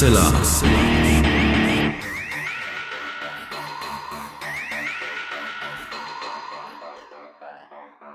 Mixella. 0.00 0.32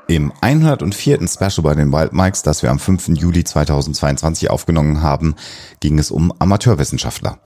Im 0.08 0.34
104. 0.42 1.28
Special 1.28 1.62
bei 1.62 1.76
den 1.76 1.92
Wild 1.92 2.12
Mikes, 2.12 2.42
das 2.42 2.64
wir 2.64 2.72
am 2.72 2.80
5. 2.80 3.10
Juli 3.10 3.44
2022 3.44 4.50
aufgenommen 4.50 5.04
haben, 5.04 5.36
ging 5.80 6.00
es 6.00 6.10
um 6.10 6.34
Amateurwissenschaftler. 6.40 7.38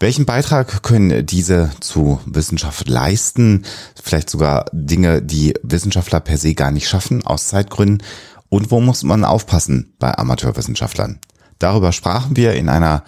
Welchen 0.00 0.26
Beitrag 0.26 0.82
können 0.82 1.24
diese 1.24 1.70
zu 1.78 2.20
Wissenschaft 2.26 2.88
leisten? 2.88 3.64
Vielleicht 4.02 4.30
sogar 4.30 4.64
Dinge, 4.72 5.22
die 5.22 5.54
Wissenschaftler 5.62 6.18
per 6.18 6.38
se 6.38 6.54
gar 6.54 6.72
nicht 6.72 6.88
schaffen, 6.88 7.24
aus 7.24 7.46
Zeitgründen. 7.46 8.02
Und 8.48 8.72
wo 8.72 8.80
muss 8.80 9.04
man 9.04 9.24
aufpassen 9.24 9.94
bei 10.00 10.12
Amateurwissenschaftlern? 10.18 11.20
Darüber 11.60 11.92
sprachen 11.92 12.36
wir 12.36 12.54
in 12.54 12.68
einer 12.68 13.04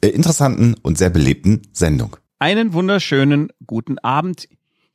interessanten 0.00 0.74
und 0.82 0.98
sehr 0.98 1.10
belebten 1.10 1.62
Sendung. 1.72 2.16
Einen 2.38 2.72
wunderschönen 2.72 3.48
guten 3.66 3.98
Abend. 3.98 4.48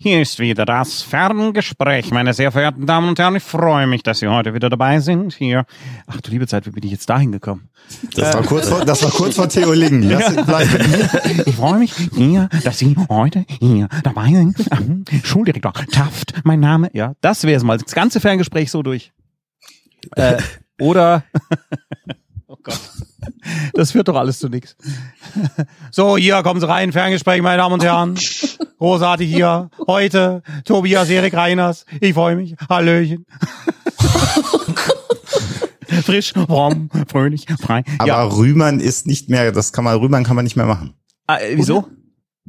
Hier 0.04 0.20
ist 0.20 0.40
wieder 0.40 0.66
das 0.66 1.04
Ferngespräch, 1.04 2.10
meine 2.10 2.34
sehr 2.34 2.52
verehrten 2.52 2.88
Damen 2.88 3.10
und 3.10 3.20
Herren. 3.20 3.36
Ich 3.36 3.44
freue 3.44 3.86
mich, 3.86 4.02
dass 4.02 4.18
Sie 4.18 4.28
heute 4.28 4.56
wieder 4.56 4.68
dabei 4.68 5.00
sind. 5.00 5.36
Hier. 5.36 5.66
Ach 6.08 6.20
du 6.22 6.32
liebe 6.32 6.48
Zeit, 6.48 6.66
wie 6.66 6.72
bin 6.72 6.84
ich 6.84 6.90
jetzt 6.92 7.08
dahin 7.08 7.32
gekommen? 7.32 7.70
Das 8.16 8.34
war 8.34 8.42
kurz 8.42 8.68
vor, 8.68 8.84
das 8.84 9.04
war 9.04 9.12
kurz 9.12 9.36
vor 9.36 9.48
Theo 9.48 9.74
Lingen. 9.74 10.08
Mir. 10.08 10.20
Ich 11.46 11.56
freue 11.56 11.78
mich 11.78 11.94
hier, 12.16 12.50
dass 12.64 12.80
Sie 12.80 12.96
heute 13.10 13.46
hier 13.60 13.90
dabei 14.04 14.30
sind. 14.30 14.56
Schuldirektor 15.24 15.74
Taft, 15.92 16.34
mein 16.46 16.60
Name. 16.60 16.90
Ja, 16.94 17.14
das 17.22 17.44
wäre 17.44 17.58
es 17.58 17.64
mal. 17.64 17.78
Das 17.78 17.94
ganze 17.94 18.20
Ferngespräch 18.20 18.72
so 18.72 18.82
durch. 18.82 19.12
Äh, 20.16 20.38
oder 20.80 21.24
Gott. 22.64 22.80
Das 23.74 23.92
führt 23.92 24.08
doch 24.08 24.16
alles 24.16 24.40
zu 24.40 24.50
nichts. 24.50 24.76
So, 25.92 26.18
hier 26.18 26.42
kommen 26.44 26.60
Sie 26.60 26.68
rein, 26.68 26.92
Ferngespräch, 26.92 27.42
meine 27.42 27.58
Damen 27.58 27.74
und 27.74 27.84
Herren. 27.84 28.18
Großartig 28.80 29.32
hier. 29.34 29.70
Heute 29.88 30.42
Tobias 30.66 31.10
Erik 31.10 31.34
Reiners. 31.36 31.86
Ich 32.00 32.14
freue 32.16 32.36
mich. 32.36 32.56
Hallöchen. 32.70 33.26
Frisch, 36.04 36.34
warm, 36.36 36.90
fröhlich, 37.08 37.46
frei. 37.60 37.84
Aber 38.00 38.08
ja. 38.08 38.24
Rühmann 38.24 38.80
ist 38.80 39.06
nicht 39.08 39.30
mehr, 39.30 39.52
das 39.52 39.74
kann 39.74 39.84
man, 39.84 39.98
Rühmann 39.98 40.24
kann 40.24 40.36
man 40.36 40.44
nicht 40.46 40.56
mehr 40.56 40.66
machen. 40.66 40.94
Ah, 41.28 41.38
äh, 41.38 41.58
wieso? 41.58 41.88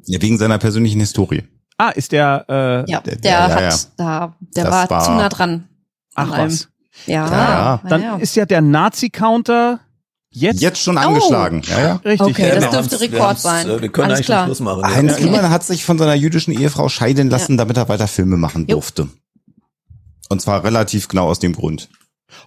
Ja, 0.04 0.22
wegen 0.22 0.38
seiner 0.38 0.58
persönlichen 0.58 1.00
Historie. 1.00 1.42
Ah, 1.76 1.90
ist 1.90 2.12
der, 2.12 2.44
äh, 2.48 2.90
Ja, 2.90 3.00
Der- 3.00 3.02
der, 3.16 3.16
der- 3.16 3.30
ja, 3.30 3.50
hat 3.50 3.60
ja. 3.60 3.76
da, 3.96 4.36
der 4.56 4.70
war, 4.70 4.88
war- 4.90 5.04
zu 5.04 5.10
nah 5.12 5.28
dran. 5.28 5.68
ach 6.14 6.30
was. 6.38 6.68
Ja, 7.06 7.26
Ja, 7.26 7.32
ja. 7.32 7.80
Dann 7.88 8.02
ja. 8.02 8.16
ist 8.16 8.36
ja 8.36 8.46
der 8.46 8.60
Nazi-Counter 8.60 9.80
jetzt, 10.32 10.60
Jetzt 10.60 10.80
schon 10.82 10.98
angeschlagen. 10.98 11.62
Ja, 11.66 11.80
ja. 11.80 11.92
richtig. 12.04 12.20
Okay, 12.28 12.48
Ja, 12.48 12.54
das 12.60 12.70
dürfte 12.70 13.00
Rekord 13.00 13.38
sein. 13.38 13.68
äh, 13.68 13.80
Wir 13.80 13.88
können 13.90 14.06
Alles 14.06 14.16
eigentlich 14.18 14.26
klar. 14.26 14.46
Schluss 14.46 14.60
machen. 14.60 14.84
Heinz 14.84 15.18
Ja. 15.20 15.50
Hat 15.50 15.62
sich 15.64 15.84
von 15.84 15.98
seiner 15.98 16.14
jüdischen 16.14 16.52
Ehefrau 16.52 16.88
scheiden 16.88 17.30
lassen, 17.30 17.56
damit 17.56 17.76
er 17.76 17.88
weiter 17.88 18.08
Filme 18.08 18.36
machen 18.36 18.66
Jo. 18.68 18.76
durfte. 18.76 19.08
Und 20.28 20.40
zwar 20.42 20.64
relativ 20.64 21.08
genau 21.08 21.28
aus 21.28 21.38
dem 21.38 21.52
Grund. 21.54 21.88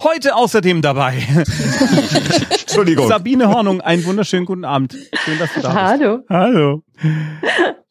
Heute 0.04 0.36
außerdem 0.36 0.82
dabei 0.82 1.18
Entschuldigung. 2.62 3.08
Sabine 3.08 3.50
Hornung. 3.50 3.82
Einen 3.82 4.04
wunderschönen 4.06 4.46
guten 4.46 4.66
Abend. 4.66 4.96
Schön, 5.24 5.38
dass 5.38 5.54
du 5.54 5.62
da 5.62 5.70
bist. 5.70 5.80
Hallo. 5.80 6.20
Hallo. 6.30 6.82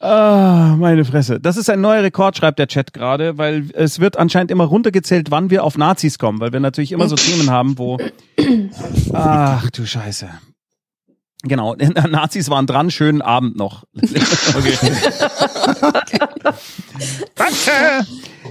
Ah, 0.01 0.77
meine 0.79 1.05
Fresse. 1.05 1.41
Das 1.41 1.57
ist 1.57 1.71
ein 1.71 1.81
neuer 1.81 2.03
Rekord, 2.03 2.37
schreibt 2.37 2.59
der 2.59 2.67
Chat 2.67 2.93
gerade, 2.93 3.39
weil 3.39 3.71
es 3.73 4.01
wird 4.01 4.19
anscheinend 4.19 4.51
immer 4.51 4.65
runtergezählt, 4.65 5.31
wann 5.31 5.49
wir 5.49 5.65
auf 5.65 5.79
Nazis 5.79 6.19
kommen, 6.19 6.41
weil 6.41 6.53
wir 6.53 6.61
natürlich 6.61 6.93
immer 6.93 7.09
so 7.09 7.17
Themen 7.17 7.51
haben, 7.51 7.79
wo. 7.79 7.99
Ach 9.13 9.71
du 9.71 9.87
Scheiße. 9.87 10.29
Genau, 11.47 11.75
Nazis 12.09 12.49
waren 12.51 12.67
dran, 12.67 12.91
schönen 12.91 13.23
Abend 13.23 13.57
noch. 13.57 13.85
okay. 13.95 14.75
Danke. 17.35 18.07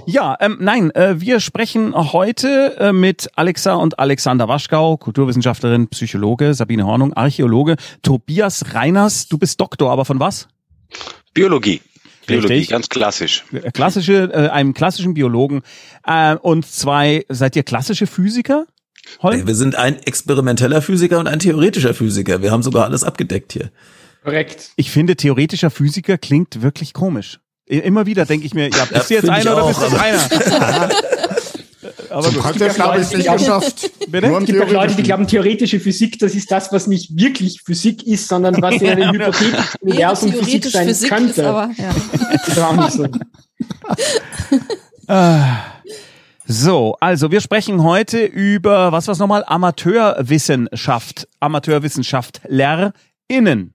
Ja, 0.06 0.36
ähm, 0.40 0.58
nein, 0.60 0.90
äh, 0.92 1.20
wir 1.20 1.40
sprechen 1.40 1.94
heute 1.94 2.76
äh, 2.78 2.92
mit 2.92 3.30
Alexa 3.36 3.74
und 3.74 3.98
Alexander 3.98 4.48
Waschkau, 4.48 4.96
Kulturwissenschaftlerin, 4.96 5.88
Psychologe, 5.88 6.54
Sabine 6.54 6.86
Hornung, 6.86 7.12
Archäologe, 7.14 7.76
Tobias 8.02 8.74
Reiners. 8.74 9.28
Du 9.28 9.38
bist 9.38 9.60
Doktor, 9.60 9.90
aber 9.90 10.04
von 10.04 10.20
was? 10.20 10.48
Biologie. 11.32 11.80
Biologie, 12.26 12.54
Richtig. 12.54 12.70
ganz 12.70 12.88
klassisch. 12.88 13.44
Äh, 13.52 13.70
Klassische, 13.72 14.30
äh, 14.32 14.48
einem 14.48 14.72
klassischen 14.72 15.14
Biologen 15.14 15.62
äh, 16.06 16.36
und 16.36 16.66
zwei, 16.66 17.24
seid 17.28 17.56
ihr 17.56 17.64
klassische 17.64 18.06
Physiker? 18.06 18.66
Holm? 19.22 19.46
Wir 19.46 19.54
sind 19.54 19.76
ein 19.76 19.98
experimenteller 20.02 20.82
Physiker 20.82 21.18
und 21.18 21.28
ein 21.28 21.38
theoretischer 21.38 21.94
Physiker. 21.94 22.42
Wir 22.42 22.50
haben 22.50 22.62
sogar 22.62 22.84
alles 22.84 23.04
abgedeckt 23.04 23.52
hier. 23.52 23.70
Korrekt. 24.22 24.70
Ich 24.76 24.90
finde, 24.90 25.16
theoretischer 25.16 25.70
Physiker 25.70 26.18
klingt 26.18 26.62
wirklich 26.62 26.92
komisch. 26.92 27.40
Immer 27.66 28.06
wieder 28.06 28.26
denke 28.26 28.46
ich 28.46 28.54
mir, 28.54 28.68
ja, 28.68 28.84
bist 28.84 29.10
du 29.10 29.14
jetzt 29.14 29.28
einer 29.28 29.56
oder 29.56 29.68
bist 29.68 29.80
du 29.80 29.84
jetzt 29.84 30.00
einer? 30.00 30.90
aber 32.10 32.22
Zum 32.22 32.34
gut. 32.34 32.42
Praktischen 32.42 32.82
habe 32.82 32.96
ich 32.98 33.02
es 33.04 33.12
nicht 33.14 33.32
geschafft. 33.32 33.90
Bitte? 34.08 34.26
Es 34.26 34.44
gibt 34.46 34.62
auch 34.62 34.70
Leute, 34.70 34.94
die 34.94 35.02
glauben, 35.02 35.26
theoretische 35.26 35.80
Physik, 35.80 36.18
das 36.18 36.34
ist 36.34 36.50
das, 36.50 36.72
was 36.72 36.86
nicht 36.86 37.16
wirklich 37.16 37.62
Physik 37.64 38.06
ist, 38.06 38.28
sondern 38.28 38.60
was 38.62 38.80
ja 38.80 38.92
im 38.98 39.12
hypothetischen 39.12 39.64
Universum 39.80 40.32
Physik 40.32 40.64
sein 40.66 40.88
Physik 40.88 41.10
könnte. 41.10 41.30
ist 41.30 41.40
aber, 41.40 41.70
ja. 41.76 41.94
Das 42.32 42.48
ist 42.48 42.58
auch 42.58 42.76
nicht 42.76 42.92
so. 42.92 43.06
So, 46.46 46.94
also 47.00 47.30
wir 47.30 47.40
sprechen 47.40 47.82
heute 47.82 48.22
über, 48.22 48.92
was 48.92 49.08
war's 49.08 49.18
nochmal? 49.18 49.44
Amateurwissenschaft, 49.46 51.26
AmateurwissenschaftlerInnen. 51.40 53.72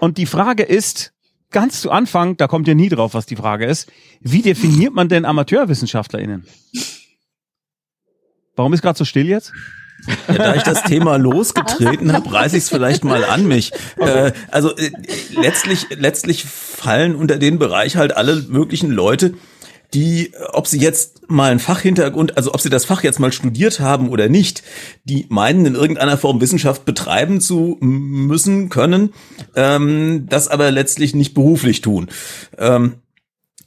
Und 0.00 0.16
die 0.16 0.24
Frage 0.24 0.62
ist, 0.62 1.12
ganz 1.50 1.82
zu 1.82 1.90
Anfang, 1.90 2.38
da 2.38 2.48
kommt 2.48 2.66
ihr 2.66 2.74
nie 2.74 2.88
drauf, 2.88 3.12
was 3.12 3.26
die 3.26 3.36
Frage 3.36 3.66
ist, 3.66 3.92
wie 4.20 4.40
definiert 4.40 4.94
man 4.94 5.10
denn 5.10 5.26
AmateurwissenschaftlerInnen? 5.26 6.46
Warum 8.56 8.72
ist 8.72 8.80
gerade 8.80 8.98
so 8.98 9.04
still 9.04 9.28
jetzt? 9.28 9.52
Ja, 10.28 10.34
da 10.34 10.54
ich 10.54 10.62
das 10.62 10.82
Thema 10.84 11.16
losgetreten 11.16 12.12
habe, 12.12 12.32
reiße 12.32 12.56
ich 12.56 12.64
es 12.64 12.70
vielleicht 12.70 13.04
mal 13.04 13.24
an 13.24 13.46
mich. 13.46 13.72
Äh, 13.98 14.32
also 14.50 14.74
äh, 14.76 14.90
letztlich, 15.30 15.86
letztlich 15.90 16.44
fallen 16.44 17.14
unter 17.14 17.36
den 17.36 17.58
Bereich 17.58 17.96
halt 17.96 18.16
alle 18.16 18.36
möglichen 18.48 18.90
Leute, 18.90 19.34
die, 19.94 20.32
ob 20.52 20.66
sie 20.66 20.78
jetzt 20.78 21.30
mal 21.30 21.50
ein 21.50 21.58
Fachhintergrund, 21.58 22.36
also 22.36 22.52
ob 22.54 22.60
sie 22.60 22.70
das 22.70 22.84
Fach 22.84 23.02
jetzt 23.02 23.20
mal 23.20 23.32
studiert 23.32 23.80
haben 23.80 24.08
oder 24.08 24.28
nicht, 24.28 24.62
die 25.04 25.26
meinen, 25.28 25.66
in 25.66 25.74
irgendeiner 25.74 26.18
Form 26.18 26.40
Wissenschaft 26.40 26.84
betreiben 26.84 27.40
zu 27.40 27.76
müssen, 27.80 28.68
können, 28.68 29.12
ähm, 29.54 30.26
das 30.28 30.48
aber 30.48 30.70
letztlich 30.70 31.14
nicht 31.14 31.34
beruflich 31.34 31.80
tun. 31.80 32.08
Ähm, 32.58 32.94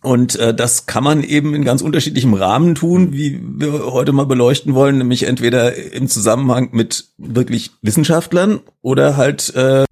und 0.06 0.36
äh, 0.36 0.54
das 0.54 0.86
kann 0.86 1.04
man 1.04 1.24
eben 1.24 1.56
in 1.56 1.66
ganz 1.66 1.82
unterschiedlichem 1.82 2.36
Rahmen 2.36 2.76
tun, 2.76 3.12
wie 3.14 3.42
wir 3.44 3.92
heute 3.92 4.12
mal 4.12 4.28
beleuchten 4.28 4.76
wollen, 4.76 5.00
nämlich 5.00 5.24
entweder 5.24 5.76
im 5.76 6.08
Zusammenhang 6.08 6.70
mit 6.74 7.06
wirklich 7.18 7.72
Wissenschaftlern 7.82 8.60
oder 8.84 9.18
halt 9.18 9.56
äh, 9.56 9.86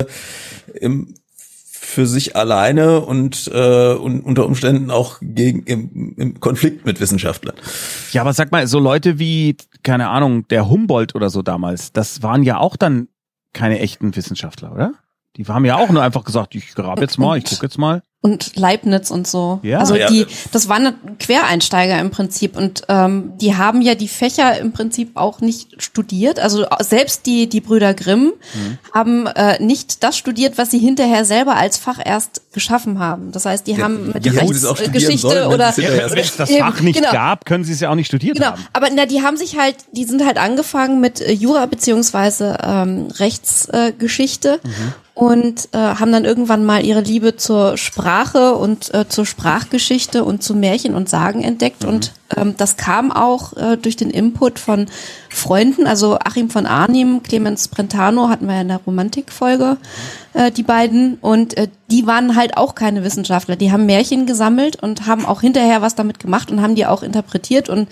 im, 0.80 1.16
für 1.94 2.08
sich 2.08 2.36
alleine 2.36 3.02
und, 3.02 3.50
äh, 3.54 3.94
und 3.94 4.22
unter 4.22 4.46
Umständen 4.46 4.90
auch 4.90 5.20
gegen 5.22 5.64
im, 5.64 6.16
im 6.18 6.40
Konflikt 6.40 6.86
mit 6.86 7.00
Wissenschaftlern. 7.00 7.56
Ja, 8.12 8.22
aber 8.22 8.34
sag 8.34 8.52
mal, 8.52 8.66
so 8.66 8.80
Leute 8.80 9.20
wie, 9.20 9.56
keine 9.84 10.10
Ahnung, 10.10 10.48
der 10.48 10.70
Humboldt 10.70 11.14
oder 11.14 11.30
so 11.30 11.44
damals, 11.44 11.94
das 11.94 12.24
waren 12.24 12.42
ja 12.44 12.58
auch 12.58 12.76
dann 12.76 13.10
keine 13.54 13.80
echten 13.80 14.16
Wissenschaftler, 14.16 14.72
oder? 14.72 14.94
Die 15.38 15.46
haben 15.46 15.66
ja 15.66 15.78
auch 15.78 15.90
nur 15.90 16.02
einfach 16.02 16.24
gesagt, 16.24 16.56
ich 16.56 16.74
grab 16.74 17.00
jetzt 17.00 17.18
mal, 17.20 17.38
ich 17.38 17.46
guck 17.46 17.62
jetzt 17.62 17.78
mal. 17.78 18.02
Und 18.24 18.56
Leibniz 18.56 19.12
und 19.12 19.28
so. 19.28 19.60
Ja. 19.64 19.80
also 19.80 19.96
Ja. 19.96 20.08
die, 20.08 20.26
das 20.54 20.70
waren 20.70 20.96
Quereinsteiger 21.20 22.00
im 22.00 22.10
Prinzip 22.10 22.56
und 22.58 22.84
ähm, 22.88 23.34
die 23.42 23.56
haben 23.58 23.82
ja 23.82 23.96
die 23.96 24.08
Fächer 24.08 24.58
im 24.60 24.72
Prinzip 24.72 25.12
auch 25.16 25.42
nicht 25.42 25.84
studiert. 25.84 26.40
Also 26.40 26.66
selbst 26.80 27.26
die 27.26 27.50
die 27.50 27.60
Brüder 27.60 27.94
Grimm 27.94 28.32
haben 28.94 29.28
äh, 29.28 29.62
nicht 29.62 30.04
das 30.04 30.18
studiert, 30.18 30.58
was 30.58 30.72
sie 30.72 30.80
hinterher 30.80 31.26
selber 31.26 31.56
als 31.58 31.78
Fach 31.78 32.00
erst 32.04 32.54
geschaffen 32.54 32.98
haben. 33.00 33.34
Das 33.34 33.46
heißt, 33.46 33.68
die 33.68 33.84
haben 33.84 34.14
mit 34.14 34.26
Rechtsgeschichte 34.26 35.18
sollen, 35.28 35.48
oder 35.48 35.74
Wenn 35.76 36.18
es 36.18 36.38
das 36.38 36.50
Fach 36.50 36.80
nicht 36.80 37.00
genau. 37.00 37.12
gab, 37.12 37.46
können 37.46 37.66
sie 37.66 37.74
es 37.74 37.82
ja 37.82 37.90
auch 37.90 37.96
nicht 37.96 38.08
studiert 38.08 38.38
Genau, 38.38 38.52
haben. 38.52 38.66
aber 38.72 38.88
na, 38.96 39.06
die 39.06 39.22
haben 39.22 39.36
sich 39.36 39.58
halt, 39.58 39.76
die 39.92 40.06
sind 40.06 40.26
halt 40.26 40.38
angefangen 40.38 41.02
mit 41.02 41.20
äh, 41.20 41.34
Jura 41.34 41.66
beziehungsweise 41.66 42.58
ähm, 42.64 43.08
Rechtsgeschichte 43.20 43.88
äh, 43.88 43.92
Geschichte 43.92 44.60
und 45.16 45.70
äh, 45.74 45.78
haben 45.78 46.12
dann 46.12 46.26
irgendwann 46.26 46.66
mal 46.66 46.84
ihre 46.84 47.02
Liebe 47.02 47.36
zur 47.36 47.78
Sprache 47.78 48.56
und 48.56 48.92
äh, 48.96 49.08
zur 49.08 49.28
Sprachgeschichte 49.28 50.24
und 50.24 50.42
zu 50.42 50.56
Märchen 50.56 50.96
und 50.96 51.08
Sagen 51.08 51.44
entdeckt. 51.44 51.86
Und 51.86 52.14
ähm, 52.36 52.56
das 52.58 52.78
kam 52.78 53.12
auch 53.12 53.56
äh, 53.56 53.78
durch 53.78 53.96
den 53.96 54.10
Input 54.10 54.58
von 54.58 54.88
Freunden, 55.30 55.86
also 55.86 56.18
Achim 56.18 56.50
von 56.50 56.66
Arnim, 56.66 57.22
Clemens 57.22 57.68
Brentano 57.68 58.30
hatten 58.30 58.48
wir 58.48 58.56
ja 58.56 58.62
in 58.62 58.70
der 58.70 58.82
Romantikfolge, 58.84 59.78
äh, 60.34 60.52
die 60.52 60.64
beiden. 60.64 61.20
Und 61.22 61.58
äh, 61.58 61.68
die 61.92 62.08
waren 62.08 62.36
halt 62.36 62.58
auch 62.58 62.74
keine 62.74 63.04
Wissenschaftler, 63.04 63.56
die 63.56 63.72
haben 63.72 63.86
Märchen 63.86 64.26
gesammelt 64.26 64.82
und 64.82 65.06
haben 65.06 65.28
auch 65.28 65.42
hinterher 65.42 65.84
was 65.84 65.94
damit 65.94 66.20
gemacht 66.20 66.50
und 66.50 66.60
haben 66.64 66.74
die 66.74 66.88
auch 66.88 67.04
interpretiert. 67.04 67.70
Und 67.70 67.88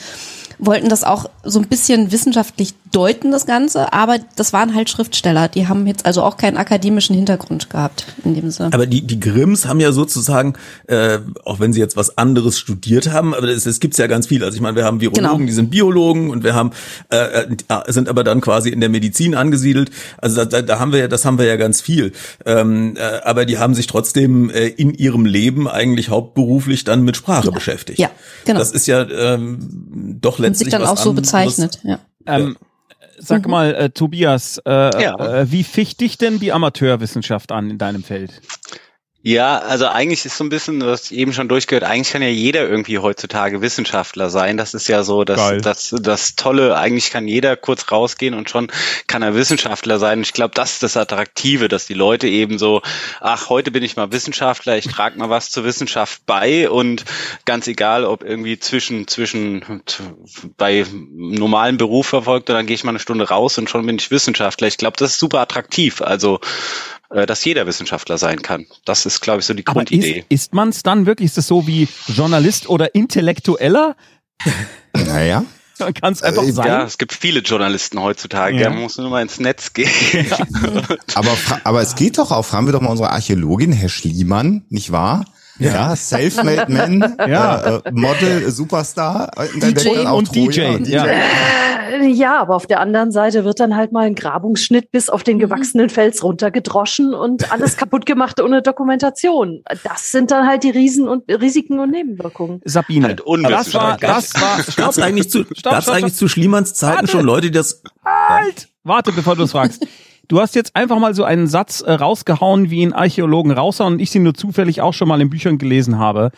wollten 0.62 0.90
das 0.90 1.04
auch 1.04 1.26
so 1.44 1.60
ein 1.60 1.68
bisschen 1.68 2.12
wissenschaftlich 2.12 2.76
deuten, 2.92 3.32
das 3.32 3.46
Ganze, 3.46 3.94
aber 3.94 4.20
das 4.36 4.54
waren 4.54 4.76
halt 4.76 4.90
Schriftsteller. 4.90 5.48
Die 5.48 5.68
haben 5.68 5.88
jetzt 5.88 6.06
also 6.06 6.22
auch 6.24 6.38
keinen 6.38 6.58
akademischen 6.58 7.16
Hintergrund 7.16 7.70
gehabt 7.70 8.06
in 8.24 8.36
dem 8.36 8.52
Sinne. 8.52 8.70
Aber 8.74 8.86
die, 8.86 9.02
die 9.02 9.20
Grimms 9.20 9.66
haben 9.66 9.80
ja 9.80 9.92
sozusagen, 9.92 10.54
äh, 10.88 11.20
auch 11.44 11.60
wenn 11.60 11.74
sie 11.74 11.80
jetzt 11.80 11.98
was 11.98 12.18
anderes 12.18 12.60
studiert 12.60 13.12
haben, 13.12 13.34
aber 13.34 13.48
es, 13.48 13.80
gibt's 13.80 13.98
ja 13.98 14.08
ganz 14.08 14.28
viel. 14.28 14.44
Also 14.44 14.56
ich 14.56 14.62
meine, 14.62 14.76
wir 14.76 14.86
haben 14.86 15.02
Virologen, 15.02 15.32
Genau. 15.38 15.46
die 15.46 15.52
sind 15.52 15.72
Biologen 15.72 16.30
und 16.30 16.44
wir 16.44 16.54
haben 16.54 16.72
äh, 17.10 17.42
äh, 17.44 17.48
sind 17.88 18.08
aber 18.08 18.24
dann 18.24 18.42
quasi 18.42 18.70
in 18.70 18.80
der 18.82 18.90
Medizin 18.90 19.34
angesiedelt. 19.36 19.90
Also 20.18 20.46
da, 20.46 20.62
da, 20.62 20.80
haben 20.80 20.92
wir 20.92 21.00
ja, 21.00 21.08
das 21.08 21.26
haben 21.26 21.40
wir 21.40 21.46
ja 21.46 21.56
ganz 21.56 21.82
viel. 21.82 22.12
Ähm, 22.46 22.96
äh, 22.98 23.22
aber 23.24 23.46
die 23.46 23.58
haben 23.58 23.74
sich 23.74 23.88
trotzdem 23.88 24.50
äh, 24.50 24.68
in 24.68 24.94
ihrem 24.94 25.26
Leben 25.26 25.68
eigentlich 25.68 26.10
hauptberuflich 26.10 26.84
dann 26.84 27.04
mit 27.04 27.18
Sprache 27.18 27.52
beschäftigt. 27.52 28.00
Ja, 28.00 28.12
genau. 28.46 28.60
Das 28.60 28.72
ist 28.72 28.86
ja 28.86 29.08
ähm, 29.10 30.18
doch 30.22 30.38
Und 30.38 30.51
letztlich 30.52 30.66
sich 30.68 30.72
dann 30.80 30.88
auch 30.88 30.98
so 30.98 31.10
anderes. 31.10 31.28
bezeichnet. 31.32 31.80
Ja. 31.84 32.00
Ähm, 32.26 32.58
Sag 33.24 33.48
mal, 33.48 33.76
äh, 33.76 33.90
Tobias, 33.92 34.60
äh, 34.66 34.72
Ja. 34.72 35.42
äh, 35.42 35.52
wie 35.52 35.64
ficht 35.64 36.02
dich 36.02 36.18
denn 36.18 36.40
die 36.40 36.52
Amateurwissenschaft 36.52 37.52
an 37.52 37.70
in 37.70 37.78
deinem 37.78 38.04
Feld? 38.04 38.42
Ja, 39.24 39.60
also 39.60 39.86
eigentlich 39.86 40.26
ist 40.26 40.36
so 40.36 40.44
ein 40.44 40.50
bisschen, 40.50 40.84
was 40.84 41.12
eben 41.12 41.32
schon 41.32 41.48
durchgehört, 41.48 41.84
eigentlich 41.84 42.12
kann 42.12 42.24
ja 42.24 42.30
jeder 42.30 42.68
irgendwie 42.68 42.98
heutzutage 42.98 43.62
Wissenschaftler 43.62 44.32
sein. 44.32 44.58
Das 44.58 44.74
ist 44.74 44.88
ja 44.88 45.04
so 45.04 45.24
das, 45.24 45.62
das, 45.62 45.96
das 46.02 46.36
Tolle. 46.36 46.76
Eigentlich 46.76 47.12
kann 47.12 47.28
jeder 47.28 47.56
kurz 47.56 47.92
rausgehen 47.92 48.34
und 48.34 48.50
schon 48.50 48.72
kann 49.06 49.22
er 49.22 49.36
Wissenschaftler 49.36 50.00
sein. 50.00 50.22
Ich 50.22 50.34
glaube, 50.34 50.56
das 50.56 50.74
ist 50.74 50.84
das 50.84 50.98
Attraktive, 50.98 51.68
dass 51.68 51.86
die 51.86 51.94
Leute 51.94 52.28
eben 52.28 52.58
so, 52.58 52.82
ach, 53.20 53.50
heute 53.50 53.70
bin 53.70 53.84
ich 53.84 53.96
mal 53.96 54.12
Wissenschaftler, 54.12 54.78
ich 54.78 54.88
trage 54.88 55.20
mal 55.20 55.30
was 55.30 55.52
zur 55.52 55.66
Wissenschaft 55.66 56.26
bei 56.26 56.68
und 56.68 57.06
ganz 57.46 57.68
egal, 57.68 58.06
ob 58.06 58.24
irgendwie 58.24 58.58
zwischen, 58.58 59.08
zwischen 59.08 59.84
bei 60.58 60.84
normalen 61.14 61.78
Beruf 61.78 62.08
verfolgt 62.08 62.50
und 62.50 62.56
dann 62.56 62.66
gehe 62.66 62.74
ich 62.74 62.84
mal 62.84 62.90
eine 62.90 63.00
Stunde 63.00 63.30
raus 63.30 63.60
und 63.60 63.70
schon 63.70 63.86
bin 63.86 63.98
ich 63.98 64.10
Wissenschaftler. 64.10 64.68
Ich 64.68 64.78
glaube, 64.78 64.98
das 64.98 65.12
ist 65.12 65.20
super 65.20 65.42
attraktiv. 65.42 66.02
Also 66.02 66.40
äh, 67.14 67.26
dass 67.26 67.44
jeder 67.46 67.66
Wissenschaftler 67.68 68.18
sein 68.18 68.42
kann. 68.42 68.66
Das 68.86 69.06
ist, 69.06 69.22
glaube 69.22 69.40
ich, 69.42 69.46
so 69.46 69.54
die 69.54 69.66
Aber 69.68 69.82
Grundidee. 69.82 70.26
ist, 70.30 70.44
ist 70.46 70.54
man 70.54 70.70
es 70.70 70.84
dann 70.84 71.06
wirklich? 71.06 71.28
Ist 71.28 71.38
es 71.38 71.48
so 71.48 71.68
wie 71.68 71.88
Journalist 72.08 72.68
oder 72.70 72.96
Intellektueller? 72.96 73.96
Naja. 74.94 75.46
Kann 76.00 76.14
es 76.14 76.22
einfach 76.22 76.44
Äh, 76.44 76.52
sein? 76.52 76.68
ja, 76.68 76.84
es 76.84 76.98
gibt 77.00 77.14
viele 77.14 77.40
Journalisten 77.40 78.00
heutzutage. 78.00 78.56
Ja. 78.56 78.64
Ja. 78.64 78.70
Man 78.70 78.82
muss 78.82 78.98
nur 78.98 79.10
mal 79.10 79.22
ins 79.24 79.40
Netz 79.40 79.74
gehen. 79.74 79.90
Aber, 81.16 81.32
fra- 81.36 81.62
aber 81.64 81.82
es 81.82 81.96
geht 81.96 82.18
doch 82.20 82.30
auch, 82.32 82.44
fragen 82.46 82.68
wir 82.68 82.74
doch 82.74 82.82
mal 82.82 82.90
unsere 82.90 83.10
Archäologin, 83.10 83.72
Herr 83.72 83.90
Schliemann, 83.90 84.64
nicht 84.70 84.92
wahr? 84.92 85.26
Ja, 85.60 85.96
Self-Made 85.96 86.72
Man, 86.72 87.18
Ja. 87.28 87.78
äh, 87.78 87.92
Model, 87.92 88.50
Superstar. 88.52 89.32
dann 89.60 89.74
DJ 89.74 90.00
und 90.08 90.36
DJ, 90.36 90.76
und 90.76 90.88
ja. 90.88 91.06
Äh, 91.06 92.08
ja, 92.08 92.40
aber 92.40 92.56
auf 92.56 92.68
der 92.68 92.80
anderen 92.80 93.12
Seite 93.12 93.44
wird 93.44 93.60
dann 93.60 93.76
halt 93.76 93.92
mal 93.92 94.06
ein 94.06 94.16
Grabungsschnitt 94.16 94.92
bis 94.92 95.10
auf 95.10 95.24
den 95.24 95.40
gewachsenen 95.40 95.90
Fels 95.90 96.24
runtergedroschen 96.24 97.14
und 97.14 97.52
alles 97.52 97.76
kaputt 97.78 98.06
gemacht 98.06 98.40
ohne 98.42 98.62
Dokumentation. 98.62 99.62
Das 99.84 100.12
sind 100.12 100.32
dann 100.32 100.48
halt 100.48 100.64
die 100.64 100.70
Riesen 100.70 101.08
und 101.08 101.30
Risiken 101.30 101.80
und 101.80 101.92
Nebenwirkungen. 101.92 102.62
Sabine, 102.64 103.08
Halt 103.08 103.22
das 103.22 103.74
war, 103.74 103.98
das 103.98 104.34
war, 104.36 104.60
Gab's 104.78 105.00
eigentlich 105.00 105.30
zu, 105.30 105.44
Stopp, 105.44 105.74
gab's 105.74 105.84
stopp, 105.84 105.96
eigentlich 105.96 106.14
stopp. 106.14 106.20
zu 106.20 106.28
Schliemanns 106.30 106.74
Zeiten 106.74 107.00
Warte. 107.00 107.12
schon 107.12 107.26
Leute, 107.26 107.48
die 107.48 107.52
das 107.52 107.84
Halt! 108.06 108.70
Warte, 108.84 109.12
bevor 109.12 109.36
du 109.36 109.44
es 109.44 109.52
fragst. 109.52 109.86
Du 110.28 110.40
hast 110.40 110.56
jetzt 110.56 110.76
einfach 110.76 111.00
mal 111.00 111.14
so 111.14 111.24
einen 111.24 111.48
Satz 111.48 111.82
äh, 111.82 111.92
rausgehauen, 111.92 112.70
wie 112.70 112.82
ihn 112.82 112.94
Archäologen 112.94 113.52
raushauen 113.52 113.94
und 113.94 114.00
ich 114.00 114.12
sie 114.12 114.20
nur 114.20 114.34
zufällig 114.34 114.82
auch 114.82 114.94
schon 114.94 115.08
mal 115.08 115.22
in 115.22 115.30
Büchern 115.30 115.58
gelesen 115.58 116.00
habe. 116.00 116.32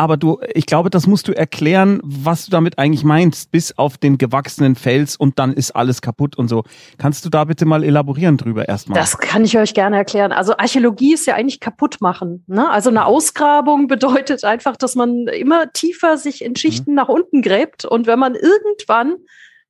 Aber 0.00 0.16
du, 0.16 0.40
ich 0.54 0.64
glaube, 0.64 0.88
das 0.88 1.06
musst 1.06 1.28
du 1.28 1.32
erklären, 1.32 2.00
was 2.02 2.46
du 2.46 2.50
damit 2.50 2.78
eigentlich 2.78 3.04
meinst, 3.04 3.50
bis 3.50 3.76
auf 3.76 3.98
den 3.98 4.16
gewachsenen 4.16 4.74
Fels 4.74 5.14
und 5.14 5.38
dann 5.38 5.52
ist 5.52 5.72
alles 5.72 6.00
kaputt 6.00 6.38
und 6.38 6.48
so. 6.48 6.64
Kannst 6.96 7.26
du 7.26 7.28
da 7.28 7.44
bitte 7.44 7.66
mal 7.66 7.84
elaborieren 7.84 8.38
drüber 8.38 8.66
erstmal? 8.66 8.98
Das 8.98 9.18
kann 9.18 9.44
ich 9.44 9.58
euch 9.58 9.74
gerne 9.74 9.96
erklären. 9.96 10.32
Also 10.32 10.56
Archäologie 10.56 11.12
ist 11.12 11.26
ja 11.26 11.34
eigentlich 11.34 11.60
kaputt 11.60 11.98
machen. 12.00 12.44
Ne? 12.46 12.70
Also 12.70 12.88
eine 12.88 13.04
Ausgrabung 13.04 13.88
bedeutet 13.88 14.42
einfach, 14.42 14.78
dass 14.78 14.94
man 14.94 15.26
immer 15.26 15.70
tiefer 15.74 16.16
sich 16.16 16.42
in 16.42 16.56
Schichten 16.56 16.94
nach 16.94 17.08
unten 17.08 17.42
gräbt 17.42 17.84
und 17.84 18.06
wenn 18.06 18.18
man 18.18 18.34
irgendwann 18.34 19.16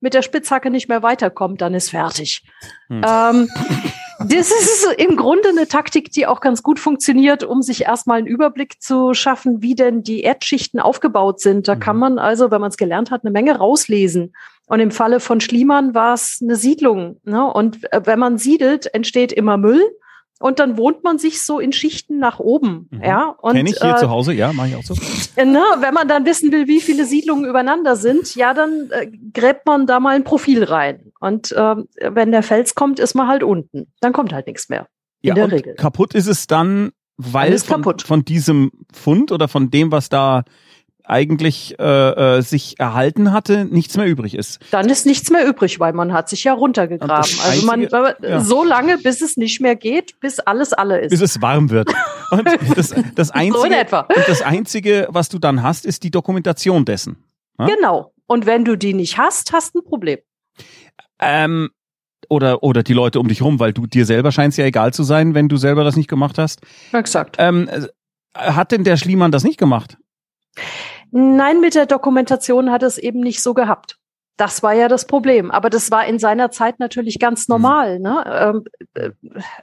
mit 0.01 0.15
der 0.15 0.23
Spitzhacke 0.23 0.71
nicht 0.71 0.89
mehr 0.89 1.03
weiterkommt, 1.03 1.61
dann 1.61 1.75
ist 1.75 1.91
fertig. 1.91 2.43
Hm. 2.89 3.03
Ähm, 3.07 3.49
das 4.21 4.51
ist 4.51 4.95
im 4.99 5.17
Grunde 5.17 5.49
eine 5.49 5.67
Taktik, 5.67 6.11
die 6.13 6.27
auch 6.27 6.41
ganz 6.41 6.63
gut 6.63 6.79
funktioniert, 6.79 7.43
um 7.43 7.63
sich 7.63 7.85
erstmal 7.85 8.19
einen 8.19 8.27
Überblick 8.27 8.81
zu 8.83 9.15
schaffen, 9.15 9.63
wie 9.63 9.75
denn 9.75 10.03
die 10.03 10.23
Erdschichten 10.23 10.79
aufgebaut 10.79 11.41
sind. 11.41 11.69
Da 11.69 11.77
kann 11.77 11.97
man 11.97 12.19
also, 12.19 12.51
wenn 12.51 12.61
man 12.61 12.71
es 12.71 12.77
gelernt 12.77 13.11
hat, 13.11 13.25
eine 13.25 13.31
Menge 13.31 13.57
rauslesen. 13.57 14.35
Und 14.67 14.81
im 14.81 14.91
Falle 14.91 15.21
von 15.21 15.41
Schliemann 15.41 15.95
war 15.95 16.15
es 16.15 16.39
eine 16.43 16.57
Siedlung. 16.57 17.21
Ne? 17.25 17.45
Und 17.45 17.93
äh, 17.93 18.03
wenn 18.05 18.19
man 18.19 18.39
siedelt, 18.39 18.93
entsteht 18.95 19.33
immer 19.33 19.57
Müll. 19.57 19.83
Und 20.43 20.59
dann 20.59 20.79
wohnt 20.79 21.05
man 21.05 21.19
sich 21.19 21.43
so 21.43 21.61
in 21.61 21.71
Schichten 21.71 22.19
nach 22.19 22.41
oben. 22.41 22.89
Mhm. 22.91 23.03
Ja, 23.05 23.27
und 23.43 23.55
Kenn 23.57 23.67
ich 23.67 23.79
hier 23.79 23.95
äh, 23.95 23.97
zu 23.97 24.09
Hause, 24.09 24.33
ja, 24.33 24.55
mache 24.55 24.69
ich 24.69 24.77
auch 24.77 24.83
so. 24.83 24.95
ne, 25.37 25.63
wenn 25.81 25.93
man 25.93 26.09
dann 26.09 26.25
wissen 26.25 26.51
will, 26.51 26.67
wie 26.67 26.81
viele 26.81 27.05
Siedlungen 27.05 27.45
übereinander 27.45 27.95
sind, 27.95 28.35
ja, 28.35 28.55
dann 28.55 28.89
äh, 28.91 29.11
gräbt 29.35 29.67
man 29.67 29.87
da 29.87 30.01
mal 30.01 30.17
ein 30.17 30.25
Profil 30.25 30.65
rein. 30.65 31.13
Und 31.21 31.55
ähm, 31.57 31.89
wenn 32.01 32.33
der 32.33 32.43
Fels 32.43 32.75
kommt, 32.75 32.99
ist 32.99 33.15
man 33.15 33.29
halt 33.29 33.43
unten. 33.43 33.93
Dann 34.01 34.15
kommt 34.15 34.33
halt 34.33 34.47
nichts 34.47 34.71
mehr. 34.71 34.87
In 35.21 35.29
Ja, 35.29 35.35
der 35.35 35.45
und 35.45 35.53
Regel. 35.53 35.75
kaputt 35.75 36.15
ist 36.15 36.27
es 36.27 36.47
dann, 36.47 36.93
weil 37.19 37.59
von, 37.59 37.83
kaputt. 37.83 38.01
von 38.01 38.25
diesem 38.25 38.71
Fund 38.95 39.33
oder 39.33 39.47
von 39.47 39.71
dem, 39.71 39.93
was 39.93 40.09
da 40.09 40.45
eigentlich 41.11 41.75
äh, 41.79 41.83
äh, 42.39 42.41
sich 42.41 42.79
erhalten 42.79 43.33
hatte, 43.33 43.65
nichts 43.65 43.97
mehr 43.97 44.07
übrig 44.07 44.35
ist. 44.35 44.61
Dann 44.71 44.89
ist 44.89 45.07
nichts 45.07 45.29
mehr 45.31 45.45
übrig, 45.47 45.81
weil 45.81 45.93
man 45.93 46.13
hat 46.13 46.29
sich 46.29 46.45
ja 46.45 46.53
runtergegraben. 46.53 47.13
Also 47.45 47.67
man 47.67 47.81
Einzige- 47.81 48.17
ja. 48.23 48.41
so 48.41 48.63
lange, 48.63 48.97
bis 48.99 49.21
es 49.21 49.37
nicht 49.37 49.61
mehr 49.61 49.75
geht, 49.75 50.19
bis 50.21 50.39
alles 50.39 50.73
alle 50.73 51.01
ist. 51.01 51.11
bis 51.11 51.21
es 51.21 51.43
warm 51.43 51.71
wird. 51.71 51.93
Und 52.31 52.47
das, 52.77 52.95
das 53.17 53.29
so 53.29 53.35
in 53.35 53.41
einzige, 53.41 53.77
etwa. 53.77 54.01
und 54.03 54.29
das 54.29 54.41
einzige, 54.41 55.09
was 55.11 55.29
du 55.29 55.41
dann 55.41 55.65
hast, 55.65 55.85
ist 55.85 56.05
die 56.05 56.13
Dokumentation 56.13 56.85
dessen. 56.85 57.25
Ja? 57.59 57.67
Genau. 57.67 58.13
Und 58.29 58.47
wenn 58.47 58.65
du 58.65 58.77
die 58.77 58.95
nicht 58.95 59.19
hast, 59.19 59.53
hast 59.53 59.75
du 59.75 59.81
ein 59.81 59.85
Problem. 59.85 60.19
Ähm, 61.19 61.71
oder 62.29 62.63
oder 62.63 62.85
die 62.85 62.93
Leute 62.93 63.19
um 63.19 63.27
dich 63.27 63.43
rum, 63.43 63.59
weil 63.59 63.73
du 63.73 63.89
dir 63.89 64.07
selber 64.07 64.31
scheint 64.31 64.53
es 64.53 64.59
ja 64.59 64.65
egal 64.65 64.93
zu 64.93 65.03
sein, 65.03 65.35
wenn 65.35 65.49
du 65.49 65.57
selber 65.57 65.83
das 65.83 65.97
nicht 65.97 66.09
gemacht 66.09 66.39
hast. 66.39 66.61
Exakt. 66.93 67.35
Ähm, 67.41 67.69
äh, 67.69 67.81
hat 68.35 68.71
denn 68.71 68.85
der 68.85 68.97
Schliemann 68.97 69.33
das 69.33 69.43
nicht 69.43 69.59
gemacht? 69.59 69.97
Nein, 71.13 71.61
mit 71.61 71.75
der 71.75 71.87
Dokumentation 71.87 72.71
hat 72.71 72.83
es 72.83 72.99
eben 72.99 73.21
nicht 73.21 73.43
so 73.43 73.55
gehabt. 73.55 74.00
Das 74.37 74.63
war 74.63 74.73
ja 74.73 74.89
das 74.89 75.07
Problem. 75.07 75.51
Aber 75.51 75.69
das 75.69 75.91
war 75.91 76.07
in 76.07 76.19
seiner 76.19 76.51
Zeit 76.51 76.81
natürlich 76.81 77.19
ganz 77.19 77.49
normal. 77.49 77.99
Ne? 77.99 78.25
Ähm, 78.27 78.65
äh, 78.95 79.11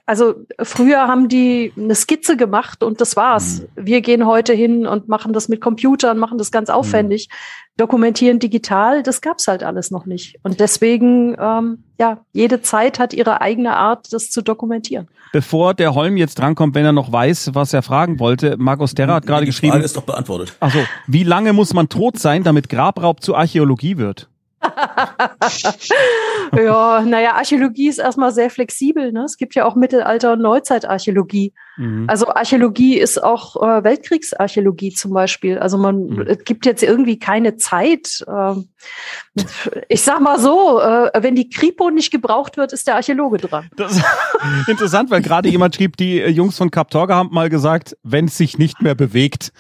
also 0.05 0.35
früher 0.61 1.07
haben 1.07 1.29
die 1.29 1.73
eine 1.75 1.95
Skizze 1.95 2.37
gemacht 2.37 2.83
und 2.83 3.01
das 3.01 3.15
war's. 3.15 3.63
Wir 3.75 4.01
gehen 4.01 4.25
heute 4.25 4.53
hin 4.53 4.85
und 4.85 5.07
machen 5.07 5.33
das 5.33 5.49
mit 5.49 5.61
Computern, 5.61 6.19
machen 6.19 6.37
das 6.37 6.51
ganz 6.51 6.69
aufwendig, 6.69 7.29
dokumentieren 7.77 8.39
digital. 8.39 9.03
Das 9.03 9.21
gab's 9.21 9.47
halt 9.47 9.63
alles 9.63 9.91
noch 9.91 10.05
nicht. 10.05 10.37
Und 10.43 10.59
deswegen, 10.59 11.35
ähm, 11.39 11.83
ja, 11.99 12.19
jede 12.33 12.61
Zeit 12.61 12.99
hat 12.99 13.13
ihre 13.13 13.41
eigene 13.41 13.75
Art, 13.75 14.13
das 14.13 14.29
zu 14.29 14.41
dokumentieren. 14.41 15.07
Bevor 15.33 15.73
der 15.73 15.93
Holm 15.93 16.17
jetzt 16.17 16.39
drankommt, 16.39 16.75
wenn 16.75 16.85
er 16.85 16.91
noch 16.91 17.11
weiß, 17.11 17.51
was 17.53 17.73
er 17.73 17.81
fragen 17.81 18.19
wollte, 18.19 18.57
Markus 18.57 18.93
Terra 18.93 19.15
hat 19.15 19.25
gerade 19.25 19.41
die 19.41 19.47
geschrieben, 19.47 19.73
Frage 19.73 19.85
ist 19.85 19.97
doch 19.97 20.03
beantwortet. 20.03 20.55
also 20.59 20.79
wie 21.07 21.23
lange 21.23 21.53
muss 21.53 21.73
man 21.73 21.89
tot 21.89 22.17
sein, 22.17 22.43
damit 22.43 22.69
Grabraub 22.69 23.21
zu 23.21 23.35
Archäologie 23.35 23.97
wird? 23.97 24.29
ja, 26.57 27.01
naja, 27.01 27.33
Archäologie 27.35 27.89
ist 27.89 27.99
erstmal 27.99 28.31
sehr 28.31 28.49
flexibel. 28.49 29.11
Ne? 29.11 29.23
Es 29.23 29.37
gibt 29.37 29.53
ja 29.55 29.65
auch 29.65 29.75
Mittelalter- 29.75 30.33
und 30.33 30.41
Neuzeitarchäologie. 30.41 31.53
Mhm. 31.77 32.05
Also 32.07 32.27
Archäologie 32.33 32.97
ist 32.97 33.23
auch 33.23 33.55
äh, 33.61 33.83
Weltkriegsarchäologie 33.83 34.93
zum 34.93 35.13
Beispiel. 35.13 35.59
Also 35.59 35.77
man 35.77 36.07
Mhm. 36.07 36.21
es 36.27 36.43
gibt 36.43 36.65
jetzt 36.65 36.81
irgendwie 36.83 37.19
keine 37.19 37.57
Zeit. 37.57 38.25
ähm, 38.27 38.69
ich 39.89 40.01
sag 40.01 40.21
mal 40.21 40.39
so, 40.39 40.79
äh, 40.79 41.11
wenn 41.21 41.35
die 41.35 41.49
Kripo 41.49 41.89
nicht 41.91 42.11
gebraucht 42.11 42.57
wird, 42.57 42.73
ist 42.73 42.87
der 42.87 42.95
Archäologe 42.95 43.37
dran. 43.37 43.69
Das 43.75 43.97
ist 43.97 44.03
interessant, 44.67 45.11
weil 45.11 45.21
gerade 45.21 45.49
jemand 45.49 45.75
schrieb, 45.75 45.97
die 45.97 46.19
äh, 46.21 46.29
Jungs 46.29 46.57
von 46.57 46.71
Kaptorga 46.71 47.15
haben 47.15 47.29
mal 47.31 47.49
gesagt, 47.49 47.95
wenn 48.03 48.25
es 48.25 48.37
sich 48.37 48.57
nicht 48.57 48.81
mehr 48.81 48.95
bewegt. 48.95 49.51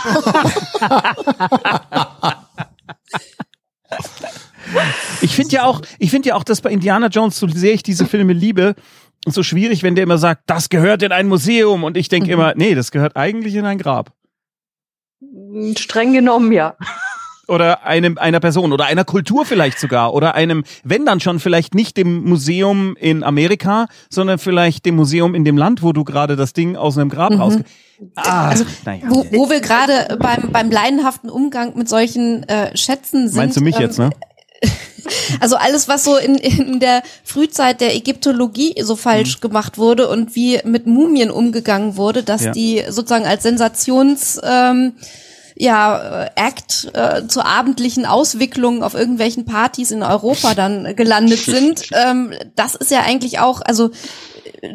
ich 5.20 5.34
finde 5.34 5.52
ja 5.56 5.64
auch, 5.64 5.82
ich 5.98 6.10
finde 6.10 6.28
ja 6.28 6.34
auch, 6.36 6.44
dass 6.44 6.60
bei 6.60 6.70
Indiana 6.70 7.08
Jones, 7.08 7.38
so 7.38 7.48
sehr 7.48 7.74
ich 7.74 7.82
diese 7.82 8.06
Filme 8.06 8.32
liebe, 8.32 8.74
so 9.26 9.42
schwierig, 9.42 9.82
wenn 9.82 9.94
der 9.94 10.04
immer 10.04 10.18
sagt, 10.18 10.42
das 10.46 10.68
gehört 10.68 11.02
in 11.02 11.12
ein 11.12 11.28
Museum 11.28 11.84
und 11.84 11.96
ich 11.96 12.08
denke 12.08 12.28
Mhm. 12.28 12.32
immer, 12.32 12.54
nee, 12.54 12.74
das 12.74 12.90
gehört 12.90 13.16
eigentlich 13.16 13.54
in 13.54 13.66
ein 13.66 13.78
Grab. 13.78 14.12
Streng 15.76 16.12
genommen, 16.12 16.52
ja. 16.52 16.76
Oder 17.50 17.84
einem 17.84 18.16
einer 18.16 18.40
Person 18.40 18.72
oder 18.72 18.86
einer 18.86 19.04
Kultur 19.04 19.44
vielleicht 19.44 19.78
sogar 19.78 20.14
oder 20.14 20.34
einem, 20.34 20.64
wenn 20.84 21.04
dann 21.04 21.20
schon 21.20 21.40
vielleicht 21.40 21.74
nicht 21.74 21.96
dem 21.96 22.24
Museum 22.24 22.96
in 22.98 23.22
Amerika, 23.24 23.86
sondern 24.08 24.38
vielleicht 24.38 24.86
dem 24.86 24.96
Museum 24.96 25.34
in 25.34 25.44
dem 25.44 25.58
Land, 25.58 25.82
wo 25.82 25.92
du 25.92 26.04
gerade 26.04 26.36
das 26.36 26.52
Ding 26.52 26.76
aus 26.76 26.96
einem 26.96 27.10
Grab 27.10 27.32
Mhm. 27.32 27.40
raus. 27.40 27.54
Ah, 28.14 28.48
Also, 28.48 28.64
naja. 28.86 29.02
wo, 29.08 29.26
wo 29.30 29.50
wir 29.50 29.60
gerade 29.60 30.16
beim, 30.18 30.50
beim 30.52 30.70
leidenhaften 30.70 31.28
Umgang 31.28 31.76
mit 31.76 31.86
solchen 31.88 32.44
äh, 32.48 32.74
Schätzen 32.76 33.28
sind. 33.28 33.36
Meinst 33.36 33.56
du 33.58 33.60
mich 33.60 33.76
ähm, 33.76 33.82
jetzt, 33.82 33.98
ne? 33.98 34.10
Also 35.40 35.56
alles, 35.56 35.88
was 35.88 36.04
so 36.04 36.16
in, 36.16 36.34
in 36.36 36.80
der 36.80 37.02
Frühzeit 37.24 37.80
der 37.80 37.94
Ägyptologie 37.96 38.74
so 38.82 38.96
falsch 38.96 39.40
gemacht 39.40 39.78
wurde 39.78 40.08
und 40.08 40.34
wie 40.36 40.60
mit 40.64 40.86
Mumien 40.86 41.30
umgegangen 41.30 41.96
wurde, 41.96 42.22
dass 42.22 42.42
Mhm. 42.42 42.46
Ja. 42.46 42.52
die 42.52 42.82
sozusagen 42.88 43.24
als 43.26 43.42
Sensations 43.42 44.40
ähm, 44.42 44.92
ja, 45.60 46.22
äh, 46.24 46.30
Act 46.36 46.90
äh, 46.94 47.26
zur 47.28 47.44
abendlichen 47.44 48.06
Auswicklung 48.06 48.82
auf 48.82 48.94
irgendwelchen 48.94 49.44
Partys 49.44 49.90
in 49.90 50.02
Europa 50.02 50.54
dann 50.54 50.96
gelandet 50.96 51.40
sind. 51.40 51.90
ähm, 51.92 52.32
das 52.56 52.74
ist 52.74 52.90
ja 52.90 53.02
eigentlich 53.02 53.40
auch, 53.40 53.60
also 53.60 53.90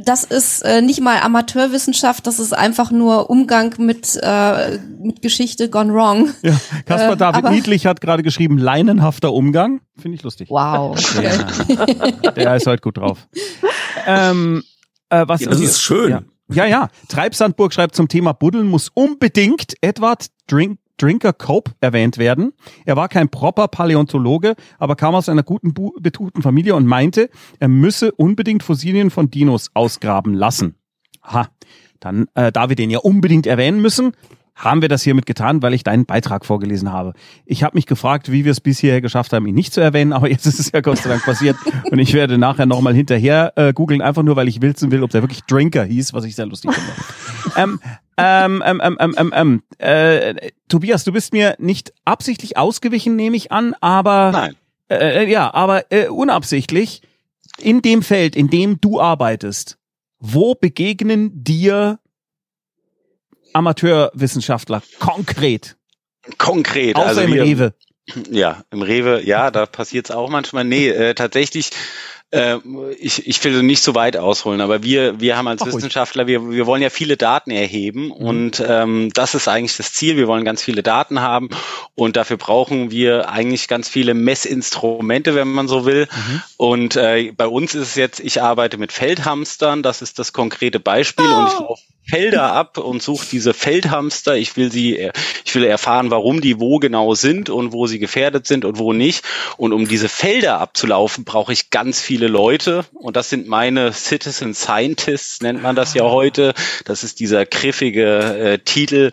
das 0.04 0.24
ist 0.24 0.62
äh, 0.62 0.84
nicht 0.84 1.02
mal 1.02 1.20
Amateurwissenschaft, 1.22 2.28
das 2.28 2.40
ist 2.40 2.54
einfach 2.54 2.92
nur 2.92 3.32
Umgang 3.32 3.74
mit, 3.80 4.20
äh, 4.22 4.78
mit 5.02 5.24
Geschichte 5.24 5.70
gone 5.70 5.92
wrong. 5.92 6.30
Ja, 6.44 6.56
Kaspar 6.86 7.14
Äh, 7.14 7.18
David 7.18 7.50
Niedlich 7.50 7.88
hat 7.88 8.00
gerade 8.00 8.22
geschrieben, 8.22 8.60
leinenhafter 8.60 9.34
Umgang. 9.34 9.82
Finde 9.98 10.18
ich 10.18 10.24
lustig. 10.24 10.50
Wow. 10.52 10.98
Ja, 11.20 12.32
der 12.32 12.56
ist 12.56 12.68
heute 12.68 12.82
gut 12.82 12.98
drauf. 12.98 13.28
Ähm, 14.08 14.62
äh, 15.10 15.24
was 15.28 15.42
Ja, 15.42 15.50
das 15.50 15.60
ist 15.60 15.82
schön. 15.82 16.12
Ja, 16.12 16.22
ja, 16.50 16.66
ja. 16.66 16.90
Treibsandburg 17.08 17.74
schreibt 17.74 17.96
zum 17.96 18.08
Thema 18.08 18.34
Buddeln 18.34 18.68
muss 18.68 18.90
unbedingt 18.94 19.76
Edward 19.82 20.28
Drink, 20.48 20.80
Drinker 20.98 21.34
Cope 21.34 21.72
erwähnt 21.82 22.18
werden. 22.18 22.54
Er 22.86 22.96
war 22.96 23.10
kein 23.10 23.30
proper 23.30 23.68
Paläontologe, 23.68 24.56
aber 24.78 24.96
kam 24.96 25.16
aus 25.16 25.28
einer 25.28 25.44
guten, 25.44 25.74
betuchten 26.00 26.42
Familie 26.42 26.76
und 26.76 26.86
meinte, 26.86 27.30
er 27.60 27.68
müsse 27.68 28.12
unbedingt 28.12 28.64
Fossilien 28.64 29.10
von 29.10 29.30
Dinos 29.30 29.72
ausgraben 29.74 30.34
lassen. 30.34 30.76
Aha, 31.22 31.50
dann, 32.00 32.28
äh, 32.36 32.52
da 32.52 32.70
wir 32.70 32.76
den 32.76 32.90
ja 32.90 33.00
unbedingt 33.00 33.48
erwähnen 33.48 33.82
müssen, 33.82 34.14
haben 34.56 34.82
wir 34.82 34.90
das 34.90 35.04
hiermit 35.04 35.26
getan, 35.26 35.62
weil 35.62 35.74
ich 35.74 35.84
deinen 35.84 36.06
Beitrag 36.06 36.46
vorgelesen 36.46 36.92
habe. 36.92 37.14
Ich 37.46 37.64
habe 37.64 37.76
mich 37.76 37.86
gefragt, 37.86 38.32
wie 38.32 38.46
wir 38.46 38.52
es 38.52 38.62
bisher 38.62 39.02
geschafft 39.02 39.34
haben, 39.34 39.46
ihn 39.46 39.56
nicht 39.56 39.74
zu 39.74 39.82
erwähnen, 39.82 40.14
aber 40.14 40.30
jetzt 40.30 40.46
ist 40.46 40.60
es 40.60 40.72
ja 40.72 40.80
Gott 40.80 40.98
sei 40.98 41.10
Dank 41.10 41.24
passiert 41.24 41.58
und 41.92 42.00
ich 42.00 42.14
werde 42.14 42.38
nachher 42.38 42.66
nochmal 42.66 42.94
hinterher 42.94 43.52
äh, 43.58 43.74
googeln, 43.74 44.02
einfach 44.02 44.24
nur, 44.24 44.38
weil 44.38 44.48
ich 44.48 44.62
wissen 44.62 44.92
will, 44.92 45.04
ob 45.04 45.12
der 45.12 45.22
wirklich 45.22 45.44
Drinker 45.44 45.84
hieß, 45.84 46.14
was 46.14 46.24
ich 46.24 46.36
sehr 46.36 46.46
lustig 46.46 46.72
finde. 46.74 46.92
ähm, 47.58 47.80
ähm, 48.18 48.64
ähm, 48.66 48.82
ähm, 48.82 48.98
ähm, 49.00 49.16
ähm, 49.18 49.34
ähm, 49.36 49.64
äh, 49.78 50.52
Tobias, 50.70 51.04
du 51.04 51.12
bist 51.12 51.34
mir 51.34 51.56
nicht 51.60 51.94
absichtlich 52.06 52.58
ausgewichen, 52.58 53.18
nehme 53.18 53.36
ich 53.36 53.52
an, 53.52 53.76
aber 53.82 54.32
Nein. 54.32 54.56
äh, 54.90 55.30
ja, 55.30 55.54
aber 55.54 55.92
äh, 55.92 56.08
unabsichtlich 56.08 57.02
in 57.60 57.82
dem 57.82 58.02
Feld, 58.02 58.38
in 58.38 58.50
dem 58.50 58.80
du 58.80 59.02
arbeitest, 59.02 59.78
wo 60.20 60.56
begegnen 60.56 61.44
dir 61.44 62.00
Amateurwissenschaftler 63.56 64.84
konkret? 65.00 65.78
Konkret. 66.38 66.98
Außer 66.98 67.08
also 67.08 67.22
im 67.22 67.34
Rewe. 67.34 67.74
Ja, 68.30 68.64
im 68.70 68.82
Rewe, 68.82 69.24
ja, 69.24 69.50
da 69.50 69.66
passiert's 69.66 70.12
auch 70.12 70.30
manchmal. 70.30 70.66
Nee, 70.66 70.90
äh, 70.90 71.16
tatsächlich, 71.16 71.72
äh, 72.32 72.58
ich, 73.00 73.28
ich 73.28 73.44
will 73.44 73.64
nicht 73.64 73.84
so 73.84 73.96
weit 73.96 74.18
ausholen, 74.18 74.62
aber 74.62 74.84
wir, 74.84 75.20
wir 75.20 75.38
haben 75.38 75.48
als 75.48 75.62
Ach. 75.62 75.68
Wissenschaftler, 75.68 76.28
wir, 76.28 76.50
wir 76.50 76.66
wollen 76.66 76.82
ja 76.82 76.90
viele 76.90 77.18
Daten 77.18 77.52
erheben 77.52 78.12
und 78.12 78.64
ähm, 78.66 79.12
das 79.14 79.36
ist 79.36 79.48
eigentlich 79.48 79.78
das 79.78 79.94
Ziel. 79.94 80.18
Wir 80.18 80.28
wollen 80.28 80.46
ganz 80.46 80.64
viele 80.64 80.84
Daten 80.84 81.22
haben 81.22 81.50
und 81.94 82.16
dafür 82.16 82.38
brauchen 82.38 82.92
wir 82.92 83.30
eigentlich 83.30 83.68
ganz 83.68 83.90
viele 83.90 84.14
Messinstrumente, 84.14 85.36
wenn 85.36 85.48
man 85.48 85.68
so 85.68 85.86
will. 85.86 86.08
Und 86.58 86.96
äh, 86.96 87.32
bei 87.36 87.48
uns 87.48 87.76
ist 87.76 87.90
es 87.90 87.96
jetzt, 87.96 88.20
ich 88.20 88.42
arbeite 88.42 88.78
mit 88.78 88.92
Feldhamstern, 88.92 89.84
das 89.84 90.02
ist 90.02 90.20
das 90.20 90.34
konkrete 90.34 90.80
Beispiel 90.80 91.26
und 91.26 91.48
ich 91.48 91.60
laufe 91.60 91.82
Felder 92.08 92.54
ab 92.54 92.78
und 92.78 93.02
suche 93.02 93.26
diese 93.32 93.54
Feldhamster. 93.54 94.36
Ich 94.36 94.56
will 94.58 94.72
sie, 94.72 94.98
äh, 94.98 95.12
ich 95.44 95.56
will 95.56 95.64
erfahren, 95.64 96.12
warum 96.12 96.40
die 96.42 96.60
wo 96.60 96.78
genau 96.78 97.16
sind 97.16 97.50
und 97.50 97.72
wo 97.74 97.88
sie 97.88 98.00
gefährdet 98.00 98.46
sind 98.46 98.64
und 98.64 98.78
wo 98.78 98.94
nicht. 98.94 99.26
Und 99.58 99.74
um 99.74 99.88
diese 99.88 100.10
Felder 100.10 100.60
abzulaufen, 100.60 101.24
brauche 101.24 101.54
ich 101.54 101.72
ganz 101.72 102.02
viele 102.16 102.28
Leute. 102.28 102.86
Und 102.94 103.18
das 103.18 103.30
sind 103.30 103.46
meine 103.50 103.92
Citizen 103.92 104.54
Scientists, 104.54 105.42
nennt 105.42 105.62
man 105.62 105.76
das 105.76 105.94
ja 105.96 106.04
heute. 106.04 106.54
Das 106.86 107.04
ist 107.04 107.20
dieser 107.20 107.46
griffige 107.46 108.54
äh, 108.54 108.58
Titel 108.60 109.12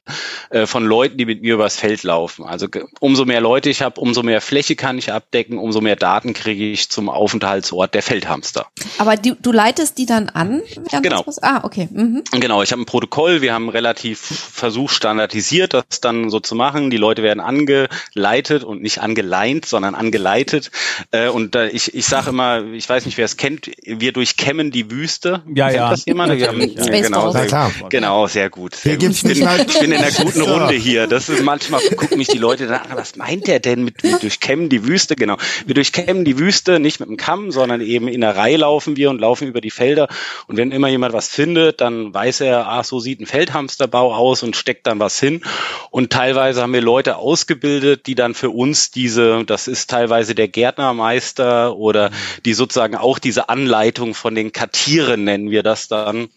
äh, 0.51 0.67
von 0.67 0.85
Leuten, 0.85 1.19
die 1.19 1.27
mit 1.27 1.43
mir 1.43 1.55
übers 1.55 1.75
Feld 1.75 2.05
laufen. 2.05 2.45
Also 2.45 2.69
umso 3.01 3.25
mehr 3.25 3.41
Leute 3.41 3.71
ich 3.71 3.83
habe, 3.83 4.01
umso 4.01 4.23
mehr 4.23 4.41
Fläche 4.41 4.77
kann 4.77 4.99
ich 4.99 5.13
abdecken, 5.13 5.59
umso 5.59 5.81
mehr 5.81 5.97
Daten 5.97 6.33
kriege 6.33 6.71
ich 6.71 6.91
zum 6.91 7.09
Aufenthaltsort 7.09 7.93
der 7.93 8.05
Feldhamster. 8.05 8.69
Aber 8.99 9.17
du, 9.17 9.35
du 9.35 9.51
leitest 9.51 9.99
die 9.99 10.07
dann 10.07 10.29
an? 10.29 10.63
Genau. 11.03 11.25
Ah, 11.41 11.63
okay. 11.65 11.89
Mhm. 11.91 12.23
Genau, 12.31 12.63
ich 12.63 12.71
habe 12.71 12.83
ein 12.83 12.87
Protokoll, 12.87 13.43
wir 13.43 13.53
haben 13.53 13.69
relativ 13.69 14.21
versucht 14.21 14.95
standardisiert, 14.95 15.75
das 15.75 16.01
dann 16.01 16.31
so 16.31 16.39
zu 16.39 16.55
machen. 16.55 16.91
Die 16.91 16.99
Leute 16.99 17.25
werden 17.25 17.41
angeleitet 17.41 18.63
und 18.63 18.81
nicht 18.81 19.01
angeleint, 19.01 19.67
sondern 19.67 19.97
angeleitet. 19.97 20.71
Äh, 21.11 21.31
und 21.31 21.57
äh, 21.57 21.69
ich, 21.71 21.95
ich 21.95 22.07
sage 22.07 22.31
immer, 22.31 22.63
ich 22.73 22.89
weiß 22.93 23.07
nicht, 23.07 23.17
wer 23.17 23.25
es 23.25 23.37
kennt, 23.39 23.71
wir 23.85 24.13
durchkämmen 24.13 24.71
die 24.71 24.91
Wüste. 24.91 25.43
Ja, 25.55 25.67
Kennt 25.69 25.77
ja. 25.77 25.91
das 25.91 26.05
jemand? 26.05 26.39
Ja, 26.39 26.53
genau, 26.53 27.31
sehr, 27.33 27.47
klar. 27.47 27.73
genau, 27.89 28.27
sehr 28.27 28.51
gut. 28.51 28.75
Sehr 28.75 28.99
gut. 28.99 29.11
Ich, 29.11 29.23
bin, 29.23 29.39
mal- 29.41 29.65
ich 29.67 29.79
bin 29.81 29.93
in 29.93 29.99
einer 29.99 30.11
guten. 30.25 30.43
Runde 30.43 30.75
hier. 30.75 31.07
Das 31.07 31.29
ist 31.31 31.43
manchmal 31.43 31.81
gucken 31.97 32.19
mich 32.19 32.29
die 32.29 32.37
Leute 32.39 32.67
dann 32.67 32.83
an, 32.83 32.97
was 32.97 33.17
meint 33.17 33.47
der 33.47 33.61
denn 33.61 33.85
mit 33.85 34.03
wir 34.03 34.19
durchkämmen 34.19 34.69
die 34.69 34.87
Wüste? 34.87 35.17
Genau. 35.17 35.37
Wir 35.65 35.75
durchkämmen 35.75 36.25
die 36.27 36.39
Wüste 36.39 36.79
nicht 36.81 37.01
mit 37.01 37.09
dem 37.09 37.17
Kamm, 37.17 37.51
sondern 37.51 37.81
eben 37.81 38.09
in 38.09 38.21
der 38.21 38.37
Reihe 38.37 38.59
laufen 38.59 38.97
wir 38.97 39.09
und 39.09 39.21
laufen 39.21 39.49
über 39.49 39.61
die 39.63 39.71
Felder. 39.71 40.09
Und 40.49 40.59
wenn 40.59 40.71
immer 40.71 40.89
jemand 40.89 41.15
was 41.15 41.29
findet, 41.29 41.81
dann 41.81 42.13
weiß 42.13 42.41
er, 42.43 42.67
ah, 42.69 42.85
so 42.85 43.01
sieht 43.01 43.21
ein 43.21 43.27
Feldhamsterbau 43.27 44.15
aus 44.15 44.43
und 44.43 44.57
steckt 44.57 44.87
dann 44.87 44.99
was 45.01 45.19
hin. 45.19 45.43
Und 45.91 46.11
teilweise 46.13 46.61
haben 46.63 46.73
wir 46.75 46.81
Leute 46.83 47.17
ausgebildet, 47.17 48.07
die 48.07 48.15
dann 48.15 48.35
für 48.35 48.51
uns 48.51 48.91
diese, 48.91 49.45
das 49.45 49.69
ist 49.69 49.89
teilweise 49.89 50.35
der 50.35 50.49
Gärtnermeister 50.49 51.77
oder 51.77 52.11
die 52.45 52.55
sozusagen 52.55 52.82
auch 52.95 53.19
diese 53.19 53.49
Anleitung 53.49 54.15
von 54.15 54.35
den 54.35 54.53
Kartieren 54.53 55.25
nennen 55.25 55.51
wir 55.51 55.62
das 55.62 55.89
dann 55.89 56.29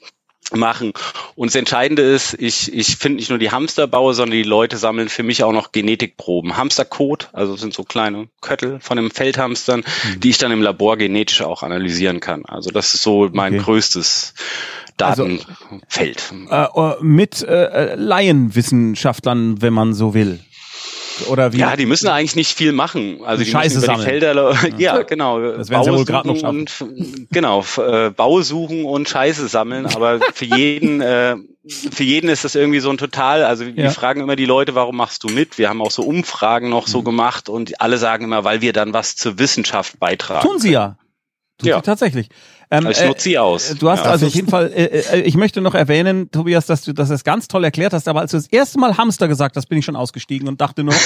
machen. 0.51 0.93
Und 1.35 1.47
das 1.47 1.55
Entscheidende 1.55 2.03
ist, 2.03 2.35
ich, 2.39 2.71
ich 2.71 2.97
finde 2.97 3.17
nicht 3.17 3.29
nur 3.29 3.39
die 3.39 3.49
Hamsterbaue, 3.51 4.13
sondern 4.13 4.37
die 4.37 4.43
Leute 4.43 4.77
sammeln 4.77 5.09
für 5.09 5.23
mich 5.23 5.43
auch 5.43 5.51
noch 5.51 5.71
Genetikproben. 5.71 6.55
Hamsterkot, 6.55 7.29
also 7.33 7.55
sind 7.55 7.73
so 7.73 7.83
kleine 7.83 8.27
Köttel 8.41 8.79
von 8.79 8.97
den 8.97 9.09
Feldhamstern, 9.09 9.83
die 10.19 10.29
ich 10.29 10.37
dann 10.37 10.51
im 10.51 10.61
Labor 10.61 10.97
genetisch 10.97 11.41
auch 11.41 11.63
analysieren 11.63 12.19
kann. 12.19 12.45
Also 12.45 12.69
das 12.69 12.93
ist 12.93 13.01
so 13.01 13.27
mein 13.33 13.55
Okay. 13.55 13.63
größtes 13.63 14.33
Also- 15.01 15.23
Datenfeld. 15.27 16.23
Äh, 16.51 16.63
äh, 16.63 16.95
mit 17.01 17.41
äh, 17.41 17.95
Laienwissenschaftlern, 17.95 19.61
wenn 19.63 19.73
man 19.73 19.93
so 19.93 20.13
will. 20.13 20.39
Oder 21.29 21.53
wie? 21.53 21.57
Ja, 21.59 21.75
die 21.75 21.85
müssen 21.85 22.07
eigentlich 22.07 22.35
nicht 22.35 22.57
viel 22.57 22.71
machen. 22.71 23.19
Also 23.23 23.39
Die 23.39 23.45
die, 23.45 23.51
Scheiße 23.51 23.75
müssen 23.75 23.83
über 23.85 23.93
die 23.93 23.99
sammeln. 24.03 24.21
Felder, 24.21 24.77
ja, 24.77 25.01
genau. 25.03 25.39
Das 25.39 25.69
werden 25.69 25.83
sie 25.83 25.91
wohl 25.91 26.05
grad 26.05 26.25
noch 26.25 26.41
und 26.43 26.85
genau 27.31 27.63
äh, 27.77 28.09
Bau 28.09 28.41
suchen 28.41 28.85
und 28.85 29.07
Scheiße 29.07 29.47
sammeln. 29.47 29.85
Aber 29.85 30.19
für 30.33 30.45
jeden, 30.45 31.01
äh, 31.01 31.35
für 31.67 32.03
jeden 32.03 32.29
ist 32.29 32.43
das 32.43 32.55
irgendwie 32.55 32.79
so 32.79 32.89
ein 32.89 32.97
total. 32.97 33.43
Also 33.43 33.65
wir 33.65 33.73
Ja. 33.85 33.89
fragen 33.91 34.21
immer 34.21 34.35
die 34.35 34.45
Leute, 34.45 34.75
warum 34.75 34.97
machst 34.97 35.23
du 35.23 35.29
mit? 35.29 35.57
Wir 35.57 35.69
haben 35.69 35.81
auch 35.81 35.91
so 35.91 36.03
Umfragen 36.03 36.69
noch 36.69 36.87
Mhm. 36.87 36.91
so 36.91 37.01
gemacht 37.03 37.49
und 37.49 37.79
alle 37.81 37.97
sagen 37.97 38.25
immer, 38.25 38.43
weil 38.43 38.61
wir 38.61 38.73
dann 38.73 38.93
was 38.93 39.15
zur 39.15 39.39
Wissenschaft 39.39 39.99
beitragen. 39.99 40.47
Tun 40.47 40.59
sie 40.59 40.71
ja. 40.71 40.97
Tun 41.59 41.69
Ja. 41.69 41.77
sie 41.77 41.81
tatsächlich. 41.83 42.27
Ähm, 42.71 42.87
Ich 42.89 43.03
nutze 43.05 43.23
sie 43.23 43.37
aus. 43.37 43.75
Du 43.79 43.89
hast 43.89 44.03
Ja. 44.05 44.11
also 44.11 44.25
auf 44.27 44.33
jeden 44.35 44.49
Fall, 44.49 44.71
äh, 44.73 44.85
äh, 44.85 45.21
ich 45.21 45.35
möchte 45.35 45.61
noch 45.61 45.75
erwähnen, 45.75 46.31
Tobias, 46.31 46.65
dass 46.65 46.81
du 46.81 46.93
das 46.93 47.23
ganz 47.23 47.47
toll 47.47 47.63
erklärt 47.63 47.93
hast, 47.93 48.07
aber 48.07 48.21
als 48.21 48.31
du 48.31 48.37
das 48.37 48.47
erste 48.47 48.79
Mal 48.79 48.97
Hamster 48.97 49.27
gesagt 49.27 49.55
hast, 49.55 49.67
bin 49.67 49.77
ich 49.77 49.85
schon 49.85 49.95
ausgestiegen 49.95 50.47
und 50.47 50.59
dachte 50.61 50.83
nur, 50.83 50.93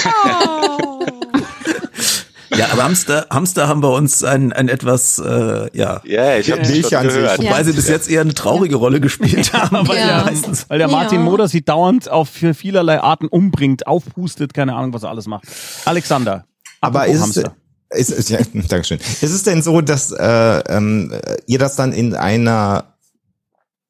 Ja, 2.56 2.66
aber 2.72 2.82
Hamster, 2.84 3.26
Hamster 3.30 3.68
haben 3.68 3.80
bei 3.80 3.88
uns 3.88 4.24
ein, 4.24 4.52
ein 4.52 4.68
etwas, 4.68 5.18
äh, 5.20 5.68
ja, 5.72 6.00
Ja, 6.04 6.36
ich 6.36 6.50
habe 6.50 6.62
Milch 6.66 6.96
an 6.96 7.04
sich. 7.08 7.14
gehört. 7.20 7.38
wobei 7.38 7.58
Ja. 7.58 7.64
sie 7.64 7.72
bis 7.72 7.88
jetzt 7.88 8.10
eher 8.10 8.22
eine 8.22 8.34
traurige 8.34 8.74
Rolle 8.76 9.00
gespielt 9.00 9.52
haben. 9.52 9.86
weil, 9.86 9.96
Ja. 9.98 10.24
der, 10.24 10.34
weil 10.68 10.78
der 10.78 10.88
Martin 10.88 11.20
Ja. 11.20 11.24
Moder 11.24 11.46
sie 11.46 11.62
dauernd 11.64 12.10
auf 12.10 12.28
für 12.28 12.52
vielerlei 12.54 13.00
Arten 13.00 13.28
umbringt, 13.28 13.86
aufpustet, 13.86 14.52
keine 14.52 14.74
Ahnung, 14.74 14.92
was 14.92 15.04
er 15.04 15.10
alles 15.10 15.26
macht. 15.28 15.44
Alexander. 15.84 16.44
Aber 16.80 17.06
ist 17.06 17.24
es, 17.36 17.44
ist, 17.90 18.10
ist, 18.10 18.30
ja, 18.30 18.38
Dankeschön. 18.68 18.98
Ist 18.98 19.22
es 19.22 19.42
denn 19.42 19.62
so, 19.62 19.80
dass 19.80 20.12
äh, 20.12 20.62
ähm, 20.68 21.12
ihr 21.46 21.58
das 21.58 21.76
dann 21.76 21.92
in 21.92 22.14
einer 22.14 22.90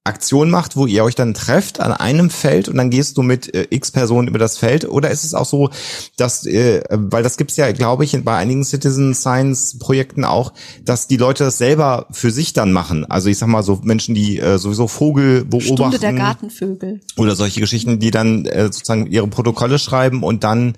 Aktion 0.04 0.49
macht, 0.49 0.76
wo 0.76 0.87
ihr 0.87 1.04
euch 1.04 1.14
dann 1.14 1.35
trefft 1.35 1.78
an 1.78 1.92
einem 1.92 2.30
Feld 2.30 2.71
und 2.71 2.76
dann 2.76 2.88
gehst 2.88 3.19
du 3.19 3.23
mit 3.23 3.54
äh, 3.54 3.66
x 3.69 3.90
Personen 3.90 4.28
über 4.28 4.38
das 4.38 4.57
Feld? 4.57 4.88
Oder 4.88 5.11
ist 5.11 5.25
es 5.25 5.35
auch 5.35 5.45
so, 5.45 5.69
dass, 6.16 6.47
äh, 6.47 6.83
weil 6.90 7.23
das 7.23 7.37
gibt's 7.37 7.57
ja, 7.57 7.71
glaube 7.73 8.04
ich, 8.04 8.16
bei 8.25 8.37
einigen 8.37 8.64
Citizen 8.64 9.14
Science 9.14 9.78
Projekten 9.78 10.25
auch, 10.25 10.54
dass 10.83 11.07
die 11.07 11.19
Leute 11.19 11.45
das 11.45 11.59
selber 11.59 12.07
für 12.12 12.30
sich 12.30 12.54
dann 12.54 12.73
machen. 12.73 13.04
Also 13.04 13.28
ich 13.28 13.37
sag 13.37 13.49
mal 13.49 13.62
so 13.62 13.80
Menschen, 13.83 14.14
die 14.14 14.38
äh, 14.38 14.57
sowieso 14.57 14.88
Vogel 14.88 15.45
beobachten 15.45 15.75
Stunde 15.75 15.99
der 15.99 16.14
Gartenvögel. 16.14 17.00
oder 17.19 17.37
solche 17.37 17.61
Geschichten, 17.61 17.99
die 17.99 18.11
dann 18.11 18.47
äh, 18.47 18.64
sozusagen 18.64 19.07
ihre 19.07 19.28
Protokolle 19.28 19.78
schreiben 19.78 20.23
und 20.23 20.45
dann 20.45 20.76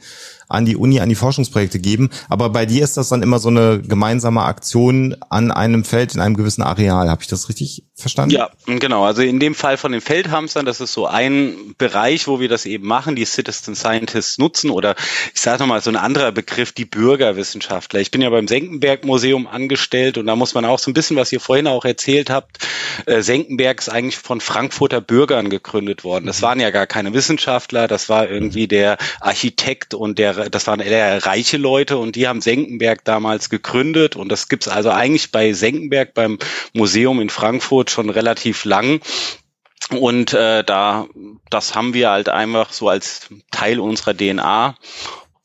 an 0.53 0.65
die 0.65 0.77
Uni, 0.77 1.01
an 1.01 1.09
die 1.09 1.15
Forschungsprojekte 1.15 1.79
geben. 1.79 2.11
Aber 2.29 2.51
bei 2.51 2.67
dir 2.67 2.85
ist 2.85 2.97
das 2.97 3.09
dann 3.09 3.23
immer 3.23 3.39
so 3.39 3.49
eine 3.49 3.81
gemeinsame 3.81 4.43
Aktion 4.43 5.17
an 5.31 5.51
einem 5.51 5.85
Feld 5.85 6.15
in 6.15 6.21
einem 6.21 6.37
gewissen 6.37 6.63
Areal. 6.63 7.11
Habe 7.11 7.23
ich 7.23 7.29
das 7.29 7.49
richtig 7.49 7.85
verstanden? 7.95 8.35
Ja, 8.35 8.51
genau. 8.67 9.05
Also 9.05 9.23
in 9.23 9.41
dem 9.41 9.55
Fall 9.55 9.77
von 9.77 9.93
den 9.93 10.01
Feldhamstern, 10.01 10.67
das 10.67 10.81
ist 10.81 10.93
so 10.93 11.07
ein 11.07 11.75
Bereich, 11.79 12.27
wo 12.29 12.41
wir 12.41 12.49
das 12.49 12.67
eben 12.67 12.87
machen, 12.87 13.17
die 13.17 13.25
Citizen 13.25 13.75
Scientists 13.75 14.39
nutzen 14.39 14.71
oder 14.71 14.95
ich 15.35 15.41
sage 15.41 15.61
nochmal 15.61 15.81
so 15.81 15.91
ein 15.91 15.97
anderer 15.97 16.33
Begriff, 16.33 16.73
die 16.73 16.85
Bürgerwissenschaftler. 16.85 18.01
Ich 18.01 18.11
bin 18.11 18.21
ja 18.21 18.31
beim 18.31 18.49
Senckenberg 18.49 19.05
Museum 19.05 19.47
angestellt 19.47 20.19
und 20.19 20.27
da 20.27 20.37
muss 20.37 20.55
man 20.55 20.65
auch 20.65 20.79
so 20.79 20.91
ein 20.91 20.95
bisschen, 20.95 21.17
was 21.17 21.33
ihr 21.33 21.41
vorhin 21.41 21.67
auch 21.67 21.85
erzählt 21.85 22.31
habt, 22.31 22.59
äh, 23.07 23.23
Senckenberg 23.23 23.81
ist 23.81 23.89
eigentlich 23.89 24.19
von 24.19 24.41
Frankfurter 24.41 25.01
Bürgern 25.01 25.51
gegründet 25.51 26.05
worden. 26.05 26.27
Das 26.27 26.43
waren 26.43 26.61
ja 26.61 26.71
gar 26.71 26.87
keine 26.87 27.15
Wissenschaftler, 27.15 27.89
das 27.89 28.09
war 28.09 28.29
irgendwie 28.29 28.69
der 28.69 28.99
Architekt 29.21 29.95
und 29.95 30.19
der, 30.19 30.42
das 30.51 30.67
waren 30.67 30.81
eher 30.81 31.25
reiche 31.25 31.57
Leute 31.57 31.99
und 31.99 32.17
die 32.17 32.29
haben 32.29 32.41
Senckenberg 32.41 33.05
damals 33.05 33.49
gegründet 33.51 34.17
und 34.17 34.31
das 34.31 34.49
gibt's 34.49 34.69
also 34.69 34.91
eigentlich 34.91 35.33
bei 35.33 35.53
Senckenberg 35.53 36.15
beim 36.15 36.39
Museum 36.73 37.21
in 37.21 37.31
Frankfurt 37.31 37.91
schon 37.91 38.11
relativ 38.11 38.65
lang. 38.65 39.01
Und 39.91 40.33
äh, 40.33 40.65
da, 40.65 41.07
das 41.51 41.75
haben 41.75 41.93
wir 41.93 42.11
halt 42.11 42.29
einfach 42.29 42.73
so 42.73 42.89
als 42.89 43.29
Teil 43.51 43.81
unserer 43.81 44.17
DNA. 44.17 44.77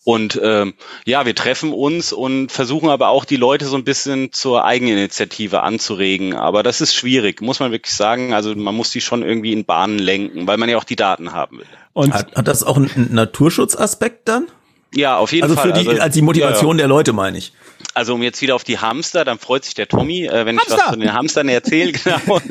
Und 0.08 0.40
ähm, 0.42 0.74
ja, 1.06 1.26
wir 1.26 1.36
treffen 1.36 1.74
uns 1.74 2.14
und 2.14 2.50
versuchen 2.50 2.88
aber 2.88 3.10
auch 3.10 3.26
die 3.26 3.36
Leute 3.36 3.66
so 3.66 3.76
ein 3.76 3.84
bisschen 3.84 4.32
zur 4.32 4.64
Eigeninitiative 4.64 5.64
anzuregen. 5.64 6.34
Aber 6.34 6.64
das 6.64 6.80
ist 6.80 6.96
schwierig, 6.96 7.42
muss 7.42 7.60
man 7.60 7.74
wirklich 7.74 7.94
sagen. 7.94 8.34
Also 8.34 8.56
man 8.56 8.74
muss 8.74 8.90
die 8.90 9.02
schon 9.02 9.22
irgendwie 9.22 9.52
in 9.52 9.66
Bahnen 9.66 10.00
lenken, 10.00 10.48
weil 10.48 10.56
man 10.56 10.70
ja 10.70 10.78
auch 10.78 10.86
die 10.86 10.96
Daten 10.96 11.34
haben 11.34 11.58
will. 11.58 11.68
Und 11.92 12.14
hat, 12.14 12.34
hat 12.38 12.48
das 12.48 12.64
auch 12.64 12.78
einen 12.78 13.10
Naturschutzaspekt 13.12 14.30
dann? 14.30 14.48
Ja, 14.94 15.18
auf 15.18 15.32
jeden 15.32 15.44
also 15.44 15.56
Fall. 15.56 15.74
Für 15.74 15.74
die, 15.74 15.88
also, 15.90 16.02
als 16.02 16.14
die 16.14 16.22
Motivation 16.22 16.78
ja, 16.78 16.84
ja. 16.84 16.88
der 16.88 16.88
Leute, 16.88 17.14
meine 17.14 17.38
ich. 17.38 17.54
Also 17.94 18.14
um 18.16 18.24
jetzt 18.24 18.42
wieder 18.42 18.56
auf 18.56 18.64
die 18.64 18.80
Hamster, 18.80 19.26
dann 19.26 19.40
freut 19.40 19.66
sich 19.66 19.74
der 19.74 19.88
Tommy, 19.88 20.26
äh, 20.26 20.46
wenn 20.46 20.58
Hamster. 20.58 20.76
ich 20.76 20.82
was 20.82 20.90
von 20.90 21.00
den 21.00 21.14
Hamstern 21.14 21.50
erzähle. 21.50 21.94
Genau. 22.04 22.42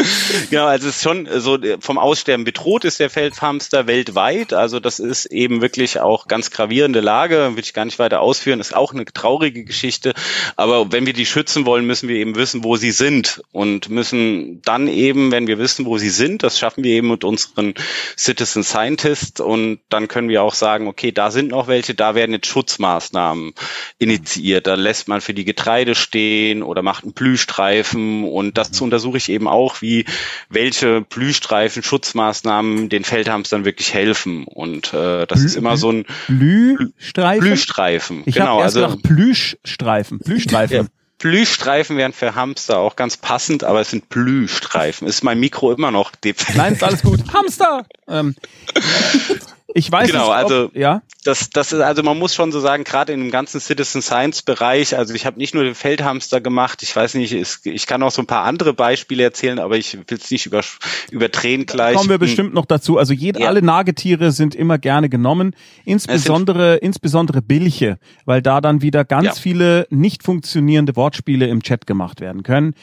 genau, 0.50 0.66
also 0.66 0.88
es 0.88 0.96
ist 0.96 1.02
schon 1.02 1.28
so 1.40 1.58
vom 1.80 1.98
Aussterben 1.98 2.44
bedroht 2.44 2.84
ist 2.84 3.00
der 3.00 3.10
Feldhamster 3.10 3.86
weltweit. 3.86 4.52
Also 4.52 4.80
das 4.80 4.98
ist 4.98 5.26
eben 5.26 5.60
wirklich 5.60 6.00
auch 6.00 6.28
ganz 6.28 6.50
gravierende 6.50 7.00
Lage, 7.00 7.52
will 7.54 7.64
ich 7.64 7.74
gar 7.74 7.84
nicht 7.84 7.98
weiter 7.98 8.20
ausführen, 8.20 8.60
ist 8.60 8.74
auch 8.74 8.92
eine 8.92 9.04
traurige 9.04 9.64
Geschichte. 9.64 10.14
Aber 10.56 10.92
wenn 10.92 11.06
wir 11.06 11.12
die 11.12 11.26
schützen 11.26 11.66
wollen, 11.66 11.86
müssen 11.86 12.08
wir 12.08 12.16
eben 12.16 12.36
wissen, 12.36 12.64
wo 12.64 12.76
sie 12.76 12.92
sind 12.92 13.42
und 13.52 13.88
müssen 13.88 14.62
dann 14.62 14.88
eben, 14.88 15.32
wenn 15.32 15.46
wir 15.46 15.58
wissen, 15.58 15.86
wo 15.86 15.98
sie 15.98 16.10
sind, 16.10 16.42
das 16.42 16.58
schaffen 16.58 16.84
wir 16.84 16.92
eben 16.92 17.08
mit 17.08 17.24
unseren 17.24 17.74
Citizen 18.16 18.64
Scientists 18.64 19.40
und 19.40 19.80
dann 19.88 20.08
können 20.08 20.28
wir 20.28 20.42
auch 20.42 20.54
sagen, 20.54 20.88
okay, 20.88 21.12
da 21.12 21.30
sind 21.30 21.50
noch 21.50 21.68
welche, 21.68 21.94
da 21.94 22.14
werden 22.14 22.32
jetzt 22.32 22.46
Schutzmaßnahmen 22.46 23.54
initiiert. 23.98 24.66
Da 24.66 24.74
lässt 24.74 25.08
man 25.08 25.20
für 25.20 25.34
die 25.34 25.44
Getreide 25.44 25.94
stehen 25.94 26.62
oder 26.62 26.82
macht 26.82 27.04
einen 27.04 27.12
Blühstreifen 27.12 28.24
und 28.24 28.56
das 28.56 28.80
untersuche 28.80 29.18
ich 29.18 29.28
eben 29.28 29.48
auch, 29.48 29.82
wie 29.82 29.89
welche 30.48 31.00
Blühstreifen, 31.02 31.82
Schutzmaßnahmen 31.82 32.88
den 32.88 33.04
Feldhamstern 33.04 33.64
wirklich 33.64 33.94
helfen. 33.94 34.44
Und 34.44 34.92
äh, 34.92 35.26
das 35.26 35.40
Blü 35.40 35.46
ist 35.46 35.56
immer 35.56 35.76
so 35.76 35.92
ein 35.92 36.06
Blühstreifen. 36.28 37.40
Blühstreifen. 37.40 38.22
Ich 38.26 38.34
genau, 38.34 38.60
also 38.60 38.80
gedacht, 38.80 39.02
Plüschstreifen. 39.02 40.18
Blühstreifen. 40.18 40.76
Ja. 40.76 40.84
Blühstreifen 41.18 41.98
wären 41.98 42.14
für 42.14 42.34
Hamster 42.34 42.78
auch 42.78 42.96
ganz 42.96 43.18
passend, 43.18 43.62
aber 43.62 43.82
es 43.82 43.90
sind 43.90 44.08
Blühstreifen. 44.08 45.06
Ist 45.06 45.22
mein 45.22 45.38
Mikro 45.38 45.70
immer 45.70 45.90
noch 45.90 46.12
defekt? 46.12 46.56
Nein, 46.56 46.72
ist 46.72 46.82
alles 46.82 47.02
gut. 47.02 47.20
Hamster! 47.32 47.84
Ähm, 48.08 48.34
ich 49.74 49.90
weiß 49.90 50.10
genau, 50.10 50.20
nicht, 50.20 50.28
ob, 50.28 50.34
also 50.34 50.70
ja. 50.74 51.02
Das, 51.24 51.50
das 51.50 51.72
ist 51.72 51.80
also 51.80 52.02
man 52.02 52.18
muss 52.18 52.34
schon 52.34 52.50
so 52.50 52.60
sagen, 52.60 52.84
gerade 52.84 53.12
in 53.12 53.20
dem 53.20 53.30
ganzen 53.30 53.60
Citizen 53.60 54.00
Science 54.00 54.42
Bereich. 54.42 54.96
Also 54.96 55.14
ich 55.14 55.26
habe 55.26 55.38
nicht 55.38 55.54
nur 55.54 55.64
den 55.64 55.74
Feldhamster 55.74 56.40
gemacht. 56.40 56.82
Ich 56.82 56.94
weiß 56.94 57.14
nicht, 57.14 57.32
ist, 57.32 57.66
ich 57.66 57.86
kann 57.86 58.02
auch 58.02 58.10
so 58.10 58.22
ein 58.22 58.26
paar 58.26 58.44
andere 58.44 58.72
Beispiele 58.72 59.22
erzählen, 59.22 59.58
aber 59.58 59.76
ich 59.76 59.94
will 59.94 60.18
es 60.18 60.30
nicht 60.30 60.46
über, 60.46 60.62
überdrehen 61.10 61.66
gleich. 61.66 61.96
kommen 61.96 62.08
wir 62.08 62.18
bestimmt 62.18 62.54
noch 62.54 62.64
dazu. 62.64 62.98
Also 62.98 63.12
jede, 63.12 63.40
ja. 63.40 63.48
alle 63.48 63.62
Nagetiere 63.62 64.32
sind 64.32 64.54
immer 64.54 64.78
gerne 64.78 65.08
genommen, 65.08 65.54
insbesondere 65.84 66.76
insbesondere 66.76 67.42
Bilche, 67.42 67.98
weil 68.24 68.42
da 68.42 68.60
dann 68.60 68.82
wieder 68.82 69.04
ganz 69.04 69.26
ja. 69.26 69.32
viele 69.34 69.86
nicht 69.90 70.22
funktionierende 70.22 70.96
Wortspiele 70.96 71.46
im 71.46 71.62
Chat 71.62 71.86
gemacht 71.86 72.20
werden 72.20 72.42
können. 72.42 72.74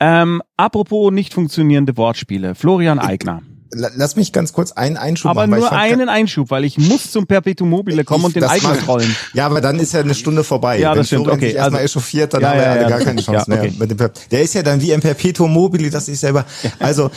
Ähm, 0.00 0.42
apropos 0.56 1.12
nicht 1.12 1.34
funktionierende 1.34 1.96
Wortspiele, 1.96 2.54
Florian 2.54 2.98
Eigner 2.98 3.42
lass 3.72 4.16
mich 4.16 4.32
ganz 4.32 4.52
kurz 4.52 4.72
einen 4.72 4.96
Einschub 4.96 5.30
aber 5.30 5.46
machen. 5.46 5.62
Aber 5.64 5.70
nur 5.70 5.80
einen 5.80 6.08
Einschub, 6.08 6.50
weil 6.50 6.64
ich 6.64 6.78
muss 6.78 7.10
zum 7.10 7.26
Perpetuum 7.26 7.70
mobile 7.70 8.04
kommen 8.04 8.20
ich, 8.20 8.26
und 8.26 8.36
den 8.36 8.44
eigenen 8.44 8.78
trollen. 8.78 9.16
Ja, 9.34 9.46
aber 9.46 9.60
dann 9.60 9.78
ist 9.78 9.92
ja 9.92 10.00
eine 10.00 10.14
Stunde 10.14 10.44
vorbei. 10.44 10.78
Ja, 10.78 10.90
Wenn 10.90 10.98
das 10.98 11.06
stimmt. 11.06 11.24
Florian 11.24 11.38
okay. 11.38 11.48
sich 11.48 11.56
erstmal 11.56 11.80
also, 11.80 11.98
echauffiert, 11.98 12.34
dann 12.34 12.42
ja, 12.42 12.48
haben 12.48 12.58
wir 12.58 12.64
ja, 12.64 12.82
ja, 12.82 12.88
gar 12.88 13.00
keine 13.00 13.22
Chance 13.22 13.50
ja, 13.50 13.58
okay. 13.58 13.70
mehr. 13.70 13.88
Mit 13.88 14.00
dem 14.00 14.10
Der 14.30 14.42
ist 14.42 14.54
ja 14.54 14.62
dann 14.62 14.80
wie 14.80 14.92
ein 14.92 15.00
Perpetuum 15.00 15.52
mobile, 15.52 15.90
das 15.90 16.08
ich 16.08 16.18
selber. 16.18 16.44
Also, 16.78 17.10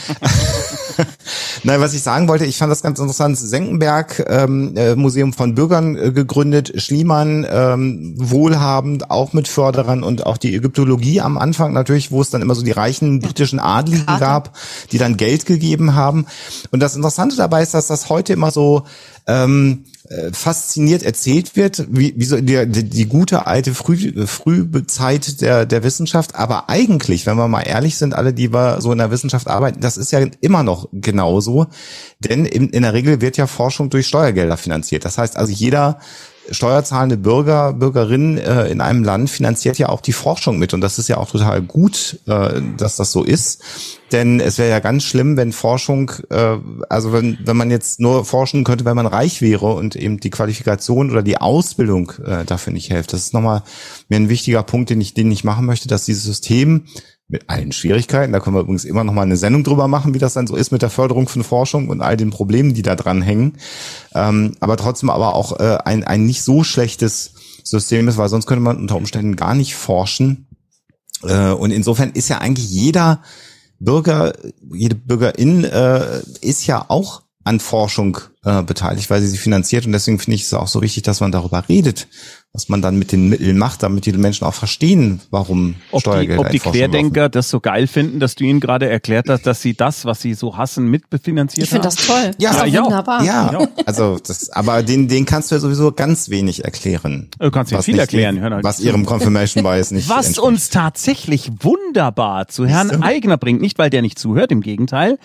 nein, 1.64 1.80
was 1.80 1.94
ich 1.94 2.02
sagen 2.02 2.28
wollte, 2.28 2.44
ich 2.44 2.58
fand 2.58 2.70
das 2.70 2.82
ganz 2.82 2.98
interessant. 2.98 3.36
Senckenberg, 3.36 4.24
ähm, 4.28 4.76
äh, 4.76 4.94
Museum 4.94 5.32
von 5.32 5.54
Bürgern 5.54 5.96
äh, 5.96 6.12
gegründet, 6.12 6.80
Schliemann, 6.80 7.46
ähm, 7.50 8.14
wohlhabend, 8.16 9.10
auch 9.10 9.32
mit 9.32 9.48
Förderern 9.48 10.02
und 10.02 10.26
auch 10.26 10.36
die 10.36 10.54
Ägyptologie 10.54 11.20
am 11.20 11.38
Anfang 11.38 11.72
natürlich, 11.72 12.12
wo 12.12 12.20
es 12.20 12.30
dann 12.30 12.42
immer 12.42 12.54
so 12.54 12.62
die 12.62 12.72
reichen 12.72 13.20
britischen 13.20 13.58
Adligen 13.58 14.06
gab, 14.18 14.56
die 14.92 14.98
dann 14.98 15.16
Geld 15.16 15.46
gegeben 15.46 15.94
haben. 15.94 16.26
Und 16.70 16.80
das 16.80 16.94
Interessante 16.94 17.16
Interessante 17.16 17.36
dabei 17.36 17.62
ist, 17.62 17.72
dass 17.72 17.86
das 17.86 18.08
heute 18.08 18.32
immer 18.32 18.50
so 18.50 18.84
ähm, 19.26 19.84
äh, 20.08 20.32
fasziniert 20.32 21.02
erzählt 21.02 21.56
wird, 21.56 21.86
wie, 21.90 22.14
wie 22.16 22.24
so 22.24 22.40
die, 22.40 22.66
die, 22.66 23.06
gute 23.06 23.46
alte 23.46 23.74
Früh, 23.74 24.26
Frühzeit 24.26 25.40
der, 25.40 25.66
der 25.66 25.82
Wissenschaft. 25.82 26.36
Aber 26.36 26.68
eigentlich, 26.68 27.26
wenn 27.26 27.36
wir 27.36 27.48
mal 27.48 27.62
ehrlich 27.62 27.96
sind, 27.96 28.14
alle, 28.14 28.32
die 28.32 28.52
wir 28.52 28.80
so 28.80 28.92
in 28.92 28.98
der 28.98 29.10
Wissenschaft 29.10 29.48
arbeiten, 29.48 29.80
das 29.80 29.96
ist 29.96 30.12
ja 30.12 30.24
immer 30.40 30.62
noch 30.62 30.88
genauso. 30.92 31.66
Denn 32.20 32.44
in, 32.44 32.68
in 32.70 32.82
der 32.82 32.94
Regel 32.94 33.20
wird 33.20 33.36
ja 33.36 33.48
Forschung 33.48 33.90
durch 33.90 34.06
Steuergelder 34.06 34.56
finanziert. 34.56 35.04
Das 35.04 35.18
heißt 35.18 35.36
also, 35.36 35.52
jeder 35.52 35.98
steuerzahlende 36.50 37.16
Bürger, 37.16 37.72
Bürgerin 37.72 38.38
äh, 38.38 38.68
in 38.68 38.80
einem 38.80 39.04
Land 39.04 39.30
finanziert 39.30 39.78
ja 39.78 39.88
auch 39.88 40.00
die 40.00 40.12
Forschung 40.12 40.58
mit. 40.58 40.74
Und 40.74 40.80
das 40.80 40.98
ist 40.98 41.08
ja 41.08 41.16
auch 41.16 41.30
total 41.30 41.62
gut, 41.62 42.20
äh, 42.26 42.60
dass 42.76 42.96
das 42.96 43.12
so 43.12 43.24
ist. 43.24 43.62
Denn 44.12 44.38
es 44.40 44.58
wäre 44.58 44.70
ja 44.70 44.78
ganz 44.78 45.02
schlimm, 45.02 45.36
wenn 45.36 45.52
Forschung, 45.52 46.12
äh, 46.30 46.56
also 46.88 47.12
wenn, 47.12 47.38
wenn 47.44 47.56
man 47.56 47.70
jetzt 47.70 48.00
nur 48.00 48.24
forschen 48.24 48.64
könnte, 48.64 48.84
wenn 48.84 48.96
man 48.96 49.06
reich 49.06 49.42
wäre 49.42 49.72
und 49.74 49.96
eben 49.96 50.20
die 50.20 50.30
Qualifikation 50.30 51.10
oder 51.10 51.22
die 51.22 51.38
Ausbildung 51.38 52.12
äh, 52.24 52.44
dafür 52.44 52.72
nicht 52.72 52.86
hilft. 52.86 53.12
Das 53.12 53.20
ist 53.20 53.34
nochmal 53.34 53.62
mir 54.08 54.16
ein 54.16 54.28
wichtiger 54.28 54.62
Punkt, 54.62 54.90
den 54.90 55.00
ich, 55.00 55.14
den 55.14 55.30
ich 55.32 55.44
machen 55.44 55.66
möchte, 55.66 55.88
dass 55.88 56.04
dieses 56.04 56.24
System 56.24 56.84
mit 57.28 57.50
allen 57.50 57.72
Schwierigkeiten. 57.72 58.32
Da 58.32 58.40
können 58.40 58.56
wir 58.56 58.60
übrigens 58.60 58.84
immer 58.84 59.04
noch 59.04 59.12
mal 59.12 59.22
eine 59.22 59.36
Sendung 59.36 59.64
drüber 59.64 59.88
machen, 59.88 60.14
wie 60.14 60.18
das 60.18 60.34
dann 60.34 60.46
so 60.46 60.54
ist 60.56 60.70
mit 60.70 60.82
der 60.82 60.90
Förderung 60.90 61.28
von 61.28 61.42
Forschung 61.42 61.88
und 61.88 62.00
all 62.00 62.16
den 62.16 62.30
Problemen, 62.30 62.74
die 62.74 62.82
da 62.82 62.94
dran 62.94 63.22
hängen. 63.22 63.58
Ähm, 64.14 64.52
aber 64.60 64.76
trotzdem 64.76 65.10
aber 65.10 65.34
auch 65.34 65.58
äh, 65.58 65.78
ein, 65.84 66.04
ein 66.04 66.24
nicht 66.24 66.42
so 66.42 66.62
schlechtes 66.62 67.32
System 67.64 68.06
ist, 68.06 68.16
weil 68.16 68.28
sonst 68.28 68.46
könnte 68.46 68.62
man 68.62 68.78
unter 68.78 68.96
Umständen 68.96 69.34
gar 69.34 69.54
nicht 69.54 69.74
forschen. 69.74 70.46
Äh, 71.24 71.50
und 71.50 71.72
insofern 71.72 72.10
ist 72.12 72.28
ja 72.28 72.38
eigentlich 72.38 72.70
jeder 72.70 73.22
Bürger, 73.78 74.32
jede 74.72 74.94
Bürgerin 74.94 75.64
äh, 75.64 76.20
ist 76.40 76.66
ja 76.66 76.84
auch 76.88 77.22
an 77.46 77.60
Forschung 77.60 78.18
äh, 78.44 78.62
beteiligt, 78.62 79.08
weil 79.08 79.20
sie 79.20 79.28
sie 79.28 79.38
finanziert. 79.38 79.86
Und 79.86 79.92
deswegen 79.92 80.18
finde 80.18 80.34
ich 80.34 80.42
es 80.42 80.54
auch 80.54 80.66
so 80.66 80.82
wichtig, 80.82 81.04
dass 81.04 81.20
man 81.20 81.30
darüber 81.30 81.68
redet 81.68 82.08
was 82.56 82.70
man 82.70 82.80
dann 82.80 82.98
mit 82.98 83.12
den 83.12 83.28
Mitteln 83.28 83.58
macht, 83.58 83.82
damit 83.82 84.06
die 84.06 84.12
Menschen 84.12 84.46
auch 84.46 84.54
verstehen, 84.54 85.20
warum 85.30 85.74
ob 85.90 86.00
Steuergelder 86.00 86.48
die, 86.48 86.56
Ob 86.56 86.72
die 86.72 86.78
Querdenker 86.78 87.20
laufen. 87.22 87.32
das 87.32 87.50
so 87.50 87.60
geil 87.60 87.86
finden, 87.86 88.18
dass 88.18 88.34
du 88.34 88.44
ihnen 88.44 88.60
gerade 88.60 88.88
erklärt 88.88 89.28
hast, 89.28 89.46
dass 89.46 89.60
sie 89.60 89.74
das, 89.74 90.06
was 90.06 90.22
sie 90.22 90.32
so 90.32 90.56
hassen, 90.56 90.86
mitfinanziert 90.86 91.66
ich 91.66 91.74
haben? 91.74 91.86
Ich 91.86 91.94
finde 91.94 92.16
das 92.16 92.32
toll. 92.32 92.34
Ja, 92.38 92.54
das 92.54 92.72
ja, 92.72 92.82
wunderbar. 92.82 93.22
Ja, 93.24 93.68
also 93.84 94.18
das, 94.26 94.48
aber 94.48 94.82
den, 94.82 95.06
den 95.06 95.26
kannst 95.26 95.50
du 95.50 95.56
ja 95.56 95.60
sowieso 95.60 95.92
ganz 95.92 96.30
wenig 96.30 96.64
erklären. 96.64 97.28
Du 97.38 97.50
kannst 97.50 97.72
ja 97.72 97.82
viel 97.82 97.98
erklären. 97.98 98.36
Nicht, 98.36 98.64
was 98.64 98.80
ihrem 98.80 99.04
Confirmation 99.04 99.62
Bias 99.62 99.90
nicht 99.90 100.08
Was 100.08 100.38
uns 100.38 100.70
tatsächlich 100.70 101.50
wunderbar 101.60 102.48
zu 102.48 102.64
Herrn 102.64 103.02
Eigner 103.02 103.36
bringt, 103.36 103.60
nicht 103.60 103.78
weil 103.78 103.90
der 103.90 104.00
nicht 104.00 104.18
zuhört, 104.18 104.50
im 104.50 104.62
Gegenteil, 104.62 105.18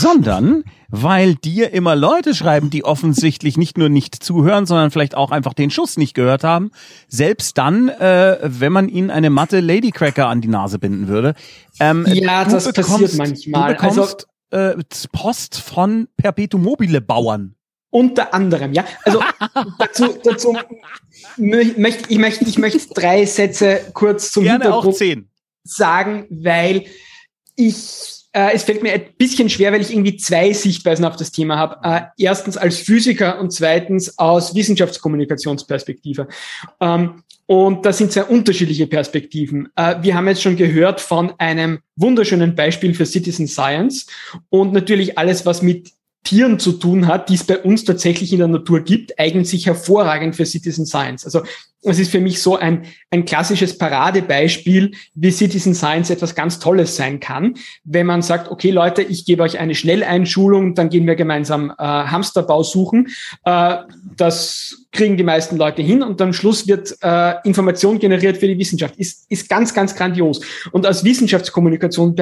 sondern 0.00 0.64
weil 0.88 1.34
dir 1.34 1.72
immer 1.72 1.96
Leute 1.96 2.34
schreiben, 2.34 2.70
die 2.70 2.84
offensichtlich 2.84 3.56
nicht 3.56 3.76
nur 3.76 3.88
nicht 3.88 4.14
zuhören, 4.22 4.66
sondern 4.66 4.90
vielleicht 4.90 5.16
auch 5.16 5.30
einfach 5.30 5.52
den 5.52 5.70
Schuss 5.70 5.96
nicht 5.96 6.14
gehört 6.14 6.44
haben. 6.44 6.70
Selbst 7.08 7.58
dann, 7.58 7.88
äh, 7.88 8.38
wenn 8.42 8.72
man 8.72 8.88
ihnen 8.88 9.10
eine 9.10 9.30
matte 9.30 9.60
Ladycracker 9.60 10.28
an 10.28 10.40
die 10.40 10.48
Nase 10.48 10.78
binden 10.78 11.08
würde. 11.08 11.34
Ähm, 11.80 12.06
ja, 12.08 12.44
das 12.44 12.66
bekommst, 12.66 12.90
passiert 12.90 13.14
manchmal. 13.16 13.74
Du 13.74 13.80
bekommst 13.80 14.26
also, 14.50 14.80
äh, 14.80 14.82
Post 15.12 15.60
von 15.60 16.08
Perpetuum 16.16 16.62
mobile 16.62 17.00
Bauern. 17.00 17.56
Unter 17.90 18.34
anderem, 18.34 18.72
ja. 18.72 18.84
Also 19.04 19.20
dazu, 19.78 20.14
dazu 20.22 20.56
möchte 21.36 22.12
ich 22.12 22.18
möchte 22.18 22.44
ich 22.44 22.58
möchte 22.58 22.94
drei 22.94 23.24
Sätze 23.24 23.80
kurz 23.94 24.32
zum 24.32 24.44
Gerne 24.44 24.64
Hintergrund 24.64 24.94
auch 24.94 24.98
zehn. 24.98 25.30
sagen, 25.64 26.26
weil 26.30 26.84
ich, 27.54 28.25
äh, 28.36 28.52
es 28.52 28.64
fällt 28.64 28.82
mir 28.82 28.92
ein 28.92 29.06
bisschen 29.16 29.48
schwer, 29.48 29.72
weil 29.72 29.80
ich 29.80 29.90
irgendwie 29.90 30.18
zwei 30.18 30.52
Sichtweisen 30.52 31.06
auf 31.06 31.16
das 31.16 31.32
Thema 31.32 31.56
habe. 31.56 31.78
Äh, 31.82 32.02
erstens 32.18 32.58
als 32.58 32.78
Physiker 32.78 33.40
und 33.40 33.50
zweitens 33.50 34.18
aus 34.18 34.54
Wissenschaftskommunikationsperspektive. 34.54 36.28
Ähm, 36.80 37.22
und 37.46 37.86
das 37.86 37.96
sind 37.96 38.12
sehr 38.12 38.30
unterschiedliche 38.30 38.86
Perspektiven. 38.88 39.70
Äh, 39.74 39.96
wir 40.02 40.14
haben 40.14 40.28
jetzt 40.28 40.42
schon 40.42 40.56
gehört 40.56 41.00
von 41.00 41.32
einem 41.38 41.78
wunderschönen 41.94 42.54
Beispiel 42.54 42.92
für 42.92 43.06
Citizen 43.06 43.46
Science 43.46 44.06
und 44.50 44.74
natürlich 44.74 45.16
alles, 45.16 45.46
was 45.46 45.62
mit 45.62 45.92
Tieren 46.26 46.58
zu 46.58 46.72
tun 46.72 47.06
hat, 47.06 47.28
die 47.28 47.34
es 47.34 47.44
bei 47.44 47.58
uns 47.58 47.84
tatsächlich 47.84 48.32
in 48.32 48.40
der 48.40 48.48
Natur 48.48 48.80
gibt, 48.80 49.16
eignet 49.18 49.46
sich 49.46 49.66
hervorragend 49.66 50.34
für 50.34 50.44
Citizen 50.44 50.84
Science. 50.84 51.24
Also 51.24 51.42
es 51.82 52.00
ist 52.00 52.10
für 52.10 52.20
mich 52.20 52.42
so 52.42 52.56
ein, 52.56 52.84
ein 53.12 53.24
klassisches 53.24 53.78
Paradebeispiel, 53.78 54.90
wie 55.14 55.30
Citizen 55.30 55.72
Science 55.72 56.10
etwas 56.10 56.34
ganz 56.34 56.58
Tolles 56.58 56.96
sein 56.96 57.20
kann. 57.20 57.54
Wenn 57.84 58.06
man 58.06 58.22
sagt, 58.22 58.50
okay 58.50 58.72
Leute, 58.72 59.02
ich 59.02 59.24
gebe 59.24 59.44
euch 59.44 59.60
eine 59.60 59.76
Schnelleinschulung, 59.76 60.74
dann 60.74 60.88
gehen 60.88 61.06
wir 61.06 61.14
gemeinsam 61.14 61.70
äh, 61.70 61.84
Hamsterbau 61.84 62.64
suchen. 62.64 63.06
Äh, 63.44 63.76
das 64.16 64.86
kriegen 64.90 65.16
die 65.16 65.22
meisten 65.22 65.56
Leute 65.56 65.82
hin 65.82 66.02
und 66.02 66.20
am 66.20 66.32
Schluss 66.32 66.66
wird 66.66 66.96
äh, 67.02 67.34
Information 67.44 68.00
generiert 68.00 68.38
für 68.38 68.48
die 68.48 68.58
Wissenschaft. 68.58 68.96
Ist, 68.96 69.26
ist 69.30 69.48
ganz, 69.48 69.72
ganz 69.72 69.94
grandios. 69.94 70.40
Und 70.72 70.86
als 70.86 71.04
Wissenschaftskommunikation 71.04 72.16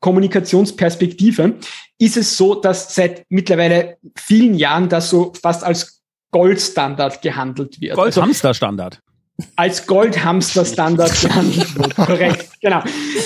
Kommunikationsperspektive 0.00 1.54
ist 1.98 2.16
es 2.16 2.36
so, 2.36 2.54
dass 2.54 2.94
seit 2.94 3.24
mittlerweile 3.28 3.96
vielen 4.16 4.54
Jahren 4.54 4.88
das 4.88 5.10
so 5.10 5.32
fast 5.40 5.64
als 5.64 6.02
Goldstandard 6.30 7.22
gehandelt 7.22 7.80
wird. 7.80 7.96
Goldhamsterstandard. 7.96 9.00
Also, 9.38 9.52
als 9.56 9.86
Goldhamsterstandard 9.86 11.20
gehandelt 11.20 11.78
wird. 11.78 11.96
Korrekt, 11.96 12.48
genau. 12.60 12.82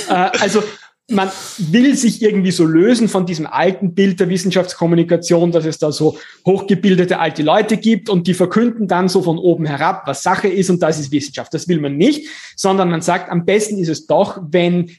Äh, 0.08 0.12
also 0.12 0.62
man 1.10 1.28
will 1.58 1.96
sich 1.96 2.22
irgendwie 2.22 2.52
so 2.52 2.64
lösen 2.64 3.08
von 3.08 3.26
diesem 3.26 3.46
alten 3.46 3.94
Bild 3.94 4.20
der 4.20 4.28
Wissenschaftskommunikation, 4.28 5.50
dass 5.50 5.64
es 5.64 5.78
da 5.78 5.90
so 5.90 6.16
hochgebildete 6.46 7.18
alte 7.18 7.42
Leute 7.42 7.76
gibt 7.76 8.08
und 8.08 8.26
die 8.26 8.34
verkünden 8.34 8.86
dann 8.86 9.08
so 9.08 9.22
von 9.22 9.38
oben 9.38 9.66
herab, 9.66 10.02
was 10.06 10.22
Sache 10.22 10.48
ist 10.48 10.70
und 10.70 10.80
das 10.82 11.00
ist 11.00 11.10
Wissenschaft. 11.10 11.52
Das 11.52 11.68
will 11.68 11.80
man 11.80 11.96
nicht, 11.96 12.28
sondern 12.56 12.90
man 12.90 13.02
sagt, 13.02 13.30
am 13.30 13.44
besten 13.44 13.78
ist 13.78 13.88
es 13.88 14.06
doch, 14.06 14.40
wenn 14.50 14.90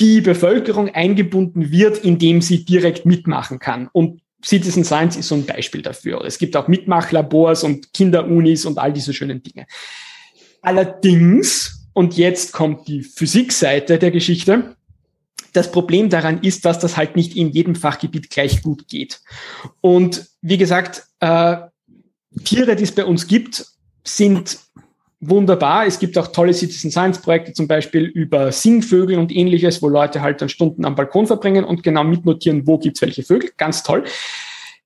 die 0.00 0.20
Bevölkerung 0.20 0.94
eingebunden 0.94 1.70
wird, 1.70 1.98
indem 1.98 2.42
sie 2.42 2.64
direkt 2.64 3.06
mitmachen 3.06 3.58
kann. 3.58 3.88
Und 3.92 4.20
Citizen 4.44 4.84
Science 4.84 5.16
ist 5.16 5.28
so 5.28 5.36
ein 5.36 5.46
Beispiel 5.46 5.82
dafür. 5.82 6.22
Es 6.24 6.38
gibt 6.38 6.56
auch 6.56 6.68
Mitmachlabors 6.68 7.64
und 7.64 7.92
Kinderunis 7.94 8.66
und 8.66 8.78
all 8.78 8.92
diese 8.92 9.14
schönen 9.14 9.42
Dinge. 9.42 9.66
Allerdings, 10.60 11.88
und 11.92 12.16
jetzt 12.16 12.52
kommt 12.52 12.88
die 12.88 13.02
Physikseite 13.02 13.98
der 13.98 14.10
Geschichte, 14.10 14.76
das 15.52 15.70
Problem 15.70 16.10
daran 16.10 16.42
ist, 16.42 16.64
dass 16.64 16.78
das 16.78 16.96
halt 16.96 17.16
nicht 17.16 17.36
in 17.36 17.50
jedem 17.50 17.76
Fachgebiet 17.76 18.28
gleich 18.28 18.62
gut 18.62 18.88
geht. 18.88 19.20
Und 19.80 20.26
wie 20.42 20.58
gesagt, 20.58 21.04
äh, 21.20 21.56
Tiere, 22.44 22.76
die 22.76 22.82
es 22.82 22.92
bei 22.92 23.04
uns 23.04 23.28
gibt, 23.28 23.64
sind 24.02 24.58
wunderbar. 25.28 25.86
Es 25.86 25.98
gibt 25.98 26.16
auch 26.18 26.28
tolle 26.28 26.54
Citizen 26.54 26.90
Science 26.90 27.20
Projekte, 27.20 27.52
zum 27.52 27.68
Beispiel 27.68 28.04
über 28.04 28.52
Singvögel 28.52 29.18
und 29.18 29.34
ähnliches, 29.34 29.82
wo 29.82 29.88
Leute 29.88 30.22
halt 30.22 30.40
dann 30.40 30.48
Stunden 30.48 30.84
am 30.84 30.94
Balkon 30.94 31.26
verbringen 31.26 31.64
und 31.64 31.82
genau 31.82 32.04
mitnotieren, 32.04 32.66
wo 32.66 32.78
gibt's 32.78 33.02
welche 33.02 33.22
Vögel. 33.22 33.50
Ganz 33.56 33.82
toll. 33.82 34.04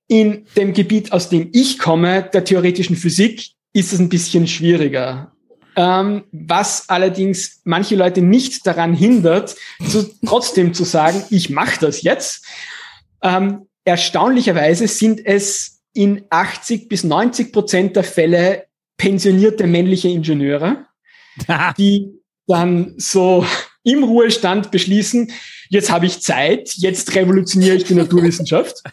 In 0.07 0.45
dem 0.55 0.73
Gebiet, 0.73 1.11
aus 1.11 1.29
dem 1.29 1.49
ich 1.53 1.77
komme, 1.77 2.29
der 2.33 2.43
theoretischen 2.43 2.95
Physik, 2.95 3.51
ist 3.73 3.93
es 3.93 3.99
ein 3.99 4.09
bisschen 4.09 4.47
schwieriger. 4.47 5.31
Ähm, 5.75 6.23
was 6.31 6.89
allerdings 6.89 7.61
manche 7.63 7.95
Leute 7.95 8.21
nicht 8.21 8.65
daran 8.65 8.93
hindert, 8.93 9.55
zu, 9.87 10.09
trotzdem 10.25 10.73
zu 10.73 10.83
sagen, 10.83 11.23
ich 11.29 11.49
mache 11.49 11.79
das 11.79 12.01
jetzt. 12.01 12.45
Ähm, 13.21 13.67
erstaunlicherweise 13.85 14.87
sind 14.87 15.25
es 15.25 15.81
in 15.93 16.23
80 16.29 16.89
bis 16.89 17.03
90 17.03 17.51
Prozent 17.51 17.95
der 17.95 18.03
Fälle 18.03 18.65
pensionierte 18.99 19.65
männliche 19.65 20.09
Ingenieure, 20.09 20.85
die 21.79 22.11
dann 22.45 22.93
so 22.97 23.45
im 23.83 24.03
Ruhestand 24.03 24.69
beschließen, 24.69 25.31
jetzt 25.69 25.89
habe 25.89 26.05
ich 26.05 26.21
Zeit, 26.21 26.73
jetzt 26.75 27.15
revolutioniere 27.15 27.77
ich 27.77 27.85
die 27.85 27.95
Naturwissenschaft. 27.95 28.83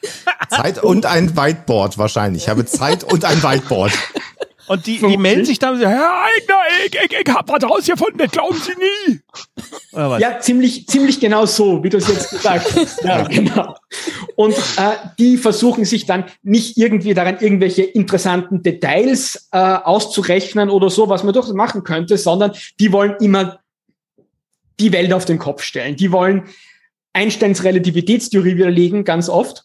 Zeit 0.48 0.82
und 0.82 1.04
ein 1.04 1.36
Whiteboard 1.36 1.98
wahrscheinlich. 1.98 2.44
Ich 2.44 2.48
habe 2.48 2.64
Zeit 2.64 3.04
und 3.04 3.24
ein 3.24 3.42
Whiteboard. 3.42 3.92
Und 4.68 4.86
die, 4.86 4.98
die 4.98 5.16
melden 5.16 5.44
sich 5.44 5.58
dann 5.58 5.74
und 5.74 5.80
sagen, 5.80 5.94
Herr 5.94 6.24
Eigner, 6.24 6.56
ich, 6.86 6.94
ich, 6.94 7.16
ich 7.20 7.34
hab 7.34 7.48
was 7.48 7.62
rausgefunden, 7.62 8.18
das 8.18 8.30
glauben 8.32 8.56
Sie 8.56 8.72
nie. 8.72 9.20
Ja, 9.92 10.40
ziemlich, 10.40 10.86
ziemlich 10.88 11.20
genau 11.20 11.46
so, 11.46 11.82
wie 11.84 11.88
du 11.88 11.98
es 11.98 12.08
jetzt 12.08 12.30
gesagt 12.30 12.74
hast. 12.74 13.04
Ja, 13.04 13.22
genau. 13.22 13.76
Und 14.34 14.54
äh, 14.54 14.96
die 15.18 15.36
versuchen 15.36 15.84
sich 15.84 16.06
dann 16.06 16.24
nicht 16.42 16.76
irgendwie 16.76 17.14
daran, 17.14 17.38
irgendwelche 17.40 17.82
interessanten 17.82 18.62
Details 18.62 19.48
äh, 19.52 19.58
auszurechnen 19.58 20.68
oder 20.68 20.90
so, 20.90 21.08
was 21.08 21.22
man 21.22 21.32
doch 21.32 21.52
machen 21.54 21.84
könnte, 21.84 22.18
sondern 22.18 22.52
die 22.80 22.92
wollen 22.92 23.16
immer 23.20 23.60
die 24.80 24.92
Welt 24.92 25.12
auf 25.12 25.24
den 25.24 25.38
Kopf 25.38 25.62
stellen. 25.62 25.96
Die 25.96 26.12
wollen 26.12 26.48
Einsteins 27.12 27.64
Relativitätstheorie 27.64 28.56
widerlegen, 28.56 29.04
ganz 29.04 29.28
oft. 29.28 29.64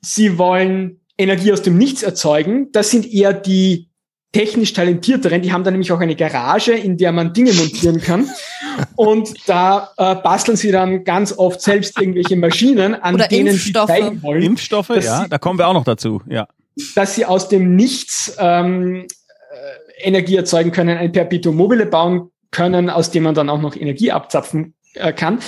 Sie 0.00 0.38
wollen 0.38 1.00
Energie 1.16 1.52
aus 1.52 1.62
dem 1.62 1.78
Nichts 1.78 2.02
erzeugen. 2.02 2.72
Das 2.72 2.90
sind 2.90 3.06
eher 3.06 3.32
die 3.32 3.88
technisch 4.32 4.72
talentierteren, 4.72 5.42
die 5.42 5.52
haben 5.52 5.62
dann 5.62 5.74
nämlich 5.74 5.92
auch 5.92 6.00
eine 6.00 6.16
Garage, 6.16 6.72
in 6.72 6.96
der 6.96 7.12
man 7.12 7.32
Dinge 7.34 7.52
montieren 7.52 8.00
kann. 8.00 8.28
Und 8.96 9.34
da 9.46 9.90
äh, 9.98 10.14
basteln 10.16 10.56
sie 10.56 10.72
dann 10.72 11.04
ganz 11.04 11.36
oft 11.36 11.60
selbst 11.60 12.00
irgendwelche 12.00 12.36
Maschinen, 12.36 12.94
an 12.94 13.14
Oder 13.14 13.28
denen 13.28 13.48
Impfstoffe. 13.48 13.88
sie 13.88 13.94
zeigen 14.00 14.22
wollen, 14.22 14.42
Impfstoffe, 14.42 14.88
ja, 14.88 15.22
sie- 15.24 15.28
da 15.28 15.38
kommen 15.38 15.58
wir 15.58 15.68
auch 15.68 15.74
noch 15.74 15.84
dazu, 15.84 16.22
ja. 16.26 16.48
dass 16.94 17.14
sie 17.14 17.26
aus 17.26 17.48
dem 17.48 17.76
Nichts 17.76 18.34
ähm, 18.38 19.06
äh, 20.00 20.02
Energie 20.08 20.36
erzeugen 20.36 20.72
können, 20.72 20.96
ein 20.96 21.12
Perpetuum 21.12 21.54
mobile 21.54 21.84
bauen 21.84 22.30
können, 22.50 22.88
aus 22.88 23.10
dem 23.10 23.24
man 23.24 23.34
dann 23.34 23.50
auch 23.50 23.60
noch 23.60 23.76
Energie 23.76 24.10
abzapfen 24.12 24.74
äh, 24.94 25.12
kann. 25.12 25.40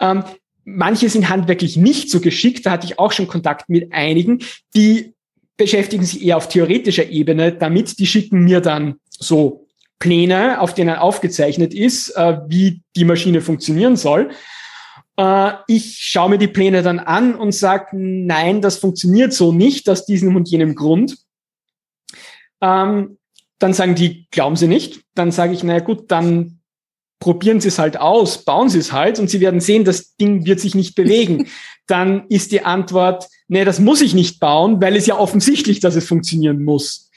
Ähm, 0.00 0.24
manche 0.64 1.08
sind 1.08 1.30
handwerklich 1.30 1.78
nicht 1.78 2.10
so 2.10 2.20
geschickt, 2.20 2.66
da 2.66 2.72
hatte 2.72 2.86
ich 2.86 2.98
auch 2.98 3.12
schon 3.12 3.28
Kontakt 3.28 3.70
mit 3.70 3.92
einigen, 3.92 4.40
die 4.74 5.14
beschäftigen 5.58 6.04
sich 6.04 6.24
eher 6.24 6.38
auf 6.38 6.48
theoretischer 6.48 7.10
Ebene 7.10 7.52
damit, 7.52 7.98
die 7.98 8.06
schicken 8.06 8.44
mir 8.44 8.62
dann 8.62 8.94
so 9.10 9.66
Pläne, 9.98 10.60
auf 10.60 10.72
denen 10.72 10.96
aufgezeichnet 10.96 11.74
ist, 11.74 12.10
äh, 12.10 12.38
wie 12.46 12.82
die 12.96 13.04
Maschine 13.04 13.42
funktionieren 13.42 13.96
soll. 13.96 14.30
Äh, 15.18 15.52
ich 15.66 15.98
schaue 15.98 16.30
mir 16.30 16.38
die 16.38 16.46
Pläne 16.46 16.82
dann 16.82 17.00
an 17.00 17.34
und 17.34 17.52
sage, 17.52 17.88
nein, 17.92 18.62
das 18.62 18.78
funktioniert 18.78 19.32
so 19.32 19.52
nicht, 19.52 19.90
aus 19.90 20.06
diesem 20.06 20.36
und 20.36 20.48
jenem 20.48 20.76
Grund. 20.76 21.18
Ähm, 22.60 23.18
dann 23.58 23.74
sagen 23.74 23.96
die, 23.96 24.28
glauben 24.30 24.54
sie 24.54 24.68
nicht. 24.68 25.02
Dann 25.14 25.32
sage 25.32 25.52
ich, 25.52 25.64
naja 25.64 25.80
gut, 25.80 26.10
dann 26.12 26.57
probieren 27.20 27.60
Sie 27.60 27.68
es 27.68 27.78
halt 27.78 27.98
aus, 27.98 28.44
bauen 28.44 28.68
Sie 28.68 28.78
es 28.78 28.92
halt 28.92 29.18
und 29.18 29.28
Sie 29.28 29.40
werden 29.40 29.60
sehen, 29.60 29.84
das 29.84 30.16
Ding 30.16 30.46
wird 30.46 30.60
sich 30.60 30.74
nicht 30.74 30.94
bewegen. 30.94 31.48
Dann 31.86 32.26
ist 32.28 32.52
die 32.52 32.64
Antwort, 32.64 33.28
nee, 33.48 33.64
das 33.64 33.80
muss 33.80 34.00
ich 34.02 34.14
nicht 34.14 34.40
bauen, 34.40 34.80
weil 34.80 34.94
es 34.96 35.06
ja 35.06 35.16
offensichtlich, 35.16 35.80
dass 35.80 35.96
es 35.96 36.06
funktionieren 36.06 36.62
muss. 36.62 37.10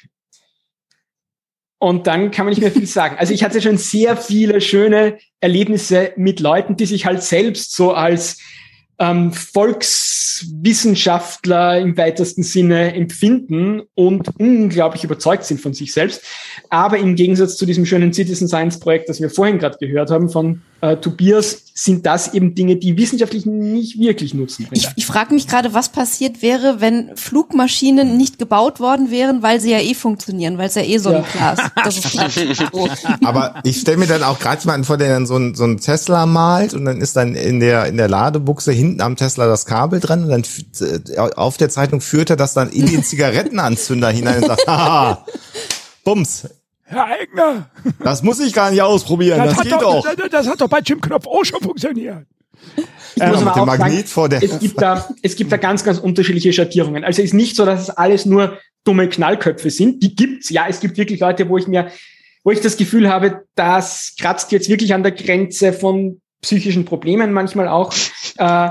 Und 1.78 2.06
dann 2.06 2.30
kann 2.30 2.46
man 2.46 2.52
nicht 2.52 2.62
mehr 2.62 2.72
viel 2.72 2.86
sagen. 2.86 3.18
Also 3.18 3.34
ich 3.34 3.44
hatte 3.44 3.60
schon 3.60 3.78
sehr 3.78 4.16
viele 4.16 4.62
schöne 4.62 5.18
Erlebnisse 5.40 6.14
mit 6.16 6.40
Leuten, 6.40 6.78
die 6.78 6.86
sich 6.86 7.06
halt 7.06 7.24
selbst 7.24 7.76
so 7.76 7.92
als 7.92 8.38
ähm, 9.02 9.34
Volkswissenschaftler 9.34 11.80
im 11.80 11.98
weitesten 11.98 12.44
Sinne 12.44 12.94
empfinden 12.94 13.82
und 13.96 14.30
unglaublich 14.38 15.04
überzeugt 15.04 15.46
sind 15.46 15.60
von 15.60 15.74
sich 15.74 15.92
selbst. 15.92 16.22
Aber 16.70 17.00
im 17.00 17.16
Gegensatz 17.16 17.58
zu 17.58 17.66
diesem 17.66 17.88
schönen 17.88 18.14
Citizen 18.14 18.48
Science 18.48 18.80
Projekt, 18.80 19.10
das 19.10 19.20
wir 19.20 19.32
vorhin 19.32 19.58
gerade 19.58 19.80
gehört 19.80 20.12
haben 20.12 20.30
von 20.30 20.62
äh, 20.82 20.98
Tobias, 20.98 21.64
sind 21.74 22.06
das 22.06 22.34
eben 22.34 22.54
Dinge, 22.54 22.76
die 22.76 22.98
wissenschaftlich 22.98 23.48
nicht 23.48 23.98
wirklich 24.00 24.36
Nutzen. 24.36 24.68
Ich, 24.72 24.88
ich 24.96 25.06
frage 25.06 25.34
mich 25.34 25.48
gerade, 25.48 25.74
was 25.74 25.90
passiert 25.90 26.44
wäre, 26.44 26.80
wenn 26.80 27.16
Flugmaschinen 27.16 28.18
nicht 28.18 28.38
gebaut 28.38 28.80
worden 28.80 29.10
wären, 29.10 29.42
weil 29.42 29.60
sie 29.60 29.72
ja 29.72 29.80
eh 29.80 29.96
funktionieren, 29.96 30.60
weil 30.60 30.68
es 30.68 30.76
ja 30.76 30.84
eh 30.84 31.00
so 31.00 31.10
ein 31.10 31.24
Glas. 31.34 31.60
Das 31.84 31.98
ist 31.98 32.12
so. 32.72 32.88
Aber 33.24 33.56
ich 33.64 33.80
stelle 33.80 33.98
mir 33.98 34.08
dann 34.08 34.22
auch 34.22 34.38
gerade 34.38 34.62
jemanden 34.62 34.84
vor, 34.84 34.98
der 34.98 35.10
dann 35.10 35.26
so 35.26 35.38
ein, 35.38 35.56
so 35.56 35.64
ein 35.64 35.80
Tesla 35.80 36.26
malt 36.26 36.74
und 36.74 36.86
dann 36.86 37.02
ist 37.02 37.16
dann 37.16 37.36
in 37.36 37.60
der, 37.60 37.88
in 37.88 37.98
der 37.98 38.08
Ladebuchse 38.08 38.72
hinten 38.92 39.02
am 39.02 39.16
Tesla 39.16 39.48
das 39.48 39.66
Kabel 39.66 40.00
dran 40.00 40.24
und 40.24 40.30
dann 40.30 40.44
äh, 41.16 41.18
auf 41.18 41.58
der 41.58 41.70
Zeitung 41.70 42.02
führt 42.02 42.30
er 42.30 42.36
das 42.36 42.54
dann 42.54 42.70
in 42.70 42.86
den 42.86 43.04
Zigarettenanzünder 43.04 44.10
hinein 44.10 44.42
und 44.44 44.48
sagt, 44.48 44.68
haha, 44.68 45.26
Bums, 46.04 46.48
Herr 46.84 47.06
Eigner, 47.06 47.70
das 48.04 48.22
muss 48.22 48.40
ich 48.40 48.54
gar 48.54 48.70
nicht 48.72 48.82
ausprobieren, 48.82 49.42
das, 49.44 49.62
geht 49.62 49.72
doch. 49.72 50.04
Das, 50.04 50.30
das 50.30 50.48
hat 50.48 50.60
doch 50.62 50.68
bei 50.68 50.80
Jim 50.80 51.00
Knopf 51.00 51.26
auch 51.26 51.44
schon 51.46 51.62
funktioniert. 51.62 52.26
Ich 53.16 53.24
muss 53.24 53.40
mit 53.40 53.48
aber 53.48 53.54
dem 53.54 53.62
auch 53.62 53.66
Magnet 53.66 53.92
sagen, 53.92 54.08
vor 54.08 54.30
der- 54.30 54.44
es 54.44 54.60
gibt 54.60 54.82
da, 54.82 55.10
es 55.22 55.36
gibt 55.36 55.52
da 55.52 55.58
ganz, 55.58 55.84
ganz 55.84 55.98
unterschiedliche 56.00 56.54
Schattierungen. 56.54 57.04
Also 57.04 57.22
es 57.22 57.30
ist 57.30 57.34
nicht 57.34 57.56
so, 57.56 57.66
dass 57.66 57.82
es 57.82 57.90
alles 57.90 58.26
nur 58.26 58.58
dumme 58.84 59.10
Knallköpfe 59.10 59.70
sind. 59.70 60.04
Die 60.04 60.16
gibt's. 60.16 60.50
Ja, 60.50 60.66
es 60.68 60.80
gibt 60.80 60.98
wirklich 60.98 61.20
Leute, 61.20 61.50
wo 61.50 61.58
ich 61.58 61.68
mir, 61.68 61.92
wo 62.44 62.52
ich 62.52 62.62
das 62.62 62.78
Gefühl 62.78 63.10
habe, 63.10 63.44
das 63.56 64.14
kratzt 64.20 64.52
jetzt 64.52 64.70
wirklich 64.70 64.94
an 64.94 65.04
der 65.04 65.12
Grenze 65.12 65.74
von 65.74 66.21
psychischen 66.42 66.86
Problemen 66.86 67.34
manchmal 67.34 67.68
auch. 67.68 67.94
Äh, 68.38 68.70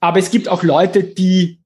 aber 0.00 0.18
es 0.18 0.30
gibt 0.30 0.48
auch 0.48 0.62
Leute, 0.62 1.04
die 1.04 1.60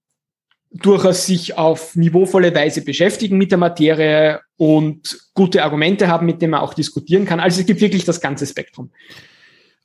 durchaus 0.71 1.27
sich 1.27 1.57
auf 1.57 1.97
niveauvolle 1.97 2.55
Weise 2.55 2.83
beschäftigen 2.83 3.39
mit 3.39 3.51
der 3.51 3.59
Materie 3.59 4.41
und 4.57 5.19
gute 5.35 5.65
Argumente 5.65 6.09
haben, 6.09 6.27
mit 6.27 6.43
denen 6.43 6.51
man 6.51 6.61
auch 6.61 6.75
diskutieren 6.75 7.25
kann. 7.25 7.41
Also 7.41 7.61
es 7.61 7.67
gibt 7.67 7.81
wirklich 7.81 8.05
das 8.05 8.21
ganze 8.21 8.47
Spektrum. 8.47 8.91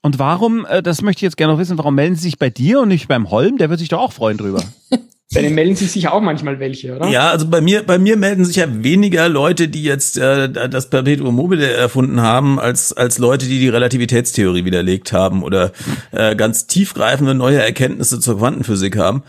Und 0.02 0.20
warum, 0.20 0.66
äh, 0.66 0.84
das 0.84 1.02
möchte 1.02 1.20
ich 1.20 1.24
jetzt 1.24 1.38
gerne 1.38 1.54
noch 1.54 1.60
wissen, 1.60 1.78
warum 1.78 1.96
melden 1.96 2.16
Sie 2.16 2.24
sich 2.24 2.38
bei 2.38 2.50
dir 2.50 2.82
und 2.82 2.90
nicht 2.90 3.08
beim 3.08 3.32
Holm? 3.32 3.58
Der 3.58 3.70
wird 3.70 3.80
sich 3.80 3.90
doch 3.90 4.02
auch 4.02 4.12
freuen 4.12 4.38
drüber. 4.38 4.64
Bei 5.34 5.42
denen 5.42 5.56
melden 5.56 5.76
sich 5.76 5.92
sicher 5.92 6.14
auch 6.14 6.22
manchmal 6.22 6.60
welche, 6.60 6.96
oder? 6.96 7.08
Ja, 7.08 7.30
also 7.30 7.48
bei 7.48 7.62
mir, 7.62 7.84
bei 7.84 7.98
mir 7.98 8.18
melden 8.18 8.46
sich 8.46 8.58
ja 8.58 8.66
weniger 8.70 9.30
Leute, 9.30 9.68
die 9.68 9.84
jetzt 9.84 10.18
äh, 10.18 10.50
das 10.50 10.90
Perpetuum 10.90 11.36
mobile 11.36 11.72
erfunden 11.72 12.22
haben, 12.22 12.60
als 12.60 12.94
als 12.94 13.18
Leute, 13.18 13.48
die 13.48 13.60
die 13.60 13.70
Relativitätstheorie 13.70 14.66
widerlegt 14.66 15.14
haben 15.14 15.44
oder 15.44 15.72
äh, 16.12 16.36
ganz 16.36 16.68
tiefgreifende 16.68 17.34
neue 17.34 17.62
Erkenntnisse 17.62 18.20
zur 18.20 18.38
Quantenphysik 18.38 18.98
haben 18.98 19.24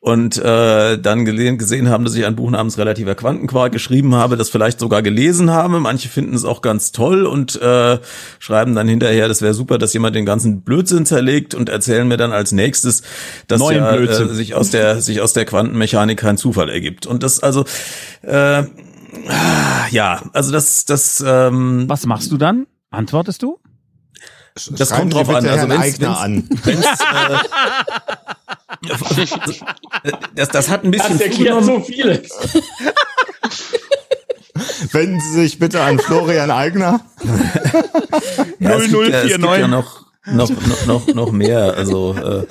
und 0.00 0.38
äh, 0.38 0.96
dann 0.96 1.24
gesehen, 1.24 1.58
gesehen 1.58 1.88
haben, 1.88 2.04
dass 2.04 2.14
ich 2.14 2.24
ein 2.24 2.36
Buch 2.36 2.50
namens 2.50 2.78
Relativer 2.78 3.16
Quantenquark 3.16 3.72
geschrieben 3.72 4.14
habe, 4.14 4.36
das 4.36 4.48
vielleicht 4.48 4.78
sogar 4.78 5.02
gelesen 5.02 5.50
habe. 5.50 5.80
Manche 5.80 6.08
finden 6.08 6.34
es 6.34 6.44
auch 6.44 6.62
ganz 6.62 6.92
toll 6.92 7.26
und 7.26 7.60
äh, 7.60 7.98
schreiben 8.38 8.76
dann 8.76 8.86
hinterher, 8.86 9.26
das 9.26 9.42
wäre 9.42 9.54
super, 9.54 9.76
dass 9.78 9.92
jemand 9.92 10.14
den 10.14 10.24
ganzen 10.24 10.62
Blödsinn 10.62 11.04
zerlegt 11.04 11.54
und 11.54 11.68
erzählen 11.68 12.06
mir 12.06 12.16
dann 12.16 12.32
als 12.32 12.52
nächstes, 12.52 13.02
dass 13.48 13.60
ja, 13.70 13.96
äh, 13.96 14.34
sich 14.34 14.54
aus 14.54 14.70
der 14.70 15.00
sich 15.00 15.20
aus 15.20 15.32
der 15.32 15.44
Quantenmechanik 15.44 16.18
kein 16.18 16.36
Zufall 16.36 16.70
ergibt. 16.70 17.06
Und 17.06 17.24
das 17.24 17.42
also 17.42 17.64
äh, 18.22 18.62
ja, 19.90 20.22
also 20.32 20.52
das 20.52 20.84
das 20.84 21.24
ähm, 21.26 21.84
Was 21.88 22.06
machst 22.06 22.30
du 22.30 22.36
dann? 22.36 22.66
Antwortest 22.90 23.42
du? 23.42 23.58
Das 24.70 24.90
kommt 24.90 25.14
drauf 25.14 25.28
an. 25.28 25.46
Also 25.46 25.68
wenn's, 25.68 26.00
wenn's, 26.00 26.18
an. 26.18 26.48
Wenn's, 26.64 26.84
äh, 26.84 27.38
das, 30.34 30.48
das 30.48 30.68
hat 30.68 30.82
ein 30.84 30.90
bisschen 30.90 31.18
das 31.18 31.26
erklärt 31.26 31.64
so 31.64 31.80
vieles. 31.80 32.30
Wenden 34.92 35.20
Sie 35.20 35.42
sich 35.42 35.58
bitte 35.58 35.82
an 35.82 35.98
Florian 35.98 36.50
Eigner. 36.50 37.00
ja, 38.58 38.76
es 38.76 38.90
gibt, 38.90 39.08
ja, 39.08 39.22
es 39.22 39.32
gibt 39.32 39.44
ja 39.44 39.68
noch, 39.68 40.06
noch, 40.26 40.50
noch, 40.50 40.86
noch, 40.86 41.06
noch 41.14 41.32
mehr. 41.32 41.74
Also 41.76 42.14
äh, 42.14 42.46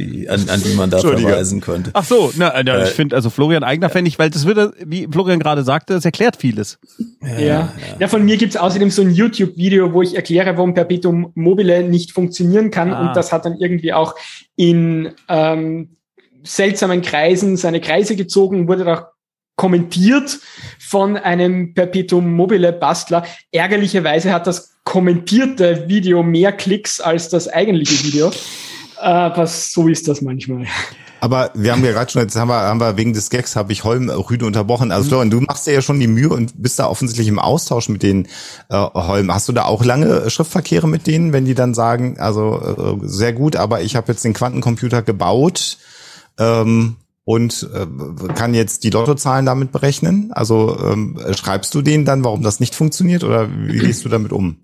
die, 0.00 0.28
an, 0.28 0.48
an 0.48 0.62
die 0.62 0.74
man 0.74 0.90
da 0.90 0.98
verweisen 0.98 1.60
könnte. 1.60 1.90
Ach 1.94 2.04
so, 2.04 2.32
na, 2.36 2.52
na, 2.62 2.78
äh, 2.78 2.84
ich 2.84 2.90
finde, 2.90 3.16
also 3.16 3.30
Florian 3.30 3.62
Eigner 3.62 3.90
fände 3.90 4.08
ich, 4.08 4.18
weil 4.18 4.30
das 4.30 4.46
würde, 4.46 4.72
wie 4.84 5.06
Florian 5.10 5.38
gerade 5.38 5.62
sagte, 5.62 5.94
das 5.94 6.04
erklärt 6.04 6.36
vieles. 6.36 6.78
Ja, 7.22 7.38
ja. 7.38 7.72
ja 7.98 8.08
von 8.08 8.24
mir 8.24 8.36
gibt's 8.36 8.56
außerdem 8.56 8.90
so 8.90 9.02
ein 9.02 9.10
YouTube-Video, 9.10 9.92
wo 9.92 10.02
ich 10.02 10.16
erkläre, 10.16 10.56
warum 10.56 10.74
Perpetuum 10.74 11.32
mobile 11.34 11.82
nicht 11.82 12.12
funktionieren 12.12 12.70
kann. 12.70 12.92
Ah. 12.92 13.08
Und 13.08 13.16
das 13.16 13.32
hat 13.32 13.44
dann 13.44 13.56
irgendwie 13.58 13.92
auch 13.92 14.14
in 14.56 15.10
ähm, 15.28 15.96
seltsamen 16.42 17.02
Kreisen 17.02 17.56
seine 17.56 17.80
Kreise 17.80 18.16
gezogen, 18.16 18.68
wurde 18.68 18.90
auch 18.92 19.04
kommentiert 19.56 20.38
von 20.78 21.18
einem 21.18 21.74
Perpetuum 21.74 22.32
mobile 22.32 22.72
Bastler. 22.72 23.26
Ärgerlicherweise 23.52 24.32
hat 24.32 24.46
das 24.46 24.78
kommentierte 24.84 25.86
Video 25.86 26.22
mehr 26.22 26.52
Klicks 26.52 27.00
als 27.00 27.28
das 27.28 27.46
eigentliche 27.46 28.02
Video. 28.04 28.32
Aber 29.00 29.46
so 29.46 29.88
ist 29.88 30.08
das 30.08 30.20
manchmal. 30.20 30.66
Aber 31.20 31.50
wir 31.54 31.72
haben 31.72 31.84
ja 31.84 31.92
gerade 31.92 32.10
schon, 32.10 32.22
jetzt 32.22 32.36
haben 32.36 32.48
wir, 32.48 32.60
haben 32.60 32.80
wir 32.80 32.96
wegen 32.96 33.12
des 33.12 33.28
Gags, 33.30 33.54
habe 33.54 33.72
ich 33.72 33.84
Holm 33.84 34.08
Rüde 34.08 34.46
unterbrochen. 34.46 34.90
Also. 34.90 35.08
Florian, 35.08 35.30
du 35.30 35.40
machst 35.40 35.66
dir 35.66 35.72
ja 35.72 35.82
schon 35.82 36.00
die 36.00 36.06
Mühe 36.06 36.30
und 36.30 36.62
bist 36.62 36.78
da 36.78 36.86
offensichtlich 36.86 37.28
im 37.28 37.38
Austausch 37.38 37.88
mit 37.88 38.02
den 38.02 38.26
äh, 38.70 38.76
Holm. 38.76 39.32
Hast 39.32 39.48
du 39.48 39.52
da 39.52 39.64
auch 39.64 39.84
lange 39.84 40.30
Schriftverkehre 40.30 40.88
mit 40.88 41.06
denen, 41.06 41.32
wenn 41.32 41.44
die 41.44 41.54
dann 41.54 41.74
sagen, 41.74 42.18
also 42.18 42.98
äh, 43.02 43.06
sehr 43.06 43.32
gut, 43.34 43.56
aber 43.56 43.82
ich 43.82 43.96
habe 43.96 44.12
jetzt 44.12 44.24
den 44.24 44.32
Quantencomputer 44.32 45.02
gebaut 45.02 45.78
ähm, 46.38 46.96
und 47.24 47.68
äh, 47.74 48.32
kann 48.32 48.54
jetzt 48.54 48.84
die 48.84 48.90
Lottozahlen 48.90 49.44
damit 49.44 49.72
berechnen? 49.72 50.32
Also 50.32 50.78
ähm, 50.82 51.18
schreibst 51.36 51.74
du 51.74 51.82
denen 51.82 52.06
dann, 52.06 52.24
warum 52.24 52.42
das 52.42 52.60
nicht 52.60 52.74
funktioniert 52.74 53.24
oder 53.24 53.48
wie 53.50 53.78
gehst 53.78 54.04
du 54.04 54.08
damit 54.08 54.32
um? 54.32 54.56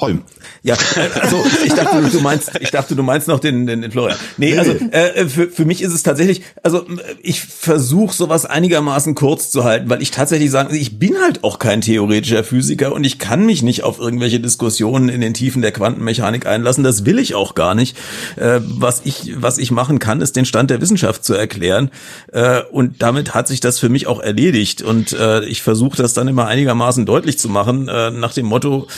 Holm. 0.00 0.22
Ja, 0.64 0.76
also 1.20 1.44
ich 1.64 1.72
dachte, 1.72 2.02
du 2.10 2.20
meinst, 2.20 2.50
ich 2.58 2.72
dachte, 2.72 2.96
du 2.96 3.02
meinst 3.04 3.28
noch 3.28 3.38
den, 3.38 3.66
den, 3.66 3.82
den 3.82 3.92
Florian. 3.92 4.18
Nee, 4.38 4.58
also 4.58 4.72
äh, 4.72 5.28
für, 5.28 5.48
für 5.48 5.64
mich 5.64 5.82
ist 5.82 5.92
es 5.92 6.02
tatsächlich, 6.02 6.42
also 6.64 6.84
ich 7.22 7.42
versuche 7.42 8.14
sowas 8.14 8.44
einigermaßen 8.44 9.14
kurz 9.14 9.50
zu 9.50 9.62
halten, 9.62 9.88
weil 9.88 10.02
ich 10.02 10.10
tatsächlich 10.10 10.50
sage, 10.50 10.76
ich 10.76 10.98
bin 10.98 11.14
halt 11.22 11.44
auch 11.44 11.60
kein 11.60 11.80
theoretischer 11.80 12.42
Physiker 12.42 12.92
und 12.92 13.04
ich 13.04 13.20
kann 13.20 13.46
mich 13.46 13.62
nicht 13.62 13.84
auf 13.84 14.00
irgendwelche 14.00 14.40
Diskussionen 14.40 15.08
in 15.08 15.20
den 15.20 15.32
Tiefen 15.32 15.62
der 15.62 15.70
Quantenmechanik 15.70 16.46
einlassen. 16.46 16.82
Das 16.82 17.04
will 17.04 17.20
ich 17.20 17.36
auch 17.36 17.54
gar 17.54 17.76
nicht. 17.76 17.96
Äh, 18.34 18.60
was 18.64 19.02
ich, 19.04 19.34
was 19.36 19.58
ich 19.58 19.70
machen 19.70 20.00
kann, 20.00 20.20
ist 20.20 20.34
den 20.34 20.44
Stand 20.44 20.70
der 20.70 20.80
Wissenschaft 20.80 21.24
zu 21.24 21.34
erklären. 21.34 21.90
Äh, 22.32 22.62
und 22.72 23.00
damit 23.00 23.34
hat 23.34 23.46
sich 23.46 23.60
das 23.60 23.78
für 23.78 23.88
mich 23.88 24.08
auch 24.08 24.20
erledigt. 24.20 24.82
Und 24.82 25.12
äh, 25.12 25.44
ich 25.44 25.62
versuche 25.62 25.96
das 25.96 26.14
dann 26.14 26.26
immer 26.26 26.46
einigermaßen 26.46 27.06
deutlich 27.06 27.38
zu 27.38 27.48
machen, 27.48 27.86
äh, 27.88 28.10
nach 28.10 28.34
dem 28.34 28.46
Motto, 28.46 28.88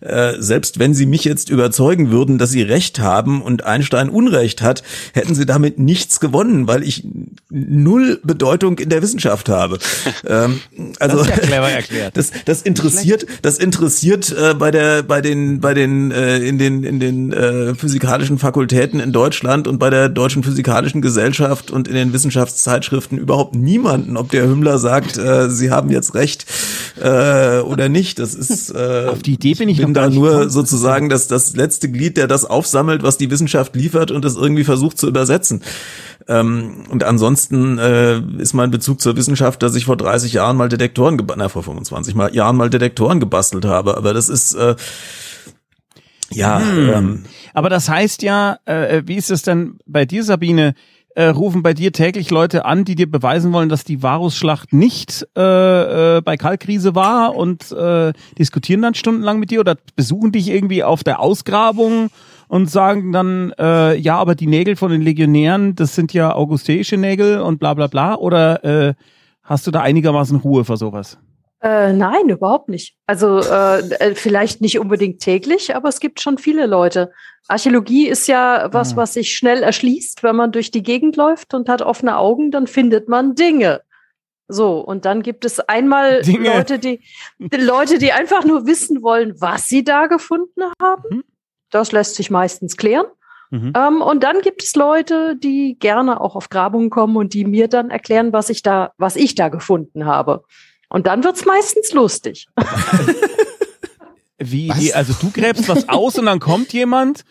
äh, 0.00 0.34
selbst 0.38 0.78
wenn 0.78 0.94
sie 0.94 1.06
mich 1.06 1.24
jetzt 1.24 1.50
überzeugen 1.50 2.10
würden, 2.10 2.38
dass 2.38 2.50
sie 2.50 2.62
Recht 2.62 3.00
haben 3.00 3.42
und 3.42 3.64
Einstein 3.64 4.08
Unrecht 4.08 4.62
hat, 4.62 4.82
hätten 5.12 5.34
sie 5.34 5.46
damit 5.46 5.78
nichts 5.78 6.20
gewonnen, 6.20 6.68
weil 6.68 6.82
ich 6.82 7.04
null 7.50 8.20
Bedeutung 8.22 8.78
in 8.78 8.88
der 8.88 9.02
Wissenschaft 9.02 9.48
habe. 9.48 9.78
ähm, 10.26 10.60
also 11.00 11.24
das, 11.24 11.48
ja 11.48 12.10
das, 12.12 12.30
das 12.44 12.62
interessiert, 12.62 13.26
das 13.42 13.58
interessiert 13.58 14.30
äh, 14.30 14.54
bei 14.54 14.70
der, 14.70 15.02
bei 15.02 15.20
den, 15.20 15.60
bei 15.60 15.74
den 15.74 16.10
äh, 16.10 16.38
in 16.38 16.58
den 16.58 16.84
in 16.84 17.00
den 17.00 17.32
äh, 17.32 17.74
physikalischen 17.74 18.38
Fakultäten 18.38 19.00
in 19.00 19.12
Deutschland 19.12 19.66
und 19.66 19.78
bei 19.78 19.90
der 19.90 20.08
deutschen 20.08 20.42
physikalischen 20.42 21.02
Gesellschaft 21.02 21.70
und 21.70 21.88
in 21.88 21.94
den 21.94 22.12
Wissenschaftszeitschriften 22.12 23.18
überhaupt 23.18 23.54
niemanden, 23.54 24.16
ob 24.16 24.30
der 24.30 24.48
Hümmler 24.48 24.78
sagt, 24.78 25.18
äh, 25.18 25.50
sie 25.50 25.70
haben 25.70 25.90
jetzt 25.90 26.14
recht 26.14 26.46
äh, 27.00 27.58
oder 27.58 27.88
nicht. 27.88 28.18
Das 28.18 28.34
ist 28.34 28.70
äh, 28.70 29.06
auf 29.08 29.22
die 29.22 29.34
Idee 29.34 29.54
bin 29.54 29.68
ich 29.68 29.78
bin 29.78 29.87
da 29.94 30.08
nur 30.08 30.50
sozusagen 30.50 31.08
das, 31.08 31.28
das 31.28 31.54
letzte 31.56 31.90
Glied, 31.90 32.16
der 32.16 32.26
das 32.26 32.44
aufsammelt, 32.44 33.02
was 33.02 33.18
die 33.18 33.30
Wissenschaft 33.30 33.74
liefert 33.76 34.10
und 34.10 34.24
das 34.24 34.36
irgendwie 34.36 34.64
versucht 34.64 34.98
zu 34.98 35.08
übersetzen. 35.08 35.62
Ähm, 36.26 36.84
und 36.90 37.04
ansonsten 37.04 37.78
äh, 37.78 38.20
ist 38.38 38.54
mein 38.54 38.70
Bezug 38.70 39.00
zur 39.00 39.16
Wissenschaft, 39.16 39.62
dass 39.62 39.74
ich 39.74 39.86
vor 39.86 39.96
30 39.96 40.32
Jahren 40.32 40.56
mal 40.56 40.68
Detektoren, 40.68 41.20
na, 41.36 41.48
vor 41.48 41.62
25 41.62 42.14
mal, 42.14 42.34
Jahren 42.34 42.56
mal 42.56 42.70
Detektoren 42.70 43.20
gebastelt 43.20 43.64
habe. 43.64 43.96
Aber 43.96 44.12
das 44.12 44.28
ist, 44.28 44.54
äh, 44.54 44.76
ja. 46.30 46.60
Hm. 46.60 46.88
Ähm, 46.88 47.24
Aber 47.54 47.70
das 47.70 47.88
heißt 47.88 48.22
ja, 48.22 48.58
äh, 48.66 49.02
wie 49.06 49.16
ist 49.16 49.30
es 49.30 49.42
denn 49.42 49.78
bei 49.86 50.04
dir, 50.04 50.24
Sabine? 50.24 50.74
Äh, 51.18 51.30
rufen 51.30 51.64
bei 51.64 51.74
dir 51.74 51.92
täglich 51.92 52.30
Leute 52.30 52.64
an, 52.64 52.84
die 52.84 52.94
dir 52.94 53.10
beweisen 53.10 53.52
wollen, 53.52 53.68
dass 53.68 53.82
die 53.82 54.04
Varusschlacht 54.04 54.72
nicht 54.72 55.26
äh, 55.36 56.18
äh, 56.18 56.20
bei 56.20 56.36
Kalkrise 56.36 56.94
war 56.94 57.34
und 57.34 57.72
äh, 57.72 58.12
diskutieren 58.38 58.82
dann 58.82 58.94
stundenlang 58.94 59.40
mit 59.40 59.50
dir 59.50 59.58
oder 59.58 59.76
besuchen 59.96 60.30
dich 60.30 60.48
irgendwie 60.48 60.84
auf 60.84 61.02
der 61.02 61.18
Ausgrabung 61.18 62.10
und 62.46 62.70
sagen 62.70 63.10
dann, 63.10 63.52
äh, 63.58 63.96
ja, 63.96 64.16
aber 64.16 64.36
die 64.36 64.46
Nägel 64.46 64.76
von 64.76 64.92
den 64.92 65.02
Legionären, 65.02 65.74
das 65.74 65.96
sind 65.96 66.12
ja 66.12 66.32
augusteische 66.32 66.96
Nägel 66.96 67.40
und 67.40 67.58
bla 67.58 67.74
bla 67.74 67.88
bla 67.88 68.14
oder 68.14 68.62
äh, 68.62 68.94
hast 69.42 69.66
du 69.66 69.72
da 69.72 69.80
einigermaßen 69.80 70.38
Ruhe 70.38 70.64
vor 70.64 70.76
sowas? 70.76 71.18
Äh, 71.60 71.92
nein, 71.92 72.28
überhaupt 72.28 72.68
nicht. 72.68 72.96
Also 73.06 73.40
äh, 73.40 73.80
äh, 73.94 74.14
vielleicht 74.14 74.60
nicht 74.60 74.78
unbedingt 74.78 75.20
täglich, 75.20 75.74
aber 75.74 75.88
es 75.88 75.98
gibt 75.98 76.20
schon 76.20 76.38
viele 76.38 76.66
Leute. 76.66 77.12
Archäologie 77.48 78.06
ist 78.06 78.28
ja 78.28 78.68
was, 78.72 78.94
was 78.94 79.14
sich 79.14 79.34
schnell 79.34 79.62
erschließt, 79.62 80.22
wenn 80.22 80.36
man 80.36 80.52
durch 80.52 80.70
die 80.70 80.84
Gegend 80.84 81.16
läuft 81.16 81.54
und 81.54 81.68
hat 81.68 81.82
offene 81.82 82.16
Augen, 82.16 82.52
dann 82.52 82.68
findet 82.68 83.08
man 83.08 83.34
Dinge. 83.34 83.82
So, 84.46 84.78
und 84.78 85.04
dann 85.04 85.22
gibt 85.22 85.44
es 85.44 85.58
einmal 85.58 86.22
Dinge. 86.22 86.48
Leute, 86.48 86.78
die, 86.78 87.00
die 87.38 87.56
Leute, 87.56 87.98
die 87.98 88.12
einfach 88.12 88.44
nur 88.44 88.66
wissen 88.66 89.02
wollen, 89.02 89.34
was 89.40 89.66
sie 89.66 89.82
da 89.82 90.06
gefunden 90.06 90.62
haben. 90.80 91.08
Mhm. 91.10 91.24
Das 91.70 91.90
lässt 91.90 92.14
sich 92.14 92.30
meistens 92.30 92.76
klären. 92.76 93.06
Mhm. 93.50 93.72
Ähm, 93.76 94.00
und 94.00 94.22
dann 94.22 94.40
gibt 94.42 94.62
es 94.62 94.74
Leute, 94.76 95.36
die 95.36 95.76
gerne 95.78 96.20
auch 96.20 96.36
auf 96.36 96.50
Grabungen 96.50 96.90
kommen 96.90 97.16
und 97.16 97.34
die 97.34 97.44
mir 97.44 97.66
dann 97.68 97.90
erklären, 97.90 98.32
was 98.32 98.48
ich 98.48 98.62
da, 98.62 98.92
was 98.96 99.16
ich 99.16 99.34
da 99.34 99.48
gefunden 99.48 100.04
habe. 100.06 100.44
Und 100.88 101.06
dann 101.06 101.22
wird's 101.24 101.44
meistens 101.44 101.92
lustig. 101.92 102.46
Wie, 104.38 104.72
wie, 104.76 104.94
also 104.94 105.14
du 105.20 105.30
gräbst 105.32 105.68
was 105.68 105.88
aus 105.88 106.16
und 106.16 106.26
dann 106.26 106.38
kommt 106.38 106.72
jemand 106.72 107.24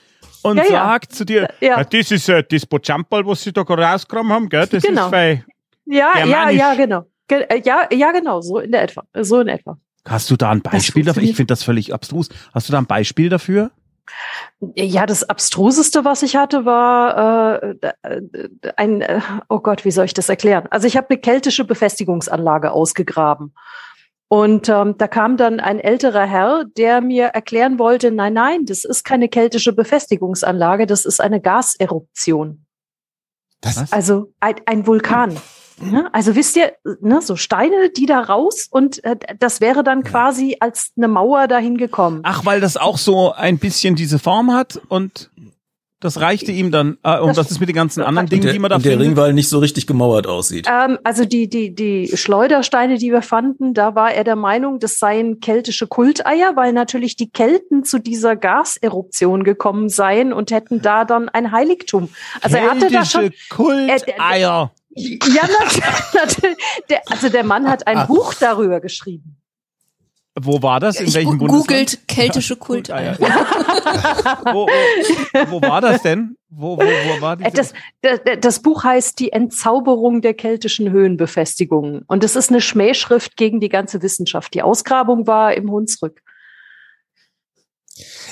und 0.43 0.57
ja, 0.57 0.65
sagt 0.65 1.13
ja. 1.13 1.17
zu 1.17 1.25
dir, 1.25 1.49
ja. 1.61 1.81
das 1.83 2.11
ist 2.11 2.27
äh, 2.27 2.43
das 2.43 2.65
Bochampal, 2.65 3.25
was 3.25 3.43
sie 3.43 3.53
da 3.53 3.61
rausgekommen 3.61 4.33
haben, 4.33 4.49
gell? 4.49 4.67
Das 4.67 4.83
genau. 4.83 5.05
ist 5.05 5.11
bei 5.11 5.43
Ja, 5.85 6.25
ja, 6.25 6.49
ja, 6.49 6.73
genau. 6.73 7.05
Ge 7.29 7.45
äh, 7.49 7.61
ja, 7.63 7.87
ja, 7.91 8.11
genau, 8.11 8.41
so 8.41 8.59
in 8.59 8.71
der 8.71 8.83
etwa, 8.83 9.03
so 9.21 9.39
in 9.39 9.47
etwa. 9.47 9.77
Hast 10.05 10.29
du 10.29 10.35
da 10.35 10.51
ein 10.51 10.61
Beispiel 10.61 11.05
dafür? 11.05 11.23
Ich 11.23 11.35
finde 11.35 11.51
das 11.51 11.63
völlig 11.63 11.93
abstrus. 11.93 12.29
Hast 12.53 12.67
du 12.67 12.73
da 12.73 12.79
ein 12.79 12.85
Beispiel 12.85 13.29
dafür? 13.29 13.71
Ja, 14.75 15.05
das 15.05 15.23
Abstruseste, 15.23 16.05
was 16.05 16.23
ich 16.23 16.35
hatte, 16.35 16.65
war 16.65 17.63
äh, 17.63 17.93
ein, 18.75 19.01
äh, 19.01 19.21
oh 19.49 19.59
Gott, 19.59 19.85
wie 19.85 19.91
soll 19.91 20.05
ich 20.05 20.13
das 20.13 20.29
erklären? 20.29 20.67
Also 20.71 20.87
ich 20.87 20.97
habe 20.97 21.09
eine 21.09 21.19
keltische 21.19 21.65
Befestigungsanlage 21.65 22.71
ausgegraben. 22.71 23.53
Und 24.29 24.67
ähm, 24.67 24.95
da 24.97 25.07
kam 25.07 25.37
dann 25.37 25.59
ein 25.59 25.79
älterer 25.79 26.25
Herr, 26.25 26.65
der 26.65 26.99
mir 27.01 27.27
erklären 27.27 27.79
wollte, 27.79 28.11
nein, 28.11 28.33
nein, 28.33 28.65
das 28.65 28.83
ist 28.83 29.05
keine 29.05 29.29
keltische 29.29 29.71
Befestigungsanlage, 29.71 30.85
das 30.85 31.05
ist 31.05 31.21
eine 31.21 31.39
Gaseruption. 31.39 32.65
Was? 33.61 33.91
Also 33.91 34.33
ein, 34.39 34.55
ein 34.65 34.85
Vulkan. 34.85 35.37
Ja, 35.79 36.09
also 36.11 36.35
wisst 36.35 36.55
ihr, 36.55 36.71
ne, 37.01 37.21
so 37.21 37.35
Steine, 37.35 37.89
die 37.95 38.05
da 38.07 38.19
raus 38.21 38.67
und 38.69 39.03
äh, 39.03 39.15
das 39.39 39.61
wäre 39.61 39.83
dann 39.83 40.03
quasi 40.03 40.57
als 40.59 40.91
eine 40.97 41.07
Mauer 41.07 41.47
dahin 41.47 41.77
gekommen. 41.77 42.21
Ach, 42.23 42.45
weil 42.45 42.59
das 42.61 42.77
auch 42.77 42.97
so 42.97 43.31
ein 43.31 43.59
bisschen 43.59 43.95
diese 43.95 44.17
Form 44.17 44.51
hat 44.53 44.81
und 44.87 45.29
das 45.99 46.19
reichte 46.21 46.51
ihm 46.51 46.69
dann. 46.71 46.97
Äh, 47.03 47.19
und 47.19 47.29
Das- 47.29 47.37
das 47.37 47.51
ist 47.51 47.59
mit 47.59 47.69
den 47.69 47.75
ganzen 47.75 48.03
anderen 48.03 48.27
Dingen, 48.29 48.43
der, 48.43 48.53
die 48.53 48.59
man 48.59 48.69
da 48.69 48.75
und 48.75 48.85
der 48.85 48.91
findet. 48.91 49.07
Ringwall 49.07 49.33
nicht 49.33 49.49
so 49.49 49.57
richtig 49.59 49.87
gemauert 49.87 50.27
aussieht. 50.27 50.67
Ähm, 50.71 50.99
also 51.03 51.25
die, 51.25 51.49
die, 51.49 51.73
die 51.73 52.15
Schleudersteine, 52.15 52.97
die 52.99 53.11
wir 53.11 53.23
fanden, 53.23 53.73
da 53.73 53.95
war 53.95 54.11
er 54.13 54.23
der 54.23 54.35
Meinung, 54.35 54.77
das 54.79 54.99
seien 54.99 55.39
keltische 55.39 55.87
Kulteier, 55.87 56.55
weil 56.55 56.71
natürlich 56.73 57.15
die 57.15 57.29
Kelten 57.31 57.83
zu 57.83 57.97
dieser 57.99 58.35
Gaseruption 58.35 59.43
gekommen 59.43 59.89
seien 59.89 60.33
und 60.33 60.51
hätten 60.51 60.81
da 60.83 61.03
dann 61.03 61.29
ein 61.29 61.51
Heiligtum. 61.51 62.09
Also 62.41 62.57
er 62.57 62.69
hatte 62.71 62.91
da 62.91 63.03
schon. 63.05 63.21
Keltische 63.21 63.49
Kulteier. 63.49 64.71
Ja, 64.97 65.47
natürlich. 66.13 66.57
Der, 66.89 67.01
also 67.09 67.29
der 67.29 67.43
Mann 67.43 67.69
hat 67.69 67.85
ein 67.87 68.07
Buch 68.07 68.33
darüber 68.33 68.79
geschrieben. 68.79 69.37
Wo 70.39 70.61
war 70.61 70.79
das? 70.79 70.99
In 70.99 71.07
Ich 71.07 71.15
welchem 71.15 71.37
Bundesland? 71.39 71.67
googelt 71.67 72.07
keltische 72.07 72.55
Kulteier. 72.55 73.15
Kulteier. 73.15 73.45
wo, 74.53 74.67
wo, 74.67 75.51
wo 75.51 75.61
war 75.61 75.81
das 75.81 76.03
denn? 76.03 76.37
Wo, 76.49 76.77
wo, 76.77 76.81
wo 76.81 77.21
war 77.21 77.39
Äh, 77.41 77.51
das, 77.51 77.73
das 78.39 78.59
Buch 78.61 78.83
heißt 78.83 79.19
Die 79.19 79.31
Entzauberung 79.31 80.21
der 80.21 80.33
keltischen 80.35 80.91
Höhenbefestigungen. 80.91 82.03
Und 82.07 82.23
es 82.23 82.35
ist 82.35 82.51
eine 82.51 82.61
Schmähschrift 82.61 83.35
gegen 83.35 83.59
die 83.59 83.69
ganze 83.69 84.01
Wissenschaft. 84.03 84.53
Die 84.53 84.61
Ausgrabung 84.61 85.25
war 85.25 85.53
im 85.55 85.71
Hunsrück. 85.71 86.21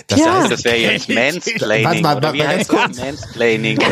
Das 0.07 0.19
Ja. 0.19 0.41
heißt, 0.41 0.51
Das 0.51 0.63
wäre 0.63 0.77
jetzt 0.77 1.09
Mansplaining. 1.09 1.85
Warte 1.85 2.01
mal, 2.01 2.17
oder 2.17 2.33
wie 2.33 2.43
heißt 2.45 2.71
das? 2.71 2.97
Mansplaining 2.97 3.77
oder 3.77 3.87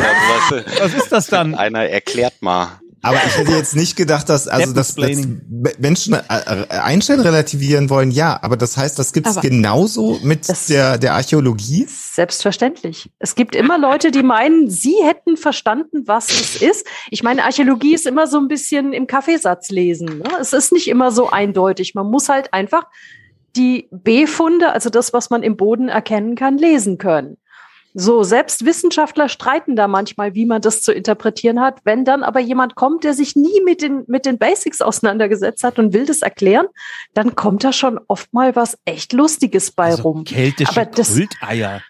sowas. 0.50 0.66
Was 0.80 0.94
ist 0.94 1.12
das 1.12 1.28
dann? 1.28 1.56
Einer 1.56 1.86
erklärt 1.90 2.42
mal. 2.42 2.80
Aber 3.06 3.18
ich 3.28 3.38
hätte 3.38 3.52
jetzt 3.52 3.76
nicht 3.76 3.98
gedacht, 3.98 4.30
dass 4.30 4.48
also 4.48 4.72
dass, 4.72 4.96
dass. 4.96 5.10
Menschen 5.78 6.14
äh, 6.14 6.20
äh, 6.30 6.68
Einstein 6.70 7.20
relativieren 7.20 7.90
wollen, 7.90 8.12
ja, 8.12 8.40
aber 8.42 8.56
das 8.56 8.78
heißt, 8.78 8.98
das 8.98 9.12
gibt's 9.12 9.32
Aber- 9.36 9.42
genauso 9.42 10.20
mit 10.24 10.48
der 10.70 10.98
der 10.98 11.14
Archäologie. 11.14 11.86
Selbstverständlich. 11.90 13.10
Es 13.20 13.36
gibt 13.36 13.58
immer 13.58 13.78
Leute, 13.78 14.12
die 14.12 14.24
meinen, 14.24 14.70
sie 14.70 14.96
hätten 15.04 15.36
verstanden, 15.36 16.04
was 16.08 16.30
es 16.30 16.62
ist. 16.62 16.88
Ich 17.12 17.24
meine, 17.24 17.44
Archäologie 17.44 17.94
ist 17.94 18.08
immer 18.08 18.26
so 18.26 18.38
ein 18.40 18.48
bisschen 18.48 18.94
im 18.94 19.06
Kaffeesatz 19.06 19.70
lesen. 19.70 20.20
Ne? 20.20 20.24
Es 20.40 20.54
ist 20.54 20.72
nicht 20.72 20.88
immer 20.88 21.12
so 21.12 21.30
eindeutig. 21.30 21.96
Man 21.96 22.08
muss 22.10 22.30
halt 22.30 22.54
einfach 22.54 22.84
die 23.56 23.88
Befunde, 23.92 24.72
also 24.72 24.90
das, 24.90 25.14
was 25.14 25.30
man 25.30 25.44
im 25.44 25.58
Boden 25.58 25.90
erkennen 25.90 26.36
kann, 26.36 26.58
lesen 26.58 26.98
können. 26.98 27.38
So, 27.96 28.24
selbst 28.24 28.66
Wissenschaftler 28.66 29.30
streiten 29.30 29.76
da 29.76 29.88
manchmal, 29.88 30.34
wie 30.34 30.48
man 30.48 30.64
das 30.64 30.82
zu 30.82 30.92
interpretieren 30.92 31.60
hat. 31.62 31.82
Wenn 31.84 32.06
dann 32.06 32.24
aber 32.24 32.40
jemand 32.40 32.74
kommt, 32.74 33.04
der 33.04 33.14
sich 33.14 33.36
nie 33.36 33.62
mit 33.64 33.84
den, 33.84 34.04
mit 34.08 34.26
den 34.26 34.40
Basics 34.40 34.82
auseinandergesetzt 34.82 35.64
hat 35.64 35.78
und 35.78 35.94
will 35.94 36.08
das 36.08 36.24
erklären, 36.24 36.66
dann 37.14 37.36
kommt 37.36 37.64
da 37.64 37.72
schon 37.72 38.00
oft 38.08 38.34
mal 38.34 38.56
was 38.56 38.80
echt 38.86 39.14
Lustiges 39.14 39.70
bei 39.70 39.86
Also 39.92 40.02
rum. 40.04 40.24
keltische 40.24 40.72
Aber 40.72 40.86
das- 40.90 41.14
Kulteier. 41.14 41.82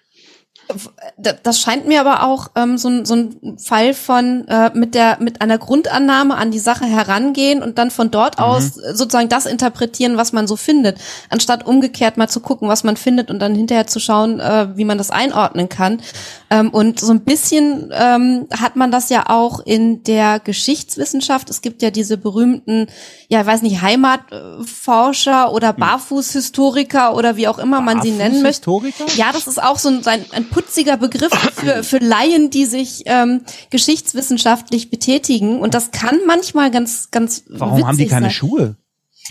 Da- 1.17 1.33
Das 1.43 1.59
scheint 1.59 1.87
mir 1.87 1.99
aber 1.99 2.23
auch 2.23 2.47
ähm, 2.55 2.77
so, 2.77 2.87
ein- 2.89 3.05
so 3.05 3.15
ein 3.15 3.57
Fall 3.59 3.93
von 3.93 4.47
äh, 4.47 4.71
mit 4.73 4.95
der 4.95 5.17
mit 5.19 5.41
einer 5.41 5.57
Grundannahme 5.57 6.35
an 6.35 6.51
die 6.51 6.59
Sache 6.59 6.85
herangehen 6.85 7.61
und 7.61 7.77
dann 7.77 7.91
von 7.91 8.09
dort 8.11 8.39
aus 8.39 8.77
äh, 8.77 8.95
sozusagen 8.95 9.29
das 9.29 9.45
interpretieren, 9.45 10.17
was 10.17 10.31
man 10.33 10.47
so 10.47 10.55
findet, 10.55 10.97
anstatt 11.29 11.65
umgekehrt 11.65 12.17
mal 12.17 12.27
zu 12.29 12.39
gucken, 12.39 12.67
was 12.69 12.83
man 12.83 12.97
findet 12.97 13.29
und 13.29 13.39
dann 13.39 13.55
hinterher 13.55 13.87
zu 13.87 13.99
schauen, 13.99 14.39
äh, 14.39 14.67
wie 14.75 14.85
man 14.85 14.97
das 14.97 15.11
einordnen 15.11 15.69
kann. 15.69 16.01
Ähm, 16.49 16.69
und 16.69 16.99
so 16.99 17.11
ein 17.11 17.21
bisschen 17.21 17.91
ähm, 17.93 18.47
hat 18.59 18.75
man 18.75 18.89
das 18.91 19.09
ja 19.09 19.29
auch 19.29 19.59
in 19.59 20.03
der 20.03 20.39
Geschichtswissenschaft. 20.39 21.49
Es 21.49 21.61
gibt 21.61 21.81
ja 21.81 21.91
diese 21.91 22.17
berühmten, 22.17 22.87
ja, 23.27 23.41
ich 23.41 23.47
weiß 23.47 23.61
nicht, 23.63 23.81
Heimatforscher 23.81 25.51
oder 25.51 25.73
Barfußhistoriker 25.73 27.15
oder 27.15 27.35
wie 27.37 27.47
auch 27.47 27.59
immer 27.59 27.81
man 27.81 28.01
sie 28.01 28.11
nennen 28.11 28.41
möchte. 28.41 28.71
Historiker? 28.71 29.05
Ja, 29.15 29.31
das 29.31 29.47
ist 29.47 29.61
auch 29.61 29.77
so 29.79 29.89
ein, 29.89 30.01
ein 30.31 30.45
putziger 30.53 30.97
Begriff 30.97 31.33
für, 31.55 31.83
für 31.83 31.97
Laien, 31.97 32.49
die 32.49 32.65
sich 32.65 33.03
ähm, 33.05 33.41
geschichtswissenschaftlich 33.69 34.89
betätigen. 34.89 35.59
Und 35.59 35.73
das 35.73 35.91
kann 35.91 36.19
manchmal 36.27 36.71
ganz, 36.71 37.09
ganz 37.11 37.43
Warum 37.49 37.87
haben 37.87 37.97
die 37.97 38.07
keine 38.07 38.27
sein. 38.27 38.31
Schuhe? 38.31 38.75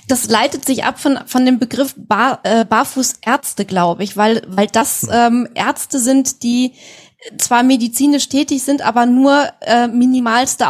Das 0.08 0.28
leitet 0.28 0.64
sich 0.64 0.85
ab 0.85 0.98
von, 0.98 1.18
von 1.26 1.44
dem 1.44 1.58
Begriff 1.58 1.94
Bar, 1.96 2.40
äh, 2.42 2.64
Barfußärzte, 2.64 3.64
glaube 3.64 4.02
ich, 4.02 4.16
weil, 4.16 4.42
weil 4.48 4.66
das 4.66 5.06
ähm, 5.11 5.48
Ärzte 5.54 5.98
sind, 5.98 6.42
die 6.42 6.72
zwar 7.38 7.62
medizinisch 7.62 8.28
tätig 8.28 8.62
sind, 8.64 8.82
aber 8.82 9.06
nur 9.06 9.44
äh, 9.61 9.87
minimalste 9.87 10.68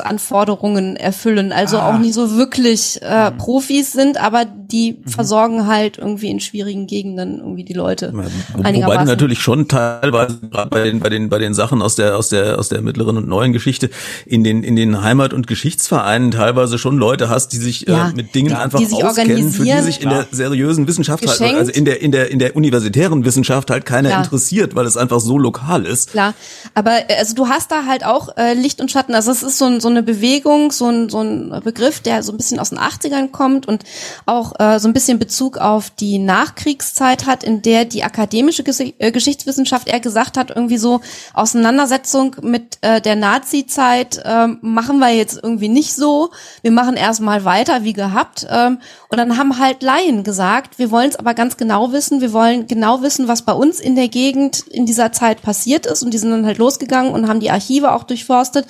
Ausbildungsanforderungen 0.00 0.96
erfüllen. 0.96 1.52
Also 1.52 1.78
Ah. 1.78 1.90
auch 1.94 1.98
nicht 1.98 2.14
so 2.14 2.36
wirklich 2.36 3.00
äh, 3.02 3.30
Mhm. 3.30 3.38
Profis 3.38 3.92
sind, 3.92 4.20
aber 4.20 4.44
die 4.44 4.98
versorgen 5.06 5.66
halt 5.66 5.98
irgendwie 5.98 6.28
in 6.30 6.40
schwierigen 6.40 6.86
Gegenden 6.86 7.38
irgendwie 7.38 7.64
die 7.64 7.72
Leute. 7.72 8.12
Wobei 8.54 8.72
du 8.72 9.04
natürlich 9.04 9.38
schon 9.40 9.68
teilweise 9.68 10.38
gerade 10.50 10.70
bei 10.70 10.82
den 10.84 11.00
bei 11.00 11.08
den 11.08 11.28
bei 11.28 11.38
den 11.38 11.54
Sachen 11.54 11.82
aus 11.82 11.94
der 11.94 12.16
aus 12.16 12.28
der 12.30 12.58
aus 12.58 12.68
der 12.68 12.82
mittleren 12.82 13.16
und 13.16 13.28
neuen 13.28 13.52
Geschichte 13.52 13.90
in 14.26 14.42
den 14.42 14.62
in 14.64 14.74
den 14.76 15.02
Heimat- 15.02 15.32
und 15.32 15.46
Geschichtsvereinen 15.46 16.30
teilweise 16.32 16.78
schon 16.78 16.96
Leute 16.98 17.28
hast, 17.28 17.48
die 17.52 17.58
sich 17.58 17.82
Ja, 17.82 18.08
äh, 18.08 18.12
mit 18.12 18.34
Dingen 18.34 18.48
die- 18.48 18.54
einfach 18.54 18.78
die 18.78 18.86
sich 18.86 19.04
auskennen, 19.04 19.50
für 19.50 19.64
die 19.64 19.78
sich 19.82 20.02
in 20.02 20.08
der 20.10 20.26
seriösen 20.30 20.88
Wissenschaft 20.88 21.26
halt, 21.26 21.40
also 21.56 21.70
in 21.70 21.84
der 21.84 22.02
in 22.02 22.10
der 22.12 22.30
in 22.30 22.38
der 22.38 22.56
universitären 22.56 23.24
Wissenschaft 23.24 23.70
halt 23.70 23.86
keiner 23.86 24.08
Klar. 24.10 24.24
interessiert, 24.24 24.74
weil 24.74 24.86
es 24.86 24.96
einfach 24.96 25.20
so 25.20 25.38
lokal 25.38 25.75
ist. 25.84 26.10
Klar, 26.10 26.34
aber 26.74 27.10
äh, 27.10 27.16
also 27.18 27.34
du 27.34 27.48
hast 27.48 27.70
da 27.70 27.84
halt 27.84 28.04
auch 28.04 28.36
äh, 28.36 28.54
Licht 28.54 28.80
und 28.80 28.90
Schatten. 28.90 29.14
Also 29.14 29.30
es 29.30 29.42
ist 29.42 29.58
so, 29.58 29.66
ein, 29.66 29.80
so 29.80 29.88
eine 29.88 30.02
Bewegung, 30.02 30.70
so 30.70 30.88
ein, 30.88 31.08
so 31.08 31.20
ein 31.20 31.60
Begriff, 31.62 32.00
der 32.00 32.22
so 32.22 32.32
ein 32.32 32.36
bisschen 32.36 32.58
aus 32.58 32.70
den 32.70 32.78
80ern 32.78 33.30
kommt 33.30 33.66
und 33.66 33.84
auch 34.24 34.58
äh, 34.58 34.78
so 34.78 34.88
ein 34.88 34.92
bisschen 34.92 35.18
Bezug 35.18 35.58
auf 35.58 35.90
die 35.90 36.18
Nachkriegszeit 36.18 37.26
hat, 37.26 37.44
in 37.44 37.62
der 37.62 37.84
die 37.84 38.04
akademische 38.04 38.62
Gesi 38.62 38.94
äh, 38.98 39.10
Geschichtswissenschaft 39.10 39.88
eher 39.88 40.00
gesagt 40.00 40.36
hat, 40.36 40.50
irgendwie 40.50 40.78
so 40.78 41.00
Auseinandersetzung 41.34 42.36
mit 42.42 42.78
äh, 42.80 43.00
der 43.00 43.16
Nazi-Zeit 43.16 44.22
ähm, 44.24 44.58
machen 44.62 44.98
wir 44.98 45.10
jetzt 45.10 45.38
irgendwie 45.42 45.68
nicht 45.68 45.94
so. 45.94 46.30
Wir 46.62 46.72
machen 46.72 46.96
erstmal 46.96 47.44
weiter 47.44 47.84
wie 47.84 47.92
gehabt. 47.92 48.46
Ähm, 48.48 48.78
und 49.08 49.18
dann 49.18 49.38
haben 49.38 49.58
halt 49.58 49.82
Laien 49.82 50.24
gesagt, 50.24 50.78
wir 50.78 50.90
wollen 50.90 51.10
es 51.10 51.16
aber 51.16 51.34
ganz 51.34 51.56
genau 51.56 51.92
wissen. 51.92 52.20
Wir 52.20 52.32
wollen 52.32 52.66
genau 52.66 53.02
wissen, 53.02 53.28
was 53.28 53.42
bei 53.42 53.52
uns 53.52 53.80
in 53.80 53.96
der 53.96 54.08
Gegend 54.08 54.66
in 54.68 54.86
dieser 54.86 55.12
Zeit 55.12 55.42
passiert 55.42 55.65
ist. 55.66 56.02
Und 56.02 56.14
die 56.14 56.18
sind 56.18 56.30
dann 56.30 56.46
halt 56.46 56.58
losgegangen 56.58 57.12
und 57.12 57.28
haben 57.28 57.40
die 57.40 57.50
Archive 57.50 57.92
auch 57.92 58.04
durchforstet. 58.04 58.66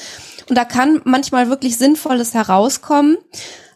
Und 0.48 0.56
da 0.56 0.64
kann 0.64 1.02
manchmal 1.04 1.50
wirklich 1.50 1.76
Sinnvolles 1.76 2.32
herauskommen. 2.32 3.18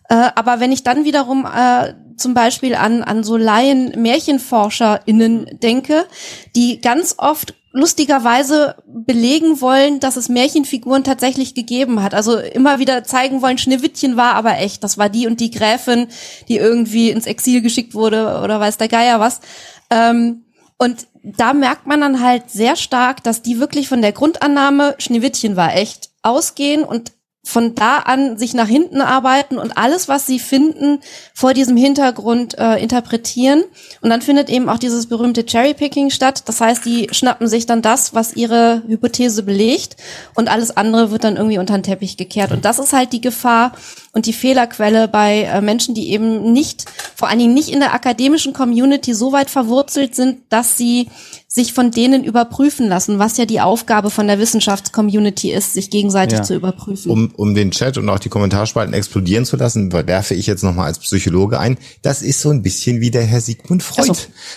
Äh, 0.09 0.30
aber 0.35 0.61
wenn 0.61 0.72
ich 0.72 0.83
dann 0.83 1.04
wiederum 1.04 1.46
äh, 1.46 1.92
zum 2.16 2.33
Beispiel 2.35 2.74
an, 2.74 3.02
an 3.02 3.22
so 3.24 3.37
Laien-MärchenforscherInnen 3.37 5.59
denke, 5.61 6.06
die 6.54 6.80
ganz 6.80 7.16
oft 7.18 7.54
lustigerweise 7.72 8.76
belegen 8.87 9.61
wollen, 9.61 10.00
dass 10.00 10.16
es 10.16 10.28
Märchenfiguren 10.28 11.04
tatsächlich 11.04 11.54
gegeben 11.54 12.02
hat. 12.02 12.14
Also 12.14 12.37
immer 12.37 12.80
wieder 12.80 13.04
zeigen 13.04 13.42
wollen, 13.42 13.59
Schneewittchen 13.59 14.16
war 14.16 14.35
aber 14.35 14.59
echt. 14.59 14.83
Das 14.83 14.98
war 14.98 15.09
die 15.09 15.28
und 15.28 15.38
die 15.38 15.52
Gräfin, 15.52 16.09
die 16.48 16.56
irgendwie 16.56 17.11
ins 17.11 17.26
Exil 17.26 17.62
geschickt 17.62 17.94
wurde 17.94 18.40
oder 18.42 18.59
weiß 18.59 18.76
der 18.76 18.88
Geier 18.88 19.20
was. 19.20 19.40
Ähm, 19.88 20.42
und 20.81 21.09
da 21.23 21.53
merkt 21.53 21.87
man 21.87 22.01
dann 22.01 22.23
halt 22.23 22.51
sehr 22.51 22.75
stark, 22.75 23.23
dass 23.23 23.43
die 23.43 23.61
wirklich 23.61 23.87
von 23.87 24.01
der 24.01 24.12
Grundannahme 24.12 24.95
Schneewittchen 24.97 25.55
war 25.55 25.77
echt 25.77 26.09
ausgehen 26.23 26.85
und 26.85 27.12
von 27.43 27.75
da 27.75 27.99
an 27.99 28.38
sich 28.38 28.55
nach 28.55 28.69
hinten 28.69 29.03
arbeiten 29.03 29.59
und 29.59 29.77
alles, 29.77 30.09
was 30.09 30.27
sie 30.27 30.38
finden, 30.38 31.01
vor 31.35 31.53
diesem 31.53 31.77
Hintergrund 31.77 32.57
äh, 32.59 32.77
interpretieren. 32.77 33.64
Und 34.01 34.09
dann 34.09 34.23
findet 34.23 34.49
eben 34.49 34.71
auch 34.71 34.79
dieses 34.79 35.07
berühmte 35.07 35.45
Cherrypicking 35.45 36.09
statt. 36.09 36.45
Das 36.47 36.62
heißt, 36.62 36.85
die 36.87 37.09
schnappen 37.12 37.47
sich 37.47 37.66
dann 37.66 37.83
das, 37.83 38.14
was 38.14 38.35
ihre 38.35 38.83
Hypothese 38.87 39.43
belegt 39.43 39.97
und 40.35 40.51
alles 40.51 40.75
andere 40.75 41.11
wird 41.11 41.24
dann 41.24 41.37
irgendwie 41.37 41.59
unter 41.59 41.74
den 41.74 41.83
Teppich 41.83 42.16
gekehrt. 42.16 42.53
Und 42.53 42.64
das 42.64 42.78
ist 42.78 42.95
halt 42.95 43.12
die 43.12 43.20
Gefahr 43.20 43.72
und 44.12 44.26
die 44.26 44.32
Fehlerquelle 44.32 45.08
bei 45.08 45.42
äh, 45.42 45.61
Menschen, 45.61 45.94
die 45.94 46.11
eben 46.11 46.52
nicht, 46.52 46.84
vor 47.14 47.28
allen 47.28 47.38
Dingen 47.38 47.54
nicht 47.54 47.68
in 47.68 47.80
der 47.80 47.94
akademischen 47.94 48.52
Community 48.52 49.14
so 49.14 49.32
weit 49.32 49.50
verwurzelt 49.50 50.14
sind, 50.16 50.38
dass 50.48 50.76
sie 50.76 51.08
sich 51.52 51.72
von 51.72 51.90
denen 51.90 52.22
überprüfen 52.22 52.86
lassen, 52.88 53.18
was 53.18 53.36
ja 53.36 53.44
die 53.44 53.61
Aufgabe 53.61 54.11
von 54.11 54.28
der 54.28 54.38
Wissenschaftscommunity 54.38 55.50
ist, 55.50 55.74
sich 55.74 55.90
gegenseitig 55.90 56.38
Ja. 56.38 56.44
zu 56.44 56.54
überprüfen. 56.54 57.11
Um, 57.11 57.32
um 57.36 57.56
den 57.56 57.72
Chat 57.72 57.98
und 57.98 58.08
auch 58.08 58.20
die 58.20 58.28
Kommentarspalten 58.28 58.94
explodieren 58.94 59.44
zu 59.44 59.56
lassen, 59.56 59.92
werfe 59.92 60.34
ich 60.34 60.46
jetzt 60.46 60.62
nochmal 60.62 60.86
als 60.86 61.00
Psychologe 61.00 61.58
ein. 61.58 61.76
Das 62.02 62.22
ist 62.22 62.40
so 62.40 62.50
ein 62.50 62.62
bisschen 62.62 63.00
wie 63.00 63.11
der 63.11 63.24
Herr 63.24 63.40
Sigmund 63.40 63.82
Freud, 63.82 64.06
so. 64.06 64.14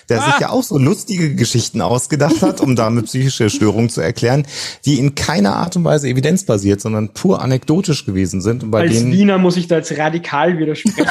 der 0.07 0.21
sich 0.21 0.39
ja 0.39 0.49
auch 0.51 0.61
so 0.61 0.77
lustige 0.77 1.33
Geschichten 1.33 1.81
ausgedacht 1.81 2.43
hat, 2.43 2.61
um 2.61 2.75
damit 2.75 3.05
psychische 3.05 3.49
Störungen 3.49 3.89
zu 3.89 4.01
erklären, 4.01 4.45
die 4.85 4.99
in 4.99 5.15
keiner 5.15 5.55
Art 5.55 5.75
und 5.75 5.85
Weise 5.85 6.07
evidenzbasiert, 6.07 6.79
sondern 6.79 7.09
pur 7.09 7.41
anekdotisch 7.41 8.05
gewesen 8.05 8.39
sind 8.39 8.61
und 8.63 8.69
bei 8.69 8.81
Als 8.81 8.93
denen 8.93 9.11
Wiener 9.13 9.39
muss 9.43 9.57
ich 9.57 9.67
da 9.67 9.75
jetzt 9.75 9.95
radikal 9.97 10.57
widersprechen. 10.57 11.05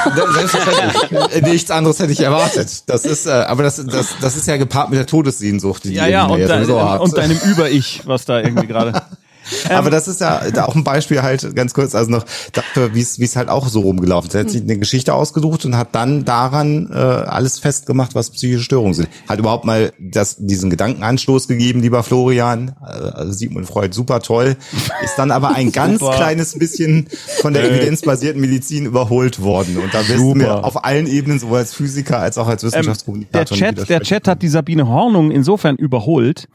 Nichts 1.43 1.71
anderes 1.71 2.01
hätte 2.01 2.13
ich 2.13 2.21
erwartet. 2.21 2.83
Das 2.87 3.05
ist, 3.05 3.27
äh, 3.27 3.31
aber 3.31 3.63
das, 3.63 3.77
das, 3.87 4.17
das 4.21 4.37
ist 4.37 4.49
ja 4.49 4.57
gepaart 4.57 4.91
mit 4.91 4.99
der 4.99 5.07
Todessehnsucht, 5.07 5.85
die 5.85 5.95
Ja, 5.95 6.07
ja, 6.07 6.27
und, 6.27 6.41
ja 6.41 6.49
dein, 6.49 6.65
sowieso 6.65 6.81
habt. 6.81 7.03
und 7.03 7.17
deinem 7.17 7.39
Über-Ich, 7.39 8.03
was 8.07 8.25
da 8.25 8.41
irgendwie 8.41 8.67
gerade. 8.67 9.03
Aber 9.69 9.91
das 9.91 10.09
ist 10.09 10.21
ja 10.21 10.43
auch 10.67 10.75
ein 10.75 10.85
Beispiel 10.85 11.23
halt 11.23 11.55
ganz 11.55 11.75
kurz, 11.75 11.95
also 11.95 12.11
noch 12.11 12.25
dafür, 12.53 12.95
wie 12.95 13.01
es 13.01 13.19
wie 13.19 13.25
es 13.25 13.37
halt 13.37 13.49
auch 13.49 13.69
so 13.69 13.81
rumgelaufen 13.81 14.29
ist. 14.29 14.35
Er 14.35 14.41
hat 14.43 14.51
sich 14.51 14.63
eine 14.63 14.79
Geschichte 14.79 15.15
ausgesucht 15.15 15.65
und 15.65 15.77
hat 15.77 15.95
dann 15.95 16.25
daran 16.25 16.89
äh, 16.93 16.97
alles 16.97 17.59
festgemacht, 17.59 18.15
was 18.15 18.31
psychische 18.31 18.65
Störungen 18.65 18.95
sind. 18.95 19.09
Hat 19.29 19.39
überhaupt 19.39 19.65
mal 19.65 19.93
das, 19.99 20.37
diesen 20.39 20.71
Gedankenanstoß 20.71 21.49
gegeben, 21.49 21.81
lieber 21.81 22.03
Florian. 22.03 22.75
Äh, 22.83 22.87
also 22.87 23.33
Sigmund 23.33 23.67
Freud, 23.67 23.95
super 23.95 24.21
toll. 24.21 24.57
Ist 25.03 25.17
dann 25.17 25.31
aber 25.31 25.55
ein 25.55 25.73
ganz 25.73 26.01
Super. 26.01 26.17
kleines 26.17 26.59
bisschen 26.59 27.09
von 27.41 27.53
der 27.55 27.71
evidenzbasierten 27.71 28.41
Medizin 28.41 28.87
überholt 28.87 29.41
worden. 29.43 29.79
Und 29.79 29.93
da 29.93 30.01
wirst 30.09 30.19
du 30.19 30.35
mir 30.35 30.45
Super. 30.45 30.65
auf 30.65 30.85
allen 30.85 31.07
Ebenen, 31.07 31.39
sowohl 31.39 31.59
als 31.59 31.75
Physiker 31.75 32.19
als 32.19 32.39
auch 32.39 32.47
als 32.49 32.63
Ähm, 32.63 32.71
der 32.71 32.79
Wissenschaftskommunikator 32.81 33.57
Chat, 33.57 33.89
der. 33.89 34.01
Chat 34.01 34.29
hat 34.29 34.43
die 34.43 34.49
Sabine 34.49 34.89
Hornung 34.89 35.31
insofern 35.31 35.77
überholt, 35.77 36.49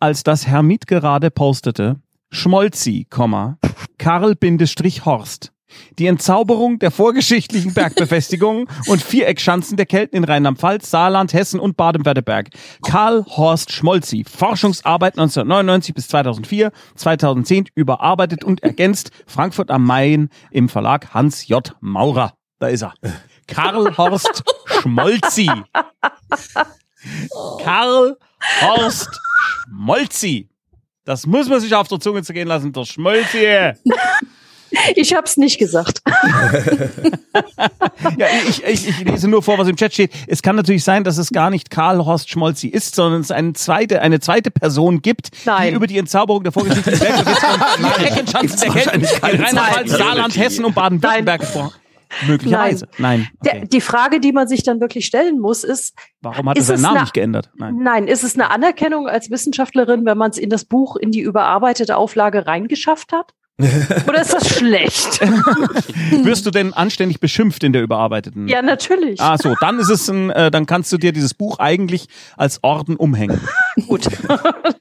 als 0.00 0.22
das 0.22 0.46
Hermit 0.46 0.86
gerade 0.86 1.30
postete, 1.30 1.96
Schmolzi, 2.34 3.06
Karl-Horst. 3.98 5.52
Die 5.98 6.06
Entzauberung 6.06 6.78
der 6.78 6.90
vorgeschichtlichen 6.90 7.74
Bergbefestigungen 7.74 8.68
und 8.86 9.02
Viereckschanzen 9.02 9.76
der 9.76 9.84
Kelten 9.84 10.16
in 10.16 10.24
Rheinland-Pfalz, 10.24 10.90
Saarland, 10.90 11.34
Hessen 11.34 11.60
und 11.60 11.76
Baden-Württemberg. 11.76 12.48
Karl 12.84 13.24
Horst 13.26 13.70
Schmolzi, 13.70 14.24
Forschungsarbeit 14.24 15.18
1999 15.18 15.94
bis 15.94 16.08
2004, 16.08 16.72
2010 16.96 17.68
überarbeitet 17.74 18.44
und 18.44 18.62
ergänzt, 18.62 19.10
Frankfurt 19.26 19.70
am 19.70 19.84
Main 19.84 20.30
im 20.50 20.70
Verlag 20.70 21.12
Hans 21.12 21.46
J. 21.48 21.76
Maurer. 21.80 22.32
Da 22.58 22.68
ist 22.68 22.82
er. 22.82 22.94
Karl 23.46 23.96
Horst 23.98 24.42
Schmolzi. 24.66 25.50
Karl 27.62 28.16
Horst 28.62 29.20
Schmolzi. 29.68 30.48
Das 31.04 31.26
muss 31.26 31.48
man 31.48 31.60
sich 31.60 31.74
auf 31.74 31.88
der 31.88 31.98
Zunge 31.98 32.22
zu 32.22 32.32
gehen 32.32 32.46
lassen, 32.48 32.72
der 32.72 32.84
Schmolzi. 32.84 33.46
Ich 34.96 35.12
hab's 35.14 35.36
nicht 35.36 35.58
gesagt. 35.58 36.00
Ja, 38.16 38.26
ich, 38.48 38.64
ich, 38.64 38.88
ich 38.88 39.00
lese 39.04 39.28
nur 39.28 39.42
vor, 39.42 39.58
was 39.58 39.68
im 39.68 39.76
Chat 39.76 39.92
steht. 39.92 40.12
Es 40.26 40.42
kann 40.42 40.56
natürlich 40.56 40.82
sein, 40.82 41.04
dass 41.04 41.18
es 41.18 41.30
gar 41.30 41.50
nicht 41.50 41.70
Karl 41.70 42.04
Horst 42.04 42.30
Schmolzi 42.30 42.68
ist, 42.68 42.94
sondern 42.94 43.20
es 43.20 43.30
eine 43.30 43.52
zweite, 43.52 44.00
eine 44.00 44.20
zweite 44.20 44.50
Person 44.50 45.02
gibt, 45.02 45.28
Nein. 45.44 45.68
die 45.68 45.74
über 45.74 45.86
die 45.86 45.98
Entzauberung 45.98 46.42
der 46.42 46.52
vorgeschichtlichen 46.52 47.00
Bergbefestigung 47.00 47.60
der 47.98 48.12
Eckenschanzen 48.12 48.60
der 48.60 48.70
Kelten 48.70 49.00
in 49.02 49.06
Rheinland-Pfalz. 49.06 49.90
Saarland, 49.90 50.36
Hessen 50.36 50.64
und 50.64 50.74
Baden-Württemberg 50.74 51.40
gesprochen. 51.42 51.81
Möglicherweise. 52.26 52.88
Nein. 52.98 53.28
Der, 53.44 53.56
Okay. 53.56 53.68
die 53.72 53.80
Frage, 53.80 54.20
die 54.20 54.32
man 54.32 54.48
sich 54.48 54.62
dann 54.62 54.80
wirklich 54.80 55.06
stellen 55.06 55.38
muss, 55.40 55.64
ist, 55.64 55.94
Warum 56.20 56.48
hat 56.48 56.56
er 56.56 56.60
ist 56.60 56.66
seinen 56.68 56.76
es 56.76 56.82
Namen 56.82 56.96
eine- 56.96 57.04
nicht 57.04 57.14
geändert? 57.14 57.50
Nein. 57.56 57.76
nein, 57.82 58.06
ist 58.08 58.24
es 58.24 58.34
eine 58.34 58.50
Anerkennung 58.50 59.08
als 59.08 59.30
Wissenschaftlerin, 59.30 60.04
wenn 60.04 60.18
man 60.18 60.30
es 60.30 60.38
in 60.38 60.50
das 60.50 60.64
Buch, 60.64 60.96
in 60.96 61.10
die 61.10 61.20
überarbeitete 61.20 61.96
Auflage 61.96 62.46
reingeschafft 62.46 63.12
hat? 63.12 63.32
Oder 64.08 64.22
ist 64.22 64.32
das 64.32 64.48
schlecht? 64.56 65.20
Wirst 66.24 66.46
du 66.46 66.50
denn 66.50 66.72
anständig 66.72 67.20
beschimpft 67.20 67.62
in 67.62 67.72
der 67.72 67.82
überarbeiteten? 67.82 68.48
ja, 68.48 68.62
natürlich. 68.62 69.20
Ah, 69.20 69.36
so, 69.38 69.54
dann 69.60 69.78
ist 69.78 69.90
es 69.90 70.08
ein, 70.08 70.30
äh, 70.30 70.50
dann 70.50 70.66
kannst 70.66 70.90
du 70.92 70.96
dir 70.98 71.12
dieses 71.12 71.34
Buch 71.34 71.58
eigentlich 71.58 72.06
als 72.36 72.60
Orden 72.64 72.96
umhängen. 72.96 73.40
Gut. 73.88 74.08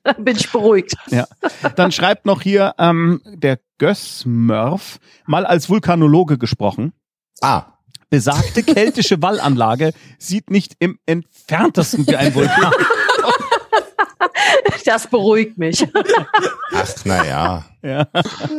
Dann 0.04 0.24
bin 0.24 0.36
ich 0.38 0.52
beruhigt. 0.52 0.96
Ja. 1.10 1.28
Dann 1.76 1.92
schreibt 1.92 2.26
noch 2.26 2.42
hier 2.42 2.74
ähm, 2.80 3.22
der 3.26 3.60
Göss 3.78 4.24
Murph, 4.26 5.00
mal 5.26 5.46
als 5.46 5.70
Vulkanologe 5.70 6.38
gesprochen. 6.38 6.94
Ah, 7.42 7.72
Besagte 8.12 8.62
keltische 8.62 9.22
Wallanlage 9.22 9.94
sieht 10.20 10.52
nicht 10.52 10.76
im 10.80 11.00
entferntesten 11.06 12.06
wie 12.08 12.18
ein 12.18 12.36
Vulkan. 12.36 12.74
Das 14.86 15.08
beruhigt 15.08 15.58
mich. 15.58 15.86
ach, 16.74 17.06
naja. 17.06 17.66
Ja. 17.84 18.08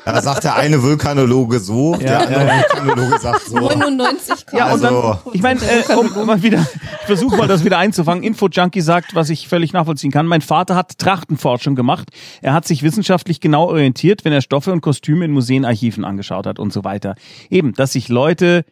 Da 0.04 0.20
sagt 0.22 0.44
der 0.44 0.56
eine 0.56 0.82
Vulkanologe 0.82 1.58
so, 1.60 1.94
der 1.96 2.20
andere 2.20 2.46
Vulkanologe 2.46 3.18
sagt 3.20 3.42
so. 3.46 3.56
99, 3.58 4.46
Ja, 4.52 4.66
und 4.66 4.70
Also- 4.84 4.86
dann, 5.24 5.32
ich 5.34 5.42
meine, 5.42 5.60
äh, 5.60 5.94
um 5.94 6.26
mal 6.26 6.42
wieder, 6.42 6.60
ich 7.00 7.06
versuche 7.06 7.36
mal 7.36 7.46
das 7.48 7.64
wieder 7.64 7.78
einzufangen. 7.78 8.24
Info-Junkie 8.24 8.80
sagt, 8.80 9.14
was 9.14 9.30
ich 9.30 9.46
völlig 9.48 9.72
nachvollziehen 9.72 10.10
kann. 10.10 10.26
Mein 10.26 10.40
Vater 10.42 10.74
hat 10.74 10.98
Trachtenforschung 10.98 11.74
gemacht. 11.76 12.08
Er 12.40 12.52
hat 12.54 12.66
sich 12.66 12.82
wissenschaftlich 12.82 13.40
genau 13.40 13.66
orientiert, 13.68 14.24
wenn 14.24 14.32
er 14.32 14.40
Stoffe 14.42 14.72
und 14.72 14.80
Kostüme 14.80 15.24
in 15.24 15.30
Museenarchiven 15.32 16.04
angeschaut 16.04 16.46
hat 16.46 16.58
und 16.58 16.72
so 16.72 16.82
weiter. 16.84 17.14
Eben, 17.50 17.74
dass 17.74 17.92
sich 17.92 18.08
Leute 18.08 18.64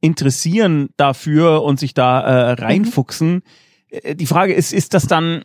interessieren 0.00 0.88
dafür 0.96 1.62
und 1.64 1.78
sich 1.80 1.92
da 1.92 2.20
äh, 2.20 2.52
reinfuchsen. 2.52 3.42
Äh, 3.90 4.14
Die 4.14 4.26
Frage 4.26 4.54
ist, 4.54 4.72
ist 4.72 4.94
das 4.94 5.06
dann, 5.06 5.44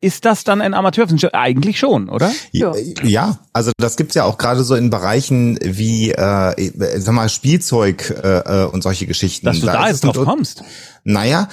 ist 0.00 0.24
das 0.24 0.44
dann 0.44 0.60
ein 0.60 0.74
Amateurwissenschaftler? 0.74 1.38
Eigentlich 1.38 1.78
schon, 1.78 2.08
oder? 2.08 2.30
Ja, 2.52 2.72
ja, 3.02 3.38
also 3.52 3.72
das 3.78 3.96
gibt's 3.96 4.14
ja 4.14 4.24
auch 4.24 4.38
gerade 4.38 4.62
so 4.62 4.76
in 4.76 4.90
Bereichen 4.90 5.58
wie, 5.62 6.12
äh, 6.12 7.00
sag 7.00 7.14
mal, 7.14 7.28
Spielzeug 7.28 8.10
äh, 8.22 8.62
äh, 8.62 8.66
und 8.66 8.82
solche 8.82 9.06
Geschichten. 9.06 9.46
Dass 9.46 9.60
du 9.60 9.66
da, 9.66 9.86
ist 9.86 10.04
jetzt 10.04 10.16
drauf 10.16 10.24
kommst. 10.24 10.62
Naja, 11.04 11.48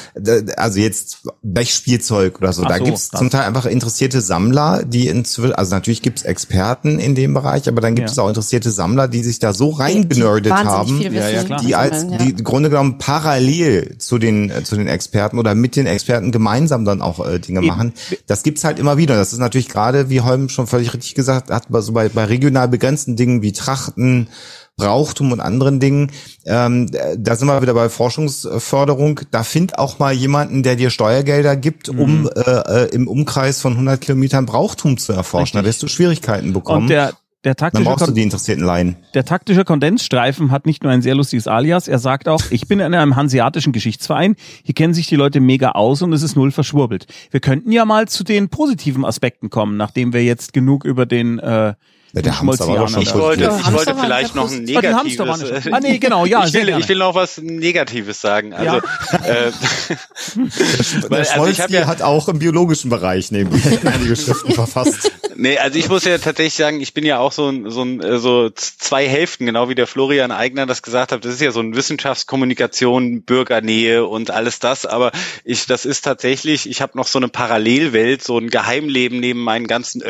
also 0.58 0.80
jetzt 0.80 1.24
Blechspielzeug 1.44 2.40
oder 2.40 2.54
so. 2.54 2.64
Ach 2.64 2.68
da 2.70 2.78
so, 2.78 2.84
gibt's 2.84 3.10
das. 3.10 3.20
zum 3.20 3.30
Teil 3.30 3.44
einfach 3.44 3.66
interessierte 3.66 4.22
Sammler, 4.22 4.84
die 4.86 5.08
inzwischen, 5.08 5.54
also 5.54 5.76
natürlich 5.76 6.02
gibt's 6.02 6.24
Experten 6.24 7.00
in 7.00 7.16
dem 7.16 7.34
Bereich, 7.34 7.68
aber 7.68 7.82
dann 7.82 7.96
gibt 7.96 8.10
es 8.10 8.16
Ja. 8.18 8.24
auch 8.24 8.28
interessierte 8.30 8.72
Sammler, 8.72 9.08
die 9.08 9.24
sich 9.24 9.40
da 9.40 9.54
so 9.54 9.70
reingenördet 9.70 10.52
haben, 10.54 10.98
viel 10.98 11.14
Ja, 11.14 11.30
ja, 11.30 11.44
die 11.44 11.76
als 11.76 12.08
die 12.08 12.32
im 12.32 12.44
Grunde 12.44 12.70
genommen 12.70 12.98
parallel 12.98 13.98
zu 13.98 14.18
den 14.18 14.50
äh, 14.50 14.64
zu 14.64 14.76
den 14.76 14.88
Experten 14.88 15.40
oder 15.40 15.56
mit 15.56 15.76
den 15.76 15.86
Experten 15.86 16.32
gemeinsam 16.32 16.86
dann 16.86 17.02
auch 17.02 17.26
äh, 17.26 17.40
Dinge 17.40 17.60
Eben. 17.60 17.68
machen. 17.68 17.94
Das 18.28 18.44
gibt's 18.44 18.64
halt 18.64 18.80
immer 18.80 18.98
wieder. 18.98 19.16
Das 19.16 19.34
ist 19.34 19.40
natürlich 19.40 19.70
gerade, 19.70 20.10
wie 20.10 20.22
Holm 20.22 20.50
schon 20.50 20.68
völlig 20.68 20.94
richtig 20.94 21.16
gesagt 21.16 21.50
hat, 21.50 21.66
bei, 21.70 21.82
so 21.82 21.92
bei, 21.94 22.10
bei 22.10 22.26
regional 22.26 22.68
begrenzten 22.68 23.16
Dingen 23.16 23.42
wie 23.42 23.52
Trachten, 23.54 24.28
Brauchtum 24.78 25.32
und 25.32 25.40
anderen 25.40 25.80
Dingen, 25.80 26.12
ähm, 26.46 26.90
da 27.18 27.36
sind 27.36 27.48
wir 27.48 27.62
wieder 27.62 27.74
bei 27.74 27.88
Forschungsförderung. 27.88 29.22
Da 29.32 29.44
find 29.44 29.80
auch 29.80 30.00
mal 30.00 30.12
jemanden, 30.14 30.64
der 30.64 30.76
dir 30.76 30.90
Steuergelder 30.90 31.56
gibt, 31.56 31.92
Mhm. 31.94 32.00
um 32.00 32.30
äh, 32.36 32.42
äh, 32.42 32.90
im 32.94 33.08
Umkreis 33.08 33.62
von 33.62 33.74
100 33.74 34.02
Kilometern 34.02 34.46
Brauchtum 34.46 34.98
zu 34.98 35.14
erforschen. 35.14 35.54
Da 35.54 35.60
Richtig. 35.60 35.76
wirst 35.76 35.84
du 35.84 35.88
Schwierigkeiten 35.88 36.52
bekommen. 36.52 36.84
Und 36.84 36.88
der, 36.90 37.14
der 37.46 37.54
dann 37.54 37.72
taktische 37.72 37.84
brauchst 37.86 38.08
du 38.08 38.12
die 38.12 38.24
interessierten 38.24 38.66
Laien. 38.66 38.98
Der 39.14 39.24
taktische 39.24 39.64
Kondensstreifen 39.64 40.52
hat 40.52 40.66
nicht 40.66 40.84
nur 40.84 40.92
ein 40.92 41.02
sehr 41.02 41.16
lustiges 41.16 41.48
Alias, 41.48 41.88
er 41.88 42.00
sagt 42.00 42.28
auch, 42.28 42.42
ich 42.50 42.68
bin 42.68 42.80
in 42.82 42.94
einem 42.94 43.16
hanseatischen 43.16 43.72
Geschichtsverein, 43.72 44.36
hier 44.64 44.76
kennen 44.76 44.94
sich 44.94 45.08
die 45.08 45.16
Leute 45.16 45.40
mega 45.40 45.72
aus 45.72 46.02
und 46.02 46.12
es 46.12 46.22
ist 46.22 46.36
null 46.36 46.52
verschwurbelt. 46.52 47.06
Wir 47.32 47.40
könnten 47.40 47.72
ja 47.72 47.86
mal 47.86 48.10
zu 48.10 48.26
den 48.26 48.50
positiven 48.50 49.06
Aspekten 49.06 49.50
kommen, 49.50 49.78
nachdem 49.78 50.12
wir 50.12 50.24
jetzt 50.24 50.52
genug 50.52 50.84
über 50.84 51.06
den 51.06 51.40
äh, 51.40 51.76
Ja, 52.16 52.22
der 52.22 52.40
Hamster 52.40 52.68
war 52.68 52.78
doch 52.78 52.90
schon 52.90 53.02
Ich 53.02 53.14
wollte, 53.14 53.44
Ja, 53.44 53.60
ich 53.60 53.74
wollte 53.74 53.94
vielleicht 53.94 54.36
noch 54.36 54.50
ein 54.50 54.64
negatives. 54.64 55.16
schon. 55.16 55.74
Ah, 55.74 55.80
nee, 55.82 55.98
genau, 55.98 56.26
ja, 56.26 56.46
ich 56.48 56.54
will, 56.54 56.70
ich 56.70 56.88
will 56.88 56.98
noch 56.98 57.14
was 57.14 57.38
Negatives 57.40 58.22
sagen. 58.22 58.54
Also, 58.54 58.78
äh, 58.78 59.52
Der 60.36 61.10
weil, 61.10 61.20
also 61.28 61.48
ich 61.48 61.58
ja, 61.70 61.88
hat 61.88 62.02
auch 62.02 62.30
im 62.30 62.40
biologischen 62.40 62.90
Bereich 62.90 63.32
nämlich 63.32 63.66
einige 63.86 64.16
Schriften 64.16 64.54
verfasst. 64.54 65.12
nee, 65.36 65.58
also 65.58 65.78
ich 65.78 65.90
muss 65.90 66.06
ja 66.06 66.18
tatsächlich 66.18 66.54
sagen, 66.54 66.80
ich 66.80 66.94
bin 66.94 67.06
ja 67.06 67.20
auch 67.20 67.34
so 67.34 67.50
ein, 67.50 67.70
so 67.70 67.84
ein, 67.84 68.02
äh, 68.02 68.18
so 68.18 68.50
zwei 68.50 69.10
Hälften, 69.10 69.46
genau 69.46 69.68
wie 69.68 69.76
der 69.76 69.88
Florian 69.88 70.32
Eigner 70.32 70.66
das 70.66 70.82
gesagt 70.82 71.12
hat. 71.12 71.26
Das 71.26 71.34
ist 71.34 71.42
ja 71.42 71.52
so 71.52 71.60
ein 71.60 71.76
Wissenschaftskommunikation, 71.76 73.24
Bürgernähe 73.24 74.06
und 74.06 74.32
alles 74.32 74.60
das. 74.60 74.86
Aber 74.86 75.12
ich, 75.44 75.66
das 75.66 75.86
ist 75.86 76.06
tatsächlich, 76.06 76.70
ich 76.70 76.82
habe 76.82 76.98
noch 76.98 77.08
so 77.08 77.20
eine 77.20 77.28
Parallelwelt, 77.28 78.24
so 78.24 78.38
ein 78.38 78.50
Geheimleben 78.50 79.20
neben 79.20 79.42
meinen 79.44 79.68
ganzen 79.68 80.02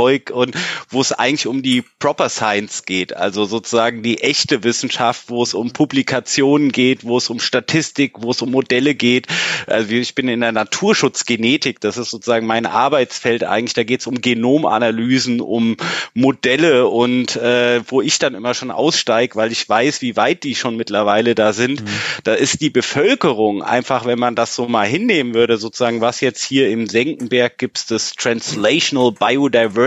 Öffentlichkeitsarbeitszeug 0.00 0.30
und 0.30 0.54
wo 0.88 1.00
es 1.00 1.12
eigentlich 1.12 1.46
um 1.46 1.62
die 1.62 1.82
Proper 1.98 2.28
Science 2.28 2.84
geht, 2.84 3.16
also 3.16 3.44
sozusagen 3.44 4.02
die 4.02 4.22
echte 4.22 4.64
Wissenschaft, 4.64 5.24
wo 5.28 5.42
es 5.42 5.54
um 5.54 5.72
Publikationen 5.72 6.72
geht, 6.72 7.04
wo 7.04 7.18
es 7.18 7.30
um 7.30 7.40
Statistik, 7.40 8.14
wo 8.22 8.30
es 8.30 8.42
um 8.42 8.50
Modelle 8.50 8.94
geht. 8.94 9.26
Also 9.66 9.92
ich 9.92 10.14
bin 10.14 10.28
in 10.28 10.40
der 10.40 10.52
Naturschutzgenetik, 10.52 11.80
das 11.80 11.96
ist 11.96 12.10
sozusagen 12.10 12.46
mein 12.46 12.66
Arbeitsfeld 12.66 13.44
eigentlich. 13.44 13.74
Da 13.74 13.84
geht 13.84 14.00
es 14.00 14.06
um 14.06 14.20
Genomanalysen, 14.20 15.40
um 15.40 15.76
Modelle 16.14 16.88
und 16.88 17.36
äh, 17.36 17.82
wo 17.86 18.00
ich 18.00 18.18
dann 18.18 18.34
immer 18.34 18.54
schon 18.54 18.70
aussteige, 18.70 19.36
weil 19.36 19.52
ich 19.52 19.68
weiß, 19.68 20.02
wie 20.02 20.16
weit 20.16 20.44
die 20.44 20.54
schon 20.54 20.76
mittlerweile 20.76 21.34
da 21.34 21.52
sind. 21.52 21.82
Da 22.24 22.34
ist 22.34 22.60
die 22.60 22.70
Bevölkerung 22.70 23.62
einfach, 23.62 24.06
wenn 24.06 24.18
man 24.18 24.34
das 24.34 24.54
so 24.54 24.66
mal 24.66 24.86
hinnehmen 24.86 25.34
würde, 25.34 25.56
sozusagen, 25.56 26.00
was 26.00 26.20
jetzt 26.20 26.42
hier 26.42 26.70
im 26.70 26.86
Senckenberg 26.86 27.58
gibt's 27.58 27.86
das 27.86 28.12
Translational 28.12 29.12
Biodiversity 29.12 29.79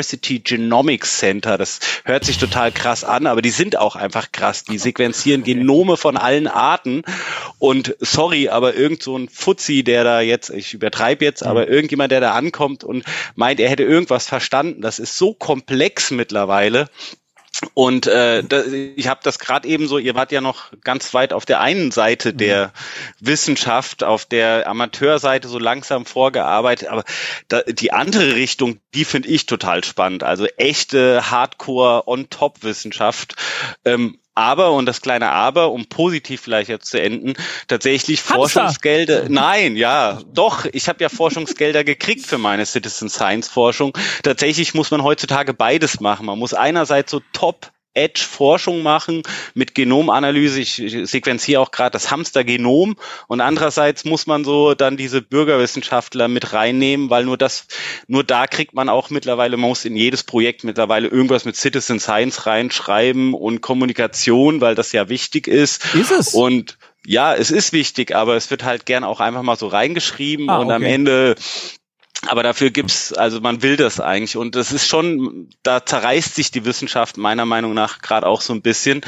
Genomics 0.43 1.19
Center. 1.19 1.57
Das 1.57 1.79
hört 2.05 2.25
sich 2.25 2.37
total 2.37 2.71
krass 2.71 3.03
an, 3.03 3.27
aber 3.27 3.41
die 3.41 3.49
sind 3.49 3.77
auch 3.77 3.95
einfach 3.95 4.31
krass. 4.31 4.63
Die 4.63 4.77
sequenzieren 4.77 5.43
Genome 5.43 5.97
von 5.97 6.17
allen 6.17 6.47
Arten. 6.47 7.03
Und 7.59 7.95
sorry, 7.99 8.49
aber 8.49 8.75
irgend 8.75 9.03
so 9.03 9.17
ein 9.17 9.29
Fuzzi, 9.29 9.83
der 9.83 10.03
da 10.03 10.21
jetzt, 10.21 10.49
ich 10.49 10.73
übertreibe 10.73 11.25
jetzt, 11.25 11.43
aber 11.43 11.67
irgendjemand, 11.67 12.11
der 12.11 12.21
da 12.21 12.33
ankommt 12.33 12.83
und 12.83 13.03
meint, 13.35 13.59
er 13.59 13.69
hätte 13.69 13.83
irgendwas 13.83 14.27
verstanden, 14.27 14.81
das 14.81 14.99
ist 14.99 15.17
so 15.17 15.33
komplex 15.33 16.11
mittlerweile 16.11 16.89
Und 17.74 18.07
äh, 18.07 18.43
da, 18.43 18.64
ich 18.66 19.07
habe 19.07 19.20
das 19.24 19.39
gerade 19.39 19.68
eben 19.68 19.88
so, 19.88 19.97
ihr 19.97 20.16
wart 20.16 20.32
ja 20.32 20.41
noch 20.41 20.72
ganz 20.84 21.14
weit 21.14 21.34
auf 21.34 21.45
der 21.45 21.59
einen 21.59 21.91
Seite 21.91 22.34
der 22.34 22.72
Wissenschaft, 23.20 24.03
auf 24.03 24.26
der 24.26 24.68
Amateurseite 24.68 25.47
so 25.47 25.59
langsam 25.59 26.05
vorgearbeitet, 26.05 26.89
aber 26.89 27.03
da, 27.47 27.61
die 27.61 27.91
andere 27.91 28.36
Richtung, 28.36 28.80
die 28.93 29.05
finde 29.05 29.30
ich 29.30 29.45
total 29.45 29.84
spannend. 29.84 30.24
Also 30.24 30.45
echte 30.57 31.30
Hardcore 31.30 32.07
On-Top-Wissenschaft. 32.07 33.36
Ähm, 33.86 34.20
aber, 34.36 34.71
und 34.71 34.86
das 34.86 35.01
kleine 35.01 35.31
Aber, 35.31 35.71
um 35.71 35.86
positiv 35.86 36.41
vielleicht 36.41 36.69
jetzt 36.69 36.89
zu 36.89 37.01
enden, 37.01 37.34
tatsächlich 37.67 38.21
Hamster. 38.21 38.36
Forschungsgelder. 38.36 39.29
Nein, 39.29 39.75
ja, 39.75 40.21
doch, 40.34 40.65
ich 40.71 40.88
habe 40.88 41.03
ja 41.03 41.09
Forschungsgelder 41.09 41.84
gekriegt 41.84 42.25
für 42.25 42.38
meine 42.38 42.65
Citizen 42.65 43.09
Science 43.09 43.47
Forschung. 43.47 43.97
Tatsächlich 44.23 44.73
muss 44.73 44.91
man 44.91 45.03
heutzutage 45.03 45.53
beides 45.53 45.99
machen. 45.99 46.25
Man 46.25 46.39
muss 46.39 46.53
einerseits 46.53 47.11
so 47.11 47.21
top 47.34 47.72
Edge-Forschung 47.93 48.83
machen 48.83 49.23
mit 49.53 49.75
Genomanalyse. 49.75 50.59
Ich 50.59 50.81
sequenziere 51.09 51.61
auch 51.61 51.71
gerade 51.71 51.91
das 51.91 52.11
Hamstergenom 52.11 52.95
und 53.27 53.41
andererseits 53.41 54.05
muss 54.05 54.27
man 54.27 54.43
so 54.43 54.73
dann 54.73 54.97
diese 54.97 55.21
Bürgerwissenschaftler 55.21 56.27
mit 56.27 56.53
reinnehmen, 56.53 57.09
weil 57.09 57.25
nur 57.25 57.37
das, 57.37 57.67
nur 58.07 58.23
da 58.23 58.47
kriegt 58.47 58.73
man 58.73 58.89
auch 58.89 59.09
mittlerweile, 59.09 59.57
man 59.57 59.69
muss 59.69 59.85
in 59.85 59.95
jedes 59.95 60.23
Projekt 60.23 60.63
mittlerweile 60.63 61.07
irgendwas 61.07 61.45
mit 61.45 61.55
Citizen 61.55 61.99
Science 61.99 62.47
reinschreiben 62.47 63.33
und 63.33 63.61
Kommunikation, 63.61 64.61
weil 64.61 64.75
das 64.75 64.91
ja 64.91 65.09
wichtig 65.09 65.47
ist. 65.47 65.93
Ist 65.95 66.11
es? 66.11 66.33
Und 66.33 66.77
ja, 67.05 67.35
es 67.35 67.51
ist 67.51 67.73
wichtig, 67.73 68.15
aber 68.15 68.35
es 68.35 68.49
wird 68.49 68.63
halt 68.63 68.85
gern 68.85 69.03
auch 69.03 69.19
einfach 69.19 69.41
mal 69.41 69.57
so 69.57 69.67
reingeschrieben 69.67 70.49
Ah, 70.49 70.59
und 70.59 70.71
am 70.71 70.81
okay. 70.83 70.93
Ende 70.93 71.35
aber 72.28 72.43
dafür 72.43 72.69
gibt's, 72.69 73.13
also 73.13 73.41
man 73.41 73.61
will 73.61 73.78
das 73.78 73.99
eigentlich 73.99 74.38
und 74.38 74.55
das 74.55 74.71
ist 74.71 74.88
schon, 74.88 75.49
da 75.63 75.86
zerreißt 75.86 76.36
sich 76.36 76.51
die 76.51 76.65
Wissenschaft 76.65 77.17
meiner 77.17 77.45
Meinung 77.45 77.74
nach 77.74 77.99
gerade 77.99 78.28
auch 78.28 78.41
so 78.41 78.53
ein 78.53 78.61
bisschen 78.61 79.01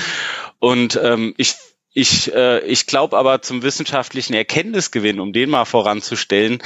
und 0.60 1.00
ähm, 1.02 1.34
ich 1.38 1.56
ich, 1.98 2.34
äh, 2.34 2.60
ich 2.66 2.88
glaube 2.88 3.18
aber 3.18 3.42
zum 3.42 3.64
wissenschaftlichen 3.64 4.34
Erkenntnisgewinn, 4.34 5.22
um 5.22 5.32
den 5.32 5.50
mal 5.50 5.64
voranzustellen, 5.64 6.62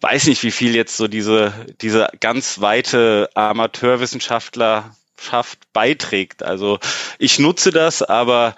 weiß 0.00 0.28
nicht, 0.28 0.44
wie 0.44 0.52
viel 0.52 0.76
jetzt 0.76 0.96
so 0.96 1.08
diese, 1.08 1.52
diese 1.80 2.06
ganz 2.20 2.60
weite 2.60 3.28
Amateurwissenschaftlerschaft 3.34 5.58
beiträgt. 5.72 6.44
Also 6.44 6.78
ich 7.18 7.40
nutze 7.40 7.72
das, 7.72 8.02
aber 8.02 8.54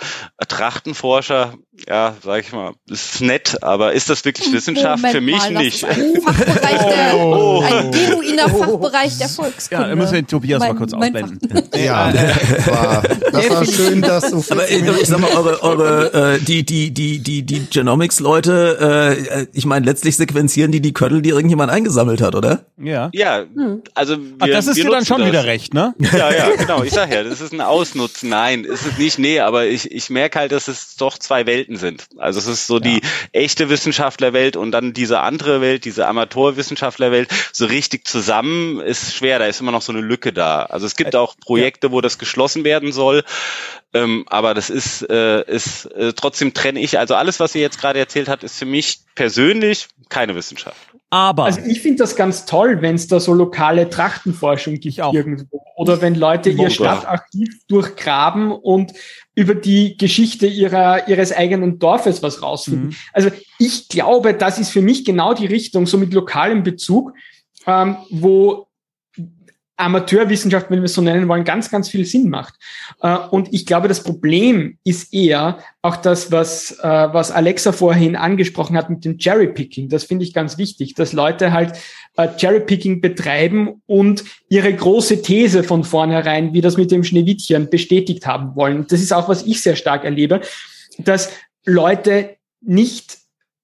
Trachtenforscher, 0.47 1.55
ja, 1.89 2.14
sag 2.24 2.41
ich 2.45 2.53
mal, 2.53 2.72
ist 2.89 3.20
nett, 3.20 3.62
aber 3.62 3.93
ist 3.93 4.11
das 4.11 4.24
wirklich 4.24 4.53
Wissenschaft? 4.53 4.99
Moment 5.03 5.14
Für 5.14 5.20
mich 5.20 5.37
mal, 5.37 5.53
das 5.55 5.62
nicht. 5.62 5.83
Ist 5.83 5.85
ein 5.85 6.20
Fachbereich 6.22 6.78
der, 6.78 7.16
Oh. 7.20 7.62
ein 7.62 7.91
genuiner 7.91 8.49
Fachbereich 8.49 9.18
der 9.18 9.28
Volkskunde. 9.28 9.83
Ja, 9.85 9.89
da 9.91 9.97
müssen 9.97 10.12
wir 10.12 10.22
den 10.22 10.26
Tobias 10.28 10.61
mal 10.61 10.68
Mein- 10.68 10.76
kurz 10.76 10.93
mein 10.93 11.14
ausblenden. 11.16 11.41
Ja, 11.81 12.12
das 12.12 12.66
war, 12.66 13.03
das 13.33 13.51
war 13.51 13.64
schön, 13.64 14.03
dass 14.03 14.31
du 14.31 14.45
Aber 14.51 14.68
äh, 14.70 14.76
ich 15.01 15.09
sag 15.09 15.18
mal, 15.20 15.31
eure, 15.33 15.62
eure, 15.62 16.35
äh, 16.35 16.39
die, 16.41 16.64
die, 16.64 16.91
die, 16.91 17.18
die, 17.20 17.43
die 17.43 17.66
Genomics-Leute, 17.70 19.16
äh, 19.31 19.47
ich 19.53 19.64
meine, 19.66 19.87
letztlich 19.87 20.16
sequenzieren 20.16 20.72
die 20.72 20.81
die 20.81 20.93
Köttel, 20.93 21.22
die 21.22 21.31
irgendjemand 21.31 21.70
eingesammelt 21.70 22.20
hat, 22.20 22.35
oder? 22.35 22.64
Ja. 22.78 23.11
Ja, 23.12 23.45
also 23.95 24.18
wir, 24.18 24.33
Ach, 24.41 24.47
das 24.49 24.66
ist 24.66 24.76
wir 24.76 24.85
dir 24.85 24.91
dann 24.91 25.05
schon 25.05 25.18
das. 25.20 25.28
wieder 25.28 25.45
recht, 25.45 25.74
ne? 25.74 25.95
Ja, 25.99 26.31
ja, 26.33 26.51
genau. 26.57 26.83
Ich 26.83 26.93
sag 26.93 27.12
ja, 27.12 27.22
das 27.22 27.41
ist 27.41 27.53
ein 27.53 27.61
Ausnutzen. 27.61 28.28
Nein, 28.28 28.64
ist 28.64 28.87
es 28.87 28.99
nicht. 28.99 29.18
Nee, 29.18 29.41
aber 29.41 29.66
ich, 29.66 29.91
ich 29.91 30.11
merke 30.11 30.39
halt, 30.39 30.53
dass 30.53 30.68
es 30.68 30.97
doch 30.97 31.18
zwei 31.18 31.47
Welten 31.47 31.70
sind. 31.77 32.07
Also 32.18 32.39
es 32.39 32.47
ist 32.47 32.66
so 32.66 32.79
die 32.79 33.01
echte 33.33 33.68
Wissenschaftlerwelt 33.68 34.57
und 34.57 34.73
dann 34.73 34.93
diese 34.93 35.21
andere 35.21 35.61
Welt, 35.61 35.85
diese 35.85 36.07
Amateurwissenschaftlerwelt, 36.07 37.31
so 37.53 37.66
richtig 37.66 38.07
zusammen 38.07 38.81
ist 38.81 39.14
schwer. 39.14 39.39
Da 39.39 39.47
ist 39.47 39.61
immer 39.61 39.73
noch 39.73 39.83
so 39.83 39.93
eine 39.93 40.01
Lücke 40.01 40.33
da. 40.33 40.64
Also 40.64 40.87
es 40.87 40.97
gibt 40.97 41.16
auch 41.16 41.37
Projekte, 41.37 41.93
wo 41.93 42.01
das 42.01 42.18
geschlossen 42.18 42.64
werden 42.64 42.93
soll. 42.93 43.25
Ähm, 43.93 44.25
aber 44.29 44.55
das 44.55 44.71
ist, 44.71 45.09
äh, 45.11 45.43
ist 45.43 45.87
äh, 45.87 46.12
trotzdem 46.12 46.55
trenne 46.55 46.81
ich. 46.81 46.99
Also 46.99 47.14
alles, 47.14 47.41
was 47.41 47.55
ihr 47.55 47.61
jetzt 47.61 47.81
gerade 47.81 47.99
erzählt 47.99 48.29
habt, 48.29 48.45
ist 48.45 48.59
für 48.59 48.66
mich 48.66 49.01
persönlich 49.14 49.89
keine 50.09 50.35
Wissenschaft. 50.35 50.79
Aber 51.12 51.44
Also 51.44 51.61
ich 51.66 51.80
finde 51.80 51.98
das 51.98 52.14
ganz 52.14 52.46
toll, 52.46 52.82
wenn 52.82 52.94
es 52.94 53.08
da 53.08 53.18
so 53.18 53.34
lokale 53.34 53.90
Trachtenforschung 53.90 54.74
gibt 54.74 54.86
Ich 54.86 55.02
auch. 55.02 55.12
irgendwo. 55.12 55.62
Oder 55.76 56.00
wenn 56.00 56.14
Leute 56.14 56.50
ihr. 56.50 56.70
Stadtarchiv 56.70 57.66
durchgraben 57.66 58.52
und 58.52 58.92
über 59.34 59.56
die 59.56 59.96
Geschichte 59.96 60.46
ihrer, 60.46 61.08
ihres 61.08 61.32
eigenen 61.32 61.80
Dorfes 61.80 62.22
was 62.22 62.42
rausfinden. 62.42 62.88
Mhm. 62.88 62.96
Also 63.12 63.30
ich 63.58 63.88
glaube, 63.88 64.34
das 64.34 64.61
ist 64.61 64.70
für 64.70 64.82
mich 64.82 65.04
genau 65.04 65.34
die 65.34 65.46
Richtung, 65.46 65.86
so 65.86 65.98
mit 65.98 66.14
lokalem 66.14 66.62
Bezug, 66.62 67.12
ähm, 67.66 67.96
wo 68.11 68.68
Amateurwissenschaft, 69.81 70.70
wenn 70.70 70.81
wir 70.81 70.85
es 70.87 70.95
so 70.95 71.03
nennen 71.03 71.28
wollen, 71.28 71.45
ganz, 71.45 71.70
ganz 71.70 71.89
viel 71.89 72.05
Sinn 72.05 72.28
macht. 72.28 72.55
Äh, 73.01 73.16
und 73.31 73.53
ich 73.53 73.66
glaube, 73.66 73.89
das 73.89 74.03
Problem 74.03 74.78
ist 74.85 75.12
eher 75.12 75.59
auch 75.83 75.97
das, 75.97 76.31
was, 76.31 76.78
äh, 76.81 76.89
was 76.89 77.31
Alexa 77.31 77.72
vorhin 77.72 78.16
angesprochen 78.16 78.76
hat 78.76 78.91
mit 78.91 79.05
dem 79.05 79.18
Cherrypicking. 79.18 79.89
Das 79.89 80.05
finde 80.05 80.24
ich 80.24 80.35
ganz 80.35 80.59
wichtig, 80.59 80.95
dass 80.95 81.12
Leute 81.12 81.53
halt 81.53 81.72
äh, 82.16 82.28
Cherrypicking 82.37 83.01
betreiben 83.01 83.83
und 83.87 84.24
ihre 84.49 84.72
große 84.72 85.22
These 85.22 85.62
von 85.64 85.85
vornherein, 85.85 86.53
wie 86.53 86.61
das 86.61 86.76
mit 86.76 86.91
dem 86.91 87.05
Schneewittchen, 87.05 87.70
bestätigt 87.70 88.26
haben 88.26 88.55
wollen. 88.57 88.87
Das 88.89 89.01
ist 89.01 89.12
auch, 89.12 89.28
was 89.28 89.43
ich 89.43 89.62
sehr 89.62 89.76
stark 89.76 90.05
erlebe, 90.05 90.41
dass 90.99 91.31
Leute 91.64 92.37
nicht 92.61 93.18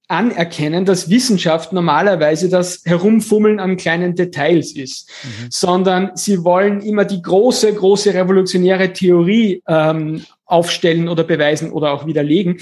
anerkennen, 0.08 0.84
dass 0.84 1.10
Wissenschaft 1.10 1.72
normalerweise 1.72 2.48
das 2.48 2.82
Herumfummeln 2.84 3.58
an 3.58 3.76
kleinen 3.76 4.14
Details 4.14 4.72
ist, 4.72 5.10
sondern 5.50 6.12
sie 6.14 6.44
wollen 6.44 6.80
immer 6.80 7.04
die 7.04 7.20
große, 7.20 7.74
große 7.74 8.14
revolutionäre 8.14 8.92
Theorie 8.92 9.62
ähm, 9.66 10.24
aufstellen 10.44 11.08
oder 11.08 11.24
beweisen 11.24 11.72
oder 11.72 11.92
auch 11.92 12.06
widerlegen. 12.06 12.60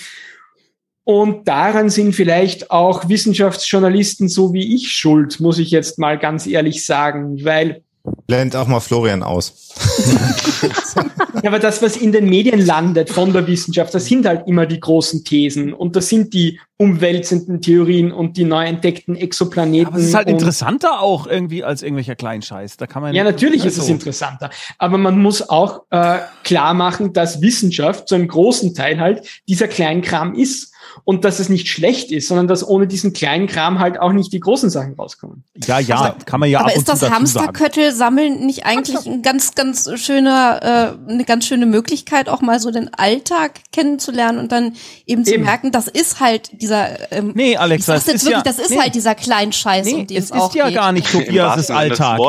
Und 1.05 1.47
daran 1.47 1.91
sind 1.91 2.15
vielleicht 2.15 2.71
auch 2.71 3.11
Wissenschaftsjournalisten 3.11 4.29
so 4.29 4.55
wie 4.55 4.75
ich 4.75 4.93
schuld, 4.93 5.39
muss 5.39 5.59
ich 5.59 5.71
jetzt 5.71 5.99
mal 5.99 6.19
ganz 6.19 6.47
ehrlich 6.47 6.87
sagen, 6.87 7.45
weil 7.45 7.83
Blend 8.27 8.55
auch 8.55 8.67
mal 8.67 8.81
Florian 8.81 9.23
aus. 9.23 9.75
Ja, 11.43 11.51
aber 11.51 11.59
das, 11.59 11.83
was 11.83 11.99
in 11.99 12.11
den 12.11 12.31
Medien 12.31 12.65
landet 12.65 13.11
von 13.11 13.35
der 13.35 13.47
Wissenschaft, 13.47 13.93
das 13.93 14.07
sind 14.07 14.25
halt 14.25 14.47
immer 14.47 14.65
die 14.65 14.81
großen 14.81 15.25
Thesen 15.25 15.75
und 15.75 15.95
das 15.95 16.09
sind 16.09 16.33
die 16.33 16.59
umwälzenden 16.79 17.61
Theorien 17.61 18.13
und 18.13 18.39
die 18.39 18.45
neu 18.45 18.65
entdeckten 18.65 19.15
Exoplaneten. 19.15 19.89
Aber 19.89 19.99
es 19.99 20.07
ist 20.07 20.15
halt 20.15 20.29
interessanter 20.29 21.03
auch 21.03 21.27
irgendwie 21.27 21.63
als 21.63 21.83
irgendwelcher 21.83 22.15
Kleinscheiß. 22.15 22.79
Da 22.79 22.87
kann 22.87 23.03
man 23.03 23.15
Ja, 23.15 23.25
natürlich 23.25 23.65
ist 23.67 23.75
es 23.75 23.81
Also, 23.81 23.93
interessanter. 23.93 24.49
Aber 24.79 24.97
man 24.97 25.21
muss 25.21 25.47
auch 25.47 25.83
äh, 25.91 26.21
klar 26.45 26.73
machen, 26.73 27.13
dass 27.13 27.43
Wissenschaft 27.43 28.09
zu 28.09 28.15
einem 28.15 28.29
großen 28.29 28.75
Teil 28.75 28.99
halt 28.99 29.29
dieser 29.47 29.69
Kleinkram 29.69 30.35
ist. 30.35 30.73
Und 31.03 31.25
dass 31.25 31.41
es 31.41 31.49
nicht 31.49 31.67
schlecht 31.69 32.13
ist, 32.13 32.29
sondern 32.29 32.47
dass 32.47 32.67
ohne 32.67 32.87
diesen 32.87 33.13
kleinen 33.13 33.47
Kram 33.49 33.81
halt 33.81 33.99
auch 33.99 34.13
nicht 34.13 34.33
die 34.33 34.39
großen 34.41 34.71
Sachen 34.71 34.95
rauskommen. 34.95 35.43
Ja, 35.67 35.81
ja, 35.81 36.15
kann 36.25 36.39
man 36.41 36.49
ja 36.49 36.61
Aber 36.61 36.69
ab 36.69 36.75
und 36.75 36.79
ist 36.79 36.89
das 36.89 37.01
zu. 37.01 37.11
Hamsterköttel 37.11 37.93
sammeln 37.93 38.47
nicht 38.47 38.65
eigentlich 38.65 39.05
ein 39.07 39.23
ganz, 39.23 39.55
ganz 39.57 39.91
schöner, 39.97 40.97
äh, 41.09 41.11
eine 41.13 41.25
ganz 41.25 41.47
schöne 41.47 41.67
Möglichkeit, 41.67 42.29
auch 42.29 42.41
mal 42.43 42.61
so 42.61 42.71
den 42.71 42.95
Alltag 42.95 43.61
kennenzulernen 43.73 44.39
und 44.39 44.53
dann 44.53 44.75
eben 45.07 45.25
zu 45.25 45.35
Eben. 45.35 45.45
merken, 45.45 45.73
das 45.73 45.89
ist 45.89 46.21
halt 46.21 46.51
dieser, 46.63 47.13
ähm, 47.13 47.33
Nee, 47.35 47.57
Alexa, 47.57 47.95
jetzt 47.95 48.09
ist 48.09 48.25
wirklich, 48.25 48.31
ja- 48.33 48.43
das 48.43 48.59
ist 48.59 48.71
nee. 48.71 48.79
halt 48.79 48.95
dieser 48.95 49.15
Kleinscheiß, 49.15 49.87
Nee, 49.87 49.95
um 49.95 50.07
den 50.07 50.17
es 50.17 50.25
es 50.27 50.33
auch 50.33 50.49
ist 50.51 50.55
ja 50.55 50.67
geht. 50.67 50.75
gar 50.77 50.93
nicht 50.93 51.11
Tobias' 51.13 51.71
Alltag. 51.71 52.21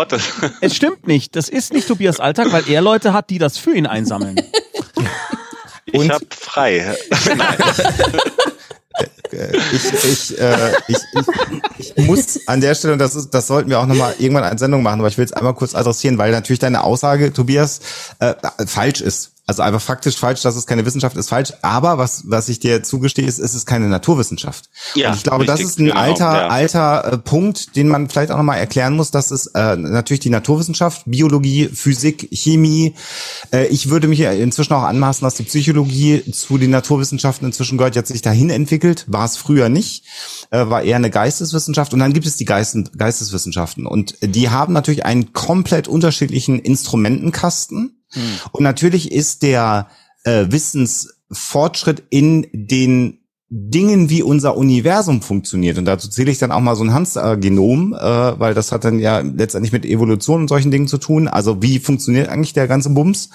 Es 0.62 0.76
stimmt 0.76 1.06
nicht. 1.08 1.36
Das 1.36 1.50
ist 1.50 1.72
nicht 1.72 1.88
Tobias 1.88 2.20
Alltag, 2.20 2.52
weil 2.52 2.64
er 2.70 2.82
Leute 2.82 3.14
hat, 3.14 3.30
die 3.30 3.38
das 3.38 3.58
für 3.58 3.74
ihn 3.76 3.86
einsammeln. 3.86 4.36
Ich 5.88 6.00
Und- 6.02 6.12
hab 6.12 6.22
frei. 6.34 6.96
Äh, 9.34 9.58
ich, 9.72 9.94
ich, 9.94 10.40
äh, 10.40 10.72
ich, 10.88 10.98
ich, 11.78 11.94
ich 11.96 12.06
muss 12.06 12.48
an 12.48 12.62
der 12.62 12.76
Stelle, 12.76 12.94
und 12.94 13.00
das, 13.00 13.16
ist, 13.16 13.32
das 13.32 13.48
sollten 13.48 13.70
wir 13.70 13.80
auch 13.80 13.86
nochmal 13.86 14.16
irgendwann 14.18 14.44
eine 14.44 14.58
Sendung 14.58 14.84
machen, 14.84 15.00
aber 15.00 15.08
ich 15.08 15.18
will 15.18 15.26
es 15.26 15.34
einmal 15.34 15.54
kurz 15.54 15.76
adressieren, 15.76 16.18
weil 16.18 16.32
natürlich 16.32 16.60
deine 16.60 16.84
Aussage, 16.84 17.34
Tobias, 17.34 17.80
äh, 18.20 18.34
falsch 18.66 19.02
ist. 19.02 19.35
Also 19.48 19.62
einfach 19.62 19.82
faktisch 19.82 20.18
falsch, 20.18 20.42
dass 20.42 20.56
es 20.56 20.66
keine 20.66 20.88
Wissenschaft 20.88 21.16
ist, 21.18 21.30
falsch. 21.30 21.54
Aber 21.62 22.00
was, 22.00 22.24
was 22.26 22.50
ich 22.50 22.60
dir 22.60 22.82
zugestehe, 22.82 23.28
ist, 23.28 23.38
es 23.38 23.54
ist 23.54 23.68
keine 23.68 23.88
Naturwissenschaft. 23.88 24.72
Ja, 24.96 25.10
und 25.10 25.18
ich 25.18 25.24
glaube, 25.24 25.46
das 25.46 25.60
richtig, 25.60 25.74
ist 25.74 25.80
ein 25.80 25.86
genau, 25.86 26.00
alter, 26.00 26.34
ja. 26.34 26.48
alter 26.48 27.14
äh, 27.14 27.18
Punkt, 27.20 27.76
den 27.76 27.88
man 27.88 28.10
vielleicht 28.10 28.32
auch 28.32 28.38
nochmal 28.38 28.58
erklären 28.58 28.96
muss. 28.96 29.12
Das 29.12 29.30
ist 29.30 29.48
äh, 29.54 29.76
natürlich 29.76 30.22
die 30.22 30.32
Naturwissenschaft, 30.32 31.04
Biologie, 31.06 31.70
Physik, 31.72 32.28
Chemie. 32.32 32.96
Äh, 33.54 33.68
ich 33.68 33.92
würde 33.92 34.08
mich 34.08 34.22
inzwischen 34.22 34.74
auch 34.74 34.82
anmaßen, 34.82 35.24
dass 35.24 35.36
die 35.36 35.44
Psychologie 35.44 36.24
zu 36.32 36.58
den 36.58 36.72
Naturwissenschaften 36.72 37.46
inzwischen 37.46 37.78
gehört, 37.78 37.96
jetzt 37.96 38.08
sich 38.08 38.24
dahin 38.24 38.50
entwickelt. 38.50 39.06
War 39.08 39.26
es 39.26 39.38
früher 39.38 39.70
nicht, 39.70 40.06
äh, 40.50 40.68
war 40.70 40.82
eher 40.82 40.96
eine 40.96 41.12
Geisteswissenschaft. 41.12 41.94
Und 41.94 42.00
dann 42.00 42.14
gibt 42.14 42.26
es 42.26 42.36
die 42.36 42.46
Geisten, 42.46 42.90
Geisteswissenschaften. 42.98 43.86
Und 43.86 44.18
die 44.22 44.50
haben 44.50 44.74
natürlich 44.74 45.06
einen 45.06 45.34
komplett 45.34 45.88
unterschiedlichen 45.88 46.58
Instrumentenkasten. 46.58 47.95
Und 48.52 48.64
natürlich 48.64 49.12
ist 49.12 49.44
der 49.44 49.88
äh, 50.24 50.46
Wissensfortschritt 50.50 52.04
in 52.10 52.48
den 52.52 53.20
Dingen, 53.50 54.10
wie 54.10 54.24
unser 54.24 54.58
Universum 54.58 55.22
funktioniert. 55.22 55.78
Und 55.78 55.86
dazu 55.86 56.10
zähle 56.10 56.32
ich 56.32 56.40
dann 56.40 56.52
auch 56.52 56.60
mal 56.62 56.76
so 56.76 56.84
ein 56.84 56.94
Hamstergenom, 56.94 57.94
äh, 57.94 58.40
weil 58.40 58.54
das 58.54 58.72
hat 58.72 58.84
dann 58.84 59.00
ja 59.00 59.20
letztendlich 59.20 59.72
mit 59.72 59.86
Evolution 59.86 60.42
und 60.42 60.48
solchen 60.48 60.72
Dingen 60.72 60.88
zu 60.88 60.98
tun. 60.98 61.28
Also 61.28 61.62
wie 61.62 61.80
funktioniert 61.80 62.28
eigentlich 62.28 62.54
der 62.54 62.68
ganze 62.68 62.90
Bums? 62.90 63.30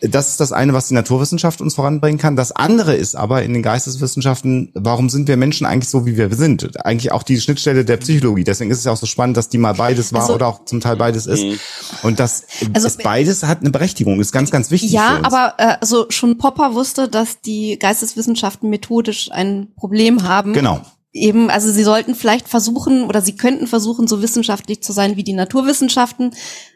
Das 0.00 0.28
ist 0.28 0.40
das 0.40 0.52
eine, 0.52 0.74
was 0.74 0.88
die 0.88 0.94
Naturwissenschaft 0.94 1.60
uns 1.60 1.74
voranbringen 1.74 2.18
kann. 2.18 2.36
Das 2.36 2.52
andere 2.52 2.94
ist 2.94 3.16
aber 3.16 3.42
in 3.42 3.52
den 3.52 3.62
Geisteswissenschaften, 3.62 4.70
warum 4.74 5.08
sind 5.08 5.26
wir 5.28 5.36
Menschen 5.36 5.66
eigentlich 5.66 5.88
so, 5.90 6.06
wie 6.06 6.16
wir 6.16 6.32
sind? 6.34 6.84
Eigentlich 6.84 7.10
auch 7.12 7.22
die 7.22 7.40
Schnittstelle 7.40 7.84
der 7.84 7.96
Psychologie. 7.96 8.44
Deswegen 8.44 8.70
ist 8.70 8.78
es 8.78 8.84
ja 8.84 8.92
auch 8.92 8.96
so 8.96 9.06
spannend, 9.06 9.36
dass 9.36 9.48
die 9.48 9.58
mal 9.58 9.74
beides 9.74 10.12
war 10.12 10.22
Also- 10.22 10.34
oder 10.34 10.46
auch 10.46 10.64
zum 10.64 10.80
Teil 10.80 10.96
beides 10.96 11.26
ist. 11.26 11.42
Mhm. 11.42 11.58
Und 12.02 12.20
das 12.20 12.44
Also- 12.74 12.88
beides 13.02 13.42
hat 13.42 13.60
eine 13.60 13.70
Berechtigung, 13.70 14.20
ist 14.20 14.32
ganz, 14.32 14.50
ganz 14.50 14.70
wichtig. 14.70 14.90
für 14.90 14.96
Ja, 14.96 15.16
uns. 15.16 15.24
aber 15.24 15.54
äh, 15.58 15.74
also 15.80 16.06
schon 16.10 16.38
Popper 16.38 16.74
wusste, 16.74 17.08
dass 17.08 17.40
die 17.40 17.78
Geisteswissenschaften 17.78 18.70
methodisch 18.70 19.30
ein 19.32 19.68
Problem 19.76 20.22
haben. 20.28 20.52
Genau. 20.52 20.80
Eben, 21.18 21.50
also 21.50 21.70
sie 21.70 21.82
sollten 21.82 22.14
vielleicht 22.14 22.48
versuchen 22.48 23.04
oder 23.04 23.20
sie 23.20 23.36
könnten 23.36 23.66
versuchen, 23.66 24.08
so 24.08 24.22
wissenschaftlich 24.22 24.82
zu 24.82 24.92
sein 24.92 25.16
wie 25.16 25.24
die 25.24 25.32
Naturwissenschaften. 25.32 26.30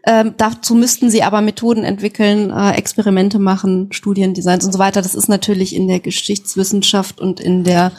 Ähm, 0.04 0.34
dazu 0.36 0.74
müssten 0.74 1.10
sie 1.10 1.22
aber 1.22 1.40
Methoden 1.40 1.84
entwickeln, 1.84 2.50
äh, 2.50 2.72
Experimente 2.72 3.38
machen, 3.38 3.88
Studiendesigns 3.92 4.64
und 4.64 4.72
so 4.72 4.78
weiter. 4.78 5.02
Das 5.02 5.14
ist 5.14 5.28
natürlich 5.28 5.74
in 5.74 5.88
der 5.88 6.00
Geschichtswissenschaft 6.00 7.20
und 7.20 7.40
in 7.40 7.64
der 7.64 7.92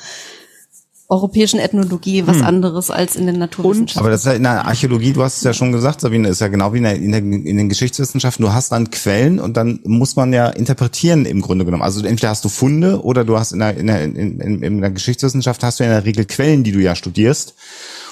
europäischen 1.09 1.59
Ethnologie 1.59 2.25
was 2.25 2.41
anderes 2.41 2.89
als 2.89 3.15
in 3.15 3.27
den 3.27 3.37
Naturwissenschaften. 3.37 3.99
Aber 3.99 4.09
das 4.09 4.21
ist 4.21 4.25
ja 4.25 4.33
in 4.33 4.43
der 4.43 4.65
Archäologie, 4.65 5.13
du 5.13 5.23
hast 5.23 5.37
es 5.37 5.43
ja 5.43 5.53
schon 5.53 5.71
gesagt, 5.71 6.01
Sabine, 6.01 6.29
ist 6.29 6.41
ja 6.41 6.47
genau 6.47 6.73
wie 6.73 6.77
in, 6.77 6.83
der, 6.83 6.95
in, 6.95 7.11
der, 7.11 7.21
in 7.21 7.57
den 7.57 7.69
Geschichtswissenschaften. 7.69 8.43
Du 8.43 8.53
hast 8.53 8.71
dann 8.71 8.89
Quellen 8.89 9.39
und 9.39 9.57
dann 9.57 9.79
muss 9.83 10.15
man 10.15 10.33
ja 10.33 10.47
interpretieren 10.47 11.25
im 11.25 11.41
Grunde 11.41 11.65
genommen. 11.65 11.83
Also 11.83 12.05
entweder 12.05 12.29
hast 12.29 12.45
du 12.45 12.49
Funde 12.49 13.03
oder 13.03 13.25
du 13.25 13.37
hast 13.37 13.51
in 13.51 13.59
der, 13.59 13.77
in 13.77 13.87
der, 13.87 14.03
in, 14.03 14.39
in, 14.39 14.63
in 14.63 14.81
der 14.81 14.91
Geschichtswissenschaft 14.91 15.63
hast 15.63 15.79
du 15.79 15.83
in 15.83 15.89
der 15.89 16.05
Regel 16.05 16.25
Quellen, 16.25 16.63
die 16.63 16.71
du 16.71 16.79
ja 16.79 16.95
studierst 16.95 17.55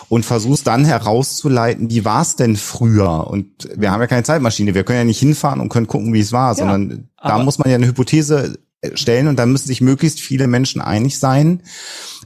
und 0.10 0.26
versuchst 0.26 0.68
dann 0.68 0.84
herauszuleiten, 0.84 1.90
wie 1.90 2.04
war 2.04 2.22
es 2.22 2.36
denn 2.36 2.58
früher? 2.58 3.28
Und 3.28 3.70
wir 3.78 3.92
haben 3.92 4.02
ja 4.02 4.08
keine 4.08 4.24
Zeitmaschine, 4.24 4.76
wir 4.76 4.84
können 4.84 5.00
ja 5.00 5.06
nicht 5.06 5.20
hinfahren 5.20 5.62
und 5.62 5.70
können 5.70 5.88
gucken, 5.88 6.14
wie 6.14 6.20
es 6.20 6.34
war, 6.34 6.54
sondern 6.54 7.08
da 7.24 7.38
muss 7.38 7.60
man 7.60 7.70
ja 7.70 7.76
eine 7.76 7.88
Hypothese 7.88 8.60
stellen 8.96 9.28
und 9.28 9.38
dann 9.38 9.52
müssen 9.52 9.68
sich 9.68 9.82
möglichst 9.82 10.20
viele 10.20 10.48
Menschen 10.48 10.82
einig 10.82 11.20
sein. 11.20 11.62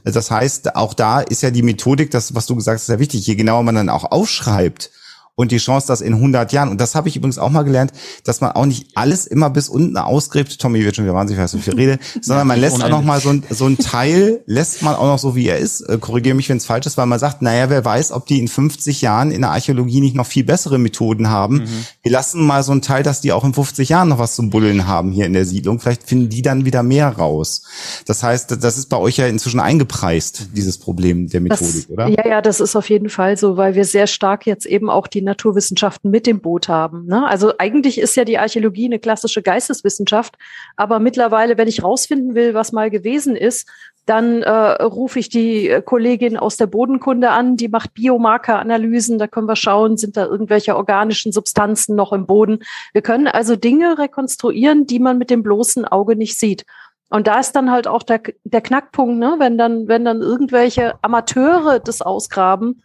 Das 0.04 0.30
heißt, 0.30 0.76
auch 0.76 0.94
da 0.94 1.20
ist 1.20 1.42
ja 1.42 1.50
die 1.50 1.62
Methodik, 1.62 2.10
das, 2.10 2.34
was 2.34 2.46
du 2.46 2.56
gesagt 2.56 2.78
hast, 2.78 2.86
sehr 2.86 2.98
wichtig. 2.98 3.26
Je 3.26 3.34
genauer 3.34 3.62
man 3.62 3.74
dann 3.74 3.88
auch 3.88 4.04
aufschreibt 4.04 4.90
und 5.36 5.52
die 5.52 5.58
Chance, 5.58 5.86
dass 5.86 6.00
in 6.00 6.14
100 6.14 6.50
Jahren, 6.52 6.70
und 6.70 6.80
das 6.80 6.94
habe 6.94 7.08
ich 7.08 7.16
übrigens 7.16 7.38
auch 7.38 7.50
mal 7.50 7.62
gelernt, 7.62 7.92
dass 8.24 8.40
man 8.40 8.52
auch 8.52 8.64
nicht 8.64 8.88
alles 8.94 9.26
immer 9.26 9.50
bis 9.50 9.68
unten 9.68 9.96
ausgräbt. 9.98 10.58
Tommy 10.58 10.82
wird 10.82 10.96
schon 10.96 11.04
wieder 11.04 11.14
wahnsinnig, 11.14 11.38
weil 11.38 11.44
ich 11.44 11.50
so 11.52 11.58
viel 11.58 11.74
rede, 11.74 11.98
sondern 12.22 12.46
man 12.46 12.58
lässt 12.58 12.82
auch 12.82 12.88
noch 12.88 13.02
mal 13.02 13.20
so 13.20 13.28
ein, 13.28 13.44
so 13.50 13.66
ein 13.66 13.76
Teil, 13.76 14.40
lässt 14.46 14.82
man 14.82 14.94
auch 14.94 15.04
noch 15.04 15.18
so, 15.18 15.36
wie 15.36 15.46
er 15.46 15.58
ist. 15.58 15.82
Äh, 15.82 15.98
Korrigiere 15.98 16.34
mich, 16.34 16.48
wenn 16.48 16.56
es 16.56 16.64
falsch 16.64 16.86
ist, 16.86 16.96
weil 16.96 17.06
man 17.06 17.18
sagt, 17.18 17.42
naja, 17.42 17.68
wer 17.68 17.84
weiß, 17.84 18.12
ob 18.12 18.26
die 18.26 18.38
in 18.38 18.48
50 18.48 19.02
Jahren 19.02 19.30
in 19.30 19.42
der 19.42 19.50
Archäologie 19.50 20.00
nicht 20.00 20.16
noch 20.16 20.26
viel 20.26 20.42
bessere 20.42 20.78
Methoden 20.78 21.28
haben. 21.28 21.66
Wir 22.02 22.12
lassen 22.12 22.44
mal 22.44 22.62
so 22.62 22.72
ein 22.72 22.80
Teil, 22.80 23.02
dass 23.02 23.20
die 23.20 23.32
auch 23.32 23.44
in 23.44 23.52
50 23.52 23.88
Jahren 23.88 24.08
noch 24.08 24.18
was 24.18 24.34
zum 24.34 24.50
Buddeln 24.50 24.86
haben 24.86 25.12
hier 25.12 25.26
in 25.26 25.34
der 25.34 25.44
Siedlung. 25.44 25.80
Vielleicht 25.80 26.04
finden 26.04 26.30
die 26.30 26.42
dann 26.42 26.64
wieder 26.64 26.82
mehr 26.82 27.08
raus. 27.08 27.62
Das 28.06 28.22
heißt, 28.22 28.62
das 28.62 28.78
ist 28.78 28.86
bei 28.88 28.96
euch 28.96 29.18
ja 29.18 29.26
inzwischen 29.26 29.60
eingepreist, 29.60 30.48
dieses 30.54 30.78
Problem 30.78 31.28
der 31.28 31.40
Methodik, 31.40 31.88
das, 31.88 31.90
oder? 31.90 32.08
Ja, 32.08 32.26
ja, 32.26 32.42
das 32.42 32.60
ist 32.60 32.74
auf 32.76 32.88
jeden 32.88 33.10
Fall 33.10 33.36
so, 33.36 33.56
weil 33.56 33.74
wir 33.74 33.84
sehr 33.84 34.06
stark 34.06 34.46
jetzt 34.46 34.64
eben 34.64 34.88
auch 34.88 35.06
die 35.06 35.25
Naturwissenschaften 35.26 36.10
mit 36.10 36.26
dem 36.26 36.40
Boot 36.40 36.68
haben. 36.68 37.04
Ne? 37.06 37.26
Also 37.26 37.52
eigentlich 37.58 37.98
ist 37.98 38.16
ja 38.16 38.24
die 38.24 38.38
Archäologie 38.38 38.86
eine 38.86 38.98
klassische 38.98 39.42
Geisteswissenschaft, 39.42 40.36
aber 40.76 40.98
mittlerweile, 40.98 41.58
wenn 41.58 41.68
ich 41.68 41.82
rausfinden 41.82 42.34
will, 42.34 42.54
was 42.54 42.72
mal 42.72 42.88
gewesen 42.90 43.36
ist, 43.36 43.68
dann 44.06 44.42
äh, 44.42 44.50
rufe 44.50 45.18
ich 45.18 45.28
die 45.28 45.68
äh, 45.68 45.82
Kollegin 45.82 46.36
aus 46.36 46.56
der 46.56 46.68
Bodenkunde 46.68 47.30
an, 47.30 47.56
die 47.56 47.68
macht 47.68 47.92
Biomarkeranalysen, 47.92 49.18
da 49.18 49.26
können 49.26 49.48
wir 49.48 49.56
schauen, 49.56 49.96
sind 49.96 50.16
da 50.16 50.24
irgendwelche 50.26 50.76
organischen 50.76 51.32
Substanzen 51.32 51.96
noch 51.96 52.12
im 52.12 52.24
Boden. 52.24 52.60
Wir 52.92 53.02
können 53.02 53.26
also 53.26 53.56
Dinge 53.56 53.98
rekonstruieren, 53.98 54.86
die 54.86 55.00
man 55.00 55.18
mit 55.18 55.28
dem 55.28 55.42
bloßen 55.42 55.84
Auge 55.84 56.16
nicht 56.16 56.38
sieht. 56.38 56.64
Und 57.08 57.26
da 57.26 57.38
ist 57.38 57.52
dann 57.52 57.70
halt 57.70 57.86
auch 57.86 58.02
der, 58.02 58.20
der 58.44 58.60
Knackpunkt, 58.60 59.18
ne? 59.18 59.36
wenn 59.38 59.58
dann, 59.58 59.88
wenn 59.88 60.04
dann 60.04 60.22
irgendwelche 60.22 60.94
Amateure 61.02 61.78
das 61.80 62.02
ausgraben 62.02 62.82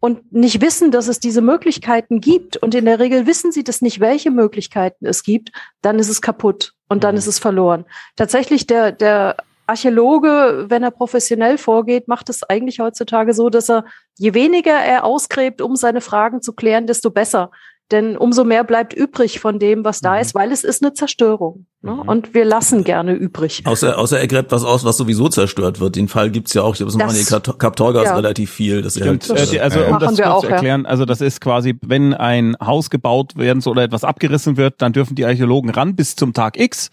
und 0.00 0.32
nicht 0.32 0.60
wissen, 0.60 0.90
dass 0.90 1.08
es 1.08 1.20
diese 1.20 1.42
Möglichkeiten 1.42 2.20
gibt. 2.20 2.56
Und 2.56 2.74
in 2.74 2.86
der 2.86 2.98
Regel 2.98 3.26
wissen 3.26 3.52
sie 3.52 3.62
das 3.62 3.82
nicht, 3.82 4.00
welche 4.00 4.30
Möglichkeiten 4.30 5.06
es 5.06 5.22
gibt, 5.22 5.52
dann 5.82 5.98
ist 5.98 6.08
es 6.08 6.22
kaputt 6.22 6.72
und 6.88 7.04
dann 7.04 7.16
ist 7.16 7.26
es 7.26 7.38
verloren. 7.38 7.84
Tatsächlich 8.16 8.66
der, 8.66 8.92
der 8.92 9.36
Archäologe, 9.66 10.66
wenn 10.68 10.82
er 10.82 10.90
professionell 10.90 11.56
vorgeht, 11.56 12.08
macht 12.08 12.28
es 12.28 12.42
eigentlich 12.42 12.80
heutzutage 12.80 13.34
so, 13.34 13.50
dass 13.50 13.70
er, 13.70 13.84
je 14.18 14.34
weniger 14.34 14.72
er 14.72 15.04
ausgräbt, 15.04 15.60
um 15.62 15.76
seine 15.76 16.00
Fragen 16.00 16.42
zu 16.42 16.54
klären, 16.54 16.88
desto 16.88 17.10
besser. 17.10 17.52
Denn 17.90 18.16
umso 18.16 18.44
mehr 18.44 18.62
bleibt 18.64 18.92
übrig 18.92 19.40
von 19.40 19.58
dem, 19.58 19.84
was 19.84 20.00
da 20.00 20.18
ist, 20.18 20.34
weil 20.34 20.52
es 20.52 20.62
ist 20.62 20.82
eine 20.82 20.92
Zerstörung. 20.94 21.66
Ne? 21.82 21.92
Und 21.92 22.34
wir 22.34 22.44
lassen 22.44 22.84
gerne 22.84 23.14
übrig. 23.14 23.62
Außer, 23.64 23.98
außer 23.98 24.20
er 24.20 24.26
gräbt 24.28 24.52
was 24.52 24.64
aus, 24.64 24.84
was 24.84 24.96
sowieso 24.96 25.28
zerstört 25.28 25.80
wird. 25.80 25.96
Den 25.96 26.06
Fall 26.08 26.30
gibt's 26.30 26.54
ja 26.54 26.62
auch. 26.62 26.74
Ich 26.74 26.78
glaube, 26.78 26.92
das 26.92 26.98
machen 26.98 27.14
die 27.14 27.24
Das- 27.28 27.42
Kap 27.42 27.58
Kap 27.58 27.76
Torgas 27.76 28.04
ja. 28.04 28.14
relativ 28.16 28.50
viel. 28.52 28.82
Das 28.82 28.94
Stimmt. 28.94 29.28
halt, 29.28 29.40
Äh, 29.40 29.46
die, 29.50 29.60
also 29.60 29.80
um 29.82 29.90
Machen 29.90 30.00
das 30.00 30.18
wir 30.18 30.24
kurz 30.24 30.34
auch, 30.36 30.40
zu 30.42 30.46
ja. 30.48 30.52
erklären, 30.54 30.86
also 30.86 31.04
das 31.04 31.20
ist 31.20 31.40
quasi, 31.40 31.74
wenn 31.84 32.14
ein 32.14 32.54
Haus 32.64 32.90
gebaut 32.90 33.36
werden 33.36 33.60
soll 33.60 33.72
oder 33.72 33.82
etwas 33.82 34.04
abgerissen 34.04 34.56
wird, 34.56 34.74
dann 34.82 34.92
dürfen 34.92 35.14
die 35.14 35.24
Archäologen 35.24 35.70
ran 35.70 35.96
bis 35.96 36.14
zum 36.16 36.32
Tag 36.32 36.60
X 36.60 36.90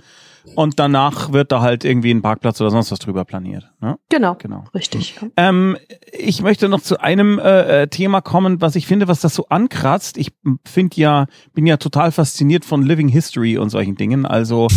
und 0.55 0.79
danach 0.79 1.31
wird 1.33 1.51
da 1.51 1.61
halt 1.61 1.85
irgendwie 1.85 2.11
ein 2.11 2.21
Parkplatz 2.21 2.59
oder 2.61 2.71
sonst 2.71 2.91
was 2.91 2.99
drüber 2.99 3.25
planiert. 3.25 3.69
Ne? 3.81 3.97
Genau. 4.09 4.35
Genau. 4.35 4.63
Richtig. 4.73 5.15
Ähm, 5.35 5.77
ich 6.11 6.41
möchte 6.41 6.69
noch 6.69 6.81
zu 6.81 6.99
einem 6.99 7.39
äh, 7.39 7.83
äh, 7.83 7.87
Thema 7.87 8.21
kommen, 8.21 8.61
was 8.61 8.75
ich 8.75 8.87
finde, 8.87 9.07
was 9.07 9.21
das 9.21 9.35
so 9.35 9.47
ankratzt. 9.49 10.17
Ich 10.17 10.31
finde 10.65 10.95
ja, 10.97 11.25
bin 11.53 11.65
ja 11.65 11.77
total 11.77 12.11
fasziniert 12.11 12.65
von 12.65 12.83
Living 12.83 13.07
History 13.07 13.57
und 13.57 13.69
solchen 13.69 13.95
Dingen. 13.95 14.25
Also 14.25 14.67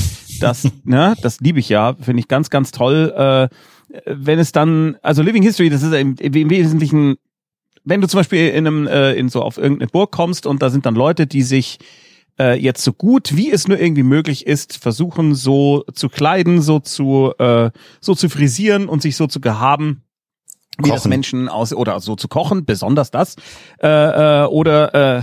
das, 0.41 0.69
ne, 0.85 1.15
das 1.23 1.41
liebe 1.41 1.61
ich 1.61 1.69
ja, 1.69 1.95
finde 1.95 2.21
ich 2.21 2.29
ganz, 2.29 2.51
ganz 2.51 2.71
toll. 2.73 3.13
Äh, 3.17 3.49
wenn 4.07 4.39
es 4.39 4.53
dann, 4.53 4.97
also 5.03 5.23
Living 5.23 5.43
History, 5.43 5.71
das 5.71 5.83
ist 5.83 5.93
im, 5.93 6.17
im 6.19 6.51
Wesentlichen, 6.51 7.17
wenn 7.85 8.01
du 8.01 8.09
zum 8.09 8.19
Beispiel 8.19 8.49
in 8.49 8.67
einem, 8.67 8.87
äh, 8.87 9.15
in 9.15 9.29
so 9.29 9.43
auf 9.43 9.59
irgendeine 9.59 9.89
Burg 9.89 10.13
kommst 10.13 10.47
und 10.47 10.63
da 10.63 10.71
sind 10.71 10.87
dann 10.87 10.95
Leute, 10.95 11.27
die 11.27 11.43
sich 11.43 11.79
äh, 12.39 12.59
jetzt 12.59 12.85
so 12.85 12.93
gut 12.93 13.37
wie 13.37 13.51
es 13.51 13.69
nur 13.69 13.79
irgendwie 13.79 14.03
möglich 14.03 14.47
ist, 14.47 14.77
versuchen 14.77 15.35
so 15.35 15.85
zu 15.95 16.09
kleiden, 16.09 16.61
so 16.61 16.81
zu 16.81 17.33
äh, 17.39 17.71
so 18.01 18.15
zu 18.15 18.29
frisieren 18.29 18.89
und 18.89 19.03
sich 19.03 19.17
so 19.17 19.27
zu 19.27 19.41
gehaben, 19.41 20.03
wie 20.79 20.91
das 20.91 21.03
Kochen. 21.03 21.09
Menschen 21.11 21.49
aus 21.49 21.73
oder 21.73 22.01
so 22.01 22.17
zu 22.17 22.29
kochen, 22.29 22.65
besonders 22.65 23.11
das 23.11 23.37
äh, 23.83 23.89
äh, 23.89 24.47
oder 24.47 25.19
äh, 25.19 25.23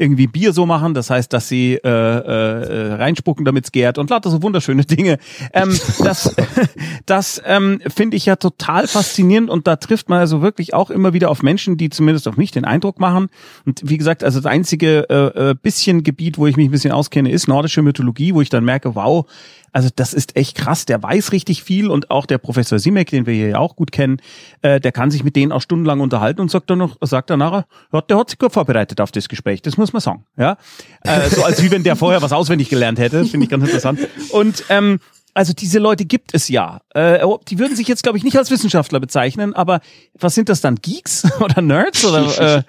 irgendwie 0.00 0.26
Bier 0.26 0.52
so 0.52 0.64
machen, 0.64 0.94
das 0.94 1.10
heißt, 1.10 1.32
dass 1.32 1.48
sie 1.48 1.74
äh, 1.74 1.88
äh, 1.88 2.94
reinspucken, 2.94 3.44
damit 3.44 3.64
es 3.64 3.72
gärt 3.72 3.98
und 3.98 4.08
lauter 4.08 4.30
so 4.30 4.42
wunderschöne 4.42 4.84
Dinge. 4.84 5.18
Ähm, 5.52 5.78
das 5.98 6.34
das 7.06 7.42
ähm, 7.44 7.80
finde 7.86 8.16
ich 8.16 8.24
ja 8.26 8.36
total 8.36 8.88
faszinierend 8.88 9.50
und 9.50 9.66
da 9.66 9.76
trifft 9.76 10.08
man 10.08 10.18
also 10.18 10.40
wirklich 10.40 10.72
auch 10.72 10.90
immer 10.90 11.12
wieder 11.12 11.30
auf 11.30 11.42
Menschen, 11.42 11.76
die 11.76 11.90
zumindest 11.90 12.26
auf 12.28 12.38
mich 12.38 12.50
den 12.50 12.64
Eindruck 12.64 12.98
machen. 12.98 13.28
Und 13.66 13.82
wie 13.84 13.98
gesagt, 13.98 14.24
also 14.24 14.40
das 14.40 14.50
einzige 14.50 15.08
äh, 15.10 15.50
äh, 15.50 15.54
bisschen 15.54 16.02
Gebiet, 16.02 16.38
wo 16.38 16.46
ich 16.46 16.56
mich 16.56 16.68
ein 16.68 16.72
bisschen 16.72 16.92
auskenne, 16.92 17.30
ist 17.30 17.46
nordische 17.46 17.82
Mythologie, 17.82 18.34
wo 18.34 18.40
ich 18.40 18.48
dann 18.48 18.64
merke, 18.64 18.94
wow, 18.94 19.26
also 19.72 19.88
das 19.94 20.14
ist 20.14 20.36
echt 20.36 20.56
krass, 20.56 20.84
der 20.84 21.02
weiß 21.02 21.32
richtig 21.32 21.62
viel 21.62 21.90
und 21.90 22.10
auch 22.10 22.26
der 22.26 22.38
Professor 22.38 22.78
Simek, 22.78 23.10
den 23.10 23.26
wir 23.26 23.34
hier 23.34 23.48
ja 23.48 23.58
auch 23.58 23.76
gut 23.76 23.92
kennen, 23.92 24.20
äh, 24.62 24.80
der 24.80 24.92
kann 24.92 25.10
sich 25.10 25.24
mit 25.24 25.36
denen 25.36 25.52
auch 25.52 25.62
stundenlang 25.62 26.00
unterhalten 26.00 26.40
und 26.40 26.50
sagt 26.50 26.70
dann 26.70 26.78
noch, 26.78 26.96
sagt 27.02 27.30
dann 27.30 27.38
nachher, 27.38 27.66
ja, 27.92 28.00
der 28.00 28.18
hat 28.18 28.30
sich 28.30 28.38
gut 28.38 28.52
vorbereitet 28.52 29.00
auf 29.00 29.12
das 29.12 29.28
Gespräch, 29.28 29.62
das 29.62 29.76
muss 29.76 29.92
man 29.92 30.00
sagen, 30.00 30.24
ja, 30.36 30.56
äh, 31.02 31.28
so 31.28 31.44
als 31.44 31.62
wie 31.62 31.70
wenn 31.70 31.82
der 31.82 31.96
vorher 31.96 32.22
was 32.22 32.32
auswendig 32.32 32.68
gelernt 32.68 32.98
hätte, 32.98 33.24
finde 33.24 33.44
ich 33.44 33.50
ganz 33.50 33.64
interessant. 33.64 34.00
Und 34.30 34.64
ähm, 34.68 35.00
also 35.34 35.52
diese 35.52 35.78
Leute 35.78 36.04
gibt 36.04 36.34
es 36.34 36.48
ja. 36.48 36.80
Äh, 36.90 37.24
die 37.48 37.58
würden 37.58 37.76
sich 37.76 37.88
jetzt, 37.88 38.02
glaube 38.02 38.18
ich, 38.18 38.24
nicht 38.24 38.36
als 38.36 38.50
Wissenschaftler 38.50 39.00
bezeichnen, 39.00 39.54
aber 39.54 39.80
was 40.18 40.34
sind 40.34 40.48
das 40.48 40.60
dann? 40.60 40.76
Geeks 40.76 41.26
oder 41.40 41.62
Nerds 41.62 42.04
oder 42.04 42.56
äh, 42.58 42.62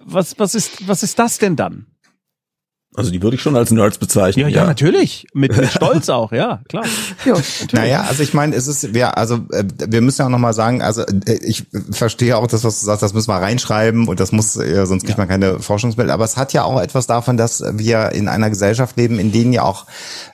was 0.00 0.38
was 0.38 0.54
ist 0.54 0.88
was 0.88 1.02
ist 1.02 1.18
das 1.18 1.38
denn 1.38 1.56
dann? 1.56 1.86
Also 2.96 3.12
die 3.12 3.22
würde 3.22 3.36
ich 3.36 3.42
schon 3.42 3.54
als 3.54 3.70
Nerds 3.70 3.98
bezeichnen. 3.98 4.48
Ja, 4.48 4.62
ja, 4.62 4.66
natürlich. 4.66 5.28
Mit, 5.32 5.56
mit 5.56 5.68
Stolz 5.70 6.08
auch, 6.08 6.32
ja, 6.32 6.60
klar. 6.68 6.84
Ja. 7.24 7.34
Naja, 7.72 8.04
also 8.08 8.22
ich 8.22 8.34
meine, 8.34 8.56
es 8.56 8.66
ist, 8.66 8.94
wir, 8.94 9.16
also 9.16 9.36
äh, 9.52 9.64
wir 9.86 10.00
müssen 10.00 10.22
ja 10.22 10.26
auch 10.26 10.30
nochmal 10.30 10.54
sagen, 10.54 10.82
also 10.82 11.02
äh, 11.02 11.38
ich 11.42 11.66
verstehe 11.92 12.36
auch 12.36 12.48
das, 12.48 12.64
was 12.64 12.80
du 12.80 12.86
sagst, 12.86 13.02
das 13.02 13.14
müssen 13.14 13.28
wir 13.28 13.36
reinschreiben 13.36 14.08
und 14.08 14.18
das 14.18 14.32
muss, 14.32 14.56
äh, 14.56 14.86
sonst 14.86 15.04
kriegt 15.04 15.18
man 15.18 15.28
keine 15.28 15.60
Forschungsmittel. 15.60 16.10
Aber 16.10 16.24
es 16.24 16.36
hat 16.36 16.52
ja 16.52 16.64
auch 16.64 16.80
etwas 16.80 17.06
davon, 17.06 17.36
dass 17.36 17.62
wir 17.72 18.10
in 18.10 18.26
einer 18.26 18.50
Gesellschaft 18.50 18.96
leben, 18.96 19.20
in 19.20 19.30
denen 19.30 19.52
ja 19.52 19.62
auch 19.62 19.86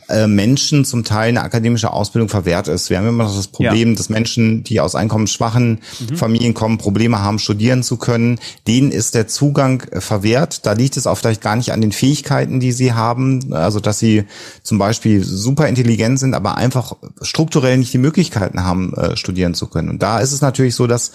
äh, 0.08 0.26
Menschen 0.26 0.84
zum 0.84 1.04
Teil 1.04 1.30
eine 1.30 1.42
akademische 1.42 1.92
Ausbildung 1.92 2.28
verwehrt 2.28 2.68
ist. 2.68 2.90
Wir 2.90 2.98
haben 2.98 3.08
immer 3.08 3.24
noch 3.24 3.36
das 3.36 3.48
Problem, 3.48 3.96
dass 3.96 4.08
Menschen, 4.08 4.62
die 4.62 4.80
aus 4.80 4.94
einkommensschwachen 4.94 5.80
Familien 6.14 6.54
kommen, 6.54 6.78
Probleme 6.78 7.20
haben, 7.20 7.38
studieren 7.38 7.82
zu 7.82 7.96
können. 7.96 8.38
Denen 8.66 8.92
ist 8.92 9.14
der 9.14 9.26
Zugang 9.26 9.82
äh, 9.90 10.00
verwehrt. 10.00 10.66
Da 10.66 10.72
liegt 10.72 10.96
es 10.96 11.06
auch 11.06 11.18
vielleicht 11.18 11.42
gar 11.42 11.56
nicht 11.56 11.72
an 11.72 11.80
den 11.80 11.92
Fähigkeiten, 11.92 12.60
die 12.60 12.72
sie 12.72 12.92
haben. 12.92 13.52
Also, 13.52 13.80
dass 13.80 13.98
sie 13.98 14.24
zum 14.62 14.78
Beispiel 14.78 15.24
super 15.24 15.68
intelligent 15.68 16.18
sind, 16.18 16.34
aber 16.34 16.56
einfach 16.56 16.96
strukturell 17.22 17.78
nicht 17.78 17.92
die 17.92 17.98
Möglichkeiten 17.98 18.64
haben, 18.64 18.94
äh, 18.94 19.16
studieren 19.16 19.54
zu 19.54 19.66
können. 19.66 19.88
Und 19.88 20.02
da 20.02 20.18
ist 20.18 20.32
es 20.32 20.40
natürlich 20.40 20.74
so, 20.74 20.86
dass 20.86 21.12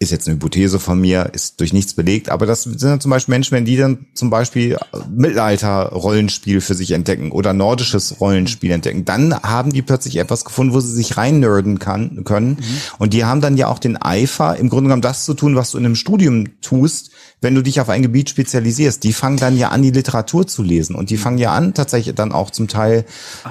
ist 0.00 0.12
jetzt 0.12 0.28
eine 0.28 0.36
Hypothese 0.36 0.78
von 0.78 1.00
mir, 1.00 1.30
ist 1.32 1.58
durch 1.58 1.72
nichts 1.72 1.94
belegt, 1.94 2.28
aber 2.28 2.46
das 2.46 2.62
sind 2.62 2.82
dann 2.82 3.00
zum 3.00 3.10
Beispiel 3.10 3.32
Menschen, 3.32 3.56
wenn 3.56 3.64
die 3.64 3.76
dann 3.76 4.06
zum 4.14 4.30
Beispiel 4.30 4.78
Mittelalter-Rollenspiel 5.10 6.60
für 6.60 6.74
sich 6.74 6.92
entdecken 6.92 7.32
oder 7.32 7.52
nordisches 7.52 8.20
Rollenspiel 8.20 8.70
entdecken, 8.70 9.04
dann 9.04 9.34
haben 9.34 9.72
die 9.72 9.82
plötzlich 9.82 10.16
etwas 10.16 10.44
gefunden, 10.44 10.72
wo 10.72 10.78
sie 10.78 10.94
sich 10.94 11.16
reinnörden 11.16 11.80
kann, 11.80 12.22
können. 12.22 12.50
Mhm. 12.50 12.64
Und 12.98 13.12
die 13.12 13.24
haben 13.24 13.40
dann 13.40 13.56
ja 13.56 13.66
auch 13.66 13.80
den 13.80 14.00
Eifer, 14.00 14.56
im 14.56 14.68
Grunde 14.68 14.84
genommen 14.84 15.02
das 15.02 15.24
zu 15.24 15.34
tun, 15.34 15.56
was 15.56 15.72
du 15.72 15.78
in 15.78 15.84
einem 15.84 15.96
Studium 15.96 16.60
tust, 16.60 17.10
wenn 17.40 17.54
du 17.54 17.62
dich 17.62 17.80
auf 17.80 17.88
ein 17.88 18.02
Gebiet 18.02 18.30
spezialisierst. 18.30 19.04
Die 19.04 19.12
fangen 19.12 19.36
dann 19.36 19.56
ja 19.56 19.68
an, 19.68 19.82
die 19.82 19.90
Literatur 19.90 20.46
zu 20.46 20.62
lesen 20.62 20.96
und 20.96 21.10
die 21.10 21.16
fangen 21.16 21.38
ja 21.38 21.52
an, 21.52 21.74
tatsächlich 21.74 22.14
dann 22.14 22.32
auch 22.32 22.50
zum 22.50 22.68
Teil 22.68 23.04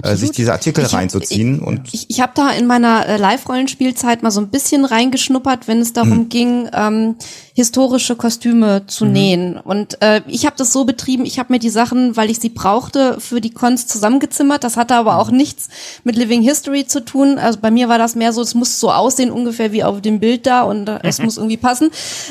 äh, 0.04 0.16
sich 0.16 0.32
diese 0.32 0.52
Artikel 0.52 0.86
ich, 0.86 0.94
reinzuziehen. 0.94 1.56
Ich, 1.56 1.62
und 1.62 1.94
ich, 1.94 2.10
ich 2.10 2.22
habe 2.22 2.34
da 2.36 2.52
in 2.52 2.68
meiner 2.68 3.06
äh, 3.08 3.18
Live-Rollenspielzeit 3.18 4.24
mal 4.24 4.32
so 4.32 4.42
ein 4.42 4.50
bisschen 4.50 4.84
reingeschnuppert, 4.84 5.68
wenn 5.68 5.80
es 5.80 5.94
darum 5.94 6.12
hm. 6.12 6.30
ging, 6.30 6.70
ähm, 6.74 7.16
historische 7.58 8.16
Kostüme 8.16 8.84
zu 8.86 9.04
mhm. 9.04 9.12
nähen. 9.14 9.58
Und 9.58 10.00
äh, 10.04 10.22
ich 10.28 10.46
habe 10.46 10.56
das 10.56 10.72
so 10.72 10.86
betrieben, 10.86 11.26
ich 11.26 11.40
habe 11.40 11.52
mir 11.52 11.58
die 11.58 11.72
Sachen, 11.72 12.16
weil 12.16 12.30
ich 12.30 12.38
sie 12.38 12.50
brauchte, 12.50 13.20
für 13.20 13.42
die 13.42 13.50
Cons 13.50 13.88
zusammengezimmert. 13.88 14.64
Das 14.64 14.78
hatte 14.78 14.94
aber 14.94 15.18
auch 15.18 15.32
mhm. 15.32 15.38
nichts 15.38 15.68
mit 16.04 16.16
Living 16.18 16.44
History 16.44 16.86
zu 16.86 17.04
tun. 17.04 17.40
Also 17.40 17.58
bei 17.60 17.72
mir 17.72 17.90
war 17.90 17.98
das 17.98 18.14
mehr 18.14 18.32
so, 18.32 18.44
es 18.44 18.54
muss 18.54 18.80
so 18.80 18.92
aussehen 18.92 19.32
ungefähr 19.32 19.72
wie 19.72 19.84
auf 19.84 20.02
dem 20.02 20.20
Bild 20.20 20.46
da 20.46 20.62
und 20.62 20.88
äh, 20.88 21.00
es 21.02 21.18
muss 21.24 21.38
irgendwie 21.38 21.58
passen. 21.58 21.90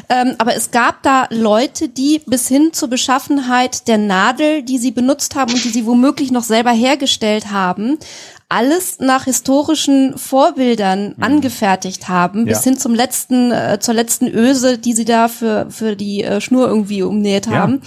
Ähm, 0.08 0.36
aber 0.38 0.54
es 0.54 0.70
gab 0.70 1.02
da 1.02 1.26
Leute, 1.30 1.88
die 1.88 2.22
bis 2.24 2.46
hin 2.46 2.68
zur 2.72 2.86
Beschaffenheit 2.86 3.88
der 3.88 3.98
Nadel, 3.98 4.62
die 4.62 4.78
sie 4.78 4.92
benutzt 4.92 5.34
haben 5.34 5.52
und 5.52 5.64
die 5.64 5.70
sie 5.70 5.86
womöglich 5.86 6.30
noch 6.30 6.44
selber 6.44 6.70
hergestellt 6.70 7.50
haben, 7.50 7.98
alles 8.48 9.00
nach 9.00 9.24
historischen 9.24 10.16
Vorbildern 10.16 11.14
mhm. 11.16 11.22
angefertigt 11.22 12.08
haben, 12.08 12.44
bis 12.44 12.62
hin 12.62 12.78
zum 12.78 12.94
letzten, 12.94 13.50
äh, 13.50 13.78
zur 13.80 13.94
letzten 13.94 14.28
Öse, 14.28 14.78
die 14.78 14.92
sie 14.92 15.04
da 15.04 15.28
für, 15.28 15.66
für 15.70 15.96
die 15.96 16.22
äh, 16.22 16.40
Schnur 16.40 16.68
irgendwie 16.68 17.02
umnäht 17.02 17.48
haben. 17.48 17.82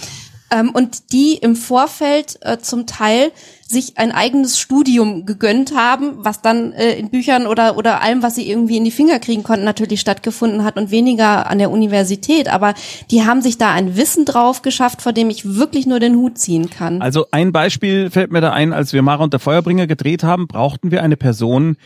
Ja. 0.52 0.60
Ähm, 0.60 0.70
und 0.70 1.12
die 1.12 1.34
im 1.34 1.56
Vorfeld 1.56 2.38
äh, 2.42 2.58
zum 2.58 2.86
Teil 2.86 3.32
sich 3.70 3.98
ein 3.98 4.10
eigenes 4.10 4.58
Studium 4.58 5.26
gegönnt 5.26 5.74
haben, 5.76 6.24
was 6.24 6.42
dann 6.42 6.72
äh, 6.72 6.94
in 6.98 7.08
Büchern 7.10 7.46
oder, 7.46 7.76
oder 7.76 8.02
allem, 8.02 8.22
was 8.22 8.34
sie 8.34 8.50
irgendwie 8.50 8.76
in 8.76 8.84
die 8.84 8.90
Finger 8.90 9.20
kriegen 9.20 9.44
konnten, 9.44 9.64
natürlich 9.64 10.00
stattgefunden 10.00 10.64
hat 10.64 10.76
und 10.76 10.90
weniger 10.90 11.48
an 11.48 11.58
der 11.58 11.70
Universität. 11.70 12.48
Aber 12.48 12.74
die 13.12 13.24
haben 13.24 13.42
sich 13.42 13.58
da 13.58 13.72
ein 13.72 13.96
Wissen 13.96 14.24
drauf 14.24 14.62
geschafft, 14.62 15.02
vor 15.02 15.12
dem 15.12 15.30
ich 15.30 15.54
wirklich 15.54 15.86
nur 15.86 16.00
den 16.00 16.16
Hut 16.16 16.36
ziehen 16.36 16.68
kann. 16.68 17.00
Also 17.00 17.26
ein 17.30 17.52
Beispiel 17.52 18.10
fällt 18.10 18.32
mir 18.32 18.40
da 18.40 18.52
ein, 18.52 18.72
als 18.72 18.92
wir 18.92 19.02
Mara 19.02 19.22
und 19.22 19.32
der 19.32 19.40
Feuerbringer 19.40 19.86
gedreht 19.86 20.24
haben, 20.24 20.48
brauchten 20.48 20.90
wir 20.90 21.04
eine 21.04 21.16
Person, 21.16 21.76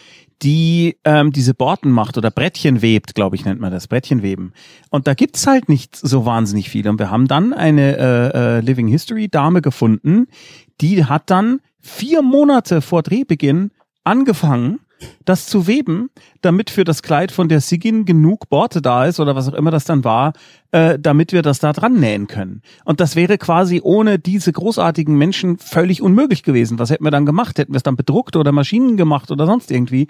die 0.43 0.97
ähm, 1.05 1.33
diese 1.33 1.53
Borten 1.53 1.91
macht 1.91 2.17
oder 2.17 2.31
Brettchen 2.31 2.81
webt, 2.81 3.15
glaube 3.15 3.37
ich, 3.37 3.45
nennt 3.45 3.61
man 3.61 3.73
das, 3.73 3.89
Brettchen 3.89 4.23
weben. 4.23 4.53
Und 4.89 5.07
da 5.07 5.13
gibt's 5.13 5.47
halt 5.47 5.69
nicht 5.69 5.97
so 5.97 6.25
wahnsinnig 6.25 6.71
viel. 6.71 6.89
Und 6.89 6.99
wir 6.99 7.11
haben 7.11 7.29
dann 7.29 7.53
eine 7.53 7.97
äh, 7.99 8.57
äh, 8.57 8.61
Living 8.61 8.89
History 8.89 9.29
Dame 9.29 9.61
gefunden, 9.61 10.27
die 10.81 11.05
hat 11.05 11.31
dann 11.31 11.61
vier 11.85 12.23
Monate 12.23 12.81
vor 12.81 13.03
Drehbeginn 13.03 13.71
angefangen, 14.05 14.81
das 15.27 15.47
zu 15.47 15.67
weben, 15.67 16.09
damit 16.41 16.71
für 16.71 16.85
das 16.85 17.03
Kleid 17.03 17.31
von 17.31 17.49
der 17.49 17.61
Sigin 17.61 18.07
genug 18.07 18.49
Borte 18.49 18.81
da 18.81 19.05
ist 19.05 19.21
oder 19.21 19.37
was 19.37 19.49
auch 19.49 19.55
immer 19.55 19.71
das 19.71 19.85
dann 19.85 20.03
war, 20.03 20.33
äh, 20.71 20.99
damit 20.99 21.33
wir 21.33 21.43
das 21.43 21.59
da 21.59 21.75
dran 21.75 22.01
nähen 22.01 22.27
können. 22.27 22.63
Und 22.87 23.01
das 23.01 23.17
wäre 23.17 23.37
quasi 23.37 23.81
ohne 23.83 24.19
diese 24.19 24.51
großartigen 24.51 25.15
Menschen 25.17 25.59
völlig 25.59 26.01
unmöglich 26.01 26.43
gewesen. 26.43 26.79
Was 26.79 26.89
hätten 26.89 27.05
wir 27.05 27.11
dann 27.11 27.27
gemacht? 27.27 27.59
Hätten 27.59 27.73
wir 27.73 27.77
es 27.77 27.83
dann 27.83 27.97
bedruckt 27.97 28.37
oder 28.37 28.53
Maschinen 28.53 28.97
gemacht 28.97 29.31
oder 29.31 29.45
sonst 29.45 29.71
irgendwie? 29.71 30.07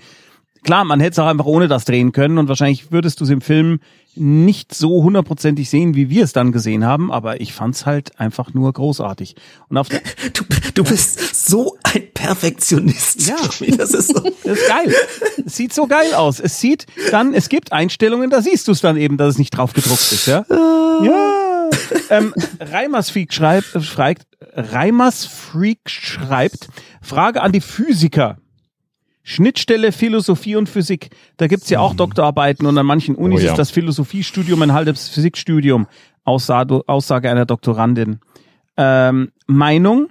Klar, 0.65 0.85
man 0.85 0.99
hätte 0.99 1.13
es 1.13 1.19
auch 1.19 1.27
einfach 1.27 1.45
ohne 1.45 1.69
das 1.69 1.85
drehen 1.85 2.13
können 2.13 2.39
und 2.39 2.49
wahrscheinlich 2.49 2.91
würdest 2.91 3.21
du 3.21 3.25
es 3.25 3.31
im 3.31 3.43
Film 3.43 3.81
nicht 4.17 4.75
so 4.75 5.03
hundertprozentig 5.03 5.69
sehen, 5.69 5.95
wie 5.95 6.09
wir 6.09 6.25
es 6.25 6.33
dann 6.33 6.53
gesehen 6.53 6.85
haben, 6.85 7.13
aber 7.13 7.41
ich 7.41 7.53
fand's 7.53 7.85
halt 7.85 8.19
einfach 8.19 8.55
nur 8.55 8.73
großartig. 8.73 9.37
Und 9.69 9.77
auf 9.77 9.89
du, 10.33 10.45
du 10.75 10.85
bist 10.85 11.47
so 11.49 11.77
ein 11.83 12.11
Perfektionist. 12.15 13.27
Ja, 13.27 13.37
das 13.77 13.91
ist, 13.91 14.15
so. 14.15 14.21
das 14.45 14.59
ist 14.59 14.69
geil. 14.69 14.95
Es 15.45 15.57
sieht 15.57 15.75
so 15.75 15.87
geil 15.87 16.15
aus. 16.15 16.41
Es 16.41 16.61
sieht 16.61 16.87
dann, 17.11 17.35
es 17.35 17.49
gibt 17.49 17.73
Einstellungen, 17.73 18.31
da 18.31 18.41
siehst 18.41 18.67
du 18.69 18.73
es 18.73 18.81
dann 18.81 18.97
eben, 18.97 19.17
dass 19.17 19.35
es 19.35 19.39
nicht 19.39 19.51
drauf 19.51 19.75
gedruckt 19.75 20.13
ist, 20.13 20.27
ja. 20.27 20.47
Ja. 20.49 21.71
Ähm, 22.09 22.35
Reimers 22.61 23.11
Freak 23.11 23.35
schreibt, 23.35 23.83
schreibt, 23.83 24.27
Reimers 24.55 25.27
Freak 25.27 25.91
schreibt, 25.91 26.69
Frage 27.03 27.43
an 27.43 27.53
die 27.53 27.61
Physiker. 27.61 28.39
Schnittstelle 29.27 29.91
Philosophie 29.91 30.55
und 30.55 30.69
Physik. 30.69 31.09
Da 31.39 31.47
gibt's 31.47 31.71
ja 31.71 31.81
auch 31.81 31.95
mhm. 31.95 31.97
Doktorarbeiten 31.97 32.67
und 32.67 32.77
an 32.77 32.85
manchen 32.85 33.15
Unis 33.17 33.41
oh, 33.41 33.45
ja. 33.45 33.51
ist 33.53 33.59
das 33.59 33.71
Philosophiestudium 33.71 34.61
ein 34.63 34.73
halbes 34.73 35.09
Physikstudium. 35.09 35.89
Aussage, 36.25 37.31
einer 37.31 37.47
Doktorandin. 37.47 38.21
Ähm, 38.77 39.33
Meinung, 39.47 40.09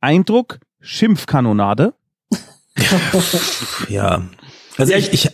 Eindruck, 0.00 0.58
Schimpfkanonade. 0.80 1.94
ja. 3.88 4.22
Also 4.76 4.92
ich, 4.94 5.12
ich 5.12 5.30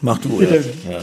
mach 0.00 0.18
du. 0.18 0.40
Ja. 0.40 0.56
ja. 0.90 0.98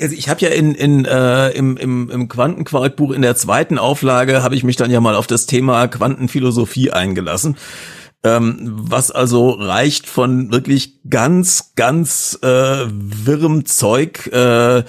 Also 0.00 0.14
ich 0.14 0.28
habe 0.28 0.40
ja 0.40 0.48
in, 0.48 0.74
in 0.74 1.04
äh, 1.04 1.50
im, 1.50 1.76
im, 1.76 2.10
im 2.10 2.28
Quantenquarkbuch 2.28 3.10
in 3.12 3.22
der 3.22 3.34
zweiten 3.34 3.78
Auflage 3.78 4.42
habe 4.42 4.54
ich 4.54 4.62
mich 4.62 4.76
dann 4.76 4.90
ja 4.90 5.00
mal 5.00 5.16
auf 5.16 5.26
das 5.26 5.46
Thema 5.46 5.88
Quantenphilosophie 5.88 6.92
eingelassen 6.92 7.56
was 8.28 9.10
also 9.10 9.50
reicht 9.50 10.06
von 10.06 10.52
wirklich 10.52 11.00
ganz, 11.08 11.72
ganz 11.76 12.38
äh, 12.42 12.86
wirrem 12.88 13.64
Zeug, 13.66 14.26
äh, 14.32 14.84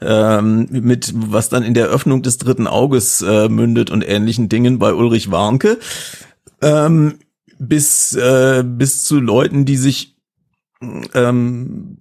ähm, 0.00 0.68
mit 0.70 1.12
was 1.14 1.48
dann 1.48 1.62
in 1.62 1.74
der 1.74 1.88
Öffnung 1.88 2.22
des 2.22 2.38
dritten 2.38 2.66
Auges 2.66 3.22
äh, 3.22 3.48
mündet 3.48 3.90
und 3.90 4.06
ähnlichen 4.06 4.48
Dingen 4.48 4.78
bei 4.78 4.92
Ulrich 4.92 5.30
Warnke, 5.30 5.78
ähm, 6.62 7.18
bis, 7.58 8.14
äh, 8.14 8.64
bis 8.66 9.04
zu 9.04 9.20
Leuten, 9.20 9.64
die 9.64 9.76
sich 9.76 10.16
ähm, 11.14 11.98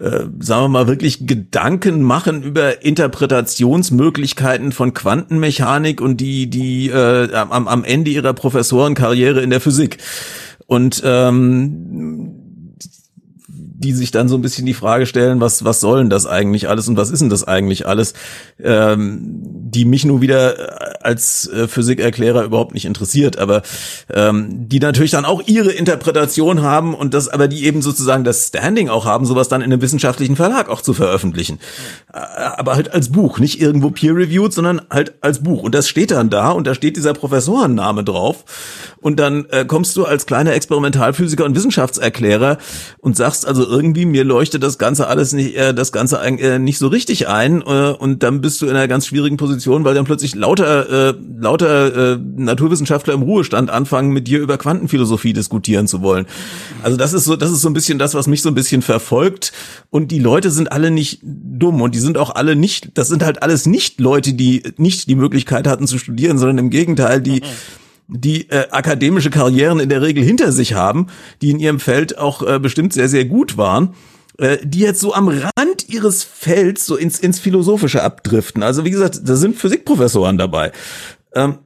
äh, 0.00 0.26
sagen 0.40 0.64
wir 0.64 0.68
mal, 0.68 0.86
wirklich 0.86 1.26
Gedanken 1.26 2.02
machen 2.02 2.42
über 2.42 2.82
Interpretationsmöglichkeiten 2.84 4.72
von 4.72 4.94
Quantenmechanik 4.94 6.00
und 6.00 6.18
die, 6.20 6.48
die 6.48 6.88
äh, 6.88 7.32
am, 7.34 7.68
am 7.68 7.84
Ende 7.84 8.10
ihrer 8.10 8.32
Professorenkarriere 8.32 9.40
in 9.40 9.50
der 9.50 9.60
Physik. 9.60 9.98
Und 10.66 11.02
ähm, 11.04 12.37
die 13.78 13.92
sich 13.92 14.10
dann 14.10 14.28
so 14.28 14.36
ein 14.36 14.42
bisschen 14.42 14.66
die 14.66 14.74
Frage 14.74 15.06
stellen, 15.06 15.40
was, 15.40 15.64
was 15.64 15.78
soll 15.78 16.00
denn 16.00 16.10
das 16.10 16.26
eigentlich 16.26 16.68
alles 16.68 16.88
und 16.88 16.96
was 16.96 17.10
ist 17.10 17.20
denn 17.20 17.30
das 17.30 17.46
eigentlich 17.46 17.86
alles, 17.86 18.12
ähm, 18.62 19.20
die 19.22 19.84
mich 19.84 20.04
nur 20.04 20.20
wieder 20.20 21.04
als 21.04 21.46
äh, 21.48 21.68
Physikerklärer 21.68 22.42
überhaupt 22.42 22.74
nicht 22.74 22.86
interessiert, 22.86 23.38
aber 23.38 23.62
ähm, 24.12 24.68
die 24.68 24.80
natürlich 24.80 25.12
dann 25.12 25.24
auch 25.24 25.42
ihre 25.46 25.70
Interpretation 25.70 26.62
haben 26.62 26.92
und 26.92 27.14
das, 27.14 27.28
aber 27.28 27.46
die 27.46 27.66
eben 27.66 27.80
sozusagen 27.80 28.24
das 28.24 28.48
Standing 28.48 28.88
auch 28.88 29.04
haben, 29.04 29.24
sowas 29.24 29.48
dann 29.48 29.60
in 29.60 29.72
einem 29.72 29.80
wissenschaftlichen 29.80 30.34
Verlag 30.34 30.68
auch 30.68 30.82
zu 30.82 30.92
veröffentlichen. 30.92 31.60
Äh, 32.12 32.18
aber 32.18 32.74
halt 32.74 32.92
als 32.92 33.12
Buch, 33.12 33.38
nicht 33.38 33.60
irgendwo 33.60 33.90
peer-reviewed, 33.90 34.52
sondern 34.52 34.82
halt 34.90 35.14
als 35.20 35.44
Buch. 35.44 35.62
Und 35.62 35.74
das 35.76 35.88
steht 35.88 36.10
dann 36.10 36.30
da 36.30 36.50
und 36.50 36.66
da 36.66 36.74
steht 36.74 36.96
dieser 36.96 37.14
Professorenname 37.14 38.02
drauf. 38.02 38.44
Und 39.00 39.20
dann 39.20 39.46
äh, 39.50 39.64
kommst 39.64 39.96
du 39.96 40.04
als 40.04 40.26
kleiner 40.26 40.52
Experimentalphysiker 40.54 41.44
und 41.44 41.54
Wissenschaftserklärer 41.54 42.58
und 42.98 43.16
sagst 43.16 43.46
also 43.46 43.67
irgendwie, 43.68 44.06
mir 44.06 44.24
leuchtet 44.24 44.62
das 44.62 44.78
Ganze 44.78 45.06
alles 45.06 45.32
nicht, 45.32 45.56
äh, 45.56 45.74
das 45.74 45.92
Ganze 45.92 46.18
äh, 46.20 46.58
nicht 46.58 46.78
so 46.78 46.88
richtig 46.88 47.28
ein. 47.28 47.62
Äh, 47.62 47.94
und 47.98 48.22
dann 48.22 48.40
bist 48.40 48.60
du 48.60 48.66
in 48.66 48.72
einer 48.72 48.88
ganz 48.88 49.06
schwierigen 49.06 49.36
Position, 49.36 49.84
weil 49.84 49.94
dann 49.94 50.04
plötzlich 50.04 50.34
lauter, 50.34 51.10
äh, 51.10 51.14
lauter 51.38 52.14
äh, 52.14 52.18
Naturwissenschaftler 52.36 53.14
im 53.14 53.22
Ruhestand 53.22 53.70
anfangen, 53.70 54.10
mit 54.12 54.26
dir 54.26 54.40
über 54.40 54.58
Quantenphilosophie 54.58 55.32
diskutieren 55.32 55.86
zu 55.86 56.02
wollen. 56.02 56.26
Also 56.82 56.96
das 56.96 57.12
ist 57.12 57.24
so, 57.24 57.36
das 57.36 57.50
ist 57.50 57.60
so 57.60 57.68
ein 57.68 57.74
bisschen 57.74 57.98
das, 57.98 58.14
was 58.14 58.26
mich 58.26 58.42
so 58.42 58.48
ein 58.48 58.54
bisschen 58.54 58.82
verfolgt. 58.82 59.52
Und 59.90 60.10
die 60.10 60.18
Leute 60.18 60.50
sind 60.50 60.72
alle 60.72 60.90
nicht 60.90 61.20
dumm 61.22 61.82
und 61.82 61.94
die 61.94 62.00
sind 62.00 62.18
auch 62.18 62.34
alle 62.34 62.56
nicht, 62.56 62.90
das 62.94 63.08
sind 63.08 63.24
halt 63.24 63.42
alles 63.42 63.66
nicht 63.66 64.00
Leute, 64.00 64.32
die 64.32 64.62
nicht 64.76 65.08
die 65.08 65.14
Möglichkeit 65.14 65.66
hatten 65.66 65.86
zu 65.86 65.98
studieren, 65.98 66.38
sondern 66.38 66.58
im 66.58 66.70
Gegenteil, 66.70 67.20
die 67.20 67.42
die 68.08 68.50
äh, 68.50 68.68
akademische 68.70 69.30
Karrieren 69.30 69.80
in 69.80 69.88
der 69.88 70.02
Regel 70.02 70.24
hinter 70.24 70.50
sich 70.50 70.74
haben, 70.74 71.08
die 71.42 71.50
in 71.50 71.60
ihrem 71.60 71.78
Feld 71.78 72.18
auch 72.18 72.42
äh, 72.42 72.58
bestimmt 72.58 72.94
sehr, 72.94 73.08
sehr 73.08 73.26
gut 73.26 73.56
waren, 73.56 73.94
äh, 74.38 74.58
die 74.62 74.80
jetzt 74.80 75.00
so 75.00 75.14
am 75.14 75.28
Rand 75.28 75.88
ihres 75.88 76.24
Felds 76.24 76.86
so 76.86 76.96
ins, 76.96 77.20
ins 77.20 77.38
Philosophische 77.38 78.02
abdriften. 78.02 78.62
Also 78.62 78.84
wie 78.84 78.90
gesagt, 78.90 79.20
da 79.24 79.36
sind 79.36 79.56
Physikprofessoren 79.56 80.38
dabei. 80.38 80.72
Ähm, 81.34 81.58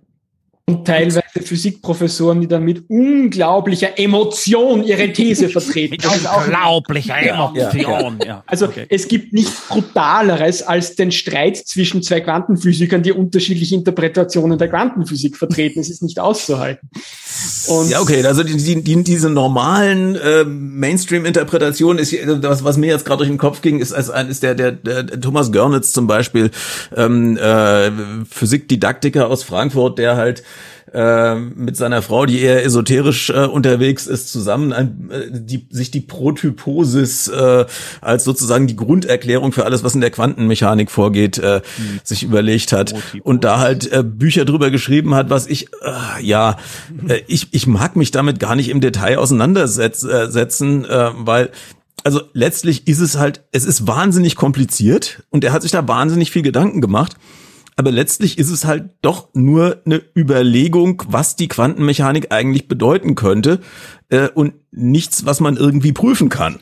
und 0.67 0.87
teilweise 0.87 1.23
Physikprofessoren, 1.41 2.41
die 2.41 2.47
dann 2.47 2.63
mit 2.63 2.89
unglaublicher 2.89 3.99
Emotion 3.99 4.85
ihre 4.85 5.13
These 5.13 5.49
vertreten. 5.49 5.93
mit 5.93 6.07
unglaublicher 6.07 7.19
Emotion, 7.19 8.19
ja. 8.21 8.27
ja. 8.27 8.45
Also 8.47 8.67
okay. 8.67 8.87
es 8.89 9.09
gibt 9.09 9.33
nichts 9.33 9.69
Brutaleres 9.69 10.63
als 10.63 10.95
den 10.95 11.11
Streit 11.11 11.57
zwischen 11.57 12.03
zwei 12.03 12.21
Quantenphysikern, 12.21 13.03
die 13.03 13.13
unterschiedliche 13.13 13.75
Interpretationen 13.75 14.57
der 14.59 14.69
Quantenphysik 14.69 15.37
vertreten. 15.37 15.81
Es 15.81 15.91
ist 15.91 16.03
nicht 16.03 16.21
auszuhalten. 16.21 16.89
Und 17.69 17.91
Ja, 17.91 18.01
okay, 18.01 18.25
also 18.25 18.43
die, 18.43 18.57
die, 18.57 18.83
die, 18.83 19.03
diese 19.05 19.31
normalen 19.31 20.17
äh, 20.17 20.45
Mainstream-Interpretationen 20.45 21.99
ist 21.99 22.11
hier- 22.11 22.37
das, 22.37 22.65
was 22.65 22.77
mir 22.77 22.87
jetzt 22.89 23.05
gerade 23.05 23.19
durch 23.19 23.29
den 23.31 23.39
Kopf 23.39 23.63
ging, 23.63 23.79
ist 23.81 23.93
als 23.93 24.09
ist 24.29 24.43
der, 24.43 24.55
der, 24.55 24.73
der 24.73 25.21
Thomas 25.21 25.53
Görnitz 25.53 25.93
zum 25.93 26.07
Beispiel, 26.07 26.51
ähm, 26.97 27.37
äh, 27.37 27.91
Physikdidaktiker 28.31 29.29
aus 29.29 29.43
Frankfurt, 29.43 29.99
der 29.99 30.17
halt 30.17 30.43
äh, 30.93 31.35
mit 31.35 31.77
seiner 31.77 32.03
Frau, 32.03 32.27
die 32.27 32.41
eher 32.41 32.65
esoterisch 32.65 33.31
äh, 33.31 33.45
unterwegs 33.47 34.07
ist, 34.07 34.31
zusammen 34.31 34.73
ein, 34.73 35.11
äh, 35.11 35.27
die, 35.31 35.67
sich 35.71 35.91
die 35.91 36.01
Protyposis 36.01 37.29
äh, 37.29 37.65
als 38.01 38.25
sozusagen 38.25 38.67
die 38.67 38.77
Grunderklärung 38.77 39.53
für 39.53 39.65
alles, 39.65 39.85
was 39.85 39.95
in 39.95 40.01
der 40.01 40.11
Quantenmechanik 40.11 40.91
vorgeht, 40.91 41.39
äh, 41.39 41.63
sich 42.05 42.23
überlegt 42.23 42.73
hat 42.73 42.93
Protyposis. 42.93 43.21
und 43.23 43.45
da 43.45 43.59
halt 43.59 43.91
äh, 43.91 44.03
Bücher 44.03 44.45
drüber 44.45 44.71
geschrieben 44.71 45.15
hat, 45.15 45.31
was 45.31 45.47
ich 45.47 45.69
äh, 45.83 46.23
ja 46.23 46.57
äh, 47.09 47.23
ich 47.27 47.49
ich 47.53 47.67
mag 47.67 47.97
mich 47.97 48.11
damit 48.11 48.39
gar 48.39 48.55
nicht 48.55 48.69
im 48.69 48.81
Detail 48.81 49.19
auseinandersetzen, 49.19 50.85
äh, 50.85 51.07
äh, 51.07 51.11
weil 51.17 51.51
also 52.05 52.21
letztlich 52.33 52.89
ist 52.89 53.01
es 53.01 53.17
halt, 53.17 53.45
es 53.53 53.65
ist 53.65 53.87
wahnsinnig 53.87 54.37
kompliziert 54.37 55.23
und 55.31 55.45
er 55.45 55.53
hat 55.53 55.63
sich 55.63 55.71
da 55.71 55.87
wahnsinnig 55.87 56.31
viel 56.31 56.43
Gedanken 56.43 56.81
gemacht. 56.81 57.17
Aber 57.83 57.91
letztlich 57.91 58.39
ist 58.39 58.51
es 58.51 58.65
halt 58.65 58.91
doch 59.03 59.31
nur 59.35 59.83
eine 59.85 60.01
Überlegung, 60.17 61.03
was 61.09 61.35
die 61.35 61.49
Quantenmechanik 61.49 62.31
eigentlich 62.31 62.69
bedeuten 62.69 63.17
könnte 63.17 63.59
äh, 64.09 64.29
und 64.29 64.55
nichts, 64.71 65.27
was 65.27 65.41
man 65.41 65.57
irgendwie 65.57 65.91
prüfen 65.91 66.29
kann. 66.29 66.61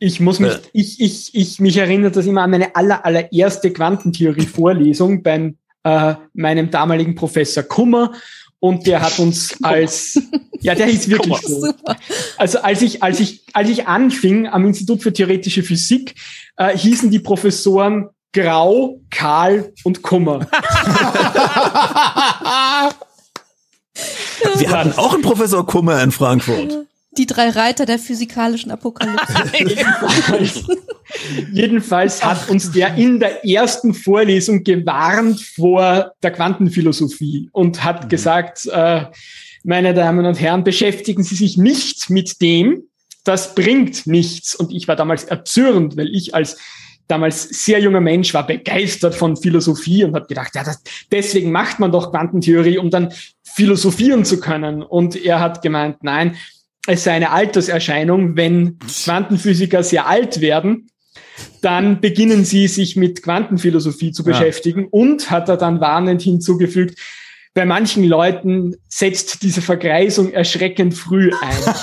Ich 0.00 0.18
muss 0.18 0.40
mich, 0.40 0.50
Äh. 0.50 0.58
ich, 0.72 1.00
ich, 1.00 1.30
ich, 1.36 1.60
mich 1.60 1.76
erinnert 1.76 2.16
das 2.16 2.26
immer 2.26 2.42
an 2.42 2.50
meine 2.50 2.74
aller, 2.74 3.06
allererste 3.06 3.72
Quantentheorie-Vorlesung 3.72 5.22
beim 5.22 5.58
äh, 5.84 6.16
meinem 6.34 6.72
damaligen 6.72 7.14
Professor 7.14 7.62
Kummer. 7.62 8.10
Und 8.58 8.88
der 8.88 9.00
hat 9.00 9.20
uns 9.20 9.62
als, 9.62 10.20
ja, 10.60 10.74
der 10.74 10.86
hieß 10.86 11.08
wirklich 11.08 11.38
so. 11.38 11.60
Super. 11.66 11.96
Also 12.36 12.62
als 12.62 12.82
ich, 12.82 13.00
als 13.00 13.20
ich, 13.20 13.44
als 13.52 13.68
ich 13.68 13.86
anfing 13.86 14.48
am 14.48 14.66
Institut 14.66 15.02
für 15.02 15.12
theoretische 15.12 15.62
Physik, 15.62 16.16
äh, 16.56 16.76
hießen 16.76 17.12
die 17.12 17.20
Professoren 17.20 18.08
Grau, 18.32 19.00
Karl 19.10 19.72
und 19.84 20.02
Kummer. 20.02 20.40
Wir 24.56 24.70
hatten 24.70 24.92
auch 24.96 25.12
einen 25.12 25.22
Professor 25.22 25.66
Kummer 25.66 26.02
in 26.02 26.10
Frankfurt. 26.10 26.86
Die 27.18 27.26
drei 27.26 27.50
Reiter 27.50 27.84
der 27.84 27.98
physikalischen 27.98 28.70
Apokalypse. 28.70 29.34
Jedenfalls 31.52 32.24
hat 32.24 32.48
uns 32.48 32.70
der 32.72 32.94
in 32.94 33.20
der 33.20 33.44
ersten 33.44 33.92
Vorlesung 33.92 34.64
gewarnt 34.64 35.42
vor 35.42 36.12
der 36.22 36.30
Quantenphilosophie 36.30 37.50
und 37.52 37.84
hat 37.84 38.08
gesagt, 38.08 38.66
äh, 38.66 39.04
meine 39.62 39.92
Damen 39.92 40.24
und 40.24 40.40
Herren, 40.40 40.64
beschäftigen 40.64 41.22
Sie 41.22 41.34
sich 41.34 41.58
nicht 41.58 42.08
mit 42.08 42.40
dem, 42.40 42.84
das 43.24 43.54
bringt 43.54 44.06
nichts. 44.06 44.54
Und 44.54 44.72
ich 44.72 44.88
war 44.88 44.96
damals 44.96 45.24
erzürnt, 45.24 45.98
weil 45.98 46.08
ich 46.08 46.34
als 46.34 46.56
damals 47.12 47.42
sehr 47.64 47.78
junger 47.78 48.00
Mensch 48.00 48.32
war 48.34 48.46
begeistert 48.46 49.14
von 49.14 49.36
Philosophie 49.36 50.02
und 50.04 50.14
habe 50.14 50.26
gedacht, 50.26 50.54
ja, 50.54 50.64
das, 50.64 50.82
deswegen 51.12 51.52
macht 51.52 51.78
man 51.78 51.92
doch 51.92 52.10
Quantentheorie, 52.10 52.78
um 52.78 52.90
dann 52.90 53.12
philosophieren 53.44 54.24
zu 54.24 54.40
können. 54.40 54.82
Und 54.82 55.14
er 55.14 55.38
hat 55.40 55.62
gemeint, 55.62 56.02
nein, 56.02 56.36
es 56.86 57.04
sei 57.04 57.12
eine 57.12 57.30
Alterserscheinung, 57.30 58.36
wenn 58.36 58.78
Quantenphysiker 58.80 59.82
sehr 59.84 60.06
alt 60.08 60.40
werden, 60.40 60.88
dann 61.60 62.00
beginnen 62.00 62.44
sie 62.44 62.66
sich 62.66 62.96
mit 62.96 63.22
Quantenphilosophie 63.22 64.10
zu 64.12 64.22
Ja. 64.22 64.30
beschäftigen 64.30 64.86
und 64.90 65.30
hat 65.30 65.48
er 65.48 65.56
dann 65.56 65.80
warnend 65.80 66.22
hinzugefügt, 66.22 66.98
bei 67.54 67.66
manchen 67.66 68.04
Leuten 68.04 68.74
setzt 68.88 69.42
diese 69.42 69.60
Vergreisung 69.60 70.32
erschreckend 70.32 70.94
früh 70.94 71.30
ein. 71.40 71.56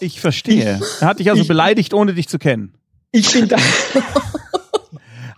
Ich 0.00 0.20
verstehe. 0.20 0.78
Er 1.00 1.06
hat 1.08 1.18
dich 1.18 1.28
also 1.28 1.42
ich- 1.42 1.48
beleidigt, 1.48 1.92
ohne 1.92 2.14
dich 2.14 2.28
zu 2.28 2.38
kennen. 2.38 2.72
Ich 3.12 3.32
bin 3.32 3.48
da 3.48 3.56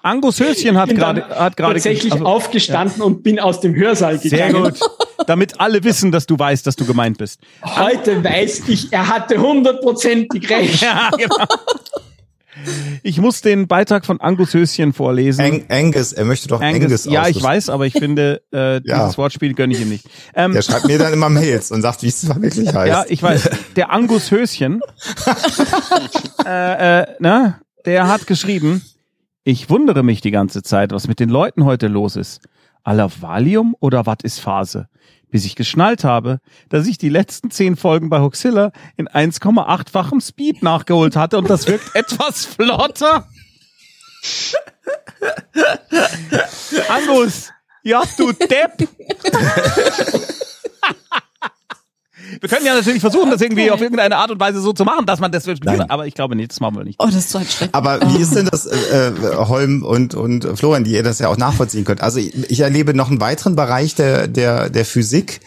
Angus 0.03 0.41
Höschen 0.41 0.79
hat 0.79 0.91
gerade 0.91 1.29
hat 1.29 1.57
gerade 1.57 1.75
tatsächlich 1.75 2.13
also, 2.13 2.25
aufgestanden 2.25 3.03
und 3.03 3.23
bin 3.23 3.39
aus 3.39 3.61
dem 3.61 3.75
Hörsaal 3.75 4.19
Sehr 4.19 4.49
gegangen. 4.49 4.73
gut. 4.73 4.81
Damit 5.27 5.61
alle 5.61 5.85
wissen, 5.85 6.11
dass 6.11 6.27
du 6.27 6.39
weißt, 6.39 6.67
dass 6.67 6.77
du 6.77 6.87
gemeint 6.87 7.19
bist. 7.19 7.41
Heute 7.63 8.25
weiß 8.25 8.63
ich, 8.69 8.93
er 8.93 9.09
hatte 9.09 9.39
hundertprozentig 9.39 10.49
recht. 10.49 10.83
Ja, 10.91 11.11
genau. 11.17 11.45
Ich 13.03 13.19
muss 13.21 13.41
den 13.41 13.67
Beitrag 13.67 14.05
von 14.05 14.21
Angus 14.21 14.53
Höschen 14.55 14.93
vorlesen. 14.93 15.41
Ang 15.45 15.65
Angus, 15.69 16.13
er 16.13 16.25
möchte 16.25 16.49
doch 16.49 16.61
Angus, 16.61 16.83
Angus, 16.85 17.05
ja, 17.07 17.29
ich 17.29 17.43
weiß, 17.43 17.69
aber 17.71 17.87
ich 17.87 17.95
finde, 17.95 18.43
äh, 18.53 18.81
Ja. 18.85 19.03
dieses 19.05 19.17
Wortspiel 19.19 19.55
gönne 19.55 19.73
ich 19.75 19.81
ihm 19.81 19.89
nicht. 19.89 20.07
Ähm, 20.35 20.53
Der 20.53 20.63
schreibt 20.63 20.87
mir 20.87 20.99
dann 20.99 21.13
immer 21.13 21.29
Mails 21.29 21.71
und 21.71 21.83
sagt, 21.83 22.03
wie 22.03 22.09
es 22.09 22.27
wirklich 22.29 22.69
heißt. 22.75 22.89
ja, 22.89 23.05
ich 23.09 23.23
weiß. 23.23 23.49
Der 23.77 23.93
Angus 23.93 24.31
Höschen, 24.31 24.81
äh, 26.47 27.01
äh, 27.03 27.07
ne, 27.21 27.57
der 27.87 28.09
hat 28.09 28.27
geschrieben, 28.27 28.83
ich 29.45 29.71
wundere 29.71 30.03
mich 30.03 30.21
die 30.21 30.31
ganze 30.31 30.63
Zeit, 30.63 30.93
was 30.93 31.09
mit 31.09 31.21
den 31.21 31.31
Leuten 31.31 31.65
heute 31.65 31.89
los 31.89 32.17
ist. 32.17 32.41
Aller 32.83 33.11
Valium 33.21 33.75
oder 33.81 34.07
was 34.07 34.19
ist 34.23 34.41
Phase? 34.41 34.89
Bis 35.31 35.45
ich 35.45 35.57
geschnallt 35.57 36.05
habe, 36.05 36.41
dass 36.69 36.87
ich 36.87 36.99
die 36.99 37.09
letzten 37.09 37.51
zehn 37.51 37.77
Folgen 37.77 38.11
bei 38.11 38.21
Hoxilla 38.21 38.73
in 38.97 39.09
1,8-fachem 39.09 40.21
Speed 40.21 40.63
nachgeholt 40.63 41.17
hatte 41.17 41.39
und 41.39 41.49
das 41.49 41.67
wirkt 41.67 41.91
etwas 41.95 42.47
flotter. 42.47 43.29
Angus, 46.89 47.51
ja, 47.83 48.03
du 48.17 48.33
Depp. 48.33 48.83
Wir 52.41 52.49
können 52.49 52.67
ja 52.67 52.75
natürlich 52.75 53.01
versuchen, 53.01 53.31
das 53.31 53.41
irgendwie 53.41 53.71
auf 53.71 53.81
irgendeine 53.81 54.17
Art 54.17 54.31
und 54.31 54.41
Weise 54.41 54.61
so 54.61 54.73
zu 54.73 54.85
machen, 54.85 55.07
dass 55.07 55.21
man 55.21 55.33
das 55.33 55.47
wird. 55.47 55.65
Nein. 55.65 55.83
Aber 55.91 56.07
ich 56.07 56.15
glaube 56.15 56.37
nicht, 56.37 56.51
das 56.51 56.61
machen 56.61 56.77
wir 56.77 56.85
nicht. 56.85 56.99
Oh, 56.99 57.07
das 57.07 57.17
ist 57.17 57.31
so 57.31 57.39
ein 57.39 57.47
Schreck. 57.47 57.71
Aber 57.73 58.01
wie 58.01 58.23
ist 58.23 58.35
denn 58.35 58.47
das, 58.47 58.67
äh, 58.67 59.09
äh, 59.09 59.13
Holm 59.37 59.83
und, 59.83 60.15
und 60.15 60.47
Florian, 60.59 60.85
die 60.85 60.93
ihr 60.93 61.03
das 61.03 61.19
ja 61.19 61.29
auch 61.29 61.37
nachvollziehen 61.37 61.85
könnt? 61.85 62.03
Also 62.03 62.19
ich, 62.19 62.51
ich 62.51 62.61
erlebe 62.61 62.95
noch 62.95 63.11
einen 63.11 63.21
weiteren 63.21 63.57
Bereich 63.57 63.95
der, 63.95 64.29
der, 64.29 64.71
der 64.71 64.85
Physik, 64.85 65.41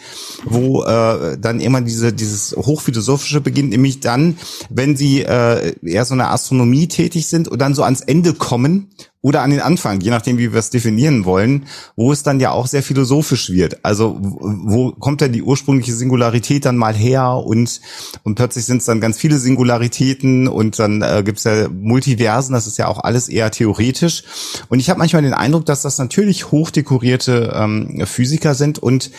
wo 0.44 0.84
äh, 0.84 1.38
dann 1.38 1.60
immer 1.60 1.80
diese, 1.80 2.12
dieses 2.12 2.54
Hochphilosophische 2.56 3.40
beginnt, 3.40 3.70
nämlich 3.70 4.00
dann, 4.00 4.36
wenn 4.70 4.96
sie 4.96 5.22
äh, 5.22 5.74
eher 5.82 6.04
so 6.04 6.14
in 6.14 6.18
der 6.18 6.32
Astronomie 6.32 6.88
tätig 6.88 7.26
sind 7.26 7.48
und 7.48 7.60
dann 7.60 7.74
so 7.74 7.82
ans 7.82 8.00
Ende 8.00 8.34
kommen 8.34 8.90
oder 9.24 9.40
an 9.40 9.48
den 9.48 9.60
Anfang, 9.60 10.02
je 10.02 10.10
nachdem, 10.10 10.36
wie 10.36 10.52
wir 10.52 10.58
es 10.58 10.68
definieren 10.68 11.24
wollen, 11.24 11.64
wo 11.96 12.12
es 12.12 12.22
dann 12.22 12.40
ja 12.40 12.50
auch 12.50 12.66
sehr 12.66 12.82
philosophisch 12.82 13.48
wird. 13.48 13.82
Also 13.82 14.18
wo 14.20 14.92
kommt 14.92 15.22
denn 15.22 15.32
die 15.32 15.42
ursprüngliche 15.42 15.94
Singularität 15.94 16.66
dann 16.66 16.76
mal 16.76 16.92
her 16.92 17.30
und 17.30 17.80
und 18.22 18.34
plötzlich 18.34 18.66
sind 18.66 18.78
es 18.78 18.84
dann 18.84 19.00
ganz 19.00 19.16
viele 19.16 19.38
Singularitäten 19.38 20.46
und 20.46 20.78
dann 20.78 21.00
äh, 21.00 21.22
gibt 21.24 21.38
es 21.38 21.44
ja 21.44 21.70
Multiversen, 21.70 22.52
das 22.52 22.66
ist 22.66 22.76
ja 22.76 22.86
auch 22.86 23.02
alles 23.02 23.30
eher 23.30 23.50
theoretisch. 23.50 24.24
Und 24.68 24.78
ich 24.78 24.90
habe 24.90 24.98
manchmal 24.98 25.22
den 25.22 25.32
Eindruck, 25.32 25.64
dass 25.64 25.80
das 25.80 25.96
natürlich 25.96 26.50
hochdekorierte 26.50 27.50
ähm, 27.56 28.02
Physiker 28.04 28.54
sind 28.54 28.78
und 28.78 29.10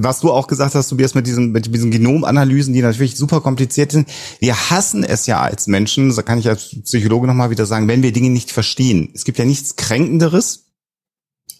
was 0.00 0.20
du 0.20 0.32
auch 0.32 0.48
gesagt 0.48 0.74
hast, 0.74 0.88
Tobias, 0.88 1.14
mit 1.14 1.26
diesen, 1.26 1.52
mit 1.52 1.72
diesen 1.72 1.90
Genomanalysen, 1.90 2.74
die 2.74 2.82
natürlich 2.82 3.16
super 3.16 3.40
kompliziert 3.40 3.92
sind. 3.92 4.08
Wir 4.40 4.70
hassen 4.70 5.04
es 5.04 5.26
ja 5.26 5.40
als 5.40 5.66
Menschen, 5.68 6.10
so 6.10 6.22
kann 6.22 6.38
ich 6.38 6.48
als 6.48 6.76
Psychologe 6.82 7.26
nochmal 7.26 7.50
wieder 7.50 7.66
sagen, 7.66 7.88
wenn 7.88 8.02
wir 8.02 8.12
Dinge 8.12 8.30
nicht 8.30 8.50
verstehen. 8.50 9.10
Es 9.14 9.24
gibt 9.24 9.38
ja 9.38 9.44
nichts 9.44 9.76
Kränkenderes, 9.76 10.64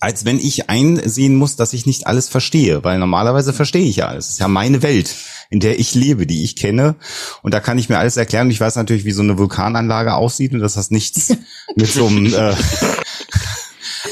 als 0.00 0.24
wenn 0.24 0.38
ich 0.38 0.70
einsehen 0.70 1.34
muss, 1.36 1.56
dass 1.56 1.72
ich 1.72 1.86
nicht 1.86 2.06
alles 2.06 2.28
verstehe, 2.28 2.84
weil 2.84 2.98
normalerweise 2.98 3.52
verstehe 3.52 3.86
ich 3.86 3.96
ja 3.96 4.08
alles. 4.08 4.26
Es 4.26 4.32
ist 4.32 4.38
ja 4.38 4.48
meine 4.48 4.82
Welt, 4.82 5.14
in 5.50 5.60
der 5.60 5.78
ich 5.78 5.94
lebe, 5.94 6.26
die 6.26 6.44
ich 6.44 6.56
kenne. 6.56 6.96
Und 7.42 7.52
da 7.52 7.60
kann 7.60 7.78
ich 7.78 7.88
mir 7.88 7.98
alles 7.98 8.16
erklären. 8.16 8.46
Und 8.46 8.52
ich 8.52 8.60
weiß 8.60 8.76
natürlich, 8.76 9.04
wie 9.04 9.12
so 9.12 9.22
eine 9.22 9.38
Vulkananlage 9.38 10.14
aussieht 10.14 10.52
und 10.52 10.60
dass 10.60 10.74
das 10.74 10.90
nichts 10.90 11.36
mit 11.76 11.88
so 11.88 12.06
einem 12.06 12.26
äh, 12.26 12.54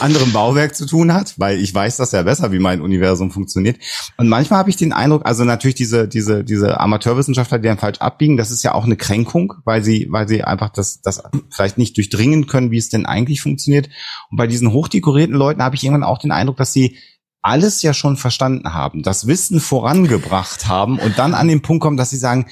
anderen 0.01 0.32
Bauwerk 0.32 0.74
zu 0.74 0.86
tun 0.86 1.12
hat, 1.12 1.34
weil 1.38 1.59
ich 1.59 1.74
weiß 1.74 1.97
das 1.97 2.12
ja 2.12 2.22
besser, 2.22 2.53
wie 2.53 2.59
mein 2.59 2.80
Universum 2.80 3.30
funktioniert. 3.30 3.78
Und 4.16 4.28
manchmal 4.28 4.59
habe 4.59 4.70
ich 4.70 4.76
den 4.76 4.92
Eindruck, 4.92 5.26
also 5.26 5.44
natürlich 5.44 5.74
diese 5.74 6.09
diese 6.09 6.44
diese 6.44 6.80
Amateurwissenschaftler, 6.80 7.59
die 7.59 7.68
dann 7.68 7.78
falsch 7.78 7.99
abbiegen, 7.99 8.36
das 8.36 8.51
ist 8.51 8.62
ja 8.62 8.74
auch 8.74 8.84
eine 8.84 8.97
Kränkung, 8.97 9.55
weil 9.64 9.82
sie 9.82 10.09
weil 10.11 10.28
sie 10.28 10.44
einfach 10.44 10.70
das 10.70 11.01
das 11.01 11.22
vielleicht 11.51 11.78
nicht 11.78 11.97
durchdringen 11.97 12.47
können, 12.47 12.70
wie 12.70 12.78
es 12.78 12.88
denn 12.88 13.07
eigentlich 13.07 13.40
funktioniert. 13.40 13.88
Und 14.30 14.36
bei 14.36 14.47
diesen 14.47 14.72
hochdekorierten 14.72 15.36
Leuten 15.36 15.62
habe 15.62 15.76
ich 15.76 15.84
irgendwann 15.84 16.05
auch 16.05 16.18
den 16.18 16.32
Eindruck, 16.32 16.57
dass 16.57 16.72
sie 16.72 16.99
alles 17.42 17.82
ja 17.82 17.94
schon 17.94 18.16
verstanden 18.16 18.74
haben, 18.74 19.03
das 19.03 19.28
Wissen 19.28 19.61
vorangebracht 19.61 20.66
haben 20.66 20.99
und 20.99 21.18
dann 21.18 21.32
an 21.32 21.47
den 21.47 21.62
Punkt 21.62 21.80
kommen, 21.80 21.97
dass 21.97 22.11
sie 22.11 22.16
sagen, 22.16 22.47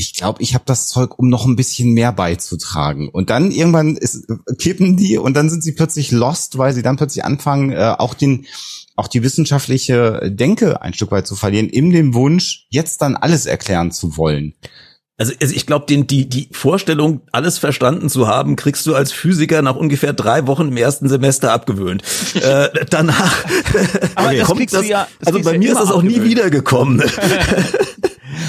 ich 0.00 0.14
glaube, 0.14 0.42
ich 0.42 0.54
habe 0.54 0.64
das 0.66 0.88
Zeug, 0.88 1.18
um 1.18 1.28
noch 1.28 1.44
ein 1.46 1.56
bisschen 1.56 1.92
mehr 1.92 2.12
beizutragen. 2.12 3.08
Und 3.10 3.28
dann 3.28 3.50
irgendwann 3.50 3.96
ist, 3.96 4.26
kippen 4.58 4.96
die 4.96 5.18
und 5.18 5.34
dann 5.34 5.50
sind 5.50 5.62
sie 5.62 5.72
plötzlich 5.72 6.10
lost, 6.10 6.56
weil 6.58 6.72
sie 6.72 6.82
dann 6.82 6.96
plötzlich 6.96 7.24
anfangen, 7.24 7.70
äh, 7.70 7.94
auch 7.98 8.14
den 8.14 8.46
auch 8.96 9.08
die 9.08 9.22
wissenschaftliche 9.22 10.30
Denke 10.30 10.82
ein 10.82 10.92
Stück 10.92 11.10
weit 11.10 11.26
zu 11.26 11.34
verlieren, 11.34 11.68
in 11.70 11.90
dem 11.90 12.12
Wunsch, 12.14 12.66
jetzt 12.70 13.00
dann 13.02 13.16
alles 13.16 13.46
erklären 13.46 13.92
zu 13.92 14.16
wollen. 14.18 14.54
Also, 15.16 15.32
also 15.40 15.54
ich 15.54 15.66
glaube, 15.66 15.84
den 15.86 16.06
die 16.06 16.28
die 16.28 16.48
Vorstellung, 16.52 17.20
alles 17.32 17.58
verstanden 17.58 18.08
zu 18.08 18.26
haben, 18.26 18.56
kriegst 18.56 18.86
du 18.86 18.94
als 18.94 19.12
Physiker 19.12 19.60
nach 19.60 19.76
ungefähr 19.76 20.12
drei 20.14 20.46
Wochen 20.46 20.68
im 20.68 20.76
ersten 20.78 21.08
Semester 21.10 21.52
abgewöhnt. 21.52 22.02
äh, 22.42 22.68
danach 22.88 23.44
Aber 24.14 24.34
kommt 24.44 24.72
das. 24.72 24.86
ja- 24.86 25.08
das 25.18 25.28
also 25.34 25.40
bei 25.50 25.58
mir 25.58 25.72
ist 25.72 25.78
das 25.78 25.90
auch 25.90 26.02
nie 26.02 26.08
abgewöhnt. 26.16 26.30
wiedergekommen. 26.30 27.02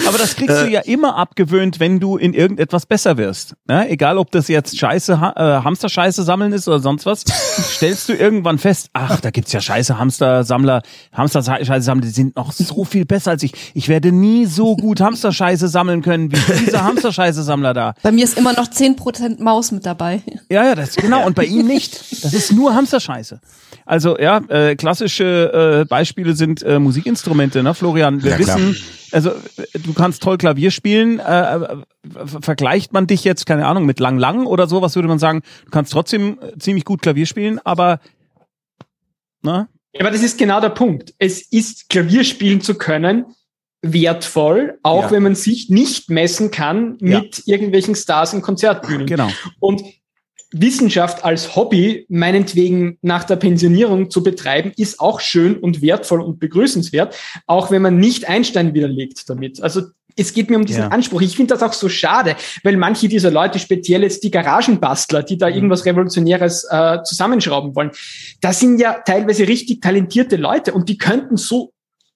Aber 0.08 0.18
das 0.18 0.36
kriegst 0.36 0.56
Äh. 0.58 0.66
du 0.66 0.72
ja 0.72 0.80
immer 0.82 1.16
abgewöhnt, 1.18 1.80
wenn 1.80 2.00
du 2.00 2.18
in 2.18 2.34
irgendetwas 2.34 2.86
besser 2.86 3.18
wirst. 3.18 3.56
Ne? 3.68 3.90
Egal, 3.90 4.18
ob 4.18 4.32
das 4.32 4.48
jetzt 4.48 4.78
Scheiße, 4.78 5.20
ha 5.20 5.34
äh, 5.36 5.64
Hamsterscheiße 5.64 6.24
sammeln 6.24 6.54
ist 6.54 6.68
oder 6.68 6.80
sonst 6.80 7.06
was, 7.06 7.24
stellst 7.76 8.10
du 8.10 8.14
irgendwann 8.14 8.58
fest, 8.58 8.90
ach, 8.94 9.20
da 9.22 9.30
gibt's 9.32 9.52
ja 9.52 9.62
Scheiße 9.62 9.98
Hamstersammler, 9.98 10.82
Hamsterscheiße 11.14 11.82
Sammler, 11.82 12.06
die 12.06 12.12
sind 12.12 12.36
noch 12.36 12.52
so 12.52 12.84
viel 12.86 13.06
besser 13.06 13.32
als 13.32 13.44
ich. 13.44 13.54
Ich 13.74 13.88
werde 13.90 14.12
nie 14.12 14.46
so 14.46 14.76
gut 14.76 15.02
Hamsterscheiße 15.02 15.68
sammeln 15.68 16.02
können 16.02 16.32
wie 16.32 16.38
dieser 16.66 16.84
Hamsterscheiße 16.84 17.44
Sammler 17.44 17.74
da. 17.74 17.94
Bei 18.04 18.12
mir 18.12 18.24
ist 18.24 18.38
immer 18.38 18.54
noch 18.54 18.68
10% 18.68 19.42
Maus 19.42 19.72
mit 19.72 19.86
dabei. 19.86 20.22
Ja, 20.50 20.64
ja, 20.66 20.76
das 20.76 20.96
genau. 20.96 21.26
Und 21.26 21.36
bei 21.36 21.46
ihm 21.46 21.66
nicht. 21.68 22.24
Das 22.24 22.34
ist 22.34 22.52
nur 22.52 22.76
Hamsterscheiße. 22.76 23.40
Also 23.86 24.18
ja, 24.18 24.38
äh, 24.48 24.76
klassische 24.76 25.82
äh, 25.82 25.86
Beispiele 25.86 26.36
sind 26.36 26.62
äh, 26.64 26.80
Musikinstrumente, 26.80 27.64
ne, 27.64 27.74
Florian? 27.74 28.24
Wir 28.24 28.32
Ja, 28.32 28.38
klar. 28.38 28.60
Also 29.12 29.32
du 29.74 29.94
kannst 29.94 30.24
toll 30.24 30.38
Klavier 30.38 30.72
spielen. 30.72 31.20
Äh, 31.20 31.56
äh, 31.56 31.78
ver- 32.26 32.42
vergleicht 32.42 32.94
man 32.94 33.08
dich 33.08 33.24
jetzt, 33.24 33.46
keine 33.46 33.66
Ahnung, 33.68 33.86
mit 33.86 34.00
Lang 34.00 34.18
Lang 34.18 34.46
oder 34.46 34.68
so, 34.68 34.82
was 34.82 34.96
würde 34.96 35.08
man 35.08 35.20
sagen? 35.20 35.42
Du 35.66 35.72
kannst 35.72 35.92
trotzdem 35.94 36.40
äh, 36.42 36.58
ziemlich 36.60 36.86
gut 36.86 37.02
Klavier 37.02 37.26
spielen, 37.26 37.60
aber 37.64 38.00
ne? 39.44 39.68
Ja, 39.94 40.02
aber 40.02 40.12
das 40.12 40.24
ist 40.24 40.38
genau 40.38 40.62
der 40.62 40.70
Punkt. 40.70 41.14
Es 41.18 41.42
ist 41.52 41.90
Klavier 41.90 42.24
spielen 42.24 42.62
zu 42.62 42.76
können 42.76 43.26
wertvoll, 43.82 44.78
auch 44.84 45.06
Ja. 45.06 45.12
wenn 45.12 45.24
man 45.24 45.36
sich 45.36 45.70
nicht 45.70 46.10
messen 46.10 46.52
kann 46.52 46.98
Ja. 47.02 47.20
mit 47.20 47.44
irgendwelchen 47.48 47.96
Stars 47.96 48.34
in 48.34 48.42
Konzertbühnen. 48.42 49.08
Genau. 49.08 49.30
Und 49.60 49.82
Wissenschaft 50.54 51.24
als 51.24 51.56
Hobby, 51.56 52.06
meinetwegen 52.10 52.98
nach 53.02 53.24
der 53.24 53.38
Pensionierung 53.38 54.10
zu 54.10 54.22
betreiben, 54.24 54.72
ist 54.78 55.00
auch 55.00 55.20
schön 55.20 55.58
und 55.58 55.82
wertvoll 55.82 56.22
und 56.22 56.40
begrüßenswert, 56.40 57.16
auch 57.48 57.72
wenn 57.72 57.82
man 57.82 57.98
nicht 57.98 58.28
Einstein 58.28 58.74
widerlegt 58.74 59.30
damit. 59.30 59.62
Also 59.64 59.82
es 60.18 60.34
geht 60.34 60.50
mir 60.50 60.58
um 60.58 60.66
diesen 60.66 60.82
Ja. 60.84 60.88
Anspruch. 60.90 61.22
Ich 61.22 61.38
finde 61.38 61.54
das 61.54 61.64
auch 61.64 61.72
so 61.72 61.88
schade, 61.88 62.36
weil 62.64 62.76
manche 62.76 63.08
dieser 63.08 63.32
Leute, 63.32 63.60
speziell 63.60 64.04
jetzt 64.04 64.24
die 64.26 64.32
Garagenbastler, 64.32 65.24
die 65.24 65.38
da 65.38 65.48
Mhm. 65.48 65.56
irgendwas 65.56 65.86
Revolutionäres 65.86 66.68
äh, 66.70 67.02
zusammenschrauben 67.04 67.74
wollen, 67.76 67.92
das 68.42 68.60
sind 68.60 68.80
ja 68.82 68.98
teilweise 69.06 69.48
richtig 69.48 69.82
talentierte 69.82 70.36
Leute 70.36 70.74
und 70.74 70.90
die 70.90 70.98
könnten 70.98 71.38
so, 71.38 71.72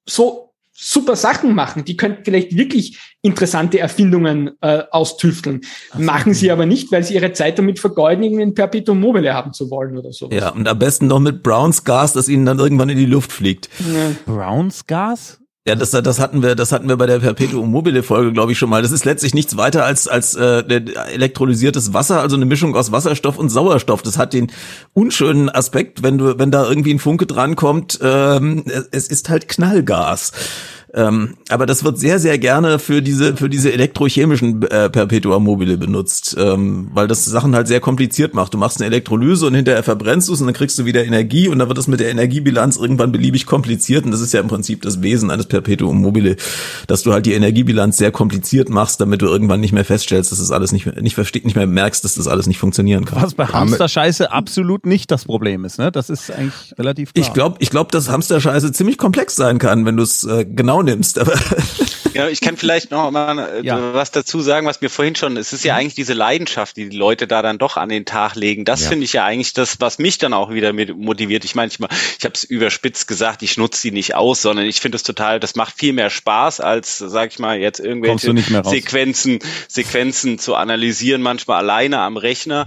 so 0.06 0.45
super 0.78 1.16
Sachen 1.16 1.56
machen. 1.56 1.86
Die 1.86 1.96
könnten 1.96 2.26
vielleicht 2.26 2.58
wirklich 2.58 3.16
interessante 3.22 3.80
Erfindungen 3.80 4.52
äh, 4.62 4.84
austüfteln. 4.92 5.62
Machen 5.98 6.34
sie 6.34 6.52
aber 6.52 6.66
nicht, 6.66 6.92
weil 6.92 7.04
sie 7.04 7.16
ihre 7.16 7.32
Zeit 7.32 7.58
damit 7.58 7.80
vergeuden, 7.80 8.24
irgendwie 8.24 8.44
ein 8.44 8.54
Perpetuum 8.54 9.00
mobile 9.00 9.34
haben 9.34 9.54
zu 9.54 9.72
wollen 9.72 9.98
oder 9.98 10.12
so. 10.12 10.30
ja, 10.30 10.50
und 10.50 10.68
am 10.68 10.78
besten 10.78 11.08
noch 11.08 11.20
mit 11.20 11.42
Browns 11.44 11.86
Gas, 11.86 12.14
das 12.14 12.28
ihnen 12.28 12.46
dann 12.46 12.60
irgendwann 12.60 12.90
in 12.90 12.98
die 12.98 13.06
Luft 13.06 13.32
fliegt. 13.32 13.70
Browns 14.26 14.86
Gas? 14.86 15.40
Ja, 15.68 15.74
das, 15.74 15.90
das 15.90 16.20
hatten 16.20 16.44
wir, 16.44 16.54
das 16.54 16.72
hatten 16.72 16.88
wir 16.88 16.96
bei 16.96 17.08
der 17.08 17.18
Perpetuum 17.18 17.72
mobile 17.72 18.04
Folge, 18.04 18.32
glaube 18.32 18.52
ich, 18.52 18.58
schon 18.60 18.70
mal. 18.70 18.84
Das 18.84 18.92
ist 18.92 19.04
letztlich 19.04 19.34
nichts 19.34 19.58
weiter 19.58 19.84
als 19.84 20.08
als 20.08 20.36
äh, 20.36 20.60
elektrolysiertes 21.14 21.92
Wasser, 21.92 22.22
also 22.22 22.36
eine 22.36 22.46
Mischung 22.46 22.76
aus 22.76 22.92
Wasserstoff 22.92 23.40
und 23.40 23.50
Sauerstoff. 23.50 24.04
Das 24.04 24.20
hat 24.20 24.34
den 24.34 24.52
unschönen 24.94 25.50
Aspekt, 25.50 26.04
wenn 26.04 26.20
du, 26.20 26.38
wenn 26.38 26.52
da 26.52 26.70
irgendwie 26.70 26.94
ein 26.94 27.00
Funke 27.00 27.26
drankommt, 27.26 27.98
ähm, 28.04 28.64
es- 28.68 28.90
es 28.92 29.08
ist 29.08 29.30
halt 29.30 29.48
Knallgas. 29.48 30.34
Ähm, 30.94 31.36
aber 31.50 31.66
das 31.66 31.84
wird 31.84 32.00
sehr, 32.00 32.20
sehr 32.20 32.38
gerne 32.38 32.80
für 32.80 33.02
diese, 33.02 33.36
für 33.36 33.50
diese 33.50 33.74
elektrochemischen 33.74 34.64
äh, 34.64 34.90
Perpetua 34.90 35.40
mobile 35.40 35.78
benutzt, 35.78 36.36
ähm, 36.40 36.90
weil 36.94 37.08
das 37.08 37.26
Sachen 37.26 37.56
halt 37.56 37.68
sehr 37.68 37.80
kompliziert 37.80 38.34
macht. 38.34 38.54
Du 38.54 38.58
machst 38.58 38.78
eine 38.80 38.88
Elektrolyse 38.88 39.48
und 39.48 39.56
hinterher 39.56 39.84
verbrennst 39.84 40.30
du 40.30 40.34
es 40.34 40.40
und 40.40 40.48
dann 40.48 40.56
kriegst 40.56 40.80
du 40.80 40.86
wieder 40.86 41.04
Energie 41.04 41.50
und 41.50 41.60
dann 41.60 41.68
wird 41.68 41.78
das 41.78 41.88
mit 41.88 42.00
der 42.00 42.10
Energiebilanz 42.10 42.78
irgendwann 42.78 43.12
beliebig 43.12 43.46
kompliziert 43.46 44.06
und 44.06 44.12
das 44.12 44.22
ist 44.22 44.34
ja 44.34 44.40
im 44.40 44.48
Prinzip 44.48 44.84
das 44.84 45.02
Wesen 45.02 45.32
eines 45.32 45.48
Perpetuum 45.48 46.02
mobile, 46.02 46.38
dass 46.88 47.04
du 47.04 47.12
halt 47.12 47.26
die 47.26 47.34
Energiebilanz 47.34 47.98
sehr 47.98 48.12
kompliziert 48.12 48.70
machst, 48.70 49.02
damit 49.02 49.22
du 49.22 49.26
irgendwann 49.26 49.60
nicht 49.60 49.74
mehr 49.74 49.86
feststellst, 49.86 50.32
dass 50.32 50.40
das 50.40 50.52
alles 50.52 50.72
nicht 50.72 50.86
mehr, 50.86 51.02
nicht 51.02 51.16
versteht, 51.16 51.44
nicht 51.44 51.56
mehr 51.56 51.68
merkst, 51.68 52.06
dass 52.06 52.16
das 52.16 52.28
alles 52.28 52.48
nicht 52.48 52.60
funktionieren 52.60 53.04
kann. 53.06 53.22
Was 53.22 53.34
bei 53.34 53.46
Hamsterscheiße 53.46 54.32
absolut 54.32 54.86
nicht 54.86 55.12
das 55.12 55.26
Problem 55.26 55.66
ist, 55.66 55.78
ne? 55.78 55.92
Das 55.92 56.10
ist 56.10 56.32
eigentlich 56.32 56.74
relativ 56.80 57.14
klar. 57.14 57.26
Ich 57.26 57.34
glaube, 57.34 57.58
ich 57.60 57.70
glaube, 57.70 57.92
dass 57.92 58.10
Hamsterscheiße 58.10 58.72
ziemlich 58.72 58.98
komplex 58.98 59.36
sein 59.36 59.58
kann, 59.58 59.86
wenn 59.86 59.98
du 59.98 60.04
es 60.04 60.24
äh, 60.24 60.46
genau 60.46 60.85
nimmst. 60.86 61.20
Aber 61.20 61.34
Ja, 62.14 62.30
ich 62.30 62.40
kann 62.40 62.56
vielleicht 62.56 62.92
noch 62.92 63.12
mal 63.12 63.38
äh, 63.40 63.62
Ja. 63.66 63.94
was 63.94 64.10
dazu 64.10 64.40
sagen, 64.40 64.66
was 64.66 64.80
mir 64.80 64.90
vorhin 64.90 65.16
schon, 65.16 65.36
es 65.36 65.52
ist 65.52 65.66
ja 65.66 65.76
eigentlich 65.76 65.96
diese 65.96 66.14
Leidenschaft, 66.14 66.78
die 66.78 66.88
die 66.88 66.96
Leute 66.96 67.28
da 67.28 67.42
dann 67.42 67.58
doch 67.58 67.76
an 67.76 67.90
den 67.90 68.06
Tag 68.06 68.36
legen. 68.36 68.64
Das 68.64 68.84
Ja. 68.84 68.90
finde 68.90 69.04
ich 69.04 69.12
ja 69.12 69.26
eigentlich 69.26 69.52
das, 69.52 69.82
was 69.82 70.00
mich 70.00 70.18
dann 70.18 70.32
auch 70.32 70.50
wieder 70.50 70.72
mit 70.72 70.96
motiviert. 70.96 71.44
Ich 71.44 71.56
meine, 71.56 71.70
ich, 71.70 71.80
mal- 71.80 71.90
ich 72.18 72.24
habe 72.24 72.34
es 72.34 72.46
überspitzt 72.46 73.10
gesagt, 73.10 73.42
ich 73.44 73.58
nutze 73.58 73.82
die 73.82 73.92
nicht 73.92 74.16
aus, 74.16 74.42
sondern 74.42 74.66
ich 74.66 74.80
finde 74.80 74.96
es 74.96 75.04
total, 75.04 75.42
das 75.42 75.56
macht 75.56 75.78
viel 75.78 75.92
mehr 75.92 76.10
Spaß, 76.10 76.62
als, 76.62 77.00
sag 77.00 77.32
ich 77.34 77.40
mal, 77.40 77.58
jetzt 77.60 77.80
irgendwelche. 77.82 78.28
Sequenzen, 78.70 79.40
Sequenzen 79.68 80.40
zu 80.40 80.56
analysieren, 80.56 81.22
manchmal 81.22 81.58
alleine 81.58 82.00
am 82.00 82.16
Rechner. 82.16 82.66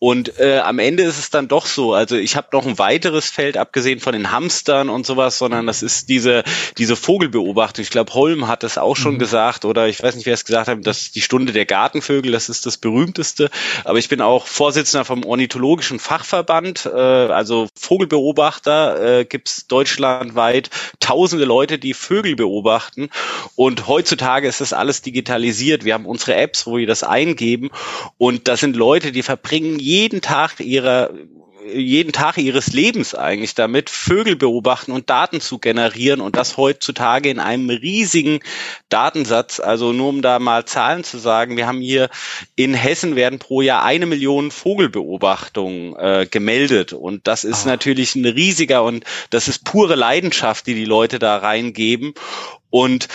Und 0.00 0.38
äh, 0.40 0.58
am 0.58 0.78
Ende 0.78 1.02
ist 1.04 1.18
es 1.18 1.30
dann 1.30 1.46
doch 1.48 1.66
so. 1.66 1.92
Also 1.94 2.16
ich 2.16 2.36
habe 2.36 2.48
noch 2.52 2.66
ein 2.66 2.78
weiteres 2.78 3.30
Feld, 3.30 3.56
abgesehen 3.56 4.00
von 4.00 4.12
den 4.12 4.30
Hamstern 4.32 4.88
und 4.90 5.06
sowas, 5.06 5.38
sondern 5.38 5.66
das 5.66 5.82
ist 5.82 6.08
diese, 6.08 6.42
diese 6.78 6.96
Vogelbeobachtung. 6.96 7.47
Ich 7.78 7.90
glaube, 7.90 8.12
Holm 8.14 8.48
hat 8.48 8.62
das 8.62 8.78
auch 8.78 8.96
schon 8.96 9.18
gesagt, 9.18 9.64
oder 9.64 9.88
ich 9.88 10.02
weiß 10.02 10.16
nicht, 10.16 10.26
wer 10.26 10.34
es 10.34 10.44
gesagt 10.44 10.68
hat, 10.68 10.78
das 10.86 11.02
ist 11.02 11.14
die 11.14 11.20
Stunde 11.20 11.52
der 11.52 11.66
Gartenvögel, 11.66 12.32
das 12.32 12.48
ist 12.48 12.66
das 12.66 12.76
berühmteste. 12.76 13.50
Aber 13.84 13.98
ich 13.98 14.08
bin 14.08 14.20
auch 14.20 14.46
Vorsitzender 14.46 15.04
vom 15.04 15.24
Ornithologischen 15.24 15.98
Fachverband, 15.98 16.86
äh, 16.86 16.90
also 16.98 17.68
Vogelbeobachter 17.74 19.20
äh, 19.20 19.24
gibt's 19.24 19.66
deutschlandweit 19.66 20.70
tausende 21.00 21.44
Leute, 21.44 21.78
die 21.78 21.94
Vögel 21.94 22.36
beobachten. 22.36 23.10
Und 23.56 23.88
heutzutage 23.88 24.48
ist 24.48 24.60
das 24.60 24.72
alles 24.72 25.02
digitalisiert. 25.02 25.84
Wir 25.84 25.94
haben 25.94 26.06
unsere 26.06 26.34
Apps, 26.34 26.66
wo 26.66 26.76
wir 26.76 26.86
das 26.86 27.02
eingeben. 27.02 27.70
Und 28.16 28.48
das 28.48 28.60
sind 28.60 28.76
Leute, 28.76 29.12
die 29.12 29.22
verbringen 29.22 29.78
jeden 29.78 30.20
Tag 30.20 30.60
ihrer 30.60 31.10
jeden 31.72 32.12
Tag 32.12 32.38
ihres 32.38 32.68
Lebens 32.68 33.14
eigentlich 33.14 33.54
damit, 33.54 33.90
Vögel 33.90 34.36
beobachten 34.36 34.92
und 34.92 35.10
Daten 35.10 35.40
zu 35.40 35.58
generieren 35.58 36.20
und 36.20 36.36
das 36.36 36.56
heutzutage 36.56 37.30
in 37.30 37.38
einem 37.38 37.70
riesigen 37.70 38.40
Datensatz. 38.88 39.60
Also 39.60 39.92
nur 39.92 40.08
um 40.08 40.22
da 40.22 40.38
mal 40.38 40.64
Zahlen 40.64 41.04
zu 41.04 41.18
sagen, 41.18 41.56
wir 41.56 41.66
haben 41.66 41.80
hier 41.80 42.10
in 42.56 42.74
Hessen 42.74 43.16
werden 43.16 43.38
pro 43.38 43.60
Jahr 43.60 43.84
eine 43.84 44.06
Million 44.06 44.50
Vogelbeobachtungen 44.50 45.96
äh, 45.96 46.26
gemeldet 46.30 46.92
und 46.92 47.26
das 47.26 47.44
ist 47.44 47.66
natürlich 47.66 48.14
ein 48.14 48.24
riesiger 48.24 48.82
und 48.82 49.04
das 49.30 49.48
ist 49.48 49.64
pure 49.64 49.94
Leidenschaft, 49.94 50.66
die 50.66 50.74
die 50.74 50.84
Leute 50.84 51.18
da 51.18 51.36
reingeben 51.36 52.14
und 52.70 53.08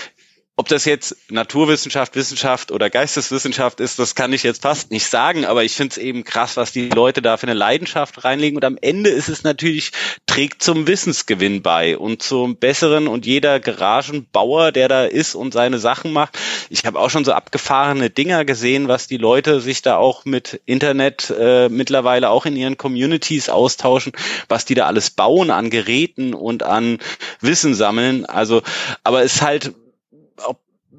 ob 0.55 0.67
das 0.67 0.85
jetzt 0.85 1.17
Naturwissenschaft, 1.31 2.15
Wissenschaft 2.15 2.71
oder 2.71 2.91
Geisteswissenschaft 2.91 3.79
ist, 3.79 3.97
das 3.97 4.13
kann 4.13 4.33
ich 4.33 4.43
jetzt 4.43 4.61
fast 4.61 4.91
nicht 4.91 5.07
sagen, 5.07 5.45
aber 5.45 5.63
ich 5.63 5.73
finde 5.73 5.93
es 5.93 5.97
eben 5.97 6.23
krass, 6.23 6.57
was 6.57 6.71
die 6.71 6.89
Leute 6.89 7.23
da 7.23 7.37
für 7.37 7.47
eine 7.47 7.55
Leidenschaft 7.55 8.23
reinlegen. 8.23 8.57
Und 8.57 8.63
am 8.63 8.77
Ende 8.79 9.09
ist 9.09 9.29
es 9.29 9.43
natürlich, 9.43 9.91
trägt 10.27 10.61
zum 10.61 10.85
Wissensgewinn 10.85 11.63
bei 11.63 11.97
und 11.97 12.21
zum 12.21 12.57
besseren 12.57 13.07
und 13.07 13.25
jeder 13.25 13.59
Garagenbauer, 13.59 14.71
der 14.71 14.89
da 14.89 15.05
ist 15.05 15.33
und 15.33 15.53
seine 15.53 15.79
Sachen 15.79 16.13
macht. 16.13 16.37
Ich 16.69 16.85
habe 16.85 16.99
auch 16.99 17.09
schon 17.09 17.25
so 17.25 17.33
abgefahrene 17.33 18.11
Dinger 18.11 18.45
gesehen, 18.45 18.87
was 18.87 19.07
die 19.07 19.17
Leute 19.17 19.59
sich 19.59 19.81
da 19.81 19.97
auch 19.97 20.23
mit 20.23 20.61
Internet 20.65 21.33
äh, 21.35 21.67
mittlerweile 21.69 22.29
auch 22.29 22.45
in 22.45 22.55
ihren 22.55 22.77
Communities 22.77 23.49
austauschen, 23.49 24.13
was 24.49 24.65
die 24.65 24.75
da 24.75 24.85
alles 24.85 25.09
bauen 25.09 25.49
an 25.49 25.71
Geräten 25.71 26.35
und 26.35 26.61
an 26.61 26.99
Wissen 27.41 27.73
sammeln. 27.73 28.27
Also, 28.27 28.61
aber 29.03 29.23
es 29.23 29.35
ist 29.35 29.41
halt 29.41 29.73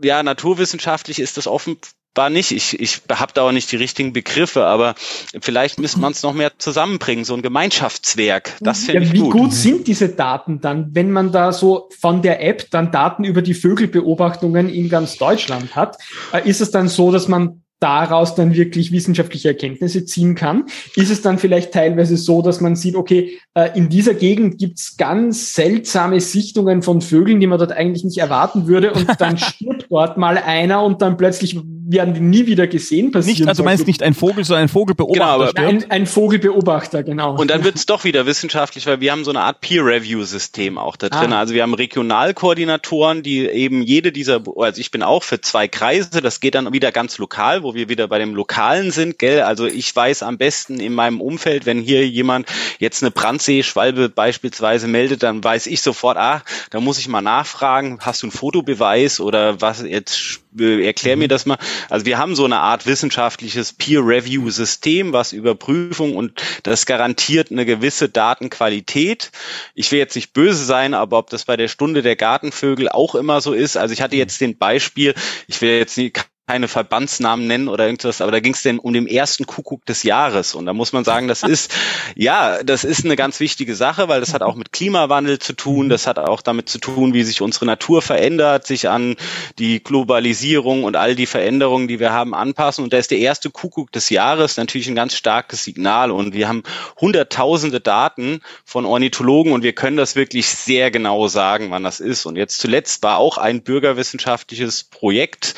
ja, 0.03 0.23
naturwissenschaftlich 0.23 1.19
ist 1.19 1.37
das 1.37 1.47
offenbar 1.47 2.31
nicht. 2.31 2.53
Ich, 2.53 2.79
ich 2.79 3.03
habe 3.11 3.33
da 3.35 3.43
auch 3.43 3.53
nicht 3.53 3.71
die 3.73 3.77
richtigen 3.77 4.13
Begriffe, 4.13 4.65
aber 4.67 4.95
vielleicht 5.41 5.79
müsste 5.81 6.01
man 6.01 6.13
es 6.13 6.23
noch 6.23 6.33
mehr 6.33 6.53
zusammenbringen, 6.59 7.25
so 7.25 7.35
ein 7.35 7.43
Gemeinschaftswerk. 7.43 8.53
Das 8.61 8.85
finde 8.85 9.03
Ja, 9.03 9.07
ich 9.07 9.13
wie 9.13 9.19
gut. 9.19 9.33
gut. 9.33 9.53
sind 9.53 9.87
diese 9.87 10.09
Daten 10.11 10.61
dann, 10.61 10.95
wenn 10.95 11.11
man 11.11 11.33
da 11.33 11.53
so 11.53 11.89
von 12.01 12.23
der 12.23 12.43
App 12.43 12.71
dann 12.71 12.93
Daten 12.93 13.25
über 13.25 13.43
die 13.43 13.55
Vögelbeobachtungen 13.55 14.69
in 14.69 14.89
ganz 14.89 15.17
Deutschland 15.17 15.75
hat? 15.75 15.97
Äh, 16.33 16.49
Ist 16.49 16.61
es 16.61 16.71
dann 16.71 16.89
so, 16.89 17.11
dass 17.11 17.29
man 17.29 17.64
daraus 17.85 18.35
dann 18.35 18.55
wirklich 18.55 18.93
wissenschaftliche 18.93 19.49
Erkenntnisse 19.49 20.07
ziehen 20.07 20.35
kann? 20.35 20.65
Ist 20.97 21.11
es 21.11 21.21
dann 21.21 21.39
vielleicht 21.39 21.73
teilweise 21.73 22.17
so, 22.17 22.41
dass 22.41 22.63
man 22.63 22.77
sieht, 22.77 22.97
okay, 22.97 23.39
äh, 23.53 23.77
in 23.77 23.91
dieser 23.91 24.15
Gegend 24.15 24.57
gibt's 24.57 24.97
ganz 24.97 25.55
seltsame 25.55 26.19
Sichtungen 26.21 26.81
von 26.81 27.03
Vögeln, 27.03 27.41
die 27.41 27.47
man 27.47 27.59
dort 27.59 27.73
eigentlich 27.73 28.03
nicht 28.03 28.17
erwarten 28.17 28.67
würde 28.67 28.95
und 28.95 29.07
dann 29.21 29.37
stirbt 29.37 29.87
dort 29.91 30.17
mal 30.17 30.39
einer 30.39 30.83
und 30.83 31.03
dann 31.03 31.19
plötzlich 31.19 31.61
werden 31.87 32.15
die 32.15 32.21
nie 32.21 32.47
wieder 32.47 32.67
gesehen. 32.67 33.11
Passieren 33.11 33.39
Nicht, 33.39 33.49
also 33.49 33.63
du 33.63 33.65
meinst 33.65 33.87
nicht 33.87 34.03
ein 34.03 34.15
Vogel, 34.15 34.45
sondern 34.45 34.65
ein 34.65 34.69
Vogelbeobachter 34.69 35.53
Genau, 35.53 35.69
ein, 35.69 35.91
ein 35.91 36.07
Vogelbeobachter, 36.07 37.03
genau. 37.03 37.37
Und 37.37 37.51
dann 37.51 37.65
wird 37.65 37.77
es 37.77 37.87
doch 37.87 38.05
wieder 38.05 38.27
wissenschaftlich, 38.27 38.87
weil 38.87 39.01
wir 39.01 39.13
haben 39.13 39.25
so 39.25 39.31
eine 39.31 39.41
Art 39.41 39.61
Peer-Review-System 39.61 40.79
auch 40.79 40.97
da 40.97 41.09
drin. 41.09 41.33
Ah. 41.33 41.41
Also 41.41 41.55
wir 41.55 41.63
haben 41.63 41.75
Regionalkoordinatoren, 41.75 43.23
die 43.23 43.47
eben 43.47 43.83
jede 43.83 44.13
dieser, 44.13 44.43
also 44.57 44.81
ich 44.81 44.91
bin 44.91 45.03
auch 45.03 45.23
für 45.23 45.41
zwei 45.41 45.69
Kreise, 45.69 46.23
das 46.23 46.41
geht 46.41 46.55
dann 46.55 46.73
wieder 46.73 46.93
ganz 46.93 47.19
lokal, 47.19 47.63
wo 47.63 47.75
wir 47.75 47.89
wieder 47.89 48.09
bei 48.09 48.19
dem 48.19 48.35
Lokalen 48.35 48.91
sind, 48.91 49.19
gell? 49.19 49.43
Also 49.43 49.67
ich 49.67 49.95
weiß 49.95 50.23
am 50.23 50.39
besten 50.39 50.81
in 50.81 50.95
meinem 50.95 51.21
Umfeld, 51.21 51.67
wenn 51.67 51.81
hier 51.81 52.09
jemand 52.09 52.47
jetzt 52.79 53.03
eine 53.03 53.11
Brandseeschwalbe 53.11 54.09
beispielsweise 54.09 54.89
meldet, 54.89 55.23
dann 55.23 55.45
weiß 55.45 55.67
ich 55.67 55.83
sofort, 55.83 56.17
ah, 56.17 56.43
da 56.71 56.81
muss 56.81 56.99
ich 56.99 57.09
mal 57.09 57.23
nachfragen, 57.23 57.99
hast 58.01 58.23
du 58.23 58.27
einen 58.27 58.33
Fotobeweis 58.33 59.21
oder 59.21 59.61
was, 59.61 59.83
jetzt 59.83 60.41
äh, 60.59 60.87
erklär 60.87 61.17
mir 61.17 61.29
das 61.29 61.47
mal. 61.47 61.59
Also 61.89 62.07
wir 62.07 62.19
haben 62.19 62.35
so 62.35 62.45
eine 62.45 62.61
Art 62.61 62.87
wissenschaftliches 62.87 63.73
Peer-Review-System, 63.73 65.13
was 65.13 65.33
Überprüfung 65.33 66.17
und 66.17 66.41
das 66.63 66.87
garantiert 66.87 67.51
eine 67.51 67.67
gewisse 67.67 68.09
Datenqualität. 68.09 69.31
Ich 69.75 69.91
will 69.93 69.99
jetzt 69.99 70.17
nicht 70.17 70.33
böse 70.33 70.65
sein, 70.65 70.95
aber 70.95 71.19
ob 71.19 71.31
das 71.31 71.45
bei 71.45 71.57
der 71.57 71.69
Stunde 71.69 72.03
der 72.03 72.17
Gartenvögel 72.17 72.89
auch 72.89 73.15
immer 73.15 73.41
so 73.41 73.53
ist. 73.53 73.77
Also 73.77 73.93
ich 73.93 74.03
hatte 74.03 74.17
jetzt 74.17 74.41
den 74.41 74.59
Beispiel, 74.59 75.15
ich 75.47 75.61
will 75.61 75.77
jetzt 75.79 75.97
nicht 75.97 76.25
keine 76.47 76.69
Verbandsnamen 76.69 77.47
nennen 77.47 77.69
oder 77.69 77.87
irgendwas, 77.87 78.21
aber 78.21 78.31
da 78.31 78.41
ging 78.41 78.53
es 78.53 78.63
denn 78.63 78.79
um 78.79 78.93
den 78.93 79.07
ersten 79.07 79.47
Kuckuck 79.47 79.87
des 79.87 80.03
Jahres. 80.03 80.55
Und 80.55 80.67
da 80.67 80.75
muss 80.75 80.93
man 80.93 81.03
sagen, 81.03 81.27
das 81.27 81.43
ist, 81.43 81.73
ja, 82.17 82.63
das 82.63 82.85
ist 82.85 83.05
eine 83.05 83.17
ganz 83.17 83.41
wichtige 83.41 83.75
Sache, 83.75 84.09
weil 84.09 84.21
das 84.21 84.35
hat 84.35 84.43
auch 84.43 84.55
mit 84.55 84.71
Klimawandel 84.71 85.39
zu 85.39 85.55
tun, 85.55 85.89
das 85.89 86.07
hat 86.07 86.19
auch 86.19 86.43
damit 86.43 86.69
zu 86.69 86.79
tun, 86.79 87.15
wie 87.15 87.23
sich 87.23 87.41
unsere 87.41 87.65
Natur 87.65 88.03
verändert, 88.03 88.67
sich 88.67 88.91
an 88.91 89.17
die 89.59 89.83
Globalisierung 89.83 90.85
und 90.85 90.97
all 90.97 91.15
die 91.15 91.25
Veränderungen, 91.25 91.89
die 91.89 91.99
wir 91.99 92.13
haben, 92.13 92.35
anpassen. 92.35 92.85
Und 92.85 92.93
da 92.93 92.99
ist 92.99 93.11
der 93.11 93.19
erste 93.19 93.49
Kuckuck 93.49 93.91
des 93.91 94.11
Jahres 94.11 94.59
natürlich 94.59 94.89
ein 94.89 94.95
ganz 94.95 95.17
starkes 95.17 95.65
Signal. 95.65 96.11
Und 96.11 96.35
wir 96.35 96.47
haben 96.47 96.63
hunderttausende 97.01 97.81
Daten 97.81 98.43
von 98.67 98.85
Ornithologen 98.85 99.53
und 99.53 99.63
wir 99.63 99.73
können 99.73 99.97
das 99.97 100.15
wirklich 100.15 100.49
sehr 100.49 100.91
genau 100.91 101.27
sagen, 101.27 101.71
wann 101.71 101.85
das 101.85 102.01
ist. 102.01 102.27
Und 102.27 102.37
jetzt 102.37 102.59
zuletzt 102.59 103.03
war 103.03 103.17
auch 103.17 103.39
ein 103.39 103.63
bürgerwissenschaftliches 103.63 104.85
Projekt, 104.85 105.55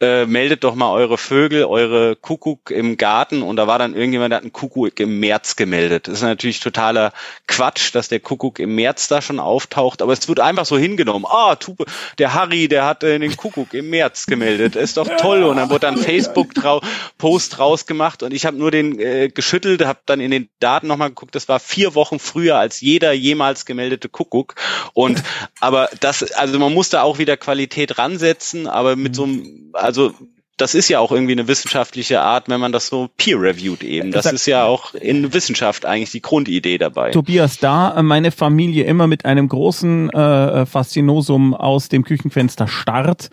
äh, 0.00 0.23
meldet 0.26 0.64
doch 0.64 0.74
mal 0.74 0.90
eure 0.90 1.18
Vögel, 1.18 1.64
eure 1.64 2.16
Kuckuck 2.16 2.70
im 2.70 2.96
Garten. 2.96 3.42
Und 3.42 3.56
da 3.56 3.66
war 3.66 3.78
dann 3.78 3.94
irgendjemand, 3.94 4.32
der 4.32 4.36
hat 4.38 4.44
einen 4.44 4.52
Kuckuck 4.52 4.98
im 5.00 5.20
März 5.20 5.56
gemeldet. 5.56 6.08
Das 6.08 6.14
ist 6.14 6.22
natürlich 6.22 6.60
totaler 6.60 7.12
Quatsch, 7.46 7.94
dass 7.94 8.08
der 8.08 8.20
Kuckuck 8.20 8.58
im 8.58 8.74
März 8.74 9.08
da 9.08 9.20
schon 9.20 9.40
auftaucht, 9.40 10.02
aber 10.02 10.12
es 10.12 10.28
wird 10.28 10.40
einfach 10.40 10.66
so 10.66 10.78
hingenommen. 10.78 11.26
Ah, 11.28 11.56
Tube, 11.56 11.84
der 12.18 12.34
Harry, 12.34 12.68
der 12.68 12.86
hat 12.86 13.04
äh, 13.04 13.18
den 13.18 13.36
Kuckuck 13.36 13.74
im 13.74 13.90
März 13.90 14.26
gemeldet. 14.26 14.76
Ist 14.76 14.96
doch 14.96 15.08
toll. 15.18 15.42
Und 15.44 15.56
dann 15.56 15.70
wurde 15.70 15.80
dann 15.80 15.96
Facebook 15.96 16.54
trau 16.54 16.80
Post 17.18 17.58
rausgemacht. 17.58 18.22
Und 18.22 18.32
ich 18.32 18.46
habe 18.46 18.56
nur 18.56 18.70
den 18.70 18.98
äh, 18.98 19.28
geschüttelt, 19.28 19.84
habe 19.84 20.00
dann 20.06 20.20
in 20.20 20.30
den 20.30 20.48
Daten 20.60 20.86
nochmal 20.86 21.08
geguckt, 21.08 21.34
das 21.34 21.48
war 21.48 21.60
vier 21.60 21.94
Wochen 21.94 22.18
früher 22.18 22.58
als 22.58 22.80
jeder 22.80 23.12
jemals 23.12 23.66
gemeldete 23.66 24.08
Kuckuck. 24.08 24.54
Und 24.92 25.22
aber 25.60 25.88
das, 26.00 26.32
also 26.32 26.58
man 26.58 26.72
muss 26.72 26.88
da 26.88 27.02
auch 27.02 27.18
wieder 27.18 27.36
Qualität 27.36 27.98
ransetzen, 27.98 28.66
aber 28.66 28.96
mit 28.96 29.14
so 29.14 29.24
einem, 29.24 29.70
also 29.72 30.13
das 30.56 30.74
ist 30.74 30.88
ja 30.88 31.00
auch 31.00 31.10
irgendwie 31.10 31.32
eine 31.32 31.48
wissenschaftliche 31.48 32.20
Art, 32.20 32.48
wenn 32.48 32.60
man 32.60 32.72
das 32.72 32.86
so 32.86 33.08
peer-reviewt 33.16 33.82
eben. 33.82 34.12
Das 34.12 34.26
ist 34.26 34.46
ja 34.46 34.64
auch 34.64 34.94
in 34.94 35.32
Wissenschaft 35.32 35.84
eigentlich 35.84 36.12
die 36.12 36.22
Grundidee 36.22 36.78
dabei. 36.78 37.10
Tobias, 37.10 37.58
da 37.58 37.96
äh, 37.96 38.02
meine 38.02 38.30
Familie 38.30 38.84
immer 38.84 39.06
mit 39.06 39.24
einem 39.24 39.48
großen 39.48 40.10
äh, 40.10 40.66
Faszinosum 40.66 41.54
aus 41.54 41.88
dem 41.88 42.04
Küchenfenster 42.04 42.68
starrt 42.68 43.30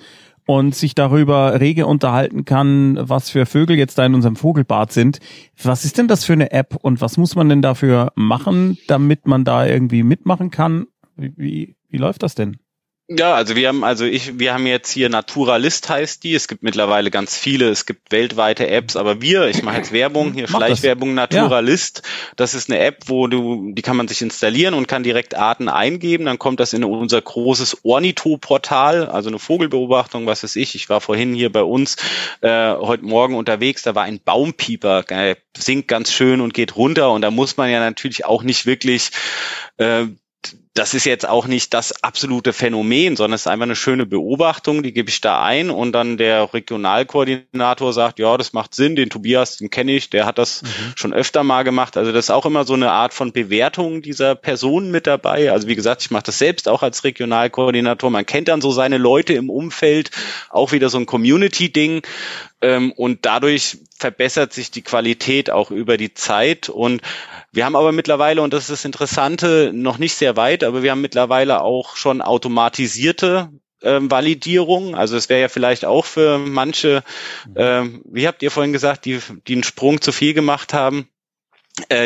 und 0.47 0.73
sich 0.73 0.95
darüber 0.95 1.59
rege 1.59 1.85
unterhalten 1.85 2.45
kann, 2.45 2.97
was 2.99 3.29
für 3.29 3.45
Vögel 3.45 3.77
jetzt 3.77 3.97
da 3.99 4.05
in 4.05 4.15
unserem 4.15 4.35
Vogelbad 4.35 4.91
sind. 4.91 5.19
Was 5.61 5.85
ist 5.85 5.99
denn 5.99 6.07
das 6.07 6.25
für 6.25 6.33
eine 6.33 6.51
App 6.51 6.75
und 6.81 7.01
was 7.01 7.17
muss 7.17 7.35
man 7.35 7.49
denn 7.49 7.61
dafür 7.61 8.11
machen, 8.15 8.79
damit 8.87 9.27
man 9.27 9.43
da 9.43 9.65
irgendwie 9.67 10.01
mitmachen 10.01 10.49
kann? 10.49 10.87
Wie, 11.15 11.33
wie, 11.37 11.75
wie 11.89 11.97
läuft 11.97 12.23
das 12.23 12.33
denn? 12.33 12.57
Ja, 13.17 13.33
also 13.33 13.57
wir 13.57 13.67
haben, 13.67 13.83
also 13.83 14.05
ich, 14.05 14.39
wir 14.39 14.53
haben 14.53 14.65
jetzt 14.65 14.89
hier 14.89 15.09
Naturalist 15.09 15.89
heißt 15.89 16.23
die. 16.23 16.33
Es 16.33 16.47
gibt 16.47 16.63
mittlerweile 16.63 17.11
ganz 17.11 17.37
viele, 17.37 17.69
es 17.69 17.85
gibt 17.85 18.11
weltweite 18.11 18.67
Apps, 18.69 18.95
aber 18.95 19.21
wir, 19.21 19.47
ich 19.47 19.63
mache 19.63 19.77
jetzt 19.77 19.91
Werbung, 19.91 20.33
hier. 20.33 20.47
Schleichwerbung 20.47 21.13
Naturalist. 21.13 22.03
Das 22.37 22.53
ist 22.53 22.69
eine 22.69 22.79
App, 22.79 23.03
wo 23.07 23.27
du, 23.27 23.73
die 23.73 23.81
kann 23.81 23.97
man 23.97 24.07
sich 24.07 24.21
installieren 24.21 24.73
und 24.73 24.87
kann 24.87 25.03
direkt 25.03 25.35
Arten 25.35 25.67
eingeben. 25.67 26.25
Dann 26.25 26.39
kommt 26.39 26.61
das 26.61 26.71
in 26.71 26.85
unser 26.85 27.21
großes 27.21 27.83
Ornitho-Portal, 27.83 29.07
also 29.07 29.29
eine 29.29 29.39
Vogelbeobachtung, 29.39 30.25
was 30.25 30.43
weiß 30.43 30.55
ich. 30.55 30.75
Ich 30.75 30.87
war 30.87 31.01
vorhin 31.01 31.33
hier 31.33 31.51
bei 31.51 31.63
uns 31.63 31.97
äh, 32.39 32.73
heute 32.75 33.03
Morgen 33.03 33.35
unterwegs, 33.35 33.81
da 33.81 33.93
war 33.93 34.03
ein 34.03 34.21
Baumpieper, 34.23 35.03
äh, 35.09 35.35
singt 35.57 35.89
ganz 35.89 36.13
schön 36.13 36.39
und 36.39 36.53
geht 36.53 36.77
runter 36.77 37.11
und 37.11 37.23
da 37.23 37.31
muss 37.31 37.57
man 37.57 37.69
ja 37.69 37.81
natürlich 37.81 38.23
auch 38.23 38.43
nicht 38.43 38.65
wirklich 38.65 39.11
äh, 39.77 40.05
das 40.73 40.93
ist 40.93 41.05
jetzt 41.05 41.27
auch 41.27 41.47
nicht 41.47 41.73
das 41.73 42.01
absolute 42.01 42.53
Phänomen, 42.53 43.17
sondern 43.17 43.35
es 43.35 43.41
ist 43.41 43.47
einfach 43.47 43.65
eine 43.65 43.75
schöne 43.75 44.05
Beobachtung, 44.05 44.83
die 44.83 44.93
gebe 44.93 45.09
ich 45.09 45.19
da 45.19 45.43
ein 45.43 45.69
und 45.69 45.91
dann 45.91 46.17
der 46.17 46.53
Regionalkoordinator 46.53 47.91
sagt, 47.91 48.19
ja, 48.19 48.37
das 48.37 48.53
macht 48.53 48.73
Sinn, 48.73 48.95
den 48.95 49.09
Tobias, 49.09 49.57
den 49.57 49.69
kenne 49.69 49.91
ich, 49.91 50.09
der 50.09 50.25
hat 50.25 50.37
das 50.37 50.63
schon 50.95 51.13
öfter 51.13 51.43
mal 51.43 51.63
gemacht. 51.63 51.97
Also 51.97 52.13
das 52.13 52.25
ist 52.25 52.29
auch 52.29 52.45
immer 52.45 52.63
so 52.63 52.73
eine 52.73 52.91
Art 52.91 53.13
von 53.13 53.33
Bewertung 53.33 54.01
dieser 54.01 54.35
Person 54.35 54.91
mit 54.91 55.07
dabei. 55.07 55.51
Also 55.51 55.67
wie 55.67 55.75
gesagt, 55.75 56.03
ich 56.03 56.11
mache 56.11 56.23
das 56.23 56.39
selbst 56.39 56.69
auch 56.69 56.83
als 56.83 57.03
Regionalkoordinator. 57.03 58.09
Man 58.09 58.25
kennt 58.25 58.47
dann 58.47 58.61
so 58.61 58.71
seine 58.71 58.97
Leute 58.97 59.33
im 59.33 59.49
Umfeld, 59.49 60.11
auch 60.49 60.71
wieder 60.71 60.89
so 60.89 60.97
ein 60.97 61.05
Community-Ding. 61.05 62.03
Ähm, 62.61 62.91
und 62.93 63.25
dadurch 63.25 63.79
verbessert 63.97 64.53
sich 64.53 64.71
die 64.71 64.83
Qualität 64.83 65.49
auch 65.49 65.71
über 65.71 65.97
die 65.97 66.13
Zeit. 66.13 66.69
Und 66.69 67.01
wir 67.51 67.65
haben 67.65 67.75
aber 67.75 67.91
mittlerweile, 67.91 68.41
und 68.41 68.53
das 68.53 68.63
ist 68.63 68.69
das 68.69 68.85
Interessante, 68.85 69.71
noch 69.73 69.97
nicht 69.97 70.15
sehr 70.15 70.37
weit, 70.37 70.63
aber 70.63 70.83
wir 70.83 70.91
haben 70.91 71.01
mittlerweile 71.01 71.61
auch 71.61 71.95
schon 71.95 72.21
automatisierte 72.21 73.49
ähm, 73.81 74.09
Validierung. 74.09 74.95
Also 74.95 75.17
es 75.17 75.27
wäre 75.27 75.41
ja 75.41 75.49
vielleicht 75.49 75.85
auch 75.85 76.05
für 76.05 76.37
manche, 76.37 77.03
ähm, 77.55 78.01
wie 78.05 78.27
habt 78.27 78.41
ihr 78.41 78.51
vorhin 78.51 78.73
gesagt, 78.73 79.05
die, 79.05 79.19
die 79.47 79.53
einen 79.53 79.63
Sprung 79.63 80.01
zu 80.01 80.11
viel 80.11 80.33
gemacht 80.33 80.73
haben, 80.73 81.09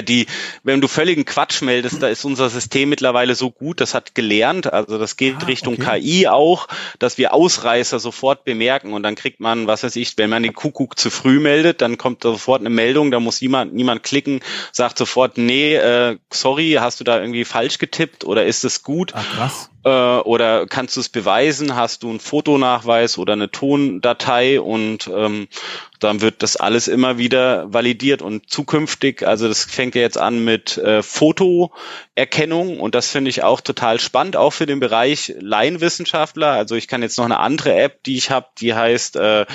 die, 0.03 0.27
wenn 0.63 0.81
du 0.81 0.87
völligen 0.87 1.25
Quatsch 1.25 1.61
meldest, 1.61 2.01
da 2.01 2.07
ist 2.07 2.23
unser 2.23 2.49
System 2.49 2.89
mittlerweile 2.89 3.35
so 3.35 3.51
gut, 3.51 3.81
das 3.81 3.93
hat 3.93 4.15
gelernt, 4.15 4.71
also 4.71 4.97
das 4.97 5.17
geht 5.17 5.43
Ah, 5.43 5.45
Richtung 5.45 5.75
okay. 5.75 5.99
KI 5.99 6.27
auch, 6.27 6.67
dass 6.99 7.17
wir 7.17 7.33
Ausreißer 7.33 7.99
sofort 7.99 8.45
bemerken 8.45 8.93
und 8.93 9.03
dann 9.03 9.15
kriegt 9.15 9.39
man, 9.39 9.67
was 9.67 9.83
weiß 9.83 9.95
ich, 9.95 10.17
wenn 10.17 10.29
man 10.29 10.43
den 10.43 10.53
Kuckuck 10.53 10.97
zu 10.97 11.09
früh 11.09 11.39
meldet, 11.39 11.81
dann 11.81 11.97
kommt 11.97 12.23
da 12.23 12.29
sofort 12.31 12.61
eine 12.61 12.69
Meldung, 12.69 13.11
da 13.11 13.19
muss 13.19 13.41
niemand, 13.41 13.73
niemand 13.73 14.03
klicken, 14.03 14.39
sagt 14.71 14.97
sofort, 14.97 15.37
nee, 15.37 15.75
äh, 15.75 16.17
sorry, 16.31 16.77
hast 16.79 16.99
du 16.99 17.03
da 17.03 17.19
irgendwie 17.19 17.45
falsch 17.45 17.77
getippt 17.77 18.23
oder 18.23 18.45
ist 18.45 18.63
es 18.63 18.83
gut? 18.83 19.13
Ah, 19.15 19.23
krass. 19.23 19.69
Äh, 19.85 19.89
oder 19.89 20.65
kannst 20.65 20.97
du 20.97 20.99
es 20.99 21.09
beweisen? 21.09 21.75
Hast 21.75 22.03
du 22.03 22.09
einen 22.09 22.19
Fotonachweis 22.19 23.17
oder 23.17 23.33
eine 23.33 23.51
Tondatei 23.51 24.59
und 24.59 25.09
ähm, 25.15 25.47
dann 25.99 26.21
wird 26.21 26.43
das 26.43 26.57
alles 26.57 26.87
immer 26.87 27.17
wieder 27.17 27.71
validiert 27.71 28.21
und 28.21 28.49
zukünftig, 28.49 29.25
also 29.25 29.47
das 29.47 29.63
fängt 29.63 29.95
ja 29.95 30.01
jetzt 30.01 30.17
an 30.17 30.43
mit 30.43 30.77
äh, 30.77 31.01
Fotoerkennung 32.15 32.79
und 32.79 32.95
das 32.95 33.09
finde 33.11 33.29
ich 33.29 33.43
auch 33.43 33.59
total 33.59 33.99
spannend, 33.99 34.37
auch 34.37 34.51
für 34.51 34.65
den 34.65 34.79
Bereich 34.79 35.33
Laienwissenschaftler. 35.39 36.51
Also 36.51 36.75
ich 36.75 36.87
kann 36.87 37.01
jetzt 37.01 37.17
noch 37.17 37.25
eine 37.25 37.39
andere 37.39 37.75
App, 37.75 38.03
die 38.03 38.15
ich 38.15 38.31
habe, 38.31 38.47
die 38.59 38.73
heißt 38.73 39.17
äh, 39.17 39.45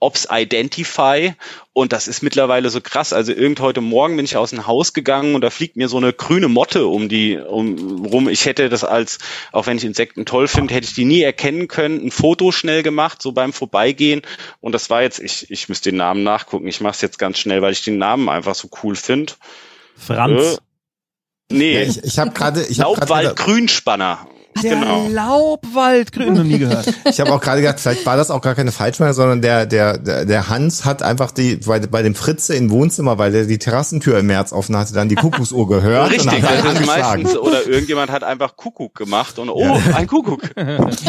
Ops 0.00 0.26
Identify 0.30 1.34
und 1.72 1.92
das 1.92 2.08
ist 2.08 2.22
mittlerweile 2.22 2.70
so 2.70 2.80
krass. 2.80 3.12
Also 3.12 3.32
irgend 3.32 3.60
heute 3.60 3.80
Morgen 3.80 4.16
bin 4.16 4.24
ich 4.24 4.36
aus 4.36 4.50
dem 4.50 4.66
Haus 4.66 4.94
gegangen 4.94 5.36
und 5.36 5.42
da 5.42 5.50
fliegt 5.50 5.76
mir 5.76 5.88
so 5.88 5.96
eine 5.96 6.12
grüne 6.12 6.48
Motte 6.48 6.86
um 6.86 7.08
die 7.08 7.38
um, 7.38 8.04
rum. 8.04 8.28
Ich 8.28 8.46
hätte 8.46 8.68
das 8.68 8.82
als, 8.82 9.18
auch 9.52 9.66
wenn 9.66 9.76
ich 9.76 9.84
Insekten 9.84 10.26
toll 10.26 10.48
finde, 10.48 10.74
hätte 10.74 10.88
ich 10.88 10.94
die 10.94 11.04
nie 11.04 11.22
erkennen 11.22 11.68
können. 11.68 12.04
Ein 12.04 12.10
Foto 12.10 12.50
schnell 12.50 12.82
gemacht, 12.82 13.22
so 13.22 13.30
beim 13.30 13.52
Vorbeigehen. 13.52 14.22
Und 14.60 14.72
das 14.72 14.90
war 14.90 15.02
jetzt, 15.02 15.20
ich, 15.20 15.50
ich 15.50 15.68
müsste 15.68 15.90
den 15.90 15.98
Namen 15.98 16.24
nachgucken. 16.24 16.66
Ich 16.66 16.80
mache 16.80 16.94
es 16.94 17.00
jetzt 17.00 17.18
ganz 17.18 17.38
schnell, 17.38 17.62
weil 17.62 17.72
ich 17.72 17.84
den 17.84 17.98
Namen 17.98 18.28
einfach 18.28 18.56
so 18.56 18.68
cool 18.82 18.96
finde. 18.96 19.34
Franz. 19.96 20.54
Äh, 20.54 20.67
nee, 21.50 21.74
Ja, 21.74 21.80
ich 21.82 22.02
ich 22.04 22.18
habe 22.18 22.30
gerade, 22.32 22.62
ich 22.64 22.80
habe 22.80 22.90
Laubwald 22.98 23.36
gerade, 23.36 23.50
Grünspanner. 23.52 24.18
Der 24.62 24.74
Genau. 24.74 25.06
Laubwaldgrün, 25.08 26.32
noch 26.34 26.42
nie 26.42 26.58
gehört. 26.58 26.92
ich 27.04 27.20
habe 27.20 27.32
auch 27.32 27.40
gerade 27.40 27.60
gedacht, 27.60 27.78
vielleicht 27.78 28.04
war 28.06 28.16
das 28.16 28.28
auch 28.30 28.40
gar 28.40 28.56
keine 28.56 28.72
Falschmeldung, 28.72 29.14
sondern 29.14 29.40
der, 29.40 29.66
der, 29.66 29.98
der, 29.98 30.48
Hans 30.48 30.84
hat 30.84 31.00
einfach 31.02 31.30
die 31.30 31.56
bei, 31.56 31.78
bei 31.78 32.02
dem 32.02 32.16
Fritze 32.16 32.56
im 32.56 32.70
Wohnzimmer, 32.70 33.18
weil 33.18 33.30
der 33.30 33.44
die 33.44 33.58
Terrassentür 33.58 34.18
im 34.18 34.26
März 34.26 34.52
offen 34.52 34.76
hatte, 34.76 34.94
dann 34.94 35.08
die 35.08 35.14
Kuckucksuhr 35.14 35.68
gehört 35.68 36.10
Richtig, 36.10 36.26
und 36.26 36.32
hat 36.32 36.42
das 36.42 36.50
dann 36.50 36.58
ist 36.58 36.76
angeschlagen. 36.88 37.22
meistens, 37.22 37.38
oder 37.40 37.66
irgendjemand 37.68 38.10
hat 38.10 38.24
einfach 38.24 38.56
Kuckuck 38.56 38.96
gemacht 38.96 39.38
und 39.38 39.48
oh, 39.48 39.78
ein 39.94 40.08
Kuckuck. 40.08 40.42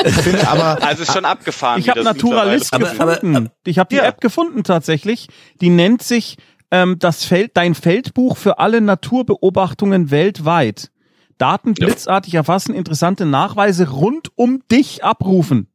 Ich 0.06 0.14
finde 0.14 0.48
aber, 0.48 0.84
Also 0.86 1.02
ist 1.04 1.14
schon 1.14 1.26
abgefahren. 1.26 1.80
Ich 1.80 1.90
habe 1.90 2.04
das 2.04 2.06
Naturalist 2.14 2.72
mittlerweile- 2.72 3.00
Aber- 3.02 3.16
gefunden. 3.16 3.50
ich 3.66 3.80
habe 3.80 3.90
die 3.90 3.96
Ja. 3.96 4.04
App 4.04 4.22
gefunden 4.22 4.64
tatsächlich. 4.64 5.28
Die 5.60 5.70
nennt 5.70 6.04
sich 6.04 6.38
ähm, 6.72 6.98
das 7.00 7.26
Feld, 7.26 7.52
dein 7.56 7.76
Feldbuch 7.76 8.38
für 8.38 8.60
alle 8.60 8.82
Naturbeobachtungen 8.82 10.12
weltweit. 10.12 10.92
Daten 11.38 11.74
blitzartig 11.74 12.34
erfassen, 12.34 12.74
interessante 12.74 13.26
Nachweise 13.26 13.90
rund 13.90 14.30
um 14.36 14.62
dich 14.70 15.04
abrufen. 15.04 15.68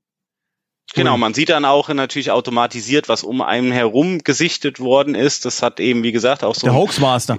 Genau, 0.95 1.16
man 1.16 1.35
sieht 1.35 1.49
dann 1.49 1.65
auch 1.65 1.89
natürlich 1.89 2.31
automatisiert, 2.31 3.09
was 3.09 3.25
um 3.25 3.41
einen 3.41 3.73
herum 3.73 4.19
gesichtet 4.19 4.79
worden 4.79 5.15
ist. 5.15 5.45
Das 5.45 5.62
hat 5.62 5.81
eben, 5.81 6.03
wie 6.03 6.12
gesagt, 6.12 6.45
auch 6.45 6.55
so. 6.55 6.66
Der 6.66 6.75
Hoaxmaster. 6.75 7.39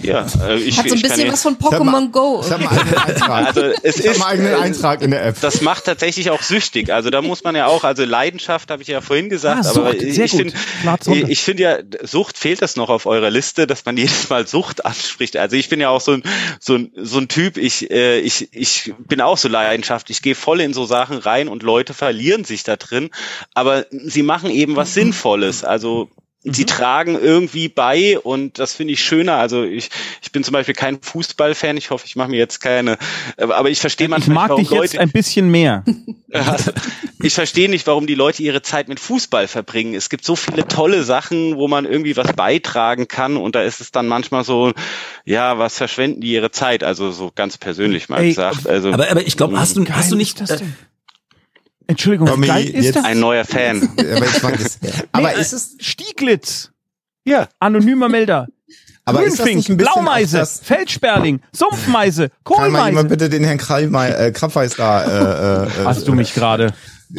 Ja, 0.00 0.26
äh, 0.46 0.58
ich, 0.58 0.78
Hat 0.78 0.88
so 0.88 0.94
ein 0.94 1.02
bisschen 1.02 1.32
was 1.32 1.42
von 1.42 1.56
Pokémon 1.56 2.10
Go. 2.10 2.42
Ich 2.44 2.52
habe 2.52 2.68
einen 2.68 2.94
Eintrag. 2.94 3.46
Also 3.46 3.60
es 3.82 3.98
ich 3.98 4.04
ist 4.04 4.22
einen 4.22 4.22
eigenen 4.22 4.52
äh, 4.52 4.56
Eintrag 4.64 5.02
in 5.02 5.10
der 5.10 5.24
App. 5.24 5.40
das 5.40 5.60
macht 5.60 5.84
tatsächlich 5.84 6.30
auch 6.30 6.42
süchtig. 6.42 6.92
Also 6.92 7.10
da 7.10 7.22
muss 7.22 7.42
man 7.42 7.56
ja 7.56 7.66
auch, 7.66 7.82
also 7.84 8.04
Leidenschaft 8.04 8.70
habe 8.70 8.82
ich 8.82 8.88
ja 8.88 9.00
vorhin 9.00 9.28
gesagt, 9.28 9.64
Ah, 9.64 9.70
aber 9.70 9.92
Sucht, 9.92 10.00
sehr 10.00 10.24
ich 10.26 10.32
gut. 10.32 10.52
finde, 11.04 11.30
ich 11.32 11.42
finde 11.42 11.62
ja, 11.62 11.78
Sucht 12.02 12.38
fehlt 12.38 12.62
das 12.62 12.76
noch 12.76 12.90
auf 12.90 13.06
eurer 13.06 13.30
Liste, 13.30 13.66
dass 13.66 13.84
man 13.84 13.96
jedes 14.02 14.28
Mal 14.28 14.46
Sucht 14.46 14.84
anspricht. 14.84 15.36
Also 15.36 15.56
ich 15.56 15.68
bin 15.68 15.80
ja 15.80 15.88
auch 15.88 16.00
so 16.00 16.12
ein 16.12 16.22
so 16.60 16.74
ein, 16.76 16.92
so 16.96 17.18
ein 17.18 17.28
Typ. 17.28 17.56
Ich 17.56 17.90
äh, 17.90 18.20
ich 18.20 18.48
ich 18.52 18.92
bin 18.98 19.20
auch 19.20 19.38
so 19.38 19.48
leidenschaftlich. 19.48 20.18
Ich 20.18 20.22
gehe 20.22 20.34
voll 20.34 20.60
in 20.60 20.74
so 20.74 20.84
Sachen 20.84 21.18
rein 21.18 21.48
und 21.48 21.62
Leute 21.62 21.94
verlieren 21.94 22.44
sich 22.44 22.62
da 22.62 22.76
drin, 22.76 23.10
aber 23.54 23.86
sie 23.90 24.22
machen 24.22 24.50
eben 24.50 24.76
was 24.76 24.94
Sinnvolles. 24.94 25.64
Also 25.64 26.10
Sie 26.44 26.64
tragen 26.64 27.16
irgendwie 27.16 27.68
bei 27.68 28.18
und 28.18 28.58
das 28.58 28.74
finde 28.74 28.94
ich 28.94 29.04
schöner. 29.04 29.36
Also 29.36 29.62
ich, 29.62 29.90
ich 30.22 30.32
bin 30.32 30.42
zum 30.42 30.52
Beispiel 30.52 30.74
kein 30.74 31.00
Fußballfan. 31.00 31.76
Ich 31.76 31.90
hoffe, 31.90 32.04
ich 32.06 32.16
mache 32.16 32.30
mir 32.30 32.38
jetzt 32.38 32.60
keine, 32.60 32.98
aber 33.36 33.70
ich 33.70 33.78
verstehe 33.78 34.06
Ich 34.06 34.10
manchmal, 34.10 34.34
mag 34.34 34.58
nicht, 34.58 34.70
warum 34.70 34.82
dich 34.82 34.90
jetzt 34.90 34.94
Leute, 34.94 35.00
ein 35.00 35.10
bisschen 35.12 35.50
mehr. 35.52 35.84
ich 37.22 37.34
verstehe 37.34 37.68
nicht, 37.68 37.86
warum 37.86 38.08
die 38.08 38.16
Leute 38.16 38.42
ihre 38.42 38.60
Zeit 38.60 38.88
mit 38.88 38.98
Fußball 38.98 39.46
verbringen. 39.46 39.94
Es 39.94 40.10
gibt 40.10 40.24
so 40.24 40.34
viele 40.34 40.66
tolle 40.66 41.04
Sachen, 41.04 41.56
wo 41.56 41.68
man 41.68 41.84
irgendwie 41.84 42.16
was 42.16 42.32
beitragen 42.32 43.06
kann 43.06 43.36
und 43.36 43.54
da 43.54 43.62
ist 43.62 43.80
es 43.80 43.92
dann 43.92 44.08
manchmal 44.08 44.42
so, 44.42 44.72
ja, 45.24 45.58
was 45.58 45.76
verschwenden 45.76 46.22
die 46.22 46.32
ihre 46.32 46.50
Zeit? 46.50 46.82
Also 46.82 47.12
so 47.12 47.30
ganz 47.32 47.56
persönlich 47.56 48.08
mal 48.08 48.20
Ey, 48.20 48.30
gesagt. 48.30 48.66
Also 48.66 48.92
Aber, 48.92 49.08
aber 49.08 49.24
ich 49.24 49.36
glaube, 49.36 49.60
hast 49.60 49.76
du, 49.76 49.84
hast 49.88 50.10
du 50.10 50.16
nicht, 50.16 50.40
ist 50.40 50.50
das 50.50 50.60
äh, 50.60 50.64
denn? 50.64 50.76
Entschuldigung, 51.92 52.26
Tommy, 52.28 52.44
wie 52.46 52.50
geil 52.50 52.68
ist 52.68 52.84
jetzt 52.86 52.96
das? 52.96 53.04
ein 53.04 53.20
neuer 53.20 53.44
Fan. 53.44 53.88
Aber, 53.98 54.52
das. 54.56 54.78
aber 55.12 55.32
Nee, 55.34 55.40
ist 55.40 55.52
es, 55.52 55.76
Stieglitz, 55.80 56.70
Ja. 57.24 57.48
anonymer 57.60 58.08
Melder. 58.08 58.46
aber 59.04 59.22
ist 59.24 59.32
das 59.32 59.38
Grünfink, 59.38 59.56
nicht 59.56 59.68
ein 59.70 59.76
bisschen 59.78 59.92
Blaumeise, 59.94 60.46
Feldsperling, 60.46 61.40
Sumpfmeise, 61.52 62.28
kann 62.44 62.56
mal 62.58 62.66
jemand 62.66 62.84
Kohlmeise. 62.94 63.08
bitte 63.08 63.28
den 63.30 63.44
Herrn 63.44 63.58
Krallmei, 63.58 64.10
äh, 64.10 64.30
Krapfeis 64.32 64.74
da, 64.76 65.64
äh, 65.64 65.66
äh, 65.66 65.84
Hast 65.84 66.06
du 66.06 66.14
mich 66.14 66.34
gerade? 66.34 66.72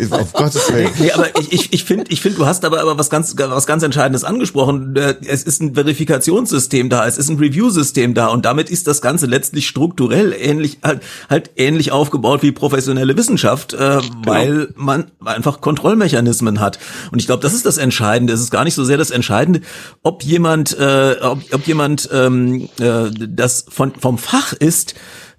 Auf 0.09 0.33
Gottes 0.33 0.71
Willen. 0.73 0.89
Nee, 0.99 1.11
aber 1.11 1.27
ich, 1.39 1.53
ich, 1.53 1.73
ich 1.73 1.83
finde, 1.83 2.05
ich 2.09 2.21
find, 2.21 2.37
du 2.37 2.45
hast 2.45 2.65
aber, 2.65 2.81
aber 2.81 2.97
was 2.97 3.09
ganz, 3.09 3.35
was 3.37 3.67
ganz 3.67 3.83
Entscheidendes 3.83 4.23
angesprochen. 4.23 4.95
Äh, 4.95 5.15
Es 5.27 5.43
ist 5.43 5.61
ein 5.61 5.75
Verifikationssystem 5.75 6.89
da, 6.89 7.05
es 7.07 7.17
ist 7.17 7.29
ein 7.29 7.37
Review-System 7.37 8.13
da 8.13 8.27
und 8.27 8.45
damit 8.45 8.69
ist 8.69 8.87
das 8.87 9.01
Ganze 9.01 9.25
letztlich 9.25 9.67
strukturell 9.67 10.33
ähnlich, 10.37 10.79
halt, 10.83 11.03
halt 11.29 11.51
ähnlich 11.55 11.91
aufgebaut 11.91 12.41
wie 12.43 12.51
professionelle 12.51 13.15
Wissenschaft, 13.17 13.73
äh, 13.73 13.99
weil 14.25 14.69
man 14.75 15.11
einfach 15.23 15.61
Kontrollmechanismen 15.61 16.59
hat. 16.59 16.79
Und 17.11 17.19
ich 17.19 17.27
glaube, 17.27 17.43
das 17.43 17.53
ist 17.53 17.65
das 17.65 17.77
Entscheidende. 17.77 18.33
Es 18.33 18.41
ist 18.41 18.51
gar 18.51 18.63
nicht 18.63 18.75
so 18.75 18.83
sehr 18.83 18.97
das 18.97 19.11
Entscheidende, 19.11 19.61
ob 20.01 20.23
jemand, 20.23 20.77
äh, 20.77 21.17
ob, 21.21 21.39
ob 21.53 21.67
jemand 21.67 22.09
ähm, 22.11 22.69
äh, 22.79 23.09
das 23.29 23.65
von, 23.69 23.93
vom 23.93 24.17
Fach 24.17 24.53
ist, 24.53 24.95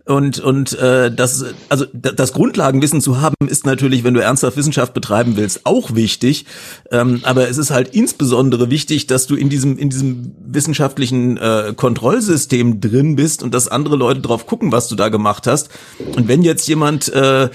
und 0.06 0.39
und 0.39 0.78
äh, 0.78 1.10
das 1.10 1.44
also 1.70 1.86
das 1.93 2.35
Grundlagenwissen 2.35 3.01
zu 3.01 3.22
haben 3.22 3.48
ist 3.48 3.64
natürlich, 3.64 4.05
wenn 4.05 4.12
du 4.12 4.20
ernsthaft 4.20 4.56
Wissenschaft 4.59 4.93
betreiben 4.93 5.36
willst, 5.36 5.64
auch 5.64 5.94
wichtig. 5.94 6.44
Ähm, 6.90 7.20
aber 7.22 7.48
es 7.48 7.56
ist 7.56 7.70
halt 7.70 7.94
insbesondere 7.94 8.68
wichtig, 8.68 9.06
dass 9.06 9.26
du 9.26 9.35
in 9.35 9.48
diesem 9.48 9.78
in 9.78 9.89
diesem 9.89 10.35
wissenschaftlichen 10.47 11.39
äh, 11.39 11.72
Kontrollsystem 11.74 12.82
drin 12.82 13.16
bist 13.16 13.43
und 13.43 13.55
dass 13.55 13.68
andere 13.68 13.97
Leute 13.97 14.20
drauf 14.20 14.47
gucken, 14.47 14.72
was 14.72 14.89
du 14.89 14.94
da 14.94 15.09
gemacht 15.09 15.47
hast. 15.47 15.70
Und 16.14 16.28
wenn 16.28 16.43
jetzt 16.43 16.68
jemand 16.68 17.10
äh, 17.10 17.44
äh, 17.44 17.51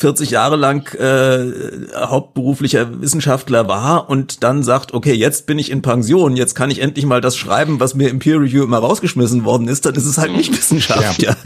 40 0.00 0.30
Jahre 0.30 0.56
lang 0.56 0.94
äh, 0.94 1.52
hauptberuflicher 1.94 3.02
Wissenschaftler 3.02 3.68
war 3.68 4.08
und 4.08 4.42
dann 4.42 4.62
sagt, 4.62 4.94
okay, 4.94 5.12
jetzt 5.12 5.46
bin 5.46 5.58
ich 5.58 5.70
in 5.70 5.82
Pension, 5.82 6.36
jetzt 6.36 6.54
kann 6.54 6.70
ich 6.70 6.80
endlich 6.80 7.04
mal 7.04 7.20
das 7.20 7.36
schreiben, 7.36 7.80
was 7.80 7.94
mir 7.94 8.08
im 8.08 8.18
Peer 8.18 8.40
Review 8.40 8.64
immer 8.64 8.78
rausgeschmissen 8.78 9.44
worden 9.44 9.68
ist, 9.68 9.84
dann 9.84 9.94
ist 9.94 10.06
es 10.06 10.16
halt 10.16 10.32
nicht 10.32 10.56
Wissenschaft, 10.56 11.22
ja. 11.22 11.36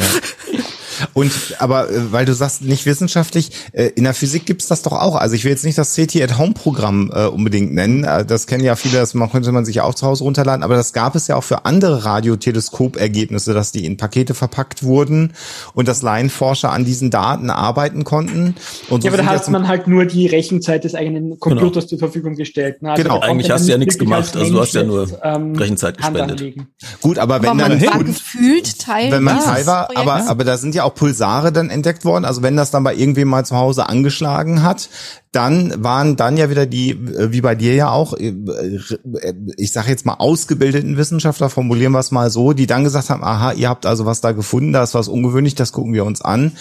Und 1.15 1.33
aber 1.59 1.91
äh, 1.91 2.13
weil 2.13 2.27
du 2.27 2.35
sagst, 2.35 2.63
nicht 2.63 2.85
wissenschaftlich, 2.85 3.51
äh, 3.73 3.87
in 3.95 4.05
der 4.05 4.15
Physik 4.15 4.45
gibt's 4.47 4.67
das 4.67 4.83
doch 4.83 4.93
auch. 4.93 5.17
Also 5.17 5.35
ich 5.35 5.45
will 5.45 5.53
jetzt 5.53 5.65
nicht 5.65 5.79
das 5.79 5.95
CT 5.95 6.17
at 6.23 6.39
Home 6.39 6.53
Programm 6.53 7.11
äh, 7.15 7.27
unbedingt 7.27 7.73
nennen. 7.73 8.05
Äh, 8.05 8.27
das 8.27 8.47
kennen 8.47 8.65
ja 8.65 8.77
viele, 8.77 8.99
das 8.99 9.15
man, 9.15 9.31
könnte 9.31 9.53
man 9.53 9.65
sich 9.65 9.77
ja 9.77 9.85
auch 9.85 9.95
zu 9.95 10.07
Hause 10.07 10.25
runterladen, 10.25 10.63
aber 10.63 10.75
das 10.75 10.93
gab 10.93 11.15
es 11.15 11.27
ja 11.29 11.37
auch 11.37 11.45
für 11.45 11.65
andere 11.65 12.05
Radioteleskopergebnisse, 12.05 13.55
dass 13.55 13.73
die 13.73 13.87
in 13.87 13.97
Pakete 13.97 14.35
verpackt 14.35 14.83
wurden 14.83 15.33
und 15.73 15.89
dass 15.89 16.03
Laienforscher 16.03 16.71
an 16.71 16.85
diesen 16.85 17.11
Daten 17.11 17.49
arbeiten 17.49 18.05
konnten. 18.05 18.57
Und 18.91 19.03
so 19.03 19.09
Ja, 19.09 19.15
aber 19.15 19.23
da 19.23 19.29
hat 19.29 19.49
man 19.49 19.69
halt 19.69 19.87
nur 19.87 20.05
die 20.05 20.27
Rechenzeit 20.27 20.85
des 20.85 20.95
eigenen 20.95 21.39
Computers 21.39 21.87
zur 21.87 21.99
Verfügung 21.99 22.35
gestellt. 22.35 22.83
ne? 22.83 22.91
Also 22.91 23.03
Genau. 23.03 23.21
Eigentlich 23.21 23.51
hast 23.51 23.67
du 23.67 23.73
ja 23.73 23.79
nicht 23.79 23.85
nichts 23.87 23.99
gemacht, 23.99 24.37
als 24.37 24.37
also 24.37 24.53
du 24.53 24.61
hast 24.61 24.75
ja 24.75 24.83
nur 24.83 25.09
ähm, 25.23 25.57
Rechenzeit 25.57 25.97
gespendet. 25.99 26.57
gut, 27.01 27.19
aber 27.19 27.43
wenn 27.43 27.51
Aber 27.51 27.69
dann 27.69 27.81
man 27.81 27.99
gut, 27.99 28.07
gefühlt 28.07 28.79
Teil 28.79 29.13
wenn 29.13 29.23
man 29.23 29.41
Teil 29.41 29.67
war, 29.67 29.91
aber, 29.95 30.29
aber 30.29 30.45
da 30.45 30.57
sind 30.57 30.75
ja 30.75 30.85
auch 30.85 30.95
Pulsare 31.05 31.53
dann 31.53 31.69
entdeckt 31.69 32.07
worden. 32.07 32.25
Also 32.25 32.41
wenn 32.41 32.57
das 32.57 32.71
dann 32.71 32.83
bei 32.83 32.95
irgendwem 32.95 33.29
mal 33.29 33.45
zu 33.45 33.57
Hause 33.57 33.91
angeschlagen 33.91 34.63
hat, 34.63 34.89
dann 35.33 35.85
waren 35.85 36.17
dann 36.17 36.39
ja 36.39 36.49
wieder 36.49 36.65
die, 36.65 36.93
äh, 36.93 37.31
wie 37.31 37.43
bei 37.43 37.55
dir 37.55 37.75
ja 37.75 37.91
auch, 37.91 38.15
äh, 38.15 38.29
äh, 38.29 39.35
ich 39.59 39.71
sage 39.71 39.91
jetzt 39.91 40.07
mal 40.07 40.15
ausgebildeten 40.15 40.97
Wissenschaftler, 40.97 41.51
formulieren 41.51 41.93
wir 41.93 41.99
es 41.99 42.11
mal 42.11 42.31
so, 42.31 42.55
die 42.55 42.67
dann 42.67 42.85
gesagt 42.85 43.11
haben, 43.11 43.23
aha, 43.23 43.53
ihr 43.53 43.69
habt 43.69 43.85
also 43.85 44.07
was 44.07 44.23
da 44.23 44.33
gefunden, 44.33 44.73
da 44.73 44.83
ist 44.83 44.95
was 44.95 45.09
ungewöhnlich, 45.09 45.55
das 45.55 45.73
gucken 45.73 45.93
wir 45.93 46.07
uns 46.07 46.23
an. 46.23 46.53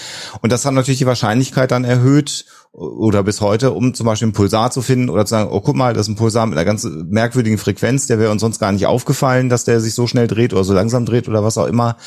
Und 0.42 0.52
das 0.52 0.66
hat 0.66 0.74
natürlich 0.74 1.00
die 1.00 1.06
Wahrscheinlichkeit 1.06 1.72
dann 1.72 1.86
erhöht, 1.86 2.46
oder 2.74 3.22
bis 3.22 3.40
heute, 3.40 3.72
um 3.72 3.94
zum 3.94 4.08
Beispiel 4.08 4.26
einen 4.26 4.34
Pulsar 4.34 4.72
zu 4.72 4.82
finden 4.82 5.12
oder 5.12 5.28
zu 5.28 5.30
sagen, 5.32 5.50
oh 5.52 5.62
guck 5.62 5.76
mal, 5.76 5.94
das 5.94 6.08
ist 6.08 6.14
ein 6.14 6.16
Pulsar 6.16 6.48
mit 6.48 6.58
einer 6.58 6.66
ganz 6.66 6.84
merkwürdigen 6.84 7.60
Frequenz, 7.60 8.08
der 8.08 8.18
wäre 8.18 8.32
uns 8.32 8.42
sonst 8.42 8.58
gar 8.58 8.72
nicht 8.72 8.88
aufgefallen, 8.88 9.50
dass 9.50 9.64
der 9.64 9.80
sich 9.80 9.94
so 9.94 10.08
schnell 10.08 10.26
dreht 10.26 10.54
oder 10.54 10.64
so 10.64 10.74
langsam 10.74 11.06
dreht 11.06 11.30
oder 11.30 11.44
was 11.44 11.60
auch 11.60 11.68
immer. 11.68 11.98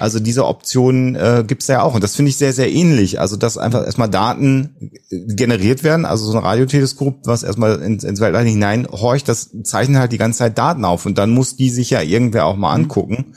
Also 0.00 0.18
diese 0.18 0.44
Optionen 0.44 1.14
äh, 1.14 1.44
gibt's 1.46 1.68
ja 1.68 1.82
auch 1.82 1.94
und 1.94 2.02
das 2.02 2.16
finde 2.16 2.30
ich 2.30 2.36
sehr, 2.36 2.52
sehr 2.52 2.70
ähnlich. 2.70 3.20
Also 3.20 3.36
dass 3.36 3.58
einfach 3.58 3.84
erstmal 3.84 4.10
Daten 4.10 4.90
generiert 5.08 5.84
werden, 5.84 6.04
also 6.04 6.28
so 6.28 6.36
ein 6.36 6.44
Radioteleskop, 6.44 7.20
was 7.24 7.44
erstmal 7.44 7.80
ins, 7.80 8.02
ins 8.02 8.20
Weltall 8.20 8.44
hineinhorcht, 8.44 9.28
das 9.28 9.50
zeichnet 9.62 10.00
halt 10.00 10.10
die 10.10 10.18
ganze 10.18 10.40
Zeit 10.40 10.58
Daten 10.58 10.84
auf 10.84 11.06
und 11.06 11.16
dann 11.16 11.30
muss 11.30 11.54
die 11.54 11.70
sich 11.70 11.90
ja 11.90 12.02
irgendwer 12.02 12.46
auch 12.46 12.56
mal 12.56 12.72
angucken. 12.72 13.34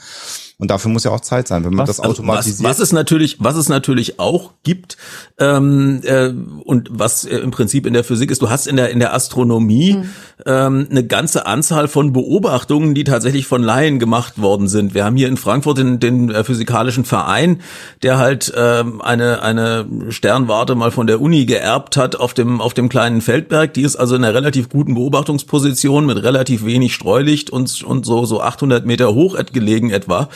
Und 0.62 0.70
dafür 0.70 0.92
muss 0.92 1.04
ja 1.04 1.10
auch 1.10 1.22
Zeit 1.22 1.48
sein, 1.48 1.66
wenn 1.66 1.74
man 1.74 1.88
Was- 1.88 1.98
das 1.98 2.00
Also 2.00 2.22
automatisiert. 2.22 2.60
was, 2.60 2.78
was 2.78 2.80
es 2.80 2.94
natürlich, 2.94 3.38
was 3.40 3.56
es 3.56 3.68
natürlich 3.68 4.20
auch 4.20 4.52
gibt 4.64 4.96
ähm, 5.40 6.02
äh, 6.04 6.30
und 6.64 6.88
was 6.92 7.26
äh, 7.26 7.38
im 7.38 7.50
Prinzip 7.50 7.88
in 7.88 7.94
der 7.94 8.04
Physik 8.04 8.30
ist, 8.30 8.44
du 8.44 8.50
hast 8.52 8.68
in 8.68 8.76
der 8.76 8.92
in 8.92 9.00
der 9.00 9.12
Astronomie 9.16 9.98
ähm, 10.46 10.88
eine 10.92 11.04
ganze 11.04 11.48
Anzahl 11.48 11.88
von 11.88 12.14
Beobachtungen, 12.14 12.94
die 12.94 13.04
tatsächlich 13.06 13.48
von 13.48 13.64
Laien 13.64 13.98
gemacht 13.98 14.40
worden 14.40 14.68
sind. 14.68 14.94
Wir 14.94 15.04
haben 15.04 15.16
hier 15.16 15.30
in 15.30 15.38
Frankfurt 15.38 15.80
den, 15.80 16.00
den 16.00 16.30
äh, 16.30 16.44
physikalischen 16.44 17.06
Verein, 17.06 17.62
der 18.04 18.20
halt 18.20 18.54
ähm, 18.56 19.02
eine 19.02 19.42
eine 19.42 19.88
Sternwarte 20.10 20.76
mal 20.76 20.92
von 20.92 21.08
der 21.08 21.22
Uni 21.22 21.46
geerbt 21.48 21.98
hat 21.98 22.16
auf 22.16 22.36
dem 22.36 22.62
auf 22.62 22.76
dem 22.76 22.88
kleinen 22.88 23.22
Feldberg. 23.22 23.74
Die 23.74 23.82
ist 23.82 23.96
also 23.96 24.16
in 24.16 24.24
einer 24.24 24.36
relativ 24.36 24.70
guten 24.70 24.94
Beobachtungsposition 24.94 26.06
mit 26.06 26.22
relativ 26.22 26.66
wenig 26.66 26.94
Streulicht 26.94 27.50
und 27.50 27.82
und 27.82 28.06
so 28.06 28.26
so 28.28 28.42
800 28.42 28.86
Meter 28.86 29.16
hoch 29.16 29.36
gelegen 29.54 29.90
etwa. 29.90 30.30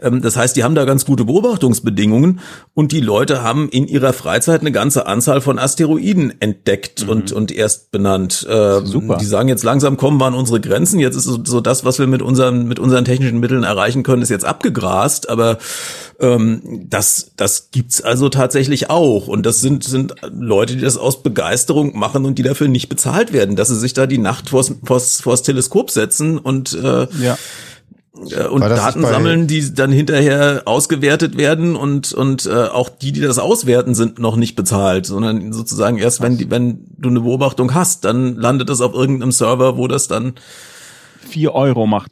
Ähm, 0.00 0.22
Das 0.22 0.36
heißt, 0.36 0.56
die 0.56 0.64
haben 0.64 0.74
da 0.74 0.84
ganz 0.84 1.04
gute 1.04 1.24
Beobachtungsbedingungen 1.24 2.40
und 2.74 2.92
die 2.92 3.00
Leute 3.00 3.42
haben 3.42 3.68
in 3.68 3.86
ihrer 3.86 4.12
Freizeit 4.12 4.60
eine 4.60 4.72
ganze 4.72 5.06
Anzahl 5.06 5.40
von 5.40 5.58
Asteroiden 5.58 6.40
entdeckt 6.40 7.02
und, 7.08 7.32
und 7.32 7.52
erst 7.52 7.90
benannt. 7.90 8.46
Äh, 8.48 8.80
Super. 8.84 9.16
Die 9.18 9.24
sagen 9.26 9.48
jetzt 9.48 9.64
langsam 9.64 9.96
kommen 9.96 10.18
wir 10.20 10.26
an 10.26 10.34
unsere 10.34 10.60
Grenzen. 10.60 10.98
Jetzt 11.00 11.16
ist 11.16 11.24
so, 11.24 11.38
so 11.44 11.60
das, 11.60 11.84
was 11.84 11.98
wir 11.98 12.06
mit 12.06 12.22
unseren, 12.22 12.66
mit 12.66 12.78
unseren 12.78 13.04
technischen 13.04 13.40
Mitteln 13.40 13.62
erreichen 13.64 14.02
können, 14.02 14.22
ist 14.22 14.30
jetzt 14.30 14.44
abgegrast. 14.44 15.28
Aber 15.28 15.58
ähm, 16.20 16.86
das, 16.88 17.32
das 17.36 17.70
gibt's 17.70 18.00
also 18.00 18.28
tatsächlich 18.28 18.90
auch. 18.90 19.28
Und 19.28 19.44
das 19.46 19.60
sind, 19.60 19.84
sind 19.84 20.14
Leute, 20.32 20.76
die 20.76 20.82
das 20.82 20.96
aus 20.96 21.22
Begeisterung 21.22 21.98
machen 21.98 22.24
und 22.24 22.38
die 22.38 22.42
dafür 22.42 22.68
nicht 22.68 22.88
bezahlt 22.88 23.32
werden, 23.32 23.56
dass 23.56 23.68
sie 23.68 23.78
sich 23.78 23.92
da 23.94 24.06
die 24.06 24.18
Nacht 24.18 24.50
vors, 24.50 24.72
vors, 24.84 25.20
vors 25.20 25.42
Teleskop 25.42 25.90
setzen 25.90 26.38
und 26.38 26.72
äh, 26.74 27.06
Ja. 27.20 27.38
Äh, 28.30 28.46
und 28.46 28.60
Daten 28.60 29.02
sammeln, 29.02 29.46
die 29.46 29.74
dann 29.74 29.92
hinterher 29.92 30.62
ausgewertet 30.66 31.36
werden 31.36 31.76
und 31.76 32.12
und 32.12 32.46
äh, 32.46 32.68
auch 32.68 32.88
die, 32.88 33.12
die 33.12 33.20
das 33.20 33.38
auswerten, 33.38 33.94
sind 33.94 34.18
noch 34.18 34.36
nicht 34.36 34.56
bezahlt, 34.56 35.06
sondern 35.06 35.52
sozusagen 35.52 35.98
erst 35.98 36.20
wenn 36.20 36.38
die, 36.38 36.50
wenn 36.50 36.86
du 36.96 37.08
eine 37.08 37.20
Beobachtung 37.20 37.74
hast, 37.74 38.04
dann 38.04 38.36
landet 38.36 38.68
das 38.68 38.80
auf 38.80 38.94
irgendeinem 38.94 39.32
Server, 39.32 39.76
wo 39.76 39.88
das 39.88 40.08
dann 40.08 40.34
vier 41.28 41.54
Euro 41.54 41.86
macht. 41.86 42.10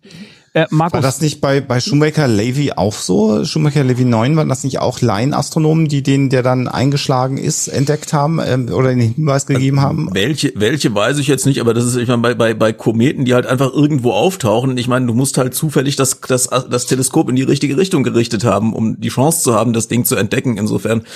Äh, 0.55 0.67
Markus, 0.69 0.93
War 0.93 1.01
das 1.01 1.23
nicht 1.23 1.41
bei, 1.41 1.63
bei 1.63 1.81
Schumacher 1.81 2.29
Levy 2.29 2.73
auch 2.73 2.93
so? 2.93 3.43
Schumacher 3.47 3.85
Levy 3.85 4.05
9, 4.05 4.37
waren 4.37 4.51
das 4.51 4.65
nicht 4.65 4.81
auch 4.81 5.01
Laienastronomen, 5.01 5.89
die 5.89 6.03
den, 6.03 6.29
der 6.29 6.43
dann 6.43 6.69
eingeschlagen 6.69 7.39
ist, 7.39 7.69
entdeckt 7.69 8.13
haben 8.13 8.39
ähm, 8.45 8.69
oder 8.69 8.91
den 8.91 9.01
Hinweis 9.01 9.47
gegeben 9.47 9.81
haben? 9.81 10.11
Welche, 10.13 10.53
welche 10.55 10.95
weiß 10.95 11.17
ich 11.17 11.27
jetzt 11.27 11.47
nicht, 11.47 11.59
aber 11.59 11.73
das 11.73 11.87
ist, 11.87 11.97
ich 11.97 12.07
meine, 12.07 12.21
bei, 12.21 12.35
bei, 12.35 12.53
bei 12.53 12.75
Kometen, 12.75 13.25
die 13.25 13.33
halt 13.33 13.47
einfach 13.47 13.73
irgendwo 13.73 14.13
auftauchen, 14.13 14.77
ich 14.77 14.89
meine, 14.89 15.07
du 15.07 15.15
musst 15.15 15.39
halt 15.39 15.55
zufällig 15.55 15.97
das, 15.97 16.21
das, 16.21 16.51
das 16.69 16.85
Teleskop 16.85 17.31
in 17.31 17.37
die 17.37 17.45
richtige 17.45 17.79
Richtung 17.79 18.03
gerichtet 18.03 18.45
haben, 18.45 18.75
um 18.75 19.01
die 19.01 19.09
Chance 19.09 19.43
zu 19.43 19.55
haben, 19.55 19.73
das 19.73 19.89
Ding 19.89 20.05
zu 20.05 20.17
entdecken. 20.17 20.59
Insofern, 20.59 21.07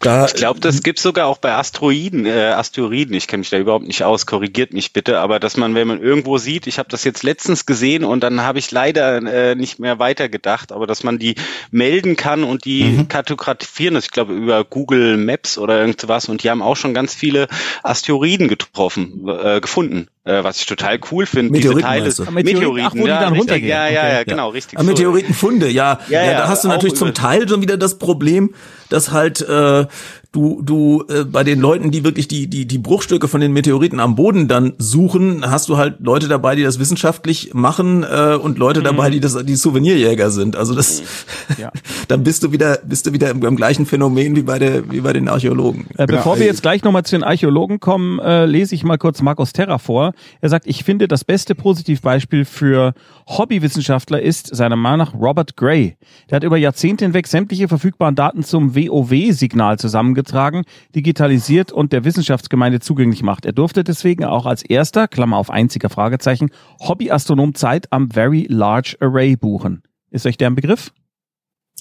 da. 0.00 0.26
Ich 0.26 0.34
glaube, 0.34 0.58
das 0.58 0.82
gibt's 0.82 1.04
sogar 1.04 1.28
auch 1.28 1.38
bei 1.38 1.52
Asteroiden, 1.52 2.26
äh, 2.26 2.48
Asteroiden, 2.56 3.14
ich 3.14 3.28
kenne 3.28 3.42
mich 3.42 3.50
da 3.50 3.58
überhaupt 3.58 3.86
nicht 3.86 4.02
aus, 4.02 4.26
korrigiert 4.26 4.72
mich 4.72 4.92
bitte, 4.92 5.20
aber 5.20 5.38
dass 5.38 5.56
man, 5.56 5.76
wenn 5.76 5.86
man 5.86 6.02
irgendwo 6.02 6.38
sieht, 6.38 6.66
ich 6.66 6.80
habe 6.80 6.88
das 6.88 7.04
jetzt 7.04 7.22
letztens 7.22 7.64
gesehen 7.64 8.02
und 8.02 8.24
dann 8.24 8.40
habe 8.40 8.58
ich 8.58 8.71
leider 8.72 9.22
äh, 9.22 9.54
nicht 9.54 9.78
mehr 9.78 9.98
weitergedacht, 9.98 10.72
aber 10.72 10.86
dass 10.86 11.04
man 11.04 11.18
die 11.18 11.34
melden 11.70 12.16
kann 12.16 12.44
und 12.44 12.64
die 12.64 12.84
Mhm. 12.84 13.08
kartografieren, 13.08 13.94
das 13.94 14.06
ich 14.06 14.10
glaube 14.10 14.32
über 14.34 14.64
Google 14.64 15.16
Maps 15.16 15.58
oder 15.58 15.80
irgendwas 15.80 16.28
und 16.28 16.42
die 16.42 16.50
haben 16.50 16.62
auch 16.62 16.76
schon 16.76 16.94
ganz 16.94 17.14
viele 17.14 17.48
Asteroiden 17.82 18.48
getroffen, 18.48 19.28
äh, 19.28 19.60
gefunden, 19.60 20.08
äh, 20.24 20.44
was 20.44 20.58
ich 20.60 20.66
total 20.66 20.98
cool 21.10 21.26
finde. 21.26 21.52
Diese 21.58 21.74
Meteoriten 21.74 22.14
Teile? 22.14 22.28
Ah, 22.28 22.30
Meteoriten, 22.30 22.86
ach, 22.86 22.92
wo 22.94 22.98
die 23.02 23.06
dann 23.06 23.22
richtig, 23.32 23.40
runtergehen. 23.40 23.68
Ja, 23.68 23.88
ja, 23.88 24.00
Okay. 24.02 24.12
ja, 24.14 24.24
genau, 24.24 24.48
richtig. 24.50 24.78
Ah, 24.78 24.82
so. 24.82 24.88
Meteoritenfunde, 24.88 25.68
ja. 25.68 25.98
Ja, 26.08 26.22
ja, 26.24 26.30
ja, 26.32 26.38
da 26.38 26.48
hast 26.48 26.64
du 26.64 26.68
natürlich 26.68 26.94
zum 26.96 27.14
Teil 27.14 27.48
schon 27.48 27.60
wieder 27.62 27.76
das 27.76 27.98
Problem, 27.98 28.54
dass 28.88 29.10
halt 29.10 29.40
äh, 29.40 29.86
du 30.32 30.62
du 30.62 31.04
äh, 31.08 31.24
bei 31.24 31.44
den 31.44 31.60
Leuten, 31.60 31.90
die 31.90 32.04
wirklich 32.04 32.28
die 32.28 32.46
die 32.46 32.66
die 32.66 32.78
Bruchstücke 32.78 33.26
von 33.28 33.40
den 33.40 33.52
Meteoriten 33.52 34.00
am 34.00 34.14
Boden 34.16 34.48
dann 34.48 34.74
suchen, 34.78 35.50
hast 35.50 35.68
du 35.68 35.76
halt 35.76 35.96
Leute 36.00 36.28
dabei, 36.28 36.54
die 36.56 36.62
das 36.62 36.78
wissenschaftlich 36.78 37.52
machen 37.54 38.02
äh, 38.04 38.34
und 38.34 38.58
Leute 38.58 38.82
dabei, 38.82 39.10
die 39.10 39.20
das 39.20 39.36
die 39.44 39.56
Souvenirjäger 39.56 40.30
sind. 40.30 40.56
Also 40.56 40.74
das 40.74 41.02
Ja. 41.58 41.70
dann 42.08 42.22
bist 42.22 42.42
du 42.44 42.52
wieder 42.52 42.78
bist 42.84 43.06
du 43.06 43.12
wieder 43.12 43.30
im, 43.30 43.42
im 43.44 43.56
gleichen 43.56 43.86
Phänomen 43.86 44.36
wie 44.36 44.42
bei 44.42 44.58
der 44.58 44.90
wie 44.90 45.00
bei 45.00 45.12
den 45.12 45.28
Archäologen. 45.28 45.86
Äh, 45.96 46.06
Genau, 46.06 46.18
bevor 46.18 46.36
wir 46.38 46.44
äh, 46.44 46.48
jetzt 46.48 46.62
gleich 46.62 46.82
nochmal 46.84 47.04
zu 47.04 47.14
den 47.16 47.24
Archäologen 47.24 47.80
kommen, 47.80 48.18
äh, 48.18 48.44
lese 48.46 48.74
ich 48.74 48.84
mal 48.84 48.98
kurz 48.98 49.20
Markus 49.22 49.52
Terra 49.52 49.78
vor. 49.78 50.11
Er 50.40 50.48
sagt, 50.48 50.66
ich 50.66 50.84
finde, 50.84 51.08
das 51.08 51.24
beste 51.24 51.54
Positivbeispiel 51.54 52.44
für 52.44 52.94
Hobbywissenschaftler 53.26 54.20
ist 54.20 54.54
seiner 54.54 54.76
Meinung 54.76 54.98
nach 54.98 55.14
Robert 55.14 55.56
Gray. 55.56 55.96
Der 56.30 56.36
hat 56.36 56.44
über 56.44 56.56
Jahrzehnte 56.56 57.04
hinweg 57.04 57.26
sämtliche 57.26 57.68
verfügbaren 57.68 58.14
Daten 58.14 58.42
zum 58.42 58.74
WOW-Signal 58.74 59.78
zusammengetragen, 59.78 60.64
digitalisiert 60.94 61.72
und 61.72 61.92
der 61.92 62.04
Wissenschaftsgemeinde 62.04 62.80
zugänglich 62.80 63.22
macht. 63.22 63.46
Er 63.46 63.52
durfte 63.52 63.84
deswegen 63.84 64.24
auch 64.24 64.46
als 64.46 64.62
erster, 64.62 65.08
Klammer 65.08 65.36
auf 65.36 65.50
einziger 65.50 65.88
Fragezeichen, 65.90 66.50
Hobbyastronom 66.80 67.54
Zeit 67.54 67.92
am 67.92 68.10
Very 68.10 68.46
Large 68.48 68.96
Array 69.00 69.36
buchen. 69.36 69.82
Ist 70.10 70.26
euch 70.26 70.36
der 70.36 70.50
ein 70.50 70.54
Begriff? 70.54 70.92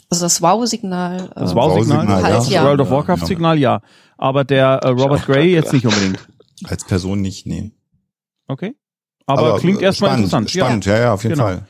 Also 0.09 0.25
das 0.25 0.41
Wow-Signal. 0.41 1.29
Das 1.35 1.53
äh, 1.53 1.55
Wow-Signal, 1.55 1.97
Wow-Signal, 1.99 2.23
halt, 2.23 2.35
das 2.35 2.49
ja. 2.49 2.63
World 2.63 2.81
of 2.81 2.89
Ja, 2.89 2.95
Warcraft-Signal, 2.95 3.57
ja. 3.59 3.81
Aber 4.17 4.43
der 4.43 4.67
äh, 4.83 4.89
Robert 4.89 5.25
Gray 5.25 5.53
jetzt 5.53 5.73
nicht 5.73 5.85
unbedingt. 5.85 6.19
Als 6.65 6.85
Person 6.85 7.21
nicht, 7.21 7.47
nee. 7.47 7.71
Okay. 8.51 8.75
Aber, 9.25 9.57
klingt 9.59 9.81
äh, 9.81 9.85
erstmal 9.85 10.15
interessant. 10.15 10.51
Spannend, 10.51 10.85
ja, 10.85 10.97
ja, 10.97 11.13
auf 11.13 11.23
jeden 11.23 11.35
Genau. 11.35 11.45
Fall. 11.47 11.67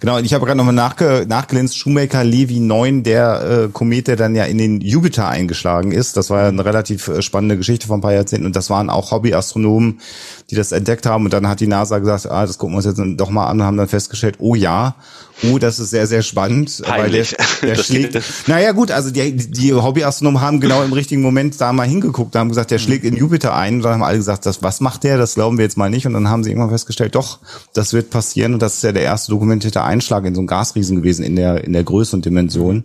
Genau, 0.00 0.16
und 0.16 0.24
ich 0.24 0.32
habe 0.34 0.44
gerade 0.46 0.56
nochmal 0.56 0.74
nachge, 0.74 1.26
nachgelinst, 1.28 1.76
Shoemaker 1.76 2.24
Levy 2.24 2.60
9, 2.60 3.02
der 3.02 3.66
äh, 3.66 3.68
Komet, 3.68 4.08
der 4.08 4.16
dann 4.16 4.34
ja 4.34 4.44
in 4.44 4.58
den 4.58 4.80
Jupiter 4.80 5.28
eingeschlagen 5.28 5.92
ist. 5.92 6.16
Das 6.16 6.30
war 6.30 6.42
ja 6.42 6.48
eine 6.48 6.64
relativ 6.64 7.08
äh, 7.08 7.22
spannende 7.22 7.56
Geschichte 7.56 7.86
von 7.86 7.98
ein 7.98 8.02
paar 8.02 8.14
Jahrzehnten. 8.14 8.46
Und 8.46 8.56
das 8.56 8.70
waren 8.70 8.90
auch 8.90 9.10
Hobbyastronomen, 9.10 10.00
die 10.50 10.54
das 10.54 10.72
entdeckt 10.72 11.06
haben. 11.06 11.24
Und 11.24 11.32
dann 11.32 11.46
hat 11.48 11.60
die 11.60 11.66
NASA 11.66 11.98
gesagt, 11.98 12.26
ah, 12.26 12.46
das 12.46 12.58
gucken 12.58 12.74
wir 12.74 12.78
uns 12.78 12.86
jetzt 12.86 13.00
doch 13.20 13.30
mal 13.30 13.46
an 13.48 13.60
und 13.60 13.66
haben 13.66 13.76
dann 13.76 13.88
festgestellt, 13.88 14.36
oh 14.38 14.54
ja, 14.54 14.96
oh, 15.42 15.58
das 15.58 15.78
ist 15.78 15.90
sehr, 15.90 16.06
sehr 16.06 16.22
spannend. 16.22 16.82
Peinlich. 16.82 17.34
Weil 17.38 17.68
der, 17.68 17.76
der 17.76 17.82
schlägt, 17.82 18.22
naja 18.46 18.72
gut, 18.72 18.90
also 18.90 19.10
die, 19.10 19.36
die 19.36 19.74
Hobbyastronomen 19.74 20.40
haben 20.40 20.60
genau 20.60 20.82
im 20.82 20.92
richtigen 20.92 21.22
Moment 21.22 21.60
da 21.60 21.72
mal 21.72 21.86
hingeguckt, 21.86 22.34
haben 22.34 22.48
gesagt, 22.48 22.70
der 22.70 22.78
schlägt 22.78 23.04
in 23.04 23.16
Jupiter 23.16 23.54
ein. 23.54 23.76
Und 23.76 23.82
dann 23.82 23.94
haben 23.94 24.02
alle 24.02 24.16
gesagt, 24.16 24.46
das, 24.46 24.62
was 24.62 24.80
macht 24.80 25.04
der, 25.04 25.18
das 25.18 25.34
glauben 25.34 25.58
wir 25.58 25.64
jetzt 25.64 25.76
mal 25.76 25.90
nicht. 25.90 26.06
Und 26.06 26.14
dann 26.14 26.28
haben 26.28 26.44
sie 26.44 26.50
irgendwann 26.50 26.70
festgestellt, 26.70 27.14
doch, 27.14 27.38
das 27.74 27.92
wird 27.92 28.10
passieren. 28.10 28.54
Und 28.54 28.62
das 28.62 28.74
ist 28.74 28.82
ja 28.82 28.92
der 28.92 29.02
erste 29.02 29.32
dokumentierte 29.66 29.82
Einschlag 29.82 30.24
in 30.24 30.34
so 30.34 30.40
einen 30.40 30.46
Gasriesen 30.46 30.96
gewesen 30.96 31.24
in 31.24 31.36
der, 31.36 31.64
in 31.64 31.72
der 31.72 31.84
Größe 31.84 32.16
und 32.16 32.24
Dimension. 32.24 32.84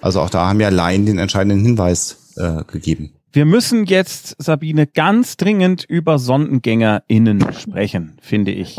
Also 0.00 0.20
auch 0.20 0.30
da 0.30 0.48
haben 0.48 0.60
ja 0.60 0.68
Laien 0.68 1.06
den 1.06 1.18
entscheidenden 1.18 1.64
Hinweis 1.64 2.34
äh, 2.36 2.64
gegeben. 2.64 3.12
Wir 3.32 3.44
müssen 3.44 3.84
jetzt, 3.84 4.36
Sabine, 4.38 4.86
ganz 4.86 5.36
dringend 5.36 5.84
über 5.84 6.18
SondengängerInnen 6.18 7.52
sprechen, 7.52 8.16
finde 8.20 8.52
ich. 8.52 8.76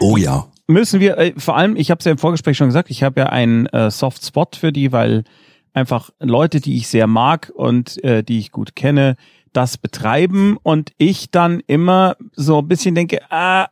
Oh 0.00 0.16
ja. 0.16 0.46
Müssen 0.66 1.00
wir, 1.00 1.18
äh, 1.18 1.34
vor 1.36 1.56
allem, 1.56 1.76
ich 1.76 1.90
habe 1.90 1.98
es 1.98 2.04
ja 2.04 2.12
im 2.12 2.18
Vorgespräch 2.18 2.56
schon 2.56 2.68
gesagt, 2.68 2.90
ich 2.90 3.02
habe 3.02 3.20
ja 3.20 3.26
einen 3.26 3.66
äh, 3.66 3.90
Soft 3.90 4.24
Spot 4.24 4.48
für 4.58 4.72
die, 4.72 4.92
weil 4.92 5.24
einfach 5.74 6.10
Leute, 6.18 6.60
die 6.60 6.76
ich 6.76 6.88
sehr 6.88 7.06
mag 7.06 7.52
und 7.54 8.02
äh, 8.02 8.22
die 8.22 8.38
ich 8.38 8.50
gut 8.50 8.74
kenne, 8.74 9.16
das 9.52 9.76
betreiben 9.76 10.56
und 10.62 10.92
ich 10.98 11.30
dann 11.30 11.60
immer 11.66 12.16
so 12.32 12.58
ein 12.58 12.68
bisschen 12.68 12.94
denke, 12.94 13.20
ah, 13.30 13.68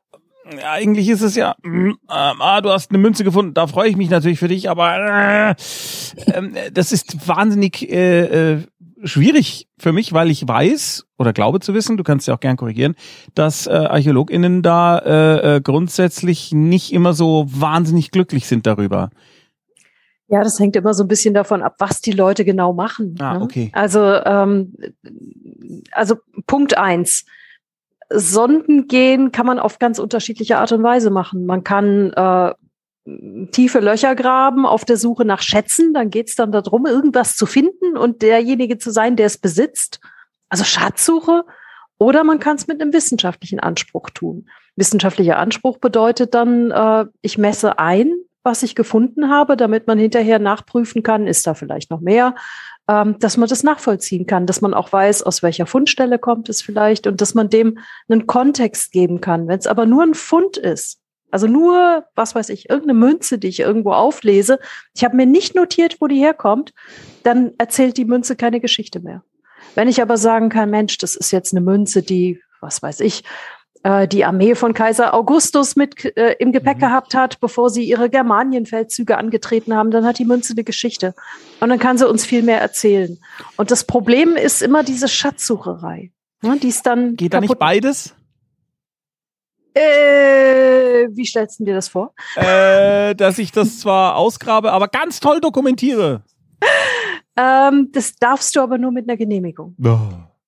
eigentlich 0.64 1.08
ist 1.08 1.22
es 1.22 1.36
ja, 1.36 1.54
ähm, 1.64 1.96
ah, 2.08 2.60
du 2.60 2.70
hast 2.70 2.90
eine 2.90 2.98
Münze 2.98 3.24
gefunden, 3.24 3.54
da 3.54 3.66
freue 3.66 3.88
ich 3.88 3.96
mich 3.96 4.10
natürlich 4.10 4.38
für 4.38 4.48
dich, 4.48 4.68
aber 4.68 5.50
äh, 5.50 5.54
ähm, 6.32 6.54
das 6.72 6.92
ist 6.92 7.28
wahnsinnig 7.28 7.90
äh, 7.90 8.54
äh, 8.54 8.62
schwierig 9.04 9.68
für 9.78 9.92
mich, 9.92 10.12
weil 10.12 10.30
ich 10.30 10.46
weiß 10.46 11.06
oder 11.18 11.32
glaube 11.32 11.60
zu 11.60 11.74
wissen, 11.74 11.96
du 11.96 12.04
kannst 12.04 12.26
ja 12.28 12.34
auch 12.34 12.40
gern 12.40 12.56
korrigieren, 12.56 12.94
dass 13.34 13.66
äh, 13.66 13.70
ArchäologInnen 13.70 14.62
da 14.62 14.98
äh, 14.98 15.56
äh, 15.56 15.60
grundsätzlich 15.60 16.52
nicht 16.52 16.92
immer 16.92 17.12
so 17.12 17.46
wahnsinnig 17.48 18.10
glücklich 18.10 18.46
sind 18.46 18.66
darüber. 18.66 19.10
Ja, 20.28 20.42
das 20.42 20.58
hängt 20.58 20.76
immer 20.76 20.94
so 20.94 21.04
ein 21.04 21.08
bisschen 21.08 21.34
davon 21.34 21.62
ab, 21.62 21.74
was 21.78 22.00
die 22.00 22.12
Leute 22.12 22.44
genau 22.44 22.72
machen. 22.72 23.16
Ah, 23.18 23.34
ne? 23.34 23.44
okay. 23.44 23.70
Also, 23.74 24.00
ähm, 24.00 24.74
also 25.92 26.16
Punkt 26.46 26.78
eins. 26.78 27.26
Sonden 28.14 28.88
gehen 28.88 29.32
kann 29.32 29.46
man 29.46 29.58
auf 29.58 29.78
ganz 29.78 29.98
unterschiedliche 29.98 30.58
Art 30.58 30.72
und 30.72 30.82
Weise 30.82 31.10
machen. 31.10 31.46
Man 31.46 31.64
kann 31.64 32.12
äh, 32.12 32.52
tiefe 33.50 33.80
Löcher 33.80 34.14
graben 34.14 34.66
auf 34.66 34.84
der 34.84 34.96
Suche 34.96 35.24
nach 35.24 35.42
Schätzen. 35.42 35.92
Dann 35.94 36.10
geht 36.10 36.28
es 36.28 36.36
dann 36.36 36.52
darum, 36.52 36.86
irgendwas 36.86 37.36
zu 37.36 37.46
finden 37.46 37.96
und 37.96 38.22
derjenige 38.22 38.78
zu 38.78 38.90
sein, 38.90 39.16
der 39.16 39.26
es 39.26 39.38
besitzt. 39.38 40.00
Also 40.48 40.64
Schatzsuche. 40.64 41.44
Oder 41.98 42.24
man 42.24 42.38
kann 42.38 42.56
es 42.56 42.66
mit 42.66 42.80
einem 42.80 42.92
wissenschaftlichen 42.92 43.60
Anspruch 43.60 44.10
tun. 44.10 44.48
Wissenschaftlicher 44.76 45.38
Anspruch 45.38 45.78
bedeutet 45.78 46.34
dann, 46.34 46.70
äh, 46.70 47.06
ich 47.20 47.38
messe 47.38 47.78
ein, 47.78 48.12
was 48.42 48.62
ich 48.62 48.74
gefunden 48.74 49.28
habe, 49.28 49.56
damit 49.56 49.86
man 49.86 49.98
hinterher 49.98 50.38
nachprüfen 50.38 51.02
kann, 51.02 51.26
ist 51.26 51.46
da 51.46 51.54
vielleicht 51.54 51.90
noch 51.90 52.00
mehr, 52.00 52.34
ähm, 52.88 53.18
dass 53.18 53.36
man 53.36 53.48
das 53.48 53.62
nachvollziehen 53.62 54.26
kann, 54.26 54.46
dass 54.46 54.60
man 54.60 54.74
auch 54.74 54.92
weiß, 54.92 55.22
aus 55.22 55.42
welcher 55.42 55.66
Fundstelle 55.66 56.18
kommt 56.18 56.48
es 56.48 56.62
vielleicht 56.62 57.06
und 57.06 57.20
dass 57.20 57.34
man 57.34 57.48
dem 57.48 57.78
einen 58.08 58.26
Kontext 58.26 58.92
geben 58.92 59.20
kann. 59.20 59.48
Wenn 59.48 59.58
es 59.58 59.66
aber 59.66 59.86
nur 59.86 60.02
ein 60.02 60.14
Fund 60.14 60.56
ist, 60.56 60.98
also 61.30 61.46
nur, 61.46 62.04
was 62.14 62.34
weiß 62.34 62.50
ich, 62.50 62.68
irgendeine 62.68 62.98
Münze, 62.98 63.38
die 63.38 63.48
ich 63.48 63.60
irgendwo 63.60 63.92
auflese, 63.92 64.58
ich 64.94 65.02
habe 65.02 65.16
mir 65.16 65.26
nicht 65.26 65.54
notiert, 65.54 65.96
wo 66.00 66.06
die 66.06 66.20
herkommt, 66.20 66.74
dann 67.22 67.52
erzählt 67.56 67.96
die 67.96 68.04
Münze 68.04 68.36
keine 68.36 68.60
Geschichte 68.60 69.00
mehr. 69.00 69.22
Wenn 69.74 69.88
ich 69.88 70.02
aber 70.02 70.18
sagen 70.18 70.50
kann, 70.50 70.68
Mensch, 70.68 70.98
das 70.98 71.16
ist 71.16 71.30
jetzt 71.30 71.54
eine 71.54 71.62
Münze, 71.62 72.02
die, 72.02 72.42
was 72.60 72.82
weiß 72.82 73.00
ich, 73.00 73.24
äh, 73.82 74.06
die 74.08 74.24
Armee 74.24 74.54
von 74.54 74.74
Kaiser 74.74 75.14
Augustus 75.14 75.76
mit 75.76 76.04
äh, 76.16 76.36
im 76.38 76.52
Gepäck 76.52 76.78
gehabt 76.78 77.14
hat, 77.14 77.40
bevor 77.40 77.70
sie 77.70 77.84
ihre 77.84 78.08
Germanienfeldzüge 78.10 79.18
angetreten 79.18 79.74
haben, 79.74 79.90
dann 79.90 80.04
hat 80.04 80.18
die 80.18 80.24
Münze 80.24 80.52
eine 80.52 80.64
Geschichte. 80.64 81.14
Und 81.60 81.68
dann 81.68 81.78
kann 81.78 81.98
sie 81.98 82.08
uns 82.08 82.24
viel 82.24 82.42
mehr 82.42 82.60
erzählen. 82.60 83.18
Und 83.56 83.70
das 83.70 83.84
Problem 83.84 84.36
ist 84.36 84.62
immer 84.62 84.82
diese 84.84 85.08
Schatzsucherei. 85.08 86.12
Ne, 86.42 86.58
die 86.58 86.68
ist 86.68 86.86
dann 86.86 87.16
Geht 87.16 87.34
da 87.34 87.40
nicht 87.40 87.48
kaputt. 87.48 87.60
beides? 87.60 88.14
Äh, 89.74 91.08
wie 91.10 91.24
stellst 91.24 91.60
du 91.60 91.64
dir 91.64 91.74
das 91.74 91.88
vor? 91.88 92.14
äh, 92.36 93.14
dass 93.14 93.38
ich 93.38 93.52
das 93.52 93.78
zwar 93.78 94.16
ausgrabe, 94.16 94.72
aber 94.72 94.88
ganz 94.88 95.20
toll 95.20 95.40
dokumentiere. 95.40 96.22
Ähm, 97.34 97.88
das 97.92 98.14
darfst 98.16 98.54
du 98.54 98.60
aber 98.60 98.76
nur 98.76 98.92
mit 98.92 99.08
einer 99.08 99.16
Genehmigung. 99.16 99.74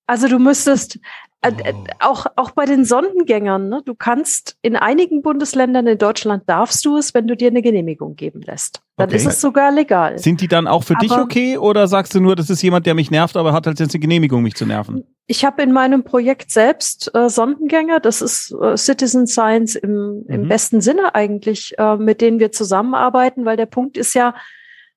Also 0.07 0.29
du 0.29 0.39
müsstest 0.39 0.99
äh, 1.45 1.71
äh, 1.71 1.75
auch 2.01 2.27
auch 2.37 2.51
bei 2.53 2.65
den 2.65 2.85
Sondengängern, 2.85 3.69
ne, 3.69 3.83
du 3.85 3.95
kannst 3.95 4.57
in 4.63 4.77
einigen 4.77 5.23
Bundesländern 5.23 5.87
in 5.87 5.99
Deutschland 5.99 6.45
darfst 6.47 6.85
du 6.85 6.97
es, 6.97 7.15
wenn 7.15 7.27
du 7.27 7.37
dir 7.37 7.49
eine 7.49 7.63
Genehmigung 7.63 8.17
geben 8.17 8.41
lässt. 8.43 8.83
Dann 8.97 9.09
Okay. 9.09 9.17
ist 9.17 9.27
es 9.27 9.41
sogar 9.41 9.71
legal. 9.73 10.19
Sind 10.19 10.41
die 10.41 10.49
dann 10.49 10.67
auch 10.67 10.85
für 10.85 10.95
dich 10.97 11.13
Aber- 11.13 11.23
okay 11.23 11.59
oder 11.59 11.87
sagst 11.89 12.15
du 12.15 12.21
nur, 12.21 12.37
das 12.37 12.51
ist 12.51 12.63
jemand, 12.63 12.87
der 12.87 12.95
mich 12.95 13.11
nervt, 13.11 13.37
aber 13.37 13.53
hat 13.53 13.67
halt 13.67 13.79
jetzt 13.81 13.95
eine 13.95 14.01
Genehmigung, 14.01 14.43
mich 14.43 14.55
zu 14.55 14.67
nerven? 14.67 15.05
Ich 15.27 15.45
habe 15.45 15.63
in 15.63 15.73
meinem 15.73 16.05
Projekt 16.05 16.51
selbst 16.51 17.11
äh, 17.15 17.29
Sondengänger, 17.31 17.99
das 18.01 18.21
ist 18.23 18.55
äh, 18.63 18.77
Citizen 18.77 19.27
Science 19.27 19.75
im, 19.75 20.25
im 20.29 20.43
Mhm. 20.43 20.49
besten 20.49 20.81
Sinne 20.81 21.15
eigentlich, 21.15 21.75
äh, 21.79 21.97
mit 21.97 22.21
denen 22.21 22.39
wir 22.41 22.53
zusammenarbeiten, 22.53 23.45
weil 23.45 23.57
der 23.57 23.67
Punkt 23.67 23.97
ist 23.97 24.15
ja, 24.15 24.35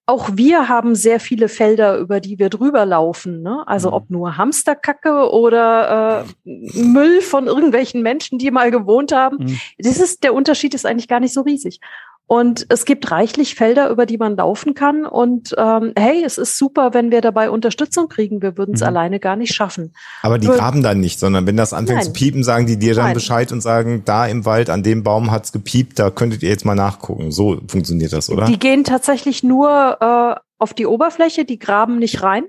auch 0.09 0.29
wir 0.33 0.69
haben 0.69 0.95
sehr 0.95 1.19
viele 1.19 1.49
Felder, 1.49 1.97
über 1.97 2.21
die 2.21 2.39
wir 2.39 2.49
drüber 2.49 2.85
laufen. 2.85 3.41
Ne? 3.41 3.63
Also 3.67 3.89
Mhm. 3.89 3.93
ob 3.93 4.09
nur 4.09 4.37
Hamsterkacke 4.37 5.29
oder 5.31 6.25
äh, 6.45 6.49
Müll 6.81 7.21
von 7.21 7.47
irgendwelchen 7.47 8.01
Menschen, 8.01 8.39
die 8.39 8.49
mal 8.49 8.71
gewohnt 8.71 9.11
haben. 9.11 9.37
Mhm. 9.39 9.59
Das 9.77 9.99
ist, 9.99 10.23
der 10.23 10.33
Unterschied 10.33 10.73
ist 10.73 10.85
eigentlich 10.85 11.09
gar 11.09 11.19
nicht 11.19 11.33
so 11.33 11.41
riesig. 11.41 11.81
Und 12.29 12.65
es 12.67 12.83
gibt 12.83 13.09
reichlich 13.09 13.55
Felder, 13.55 13.89
über 13.89 14.05
die 14.05 14.17
man 14.17 14.35
laufen 14.35 14.73
kann. 14.73 15.05
Und 15.05 15.55
ähm, 15.57 15.93
hey, 15.97 16.23
es 16.25 16.37
ist 16.37 16.57
super, 16.57 16.93
wenn 16.93 17.09
wir 17.09 17.21
dabei 17.21 17.49
Unterstützung 17.49 18.09
kriegen. 18.09 18.41
Wir 18.41 18.57
würden 18.57 18.75
es 18.75 18.81
Mhm. 18.81 18.87
alleine 18.87 19.19
gar 19.21 19.37
nicht 19.37 19.53
schaffen. 19.53 19.93
Aber 20.23 20.37
die 20.37 20.47
Nur- 20.47 20.57
graben 20.57 20.83
dann 20.83 20.99
nicht, 20.99 21.19
sondern 21.19 21.47
wenn 21.47 21.55
das 21.55 21.71
anfängt 21.71 21.99
Nein. 21.99 22.05
zu 22.05 22.11
piepen, 22.11 22.43
sagen 22.43 22.65
die 22.67 22.77
dir 22.77 22.95
dann 22.95 23.05
Nein. 23.05 23.13
Bescheid 23.13 23.53
und 23.53 23.61
sagen, 23.61 24.01
da 24.03 24.27
im 24.27 24.43
Wald, 24.43 24.69
an 24.69 24.83
dem 24.83 25.03
Baum 25.03 25.31
hat's 25.31 25.53
gepiept, 25.53 25.99
da 25.99 26.09
könntet 26.09 26.43
ihr 26.43 26.49
jetzt 26.49 26.65
mal 26.65 26.75
nachgucken. 26.75 27.31
So 27.31 27.61
funktioniert 27.69 28.11
das, 28.11 28.29
oder? 28.29 28.43
Die 28.45 28.59
gehen 28.59 28.83
tatsächlich 28.83 29.41
nur 29.41 29.97
äh, 30.01 30.35
auf 30.59 30.73
die 30.73 30.85
Oberfläche, 30.85 31.45
die 31.45 31.59
graben 31.59 31.97
nicht 31.97 32.23
rein. 32.23 32.43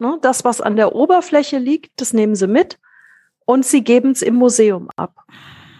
Ne? 0.00 0.18
Das, 0.22 0.44
was 0.44 0.60
an 0.60 0.74
der 0.74 0.96
Oberfläche 0.96 1.58
liegt, 1.58 1.92
das 2.00 2.12
nehmen 2.12 2.34
sie 2.34 2.48
mit 2.48 2.80
und 3.44 3.64
sie 3.64 3.84
geben 3.84 4.10
es 4.10 4.22
im 4.22 4.34
Museum 4.34 4.88
ab, 4.96 5.14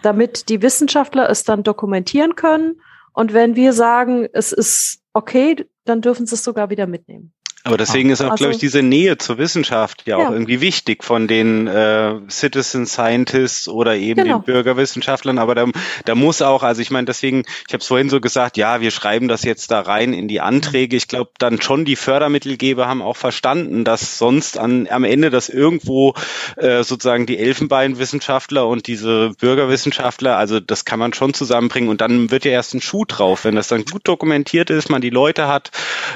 damit 0.03 0.47
die 0.47 0.61
Wissenschaftler 0.61 1.29
es 1.29 1.43
dann 1.43 1.63
dokumentieren 1.63 2.35
können. 2.37 2.79
Und 3.13 3.33
wenn 3.33 3.55
wir 3.55 3.73
sagen, 3.73 4.27
es 4.33 4.51
ist 4.51 5.01
okay, 5.13 5.67
dann 5.85 6.01
dürfen 6.01 6.25
sie 6.25 6.35
es 6.35 6.43
sogar 6.43 6.69
wieder 6.69 6.87
mitnehmen. 6.87 7.33
Aber 7.63 7.77
deswegen 7.77 8.09
ist 8.09 8.21
auch, 8.21 8.31
Also- 8.31 8.37
glaube 8.43 8.53
ich, 8.53 8.59
diese 8.59 8.81
Nähe 8.81 9.17
zur 9.17 9.37
Wissenschaft 9.37 10.03
ja, 10.05 10.17
Ja. 10.19 10.27
auch 10.27 10.31
irgendwie 10.31 10.61
wichtig 10.61 11.03
von 11.03 11.27
den 11.27 11.67
äh, 11.67 12.15
Citizen 12.29 12.85
Scientists 12.87 13.67
oder 13.67 13.95
eben 13.95 14.23
Genau. 14.23 14.39
den 14.39 14.45
Bürgerwissenschaftlern. 14.45 15.37
Aber 15.37 15.53
da, 15.53 15.65
da 16.05 16.15
muss 16.15 16.41
auch, 16.41 16.63
also 16.63 16.81
ich 16.81 16.89
meine, 16.91 17.05
deswegen, 17.05 17.43
ich 17.67 17.73
habe 17.73 17.81
es 17.81 17.87
vorhin 17.87 18.09
so 18.09 18.19
gesagt, 18.19 18.57
ja, 18.57 18.81
wir 18.81 18.89
schreiben 18.91 19.27
das 19.27 19.43
jetzt 19.43 19.69
da 19.71 19.81
rein 19.81 20.13
in 20.13 20.27
die 20.27 20.41
Anträge. 20.41 20.95
Ich 20.95 21.07
glaube, 21.07 21.31
dann 21.37 21.61
schon 21.61 21.85
die 21.85 21.95
Fördermittelgeber 21.95 22.87
haben 22.87 23.01
auch 23.01 23.15
verstanden, 23.17 23.83
dass 23.83 24.17
sonst 24.17 24.57
an, 24.57 24.87
am 24.89 25.03
Ende 25.03 25.29
das 25.29 25.47
irgendwo 25.49 26.13
äh, 26.57 26.83
sozusagen 26.83 27.25
die 27.27 27.37
Elfenbeinwissenschaftler 27.37 28.67
und 28.67 28.87
diese 28.87 29.31
Bürgerwissenschaftler, 29.39 30.37
also 30.37 30.59
das 30.59 30.85
kann 30.85 30.99
man 30.99 31.13
schon 31.13 31.33
zusammenbringen 31.33 31.89
und 31.89 32.01
dann 32.01 32.31
wird 32.31 32.45
ja 32.45 32.51
erst 32.51 32.73
ein 32.73 32.81
Schuh 32.81 33.05
drauf, 33.05 33.45
wenn 33.45 33.55
das 33.55 33.67
dann 33.67 33.85
gut 33.85 34.07
dokumentiert 34.07 34.69
ist, 34.69 34.89
man 34.89 35.01
die 35.01 35.09
Leute 35.09 35.47
hat 35.47 35.71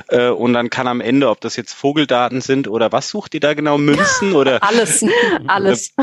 äh, 0.10 0.28
und 0.30 0.54
dann 0.54 0.70
kann 0.70 0.88
am 0.88 1.02
Ende, 1.02 1.30
ob 1.36 1.42
das 1.42 1.56
jetzt 1.58 1.74
Vogeldaten 1.74 2.42
sind 2.42 2.68
oder 2.68 2.92
was 2.92 3.10
sucht 3.10 3.34
ihr 3.34 3.40
da 3.42 3.54
genau, 3.54 3.78
Münzen 3.78 4.34
oder 4.34 4.64
Alles, 4.64 5.06
alles. 5.48 5.94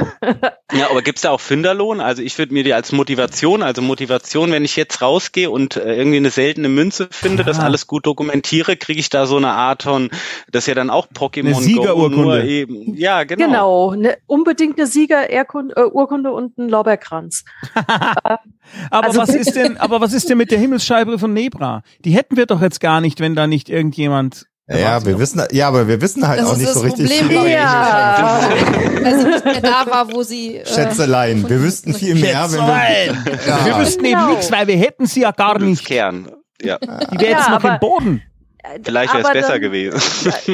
ja, 0.72 0.90
aber 0.90 1.02
gibt's 1.02 1.22
da 1.22 1.30
auch 1.30 1.40
Finderlohn? 1.40 2.00
Also 2.00 2.22
ich 2.22 2.36
würde 2.38 2.52
mir 2.52 2.64
die 2.64 2.74
als 2.74 2.92
Motivation, 2.92 3.62
also 3.62 3.80
Motivation, 3.82 4.52
wenn 4.52 4.64
ich 4.64 4.76
jetzt 4.76 5.00
rausgehe 5.02 5.50
und 5.50 5.76
äh, 5.76 5.96
irgendwie 5.96 6.18
eine 6.18 6.30
seltene 6.30 6.68
Münze 6.68 7.08
finde, 7.10 7.44
das 7.44 7.58
Ah. 7.58 7.64
alles 7.64 7.86
gut 7.86 8.06
dokumentiere, 8.06 8.76
kriege 8.76 9.00
ich 9.00 9.08
da 9.08 9.26
so 9.26 9.36
eine 9.38 9.50
Art 9.52 9.82
von, 9.84 10.10
das 10.50 10.64
ist 10.64 10.68
ja 10.68 10.74
dann 10.74 10.90
auch 10.90 11.06
Pokémon 11.08 11.46
Eine 11.46 11.54
Go, 11.54 11.60
Siegerurkunde. 11.60 12.16
nur 12.22 12.42
eben, 12.44 12.94
ja 12.94 13.24
genau. 13.24 13.46
Genau, 13.46 13.94
ne, 13.94 14.16
unbedingt 14.26 14.78
eine 14.78 14.86
Siegerurkunde 14.86 15.74
äh, 15.76 15.84
Urkunde 15.84 16.32
und 16.32 16.58
ein 16.58 16.68
Lorbeerkranz. 16.68 17.44
Aber 18.90 19.06
Also 19.06 19.20
was 19.20 19.30
ist 19.34 19.54
denn, 19.56 19.76
aber 19.76 20.00
was 20.00 20.12
ist 20.12 20.30
denn 20.30 20.38
mit 20.38 20.50
der 20.50 20.58
Himmelsscheibe 20.58 21.18
von 21.18 21.32
Nebra? 21.32 21.82
Die 22.04 22.12
hätten 22.12 22.36
wir 22.36 22.46
doch 22.46 22.60
jetzt 22.62 22.80
gar 22.80 23.00
nicht, 23.00 23.20
wenn 23.20 23.34
da 23.34 23.46
nicht 23.46 23.68
irgendjemand. 23.68 24.46
Ja, 24.68 24.76
ja, 24.76 25.04
wir 25.04 25.18
wissen, 25.18 25.42
ja, 25.50 25.68
aber 25.68 25.86
wir 25.88 26.00
wissen 26.00 26.26
halt 26.26 26.40
Das 26.40 26.46
auch 26.50 26.56
nicht 26.56 26.68
so 26.72 26.80
richtig 26.80 27.10
Problem, 27.10 27.28
viel. 27.28 27.38
weil- 27.40 27.50
Ja, 27.50 28.40
Weil 29.02 29.18
sie 29.18 29.26
nicht 29.28 29.44
mehr 29.44 29.60
da 29.60 29.84
war, 29.90 30.12
wo 30.12 30.22
sie. 30.22 30.58
Äh, 30.58 30.66
Schätzelein, 30.66 31.48
wir 31.48 31.60
wüssten 31.62 31.92
viel 31.94 32.14
mehr, 32.14 32.46
wenn 32.50 32.58
wir, 32.60 33.36
Wir 33.64 33.68
ja. 33.72 33.78
wüssten 33.80 34.04
Genau. 34.04 34.20
eben 34.22 34.30
nichts, 34.30 34.52
weil 34.52 34.66
wir 34.66 34.76
hätten 34.76 35.06
sie 35.06 35.22
ja 35.22 35.32
gar 35.32 35.58
nicht. 35.58 35.84
Kern. 35.84 36.30
Ja, 36.62 36.78
Die 36.78 36.86
wäre 37.20 37.32
jetzt 37.32 37.48
Ja, 37.48 37.58
noch 37.58 37.64
im 37.64 37.78
Boden. 37.80 38.22
vielleicht 38.84 39.12
wäre 39.14 39.24
es 39.26 39.32
besser 39.32 39.52
dann- 39.54 39.60
gewesen. 39.62 40.00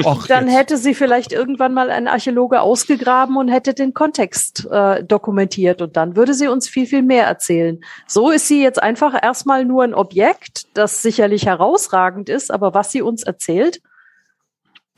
Och, 0.06 0.26
dann 0.26 0.46
jetzt. 0.46 0.56
hätte 0.56 0.76
sie 0.78 0.94
vielleicht 0.94 1.32
irgendwann 1.34 1.74
mal 1.74 1.90
ein 1.90 2.08
Archäologe 2.08 2.62
ausgegraben 2.62 3.36
und 3.36 3.48
hätte 3.48 3.74
den 3.74 3.92
Kontext 3.92 4.66
äh, 4.70 5.04
dokumentiert 5.04 5.82
und 5.82 5.98
dann 5.98 6.16
würde 6.16 6.32
sie 6.32 6.48
uns 6.48 6.66
viel, 6.66 6.86
viel 6.86 7.02
mehr 7.02 7.26
erzählen. 7.26 7.80
So 8.06 8.30
ist 8.30 8.48
sie 8.48 8.62
jetzt 8.62 8.82
einfach 8.82 9.12
erstmal 9.22 9.66
nur 9.66 9.84
ein 9.84 9.92
Objekt, 9.92 10.62
das 10.72 11.02
sicherlich 11.02 11.44
herausragend 11.44 12.30
ist, 12.30 12.50
aber 12.50 12.72
was 12.72 12.90
sie 12.90 13.02
uns 13.02 13.22
erzählt, 13.22 13.80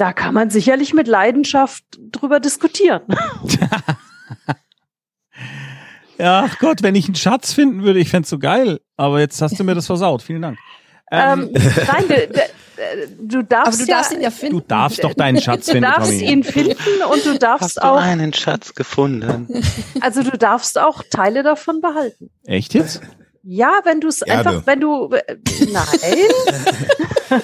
da 0.00 0.14
kann 0.14 0.32
man 0.32 0.48
sicherlich 0.48 0.94
mit 0.94 1.06
Leidenschaft 1.06 1.84
drüber 2.10 2.40
diskutieren. 2.40 3.02
Ja, 6.18 6.44
ach 6.46 6.58
Gott, 6.58 6.82
wenn 6.82 6.94
ich 6.94 7.06
einen 7.06 7.14
Schatz 7.14 7.54
finden 7.54 7.82
würde, 7.82 7.98
ich 7.98 8.10
fänd's 8.10 8.28
so 8.28 8.38
geil. 8.38 8.80
Aber 8.98 9.20
jetzt 9.20 9.40
hast 9.40 9.58
du 9.58 9.64
mir 9.64 9.74
das 9.74 9.86
versaut. 9.86 10.20
Vielen 10.20 10.42
Dank. 10.42 10.58
Ähm, 11.10 11.48
Ähm, 11.54 11.62
nein, 11.86 12.04
du, 12.08 12.26
du, 12.28 13.38
du 13.38 13.42
darfst 13.42 13.68
aber 13.80 13.86
du 13.86 13.90
ja, 13.90 13.96
darfst 13.96 14.12
ihn 14.12 14.20
ja 14.20 14.30
finden. 14.30 14.56
du 14.58 14.60
darfst 14.68 15.02
doch 15.02 15.14
deinen 15.14 15.40
Schatz 15.40 15.64
du 15.64 15.72
finden, 15.72 15.90
darfst 15.90 16.10
Tommy. 16.10 16.30
ihn 16.30 16.44
finden 16.44 16.76
und 17.10 17.24
du 17.24 17.30
Hast 17.30 17.42
darfst 17.42 17.76
du 17.78 17.82
auch, 17.84 17.96
einen 18.02 18.34
Schatz 18.34 18.74
gefunden? 18.74 19.48
also 20.02 20.22
du 20.22 20.36
darfst 20.36 20.78
auch 20.78 21.02
Teile 21.10 21.42
davon 21.42 21.80
behalten. 21.80 22.30
Echt 22.44 22.74
jetzt? 22.74 23.00
Ja, 23.42 23.80
wenn 23.84 24.00
du 24.00 24.08
es 24.08 24.22
einfach, 24.22 24.66
wenn 24.66 24.80
du, 24.80 25.10
äh, 25.12 25.36
nein. 25.72 25.86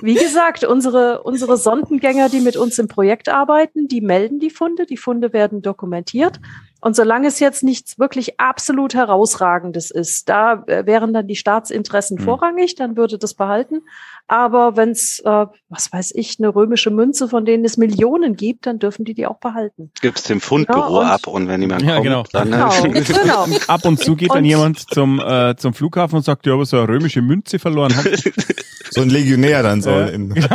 Wie 0.00 0.14
gesagt, 0.14 0.64
unsere, 0.64 1.22
unsere 1.22 1.56
Sondengänger, 1.56 2.28
die 2.28 2.40
mit 2.40 2.56
uns 2.56 2.78
im 2.78 2.88
Projekt 2.88 3.28
arbeiten, 3.28 3.88
die 3.88 4.00
melden 4.00 4.38
die 4.38 4.50
Funde, 4.50 4.86
die 4.86 4.96
Funde 4.96 5.32
werden 5.32 5.62
dokumentiert. 5.62 6.40
Und 6.80 6.94
solange 6.94 7.28
es 7.28 7.40
jetzt 7.40 7.62
nichts 7.62 7.98
wirklich 7.98 8.38
absolut 8.38 8.94
herausragendes 8.94 9.90
ist, 9.90 10.28
da 10.28 10.64
äh, 10.66 10.84
wären 10.86 11.14
dann 11.14 11.26
die 11.26 11.36
Staatsinteressen 11.36 12.18
Hm. 12.18 12.24
vorrangig, 12.24 12.74
dann 12.74 12.96
würde 12.96 13.18
das 13.18 13.34
behalten. 13.34 13.80
Aber 14.26 14.76
wenn 14.78 14.90
es, 14.90 15.20
äh, 15.24 15.46
was 15.68 15.92
weiß 15.92 16.12
ich, 16.14 16.36
eine 16.38 16.54
römische 16.54 16.90
Münze, 16.90 17.28
von 17.28 17.44
denen 17.44 17.62
es 17.64 17.76
Millionen 17.76 18.36
gibt, 18.36 18.64
dann 18.66 18.78
dürfen 18.78 19.04
die 19.04 19.12
die 19.12 19.26
auch 19.26 19.38
behalten. 19.38 19.90
Gibt's 20.00 20.22
dem 20.22 20.40
Fundbüro 20.40 20.78
Ja, 20.78 20.86
und- 20.86 21.06
ab 21.06 21.26
und 21.26 21.46
wenn 21.48 21.60
jemand 21.60 21.82
Ja, 21.82 21.96
kommt, 21.96 22.04
genau. 22.04 22.24
dann 22.32 22.50
Genau, 22.50 22.70
genau. 23.46 23.46
Ab 23.66 23.84
und 23.84 23.98
zu 24.00 24.16
geht 24.16 24.30
dann 24.30 24.38
Und- 24.38 24.44
jemand 24.46 24.78
zum, 24.94 25.20
äh, 25.20 25.54
zum 25.56 25.74
Flughafen 25.74 26.16
und 26.16 26.22
sagt, 26.24 26.46
ja, 26.46 26.54
aber 26.54 26.64
so 26.64 26.78
eine 26.78 26.88
römische 26.88 27.20
Münze 27.20 27.58
verloren. 27.58 27.92
Ich. 28.12 28.32
so 28.92 29.02
ein 29.02 29.10
Legionär 29.10 29.62
dann 29.62 29.82
so 29.82 29.90
Ja. 29.90 30.06
in, 30.06 30.32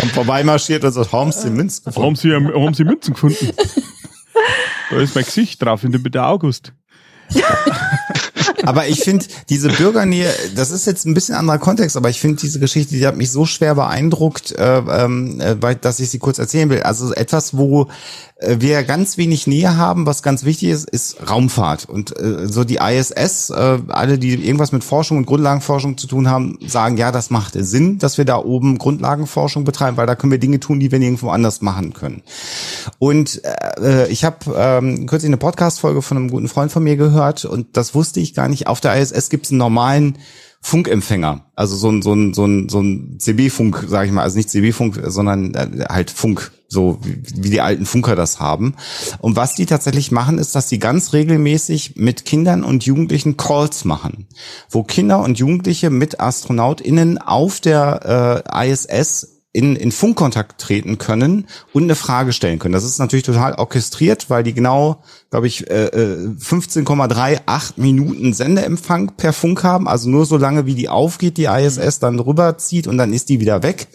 kommt 0.00 0.12
vorbeimarschiert 0.12 0.82
und 0.84 0.92
sagt, 0.92 1.12
haben 1.12 1.30
Sie 1.32 1.50
Münz 1.50 1.82
Wo 1.84 1.90
gefunden? 1.90 2.06
haben 2.06 2.16
Sie, 2.16 2.32
haben 2.34 2.74
Sie 2.74 2.84
Münzen 2.84 3.12
gefunden? 3.14 3.50
Da 4.90 4.96
ist 4.96 5.14
mein 5.14 5.24
Gesicht 5.24 5.62
drauf 5.62 5.84
in 5.84 5.92
dem 5.92 6.02
Bitte 6.02 6.24
August. 6.24 6.72
Aber 8.66 8.86
ich 8.86 9.00
finde, 9.00 9.26
diese 9.48 9.68
Bürgernähe, 9.68 10.32
das 10.54 10.70
ist 10.70 10.86
jetzt 10.86 11.06
ein 11.06 11.14
bisschen 11.14 11.34
anderer 11.34 11.58
Kontext, 11.58 11.96
aber 11.96 12.08
ich 12.08 12.20
finde 12.20 12.40
diese 12.40 12.58
Geschichte, 12.58 12.94
die 12.94 13.06
hat 13.06 13.16
mich 13.16 13.30
so 13.30 13.46
schwer 13.46 13.74
beeindruckt, 13.74 14.52
äh, 14.52 14.78
ähm, 14.78 15.40
äh, 15.40 15.76
dass 15.80 16.00
ich 16.00 16.10
sie 16.10 16.18
kurz 16.18 16.38
erzählen 16.38 16.70
will. 16.70 16.82
Also 16.82 17.12
etwas, 17.14 17.56
wo 17.56 17.88
wir 18.38 18.82
ganz 18.82 19.16
wenig 19.16 19.46
Nähe 19.46 19.78
haben, 19.78 20.04
was 20.04 20.22
ganz 20.22 20.44
wichtig 20.44 20.68
ist, 20.68 20.90
ist 20.90 21.30
Raumfahrt. 21.30 21.88
Und 21.88 22.18
äh, 22.18 22.46
so 22.46 22.64
die 22.64 22.76
ISS, 22.76 23.48
äh, 23.48 23.78
alle, 23.88 24.18
die 24.18 24.34
irgendwas 24.34 24.72
mit 24.72 24.84
Forschung 24.84 25.16
und 25.16 25.26
Grundlagenforschung 25.26 25.96
zu 25.96 26.06
tun 26.06 26.28
haben, 26.28 26.58
sagen, 26.66 26.98
ja, 26.98 27.12
das 27.12 27.30
macht 27.30 27.54
Sinn, 27.54 27.98
dass 27.98 28.18
wir 28.18 28.26
da 28.26 28.36
oben 28.36 28.76
Grundlagenforschung 28.76 29.64
betreiben, 29.64 29.96
weil 29.96 30.06
da 30.06 30.16
können 30.16 30.32
wir 30.32 30.38
Dinge 30.38 30.60
tun, 30.60 30.80
die 30.80 30.92
wir 30.92 30.98
nirgendwo 30.98 31.30
anders 31.30 31.62
machen 31.62 31.94
können. 31.94 32.22
Und 32.98 33.40
äh, 33.80 34.08
ich 34.08 34.24
habe 34.24 34.54
ähm, 34.54 35.06
kürzlich 35.06 35.30
eine 35.30 35.38
Podcast-Folge 35.38 36.02
von 36.02 36.18
einem 36.18 36.30
guten 36.30 36.48
Freund 36.48 36.70
von 36.70 36.84
mir 36.84 36.96
gehört 36.96 37.46
und 37.46 37.76
das 37.78 37.94
wusste 37.94 38.20
ich 38.20 38.34
gar 38.34 38.48
nicht. 38.48 38.66
Auf 38.66 38.80
der 38.80 39.00
ISS 39.00 39.30
gibt 39.30 39.46
es 39.46 39.52
einen 39.52 39.58
normalen 39.58 40.18
Funkempfänger, 40.60 41.46
also 41.54 41.76
so 41.76 41.90
ein 41.90 42.02
so 42.02 42.12
ein 42.12 42.34
so 42.34 42.44
ein 42.44 42.68
so 42.68 42.80
ein 42.80 43.18
CB-Funk, 43.20 43.84
sage 43.86 44.06
ich 44.06 44.12
mal, 44.12 44.22
also 44.22 44.36
nicht 44.36 44.50
CB-Funk, 44.50 45.00
sondern 45.04 45.54
äh, 45.54 45.84
halt 45.88 46.10
Funk, 46.10 46.50
so 46.66 46.98
wie, 47.02 47.22
wie 47.36 47.50
die 47.50 47.60
alten 47.60 47.86
Funker 47.86 48.16
das 48.16 48.40
haben. 48.40 48.74
Und 49.20 49.36
was 49.36 49.54
die 49.54 49.66
tatsächlich 49.66 50.10
machen, 50.10 50.38
ist, 50.38 50.54
dass 50.54 50.68
sie 50.68 50.78
ganz 50.78 51.12
regelmäßig 51.12 51.96
mit 51.96 52.24
Kindern 52.24 52.64
und 52.64 52.84
Jugendlichen 52.84 53.36
Calls 53.36 53.84
machen, 53.84 54.26
wo 54.68 54.82
Kinder 54.82 55.20
und 55.20 55.38
Jugendliche 55.38 55.90
mit 55.90 56.20
AstronautInnen 56.20 57.18
auf 57.18 57.60
der 57.60 58.44
äh, 58.52 58.70
ISS 58.70 59.35
in, 59.56 59.74
in 59.74 59.90
Funkkontakt 59.90 60.60
treten 60.60 60.98
können 60.98 61.46
und 61.72 61.84
eine 61.84 61.94
Frage 61.94 62.34
stellen 62.34 62.58
können. 62.58 62.74
Das 62.74 62.84
ist 62.84 62.98
natürlich 62.98 63.24
total 63.24 63.54
orchestriert, 63.54 64.28
weil 64.28 64.42
die 64.42 64.52
genau, 64.52 65.02
glaube 65.30 65.46
ich, 65.46 65.70
äh, 65.70 65.86
äh, 65.86 66.28
15,38 66.38 67.72
Minuten 67.76 68.34
Sendeempfang 68.34 69.12
per 69.16 69.32
Funk 69.32 69.64
haben. 69.64 69.88
Also 69.88 70.10
nur 70.10 70.26
so 70.26 70.36
lange, 70.36 70.66
wie 70.66 70.74
die 70.74 70.90
aufgeht, 70.90 71.38
die 71.38 71.46
ISS 71.46 72.00
dann 72.00 72.18
rüberzieht 72.18 72.86
und 72.86 72.98
dann 72.98 73.14
ist 73.14 73.30
die 73.30 73.40
wieder 73.40 73.62
weg. 73.62 73.88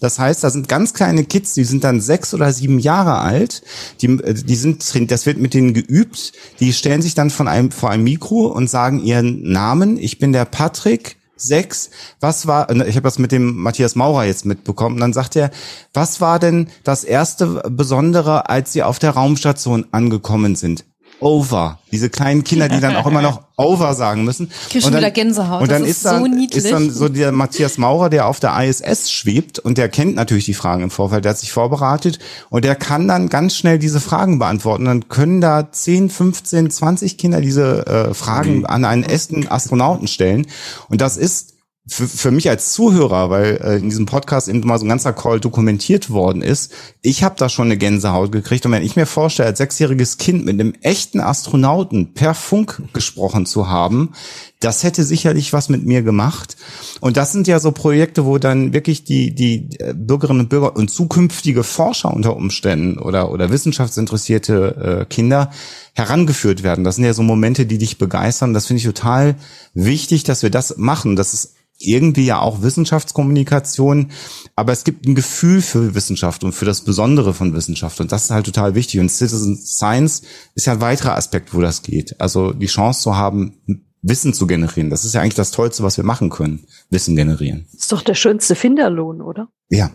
Das 0.00 0.18
heißt, 0.18 0.42
da 0.42 0.50
sind 0.50 0.68
ganz 0.68 0.92
kleine 0.92 1.22
Kids, 1.22 1.54
die 1.54 1.64
sind 1.64 1.84
dann 1.84 2.00
sechs 2.00 2.34
oder 2.34 2.52
sieben 2.52 2.80
Jahre 2.80 3.18
alt. 3.18 3.62
Die, 4.02 4.08
äh, 4.08 4.34
die 4.34 4.56
sind, 4.56 4.82
das 5.12 5.24
wird 5.24 5.38
mit 5.38 5.54
denen 5.54 5.72
geübt. 5.72 6.32
Die 6.58 6.72
stellen 6.72 7.00
sich 7.00 7.14
dann 7.14 7.30
von 7.30 7.46
einem, 7.46 7.70
vor 7.70 7.90
einem 7.90 8.02
Mikro 8.02 8.46
und 8.46 8.68
sagen 8.68 8.98
ihren 8.98 9.48
Namen. 9.52 9.98
Ich 9.98 10.18
bin 10.18 10.32
der 10.32 10.46
Patrick 10.46 11.16
sechs, 11.36 11.90
was 12.20 12.46
war, 12.46 12.70
ich 12.70 12.96
habe 12.96 13.04
das 13.04 13.18
mit 13.18 13.32
dem 13.32 13.56
Matthias 13.56 13.94
Maurer 13.94 14.24
jetzt 14.24 14.46
mitbekommen, 14.46 14.98
dann 14.98 15.12
sagt 15.12 15.36
er, 15.36 15.50
was 15.92 16.20
war 16.20 16.38
denn 16.38 16.68
das 16.82 17.04
erste 17.04 17.62
Besondere, 17.70 18.48
als 18.48 18.72
Sie 18.72 18.82
auf 18.82 18.98
der 18.98 19.10
Raumstation 19.10 19.86
angekommen 19.92 20.56
sind? 20.56 20.84
Over. 21.20 21.78
Diese 21.92 22.10
kleinen 22.10 22.44
Kinder, 22.44 22.68
die 22.68 22.80
dann 22.80 22.96
auch 22.96 23.06
immer 23.06 23.22
noch 23.22 23.42
over 23.56 23.94
sagen 23.94 24.24
müssen. 24.24 24.50
Ich 24.64 24.68
krieg 24.70 24.82
schon 24.82 24.94
wieder 24.94 25.10
Gänsehaut. 25.10 25.62
Und 25.62 25.70
dann 25.70 25.82
Das 25.82 25.90
ist, 25.90 25.96
ist 25.98 26.06
dann, 26.06 26.22
so 26.22 26.26
niedlich. 26.28 26.64
ist 26.64 26.72
dann 26.72 26.90
so 26.90 27.08
der 27.08 27.32
Matthias 27.32 27.78
Maurer, 27.78 28.10
der 28.10 28.26
auf 28.26 28.38
der 28.38 28.56
ISS 28.62 29.10
schwebt 29.10 29.58
und 29.58 29.78
der 29.78 29.88
kennt 29.88 30.14
natürlich 30.14 30.44
die 30.44 30.54
Fragen 30.54 30.82
im 30.82 30.90
Vorfeld, 30.90 31.24
der 31.24 31.30
hat 31.30 31.38
sich 31.38 31.52
vorbereitet 31.52 32.18
und 32.50 32.64
der 32.64 32.74
kann 32.74 33.08
dann 33.08 33.28
ganz 33.28 33.56
schnell 33.56 33.78
diese 33.78 34.00
Fragen 34.00 34.38
beantworten. 34.38 34.84
Dann 34.84 35.08
können 35.08 35.40
da 35.40 35.70
10, 35.70 36.10
15, 36.10 36.70
20 36.70 37.18
Kinder 37.18 37.40
diese 37.40 37.86
äh, 37.86 38.14
Fragen 38.14 38.66
an 38.66 38.84
einen 38.84 39.02
echten 39.02 39.48
Astronauten 39.48 40.08
stellen. 40.08 40.46
Und 40.88 41.00
das 41.00 41.16
ist 41.16 41.55
für, 41.88 42.08
für 42.08 42.30
mich 42.32 42.48
als 42.50 42.72
Zuhörer, 42.72 43.30
weil 43.30 43.60
äh, 43.62 43.76
in 43.76 43.90
diesem 43.90 44.06
Podcast 44.06 44.48
eben 44.48 44.60
mal 44.66 44.78
so 44.78 44.84
ein 44.84 44.88
ganzer 44.88 45.12
Call 45.12 45.38
dokumentiert 45.38 46.10
worden 46.10 46.42
ist, 46.42 46.72
ich 47.00 47.22
habe 47.22 47.36
da 47.38 47.48
schon 47.48 47.66
eine 47.66 47.76
Gänsehaut 47.76 48.32
gekriegt. 48.32 48.66
Und 48.66 48.72
wenn 48.72 48.82
ich 48.82 48.96
mir 48.96 49.06
vorstelle, 49.06 49.48
als 49.48 49.58
sechsjähriges 49.58 50.18
Kind 50.18 50.44
mit 50.44 50.58
einem 50.58 50.74
echten 50.82 51.20
Astronauten 51.20 52.12
per 52.12 52.34
Funk 52.34 52.82
gesprochen 52.92 53.46
zu 53.46 53.68
haben, 53.68 54.12
das 54.58 54.82
hätte 54.82 55.04
sicherlich 55.04 55.52
was 55.52 55.68
mit 55.68 55.86
mir 55.86 56.02
gemacht. 56.02 56.56
Und 57.00 57.16
das 57.16 57.30
sind 57.30 57.46
ja 57.46 57.60
so 57.60 57.70
Projekte, 57.70 58.24
wo 58.24 58.38
dann 58.38 58.72
wirklich 58.72 59.04
die, 59.04 59.32
die 59.32 59.68
äh, 59.78 59.94
Bürgerinnen 59.94 60.40
und 60.40 60.48
Bürger 60.48 60.74
und 60.74 60.90
zukünftige 60.90 61.62
Forscher 61.62 62.12
unter 62.12 62.34
Umständen 62.34 62.98
oder, 62.98 63.30
oder 63.30 63.50
wissenschaftsinteressierte 63.50 65.02
äh, 65.02 65.04
Kinder 65.04 65.52
herangeführt 65.94 66.64
werden. 66.64 66.82
Das 66.82 66.96
sind 66.96 67.04
ja 67.04 67.14
so 67.14 67.22
Momente, 67.22 67.64
die 67.64 67.78
dich 67.78 67.96
begeistern. 67.96 68.54
Das 68.54 68.66
finde 68.66 68.78
ich 68.78 68.86
total 68.86 69.36
wichtig, 69.72 70.24
dass 70.24 70.42
wir 70.42 70.50
das 70.50 70.78
machen. 70.78 71.14
Das 71.14 71.32
ist 71.32 71.55
irgendwie 71.78 72.26
ja 72.26 72.40
auch 72.40 72.62
Wissenschaftskommunikation, 72.62 74.10
aber 74.54 74.72
es 74.72 74.84
gibt 74.84 75.06
ein 75.06 75.14
Gefühl 75.14 75.62
für 75.62 75.94
Wissenschaft 75.94 76.44
und 76.44 76.52
für 76.52 76.64
das 76.64 76.82
Besondere 76.82 77.34
von 77.34 77.54
Wissenschaft 77.54 78.00
und 78.00 78.12
das 78.12 78.24
ist 78.24 78.30
halt 78.30 78.46
total 78.46 78.74
wichtig 78.74 79.00
und 79.00 79.10
Citizen 79.10 79.56
Science 79.56 80.22
ist 80.54 80.66
ja 80.66 80.74
ein 80.74 80.80
weiterer 80.80 81.16
Aspekt, 81.16 81.54
wo 81.54 81.60
das 81.60 81.82
geht. 81.82 82.20
Also 82.20 82.52
die 82.52 82.66
Chance 82.66 83.02
zu 83.02 83.16
haben, 83.16 83.56
Wissen 84.02 84.34
zu 84.34 84.46
generieren, 84.46 84.90
das 84.90 85.04
ist 85.04 85.14
ja 85.14 85.20
eigentlich 85.20 85.34
das 85.34 85.50
Tollste, 85.50 85.82
was 85.82 85.96
wir 85.96 86.04
machen 86.04 86.30
können, 86.30 86.64
Wissen 86.90 87.16
generieren. 87.16 87.66
Ist 87.76 87.92
doch 87.92 88.02
der 88.02 88.14
schönste 88.14 88.54
Finderlohn, 88.54 89.20
oder? 89.20 89.48
Ja. 89.68 89.90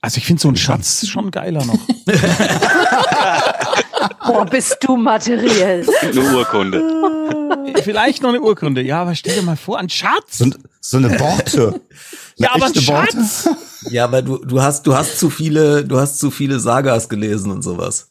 Also 0.00 0.18
ich 0.18 0.26
finde 0.26 0.40
so 0.40 0.48
einen 0.48 0.56
Schatz 0.56 1.06
schon 1.06 1.30
geiler 1.30 1.64
noch. 1.64 1.78
Boah, 4.26 4.46
bist 4.46 4.78
du 4.82 4.96
materiell. 4.96 5.86
Eine 6.02 6.36
Urkunde. 6.36 6.80
Vielleicht 7.82 8.22
noch 8.22 8.30
eine 8.30 8.40
Urkunde. 8.40 8.82
Ja, 8.82 9.02
aber 9.02 9.14
stell 9.14 9.36
dir 9.36 9.42
mal 9.42 9.56
vor, 9.56 9.78
ein 9.78 9.88
Schatz. 9.88 10.38
So, 10.38 10.50
so 10.80 10.96
eine 10.96 11.10
Borte. 11.10 11.80
ja, 12.36 12.54
aber 12.54 12.66
ein 12.66 12.72
Borte. 12.72 13.16
Schatz. 13.16 13.48
Ja, 13.90 14.04
aber 14.04 14.22
du, 14.22 14.38
du 14.38 14.62
hast, 14.62 14.86
du 14.86 14.94
hast 14.94 15.18
zu 15.18 15.30
viele, 15.30 15.84
du 15.84 15.98
hast 15.98 16.18
zu 16.18 16.30
viele 16.30 16.60
Sagas 16.60 17.08
gelesen 17.08 17.50
und 17.50 17.62
sowas. 17.62 18.10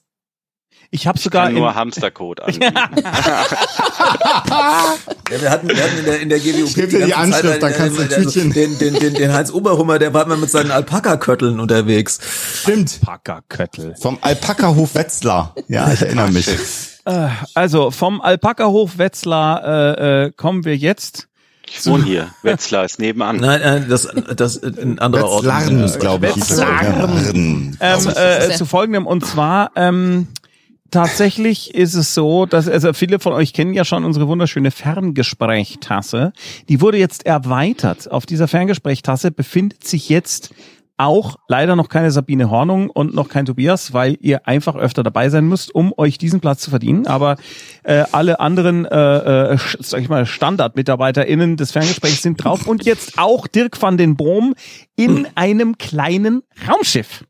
Ich 0.90 1.06
habe 1.06 1.20
sogar 1.20 1.46
kann 1.46 1.56
nur 1.56 1.76
Hamstercode 1.76 2.40
anbieten. 2.44 2.74
Ja, 5.30 5.42
wir 5.42 5.50
hatten, 5.50 5.68
wir 5.68 5.84
hatten 5.84 5.98
in 6.00 6.06
der, 6.06 6.20
in 6.22 6.30
der 6.30 6.40
GWOP 6.40 6.74
Gib 6.74 6.90
dir 6.90 7.06
die 7.06 7.14
Anschrift, 7.14 7.62
dann 7.62 7.74
kannst 7.74 7.98
du 7.98 8.04
ein 8.04 8.10
Tütchen. 8.10 8.54
den, 8.54 8.78
den, 8.78 8.94
den, 8.94 9.14
den 9.14 9.34
Heinz 9.34 9.52
Oberhummer, 9.52 10.00
der 10.00 10.14
war 10.14 10.26
immer 10.26 10.38
mit 10.38 10.50
seinen 10.50 10.72
Alpaka-Kötteln 10.72 11.60
unterwegs. 11.60 12.20
Stimmt. 12.62 13.02
Packerköttel. 13.02 13.96
Vom 14.00 14.18
Alpaka-Hof 14.22 14.96
Wetzlar. 14.96 15.54
Ja, 15.68 15.92
ich 15.92 16.02
erinnere 16.02 16.32
mich. 16.32 16.48
Äh, 17.08 17.30
also 17.54 17.90
vom 17.90 18.20
Alpakahof 18.22 18.98
Wetzlar 18.98 19.64
äh, 19.64 20.26
äh, 20.26 20.32
kommen 20.36 20.66
wir 20.66 20.76
jetzt. 20.76 21.28
Ich 21.70 21.86
wohne 21.86 22.04
hier. 22.04 22.30
Wetzlar 22.44 22.86
ist 22.86 23.00
nebenan. 23.00 23.38
Nein, 23.38 23.62
nein, 23.62 23.86
das, 23.90 24.08
das 24.36 24.56
ist 24.58 24.80
ein 24.80 25.00
anderer 25.00 25.30
Ort. 25.30 25.46
Wetzlarn, 25.46 26.00
glaube 26.00 26.28
ich. 26.28 26.36
Wetzlarn. 26.36 27.16
Wetzlarn. 27.16 27.78
Ähm, 27.80 28.52
äh, 28.52 28.56
zu 28.56 28.66
folgendem 28.66 29.06
und 29.06 29.26
zwar 29.26 29.72
ähm, 29.76 30.28
tatsächlich 30.92 31.74
ist 31.76 31.94
es 31.94 32.14
so, 32.14 32.46
dass 32.46 32.68
also 32.68 32.94
viele 32.94 33.20
von 33.20 33.34
euch 33.34 33.54
kennen 33.54 33.74
ja 33.74 33.86
schon 33.86 34.06
unsere 34.06 34.28
wunderschöne 34.28 34.72
Ferngesprächtasse. 34.72 36.34
Die 36.70 36.82
wurde 36.82 36.98
jetzt 36.98 37.26
erweitert. 37.26 38.10
Auf 38.12 38.26
dieser 38.26 38.48
Ferngesprächtasse 38.48 39.32
befindet 39.32 39.86
sich 39.86 40.10
jetzt 40.10 40.54
auch 40.98 41.36
leider 41.48 41.76
noch 41.76 41.90
keine 41.90 42.10
Sabine 42.12 42.50
Hornung 42.50 42.90
und 42.90 43.14
noch 43.14 43.30
kein 43.30 43.46
Tobias, 43.46 43.94
weil 43.94 44.18
ihr 44.20 44.48
einfach 44.48 44.76
öfter 44.76 45.04
dabei 45.04 45.30
sein 45.30 45.48
müsst, 45.48 45.74
um 45.74 45.94
euch 45.96 46.18
diesen 46.18 46.40
Platz 46.40 46.62
zu 46.62 46.72
verdienen. 46.72 47.06
Aber 47.06 47.38
äh, 47.84 48.04
alle 48.12 48.40
anderen, 48.40 48.86
äh, 48.86 49.54
äh, 49.54 49.58
sag 49.80 50.02
ich 50.02 50.10
mal, 50.10 50.26
StandardmitarbeiterInnen 50.26 51.56
des 51.56 51.72
Ferngesprächs 51.72 52.24
sind 52.24 52.44
drauf 52.44 52.66
und 52.66 52.86
jetzt 52.86 53.20
auch 53.20 53.46
Dirk 53.48 53.80
van 53.80 53.98
den 53.98 54.16
Boom 54.16 54.56
in 54.96 55.28
einem 55.36 55.78
kleinen 55.78 56.42
Raumschiff. 56.68 57.24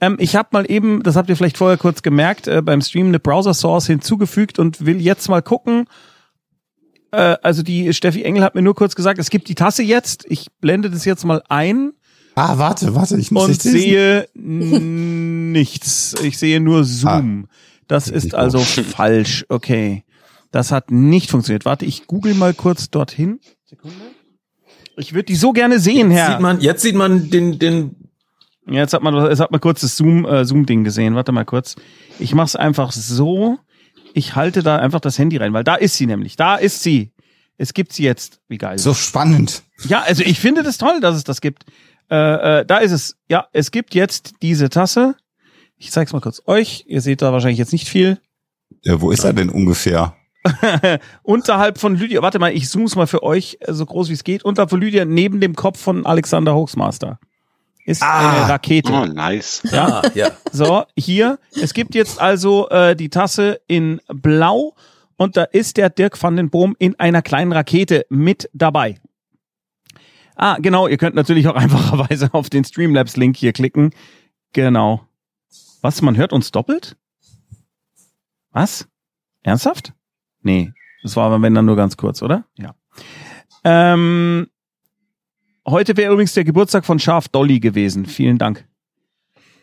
Ähm, 0.00 0.16
ich 0.20 0.36
habe 0.36 0.48
mal 0.52 0.70
eben, 0.70 1.02
das 1.02 1.16
habt 1.16 1.28
ihr 1.28 1.36
vielleicht 1.36 1.58
vorher 1.58 1.78
kurz 1.78 2.02
gemerkt, 2.02 2.46
äh, 2.46 2.62
beim 2.62 2.80
Stream 2.80 3.08
eine 3.08 3.18
Browser 3.18 3.54
Source 3.54 3.86
hinzugefügt 3.86 4.58
und 4.58 4.84
will 4.86 5.00
jetzt 5.00 5.28
mal 5.28 5.42
gucken. 5.42 5.86
Äh, 7.10 7.36
also 7.42 7.62
die 7.62 7.92
Steffi 7.92 8.22
Engel 8.22 8.42
hat 8.42 8.54
mir 8.54 8.62
nur 8.62 8.74
kurz 8.74 8.94
gesagt, 8.94 9.18
es 9.18 9.30
gibt 9.30 9.48
die 9.48 9.54
Tasse 9.54 9.82
jetzt. 9.82 10.24
Ich 10.28 10.48
blende 10.60 10.90
das 10.90 11.04
jetzt 11.04 11.24
mal 11.24 11.42
ein 11.48 11.92
Ah, 12.38 12.56
warte, 12.56 12.94
warte, 12.94 13.18
ich 13.18 13.32
muss 13.32 13.48
und 13.48 13.60
sehe 13.60 14.28
nichts. 14.34 16.14
Ich 16.22 16.38
sehe 16.38 16.60
nur 16.60 16.84
Zoom. 16.84 17.48
Das 17.88 18.08
ist 18.08 18.32
also 18.32 18.58
falsch. 18.60 19.44
Okay. 19.48 20.04
Das 20.52 20.70
hat 20.70 20.92
nicht 20.92 21.32
funktioniert. 21.32 21.64
Warte, 21.64 21.84
ich 21.84 22.06
google 22.06 22.34
mal 22.34 22.54
kurz 22.54 22.90
dorthin. 22.90 23.40
Sekunde. 23.64 23.96
Ich 24.96 25.14
würde 25.14 25.24
die 25.24 25.34
so 25.34 25.52
gerne 25.52 25.80
sehen, 25.80 26.12
Herr. 26.12 26.30
Sieht 26.30 26.40
man, 26.40 26.60
jetzt 26.60 26.82
sieht 26.82 26.94
man 26.94 27.28
den, 27.28 27.58
den, 27.58 27.96
jetzt 28.74 28.92
hat 28.94 29.02
man, 29.02 29.14
jetzt 29.28 29.40
hat 29.40 29.50
man 29.50 29.60
kurz 29.60 29.80
das 29.80 29.96
Zoom, 29.96 30.24
äh, 30.24 30.44
Zoom-Ding 30.44 30.84
gesehen. 30.84 31.14
Warte 31.14 31.32
mal 31.32 31.44
kurz. 31.44 31.76
Ich 32.18 32.34
mach's 32.34 32.56
einfach 32.56 32.92
so. 32.92 33.58
Ich 34.14 34.34
halte 34.36 34.62
da 34.62 34.76
einfach 34.76 35.00
das 35.00 35.18
Handy 35.18 35.36
rein, 35.36 35.52
weil 35.52 35.64
da 35.64 35.74
ist 35.74 35.94
sie 35.94 36.06
nämlich. 36.06 36.36
Da 36.36 36.56
ist 36.56 36.82
sie. 36.82 37.12
Es 37.56 37.74
gibt 37.74 37.92
sie 37.92 38.04
jetzt. 38.04 38.40
Wie 38.48 38.58
geil. 38.58 38.78
So 38.78 38.94
spannend. 38.94 39.62
Ja, 39.86 40.02
also 40.02 40.22
ich 40.22 40.40
finde 40.40 40.62
das 40.62 40.78
toll, 40.78 41.00
dass 41.00 41.16
es 41.16 41.24
das 41.24 41.40
gibt. 41.40 41.64
Äh, 42.10 42.60
äh, 42.60 42.64
da 42.64 42.78
ist 42.78 42.92
es. 42.92 43.16
Ja, 43.28 43.46
es 43.52 43.70
gibt 43.70 43.94
jetzt 43.94 44.34
diese 44.42 44.70
Tasse. 44.70 45.16
Ich 45.76 45.90
zeig's 45.90 46.12
mal 46.12 46.20
kurz 46.20 46.42
euch. 46.46 46.84
Ihr 46.88 47.00
seht 47.00 47.22
da 47.22 47.32
wahrscheinlich 47.32 47.58
jetzt 47.58 47.72
nicht 47.72 47.88
viel. 47.88 48.18
Ja, 48.82 49.00
wo 49.00 49.10
ist 49.10 49.24
er 49.24 49.32
denn 49.32 49.50
ungefähr? 49.50 50.14
Unterhalb 51.22 51.78
von 51.78 51.96
Lydia, 51.96 52.22
warte 52.22 52.38
mal, 52.38 52.52
ich 52.52 52.68
zoom's 52.68 52.96
mal 52.96 53.06
für 53.06 53.22
euch, 53.22 53.58
äh, 53.60 53.72
so 53.72 53.84
groß 53.84 54.08
wie 54.08 54.14
es 54.14 54.24
geht. 54.24 54.44
Unterhalb 54.44 54.70
von 54.70 54.80
Lydia, 54.80 55.04
neben 55.04 55.40
dem 55.40 55.54
Kopf 55.54 55.80
von 55.80 56.06
Alexander 56.06 56.54
Hoaxmaster. 56.54 57.18
Ist 57.88 58.02
Ah. 58.02 58.18
eine 58.42 58.48
Rakete. 58.50 58.92
Oh, 58.92 59.06
nice. 59.06 59.62
ja, 59.72 60.02
ja. 60.14 60.30
So, 60.52 60.84
hier. 60.94 61.38
Es 61.54 61.72
gibt 61.72 61.94
jetzt 61.94 62.20
also 62.20 62.68
äh, 62.68 62.94
die 62.94 63.08
Tasse 63.08 63.60
in 63.66 64.00
Blau 64.08 64.74
und 65.16 65.38
da 65.38 65.44
ist 65.44 65.78
der 65.78 65.88
Dirk 65.88 66.22
van 66.22 66.36
den 66.36 66.50
Boom 66.50 66.76
in 66.78 66.98
einer 67.00 67.22
kleinen 67.22 67.50
Rakete 67.50 68.04
mit 68.10 68.50
dabei. 68.52 69.00
Ah, 70.36 70.58
genau. 70.60 70.86
Ihr 70.86 70.98
könnt 70.98 71.16
natürlich 71.16 71.48
auch 71.48 71.54
einfacherweise 71.56 72.28
auf 72.34 72.50
den 72.50 72.64
Streamlabs-Link 72.64 73.36
hier 73.38 73.54
klicken. 73.54 73.90
Genau. 74.52 75.06
Was? 75.80 76.02
Man 76.02 76.16
hört 76.18 76.34
uns 76.34 76.50
doppelt? 76.50 76.96
Was? 78.50 78.86
Ernsthaft? 79.42 79.94
Nee. 80.42 80.72
Das 81.02 81.16
war 81.16 81.24
aber 81.24 81.40
wenn 81.40 81.54
dann 81.54 81.64
nur 81.64 81.76
ganz 81.76 81.96
kurz, 81.96 82.20
oder? 82.20 82.44
Ja. 82.58 82.74
Ähm, 83.64 84.48
heute 85.70 85.96
wäre 85.96 86.12
übrigens 86.12 86.34
der 86.34 86.44
Geburtstag 86.44 86.84
von 86.84 86.98
Schaf 86.98 87.28
Dolly 87.28 87.60
gewesen. 87.60 88.06
Vielen 88.06 88.38
Dank 88.38 88.64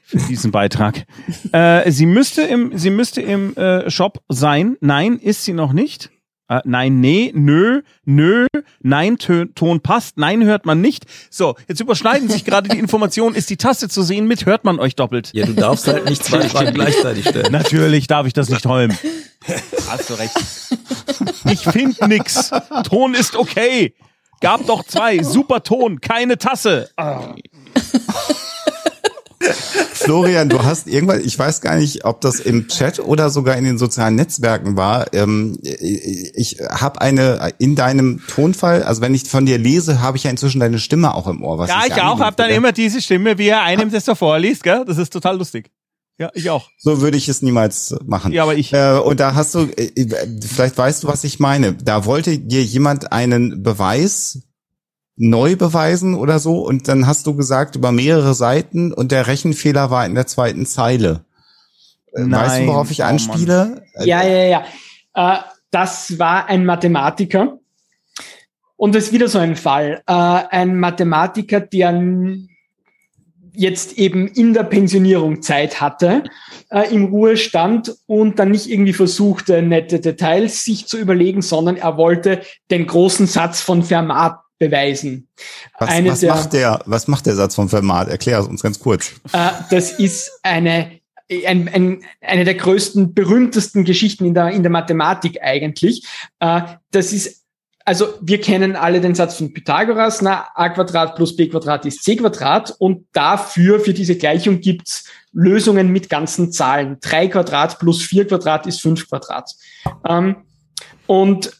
für 0.04 0.18
diesen 0.18 0.52
Beitrag. 0.52 1.06
Äh, 1.52 1.90
sie 1.92 2.06
müsste 2.06 2.42
im, 2.42 2.78
sie 2.78 2.90
müsste 2.90 3.22
im 3.22 3.56
äh, 3.56 3.90
Shop 3.90 4.22
sein. 4.28 4.76
Nein, 4.82 5.18
ist 5.20 5.46
sie 5.46 5.54
noch 5.54 5.72
nicht. 5.72 6.10
Äh, 6.50 6.60
nein, 6.66 7.00
nee, 7.00 7.32
nö, 7.34 7.82
nö, 8.04 8.46
nein, 8.82 9.18
Tö 9.18 9.46
Ton 9.56 9.80
passt, 9.80 10.18
nein, 10.18 10.44
hört 10.44 10.66
man 10.66 10.82
nicht. 10.82 11.06
So, 11.30 11.56
jetzt 11.68 11.80
überschneiden 11.80 12.30
sich 12.30 12.46
gerade 12.46 12.68
die 12.68 12.78
Informationen. 12.78 13.36
Ist 13.36 13.50
die 13.50 13.58
Taste 13.58 13.90
zu 13.90 14.04
sehen 14.04 14.28
mit, 14.28 14.46
hört 14.46 14.66
man 14.66 14.80
euch 14.80 14.96
doppelt. 14.96 15.32
Ja, 15.34 15.46
du 15.46 15.54
darfst 15.54 15.88
halt 15.88 16.06
nicht 16.10 16.24
zwei 16.24 16.42
Fragen 16.50 16.74
gleichzeitig 16.74 17.28
stellen. 17.28 17.52
Natürlich 17.52 18.08
darf 18.08 18.28
ich 18.28 18.34
das 18.34 18.50
nicht 18.50 18.64
träumen. 18.64 18.98
Hast 19.90 20.10
du 20.10 20.14
recht. 20.16 20.38
Ich 21.52 21.62
finde 21.62 22.08
nix. 22.08 22.52
Ton 22.84 23.14
ist 23.14 23.36
okay. 23.36 23.96
Gab 24.42 24.66
doch 24.66 24.84
zwei. 24.84 25.22
Super 25.24 25.64
Ton, 25.64 26.02
keine 26.02 26.38
Tasse. 26.38 26.90
Ah. 26.98 27.36
Florian, 29.94 30.50
du 30.50 30.64
hast 30.64 30.88
irgendwas, 30.88 31.20
ich 31.20 31.38
weiß 31.38 31.62
gar 31.62 31.76
nicht, 31.76 32.06
ob 32.06 32.22
das 32.22 32.40
im 32.40 32.68
Chat 32.68 33.00
oder 33.00 33.30
sogar 33.30 33.56
in 33.58 33.64
den 33.64 33.78
sozialen 33.78 34.16
Netzwerken 34.16 34.76
war. 34.76 35.14
Ähm, 35.14 35.58
ich 35.62 36.58
habe 36.70 37.02
eine 37.02 37.54
in 37.60 37.76
deinem 37.76 38.22
Tonfall, 38.28 38.84
also 38.84 39.02
wenn 39.02 39.14
ich 39.14 39.26
von 39.26 39.46
dir 39.46 39.58
lese, 39.58 40.02
habe 40.02 40.18
ich 40.18 40.24
ja 40.24 40.32
inzwischen 40.32 40.60
deine 40.60 40.80
Stimme 40.80 41.14
auch 41.14 41.28
im 41.28 41.44
Ohr. 41.44 41.58
Was 41.58 41.70
Ja, 41.70 41.82
ich 41.88 41.94
sehr 41.94 42.04
auch. 42.06 42.12
angenehm 42.14 42.26
Hab 42.26 42.38
dann 42.38 42.50
immer 42.50 42.72
diese 42.72 43.02
Stimme, 43.02 43.38
wie 43.38 43.48
er 43.50 43.62
einem 43.64 43.92
das 43.92 44.06
so 44.06 44.16
vorliest, 44.16 44.64
gell? 44.64 44.84
Das 44.86 44.98
ist 44.98 45.12
total 45.12 45.38
lustig. 45.38 45.70
Ja, 46.18 46.32
ich 46.34 46.50
auch. 46.50 46.70
So 46.78 47.02
würde 47.02 47.18
ich 47.18 47.28
es 47.28 47.42
niemals 47.42 47.96
machen. 48.06 48.32
Ja, 48.32 48.44
aber 48.44 48.56
ich- 48.56 48.72
Äh, 48.74 48.98
und 49.00 49.20
da 49.20 49.36
hast 49.36 49.54
du, 49.56 49.64
äh, 49.76 49.92
vielleicht 50.48 50.78
weißt 50.78 51.04
du, 51.04 51.08
was 51.08 51.24
ich 51.26 51.40
meine. 51.40 51.74
Da 51.74 52.06
wollte 52.06 52.38
dir 52.40 52.64
jemand 52.64 53.12
einen 53.12 53.64
Beweis 53.64 54.44
neu 55.18 55.56
beweisen 55.56 56.14
oder 56.16 56.40
so 56.40 56.60
und 56.66 56.88
dann 56.88 57.06
hast 57.08 57.26
du 57.28 57.36
gesagt 57.36 57.76
über 57.76 57.92
mehrere 57.92 58.34
Seiten 58.34 58.94
und 58.94 59.12
der 59.12 59.28
Rechenfehler 59.28 59.90
war 59.90 60.06
in 60.06 60.16
der 60.16 60.28
zweiten 60.28 60.66
Zeile. 60.66 61.26
Äh, 62.14 62.22
weißt 62.22 62.26
du, 62.26 62.30
Nein. 62.30 62.68
worauf 62.68 62.92
ich 62.92 63.02
Oh, 63.02 63.06
anspiele? 63.06 63.84
Äh, 63.96 64.06
Ja, 64.08 64.26
ja, 64.26 64.44
ja. 64.46 65.36
Äh, 65.36 65.40
das 65.72 66.18
war 66.18 66.48
ein 66.48 66.66
Mathematiker. 66.66 67.60
Und 68.78 68.94
das 68.96 69.06
ist 69.06 69.14
wieder 69.14 69.28
so 69.30 69.40
ein 69.40 69.56
Fall. 69.58 70.02
Äh, 70.08 70.14
ein 70.14 70.80
Mathematiker, 70.80 71.60
der 71.62 71.92
jetzt 73.58 73.98
eben 73.98 74.28
in 74.28 74.54
der 74.54 74.64
Pensionierung 74.64 75.42
Zeit 75.42 75.82
hatte, 75.82 76.24
äh, 76.70 76.94
im 76.94 77.06
Ruhestand 77.06 77.96
und 78.06 78.40
dann 78.40 78.52
nicht 78.52 78.70
irgendwie 78.70 78.94
versuchte, 78.94 79.62
nette 79.62 80.00
Details 80.00 80.64
sich 80.64 80.88
zu 80.88 80.98
überlegen, 80.98 81.42
sondern 81.42 81.78
er 81.78 81.98
wollte 81.98 82.42
den 82.72 82.88
großen 82.88 83.28
Satz 83.28 83.62
von 83.62 83.84
Fermat 83.84 84.40
beweisen. 84.58 85.28
Was, 85.80 85.90
was 86.06 86.20
der, 86.20 86.34
macht 86.34 86.54
der, 86.54 86.80
was 86.86 87.08
macht 87.08 87.26
der 87.26 87.36
Satz 87.36 87.56
von 87.56 87.70
Fermat? 87.70 88.08
Erklär 88.08 88.40
es 88.40 88.48
uns 88.48 88.62
ganz 88.62 88.80
kurz. 88.80 89.12
Äh, 89.34 89.50
das 89.70 89.92
ist 89.92 90.32
eine, 90.44 91.00
ein, 91.46 91.68
ein, 91.68 92.02
eine 92.22 92.46
der 92.46 92.56
größten, 92.56 93.14
berühmtesten 93.14 93.84
Geschichten 93.84 94.26
in 94.26 94.34
der, 94.34 94.50
in 94.50 94.64
der 94.64 94.72
Mathematik 94.72 95.40
eigentlich. 95.42 96.08
Äh, 96.40 96.62
das 96.92 97.12
ist 97.12 97.45
also 97.86 98.16
wir 98.20 98.42
kennen 98.42 98.76
alle 98.76 99.00
den 99.00 99.14
Satz 99.14 99.38
von 99.38 99.54
Pythagoras, 99.54 100.22
na, 100.24 100.48
a 100.56 100.70
Quadrat 100.70 101.16
plus 101.16 101.36
b 101.36 101.48
Quadrat 101.48 101.86
ist 101.86 102.04
c 102.04 102.16
Quadrat 102.16 102.76
und 102.80 103.06
dafür, 103.14 103.80
für 103.80 103.94
diese 103.94 104.18
Gleichung 104.18 104.60
gibt's 104.60 105.06
Lösungen 105.32 105.92
mit 105.92 106.10
ganzen 106.10 106.52
Zahlen. 106.52 106.98
drei 107.00 107.28
Quadrat 107.28 107.78
plus 107.78 108.02
vier 108.02 108.26
Quadrat 108.26 108.66
ist 108.66 108.82
fünf 108.82 109.08
Quadrat. 109.08 109.52
Ähm, 110.08 110.38
und 111.06 111.52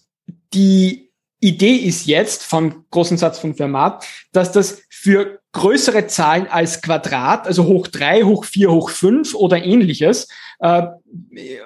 die 0.54 1.12
Idee 1.40 1.76
ist 1.76 2.08
jetzt 2.08 2.44
vom 2.44 2.86
großen 2.90 3.18
Satz 3.18 3.38
von 3.38 3.56
Fermat, 3.56 4.04
dass 4.32 4.52
das 4.52 4.82
für 4.90 5.40
größere 5.52 6.08
Zahlen 6.08 6.48
als 6.48 6.82
Quadrat, 6.82 7.46
also 7.46 7.66
hoch 7.66 7.88
drei, 7.88 8.24
hoch 8.24 8.46
vier, 8.46 8.72
hoch 8.72 8.90
fünf 8.90 9.36
oder 9.36 9.64
ähnliches 9.64 10.28
äh, 10.60 10.88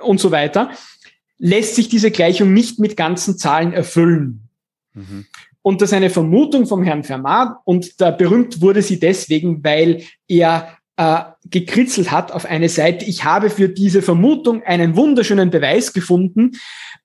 und 0.01 0.19
so 0.19 0.31
weiter, 0.31 0.71
lässt 1.37 1.75
sich 1.75 1.87
diese 1.87 2.11
Gleichung 2.11 2.53
nicht 2.53 2.79
mit 2.79 2.97
ganzen 2.97 3.37
Zahlen 3.37 3.71
erfüllen. 3.71 4.48
Mhm. 4.99 5.25
Und 5.61 5.81
das 5.81 5.89
ist 5.89 5.93
eine 5.93 6.09
Vermutung 6.09 6.65
vom 6.67 6.83
Herrn 6.83 7.03
Fermat 7.03 7.57
und 7.65 7.99
da 7.99 8.11
berühmt 8.11 8.61
wurde 8.61 8.81
sie 8.81 8.99
deswegen, 8.99 9.63
weil 9.63 10.03
er 10.27 10.77
äh, 10.99 11.21
gekritzelt 11.49 12.11
hat 12.11 12.31
auf 12.31 12.45
eine 12.45 12.69
Seite, 12.69 13.05
ich 13.05 13.23
habe 13.23 13.49
für 13.49 13.69
diese 13.69 14.01
Vermutung 14.01 14.63
einen 14.63 14.95
wunderschönen 14.95 15.49
Beweis 15.49 15.93
gefunden, 15.93 16.51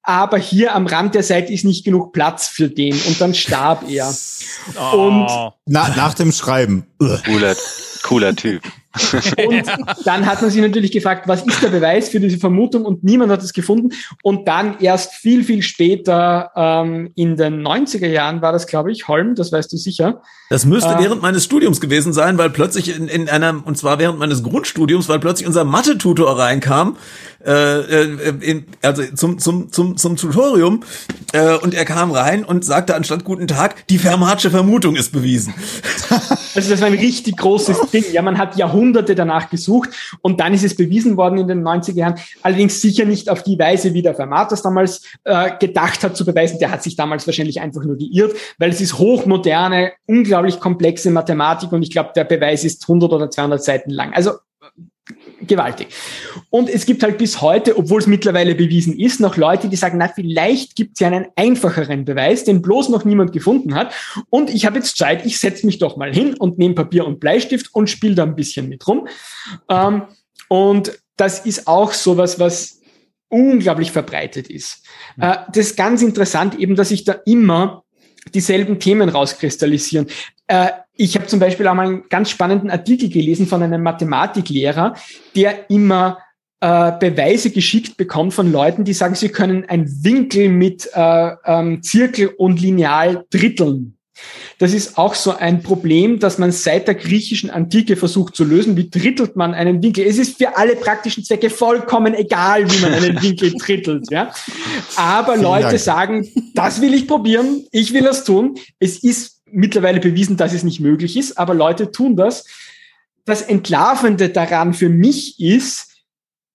aber 0.02 0.36
hier 0.36 0.74
am 0.74 0.86
Rand 0.86 1.14
der 1.14 1.22
Seite 1.22 1.52
ist 1.52 1.64
nicht 1.64 1.84
genug 1.84 2.12
Platz 2.12 2.48
für 2.48 2.68
den 2.68 2.94
und 3.06 3.20
dann 3.20 3.34
starb 3.34 3.88
er. 3.88 4.12
Oh. 4.76 4.96
Und 4.96 5.52
Na, 5.66 5.88
nach 5.96 6.14
dem 6.14 6.32
Schreiben. 6.32 6.86
Cooler, 6.98 7.54
cooler 8.02 8.34
Typ. 8.34 8.62
Und 8.94 9.64
dann 10.04 10.26
hat 10.26 10.40
man 10.40 10.50
sich 10.50 10.60
natürlich 10.60 10.92
gefragt, 10.92 11.26
was 11.26 11.42
ist 11.42 11.62
der 11.62 11.68
Beweis 11.68 12.08
für 12.08 12.20
diese 12.20 12.38
Vermutung? 12.38 12.84
Und 12.84 13.02
niemand 13.02 13.32
hat 13.32 13.42
es 13.42 13.52
gefunden. 13.52 13.90
Und 14.22 14.46
dann 14.46 14.78
erst 14.78 15.14
viel, 15.14 15.44
viel 15.44 15.62
später, 15.62 16.50
ähm, 16.56 17.10
in 17.14 17.36
den 17.36 17.62
90er 17.62 18.06
Jahren 18.06 18.42
war 18.42 18.52
das, 18.52 18.66
glaube 18.66 18.92
ich, 18.92 19.08
Holm, 19.08 19.34
das 19.34 19.52
weißt 19.52 19.72
du 19.72 19.76
sicher. 19.76 20.22
Das 20.50 20.64
müsste 20.64 20.94
äh, 20.94 20.98
während 20.98 21.22
meines 21.22 21.44
Studiums 21.44 21.80
gewesen 21.80 22.12
sein, 22.12 22.38
weil 22.38 22.50
plötzlich 22.50 22.96
in, 22.96 23.08
in 23.08 23.28
einer, 23.28 23.62
und 23.64 23.76
zwar 23.76 23.98
während 23.98 24.18
meines 24.18 24.42
Grundstudiums, 24.42 25.08
weil 25.08 25.18
plötzlich 25.18 25.46
unser 25.46 25.64
Mathe-Tutor 25.64 26.38
reinkam, 26.38 26.96
äh, 27.44 27.80
äh, 27.80 28.34
in, 28.40 28.66
also 28.82 29.02
zum, 29.14 29.38
zum, 29.38 29.72
zum, 29.72 29.96
zum 29.96 30.16
Tutorium, 30.16 30.82
äh, 31.32 31.56
und 31.56 31.74
er 31.74 31.84
kam 31.84 32.10
rein 32.10 32.44
und 32.44 32.64
sagte 32.64 32.94
anstatt 32.94 33.24
guten 33.24 33.48
Tag, 33.48 33.86
die 33.88 33.98
Fermatsche 33.98 34.50
Vermutung 34.50 34.96
ist 34.96 35.12
bewiesen. 35.12 35.54
Also 36.54 36.70
das 36.70 36.80
war 36.80 36.86
ein 36.86 36.94
richtig 36.94 37.36
großes 37.36 37.80
Ding. 37.92 38.04
Ja, 38.12 38.22
man 38.22 38.38
hat 38.38 38.56
Jahrhunderte 38.56 38.83
danach 38.92 39.50
gesucht 39.50 39.90
und 40.20 40.40
dann 40.40 40.54
ist 40.54 40.64
es 40.64 40.76
bewiesen 40.76 41.16
worden 41.16 41.38
in 41.38 41.48
den 41.48 41.62
90er 41.62 41.94
Jahren. 41.94 42.14
Allerdings 42.42 42.80
sicher 42.80 43.04
nicht 43.04 43.28
auf 43.28 43.42
die 43.42 43.58
Weise, 43.58 43.94
wie 43.94 44.02
der 44.02 44.14
Fermat 44.14 44.52
das 44.52 44.62
damals 44.62 45.02
äh, 45.24 45.50
gedacht 45.58 46.02
hat 46.02 46.16
zu 46.16 46.24
beweisen. 46.24 46.58
Der 46.58 46.70
hat 46.70 46.82
sich 46.82 46.96
damals 46.96 47.26
wahrscheinlich 47.26 47.60
einfach 47.60 47.84
nur 47.84 47.96
geirrt, 47.96 48.32
weil 48.58 48.70
es 48.70 48.80
ist 48.80 48.98
hochmoderne, 48.98 49.92
unglaublich 50.06 50.60
komplexe 50.60 51.10
Mathematik 51.10 51.72
und 51.72 51.82
ich 51.82 51.90
glaube, 51.90 52.10
der 52.14 52.24
Beweis 52.24 52.64
ist 52.64 52.82
100 52.82 53.12
oder 53.12 53.30
200 53.30 53.62
Seiten 53.62 53.90
lang. 53.90 54.12
Also 54.12 54.32
gewaltig. 55.40 55.88
Und 56.50 56.68
es 56.68 56.86
gibt 56.86 57.02
halt 57.02 57.18
bis 57.18 57.40
heute, 57.40 57.76
obwohl 57.76 58.00
es 58.00 58.06
mittlerweile 58.06 58.54
bewiesen 58.54 58.98
ist, 58.98 59.20
noch 59.20 59.36
Leute, 59.36 59.68
die 59.68 59.76
sagen, 59.76 59.98
na, 59.98 60.08
vielleicht 60.08 60.76
gibt 60.76 60.92
es 60.94 61.00
ja 61.00 61.08
einen 61.08 61.26
einfacheren 61.36 62.04
Beweis, 62.04 62.44
den 62.44 62.62
bloß 62.62 62.88
noch 62.88 63.04
niemand 63.04 63.32
gefunden 63.32 63.74
hat. 63.74 63.92
Und 64.30 64.50
ich 64.50 64.66
habe 64.66 64.76
jetzt 64.76 64.96
Zeit, 64.96 65.26
ich 65.26 65.38
setze 65.38 65.66
mich 65.66 65.78
doch 65.78 65.96
mal 65.96 66.12
hin 66.12 66.34
und 66.34 66.58
nehme 66.58 66.74
Papier 66.74 67.06
und 67.06 67.20
Bleistift 67.20 67.74
und 67.74 67.90
spiele 67.90 68.14
da 68.14 68.22
ein 68.24 68.36
bisschen 68.36 68.68
mit 68.68 68.86
rum. 68.86 69.08
Ähm, 69.68 70.02
und 70.48 70.98
das 71.16 71.40
ist 71.46 71.66
auch 71.66 71.92
sowas, 71.92 72.38
was 72.38 72.80
unglaublich 73.28 73.90
verbreitet 73.90 74.48
ist. 74.48 74.86
Äh, 75.18 75.36
das 75.48 75.66
ist 75.66 75.76
ganz 75.76 76.02
interessant 76.02 76.58
eben, 76.58 76.76
dass 76.76 76.90
sich 76.90 77.04
da 77.04 77.16
immer 77.26 77.84
dieselben 78.32 78.78
Themen 78.78 79.08
rauskristallisieren. 79.08 80.06
Äh, 80.46 80.68
ich 80.96 81.16
habe 81.16 81.26
zum 81.26 81.40
Beispiel 81.40 81.66
auch 81.66 81.74
mal 81.74 81.86
einen 81.86 82.08
ganz 82.08 82.30
spannenden 82.30 82.70
Artikel 82.70 83.08
gelesen 83.08 83.46
von 83.46 83.62
einem 83.62 83.82
Mathematiklehrer, 83.82 84.94
der 85.34 85.68
immer 85.70 86.18
äh, 86.60 86.92
Beweise 86.98 87.50
geschickt 87.50 87.96
bekommt 87.96 88.32
von 88.32 88.50
Leuten, 88.50 88.84
die 88.84 88.92
sagen, 88.92 89.14
sie 89.14 89.28
können 89.28 89.64
einen 89.68 90.04
Winkel 90.04 90.48
mit 90.48 90.88
äh, 90.94 91.30
ähm, 91.44 91.82
Zirkel 91.82 92.28
und 92.28 92.60
Lineal 92.60 93.24
dritteln. 93.30 93.98
Das 94.58 94.72
ist 94.72 94.96
auch 94.96 95.14
so 95.14 95.36
ein 95.36 95.62
Problem, 95.62 96.20
das 96.20 96.38
man 96.38 96.52
seit 96.52 96.86
der 96.86 96.94
griechischen 96.94 97.50
Antike 97.50 97.96
versucht 97.96 98.36
zu 98.36 98.44
lösen. 98.44 98.76
Wie 98.76 98.88
drittelt 98.88 99.34
man 99.34 99.52
einen 99.52 99.82
Winkel? 99.82 100.06
Es 100.06 100.18
ist 100.18 100.38
für 100.38 100.56
alle 100.56 100.76
praktischen 100.76 101.24
Zwecke 101.24 101.50
vollkommen 101.50 102.14
egal, 102.14 102.70
wie 102.70 102.80
man 102.80 102.94
einen 102.94 103.20
Winkel 103.20 103.52
drittelt. 103.58 104.10
Ja? 104.10 104.32
Aber 104.96 105.36
Leute 105.36 105.64
Dank. 105.64 105.78
sagen, 105.80 106.28
das 106.54 106.80
will 106.80 106.94
ich 106.94 107.08
probieren, 107.08 107.66
ich 107.72 107.92
will 107.92 108.02
das 108.02 108.24
tun. 108.24 108.56
Es 108.78 109.02
ist 109.02 109.33
mittlerweile 109.54 110.00
bewiesen, 110.00 110.36
dass 110.36 110.52
es 110.52 110.64
nicht 110.64 110.80
möglich 110.80 111.16
ist, 111.16 111.38
aber 111.38 111.54
Leute 111.54 111.90
tun 111.90 112.16
das. 112.16 112.44
Das 113.24 113.40
Entlarvende 113.40 114.28
daran 114.28 114.74
für 114.74 114.88
mich 114.88 115.40
ist, 115.40 115.92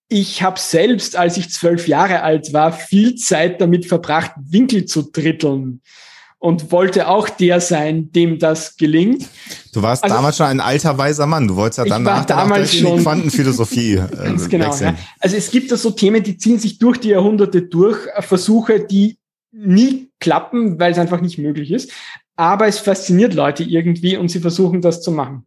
ich 0.10 0.42
habe 0.42 0.60
selbst, 0.60 1.16
als 1.16 1.38
ich 1.38 1.50
zwölf 1.50 1.88
Jahre 1.88 2.22
alt 2.22 2.52
war, 2.52 2.72
viel 2.72 3.16
Zeit 3.16 3.62
damit 3.62 3.86
verbracht, 3.86 4.32
Winkel 4.38 4.86
zu 4.86 5.04
dritteln 5.12 5.82
und 6.40 6.72
wollte 6.72 7.08
auch 7.08 7.30
der 7.30 7.62
sein, 7.62 8.12
dem 8.12 8.40
das 8.40 8.76
gelingt. 8.78 9.28
Du 9.74 9.82
warst 9.82 10.04
also, 10.04 10.16
damals 10.16 10.38
schon 10.38 10.48
ein 10.48 10.62
alter 10.62 10.98
weiser 10.98 11.28
Mann. 11.28 11.48
Du 11.48 11.56
wolltest 11.56 11.80
ja 11.80 11.86
danach 11.86 12.26
damals 12.26 12.74
schon 12.74 12.98
die 12.98 13.04
Quantenphilosophie 13.04 13.94
äh, 13.96 14.08
ganz 14.12 14.50
genau. 14.50 14.76
Ja. 14.76 14.96
Also 15.20 15.36
es 15.36 15.52
gibt 15.52 15.72
da 15.72 15.78
so 15.78 15.92
Themen, 15.92 16.24
die 16.24 16.38
ziehen 16.38 16.60
sich 16.60 16.80
durch 16.80 16.98
die 16.98 17.10
Jahrhunderte 17.10 17.62
durch, 17.62 17.98
Versuche, 18.20 18.80
die 18.80 19.18
nie 19.52 20.10
klappen, 20.20 20.80
weil 20.80 20.92
es 20.92 20.98
einfach 20.98 21.22
nicht 21.22 21.38
möglich 21.38 21.72
ist 21.72 21.92
aber 22.40 22.68
es 22.68 22.80
fasziniert 22.80 23.34
Leute 23.34 23.64
irgendwie 23.64 24.16
und 24.16 24.30
sie 24.30 24.40
versuchen 24.40 24.82
das 24.82 25.02
zu 25.02 25.12
machen. 25.12 25.44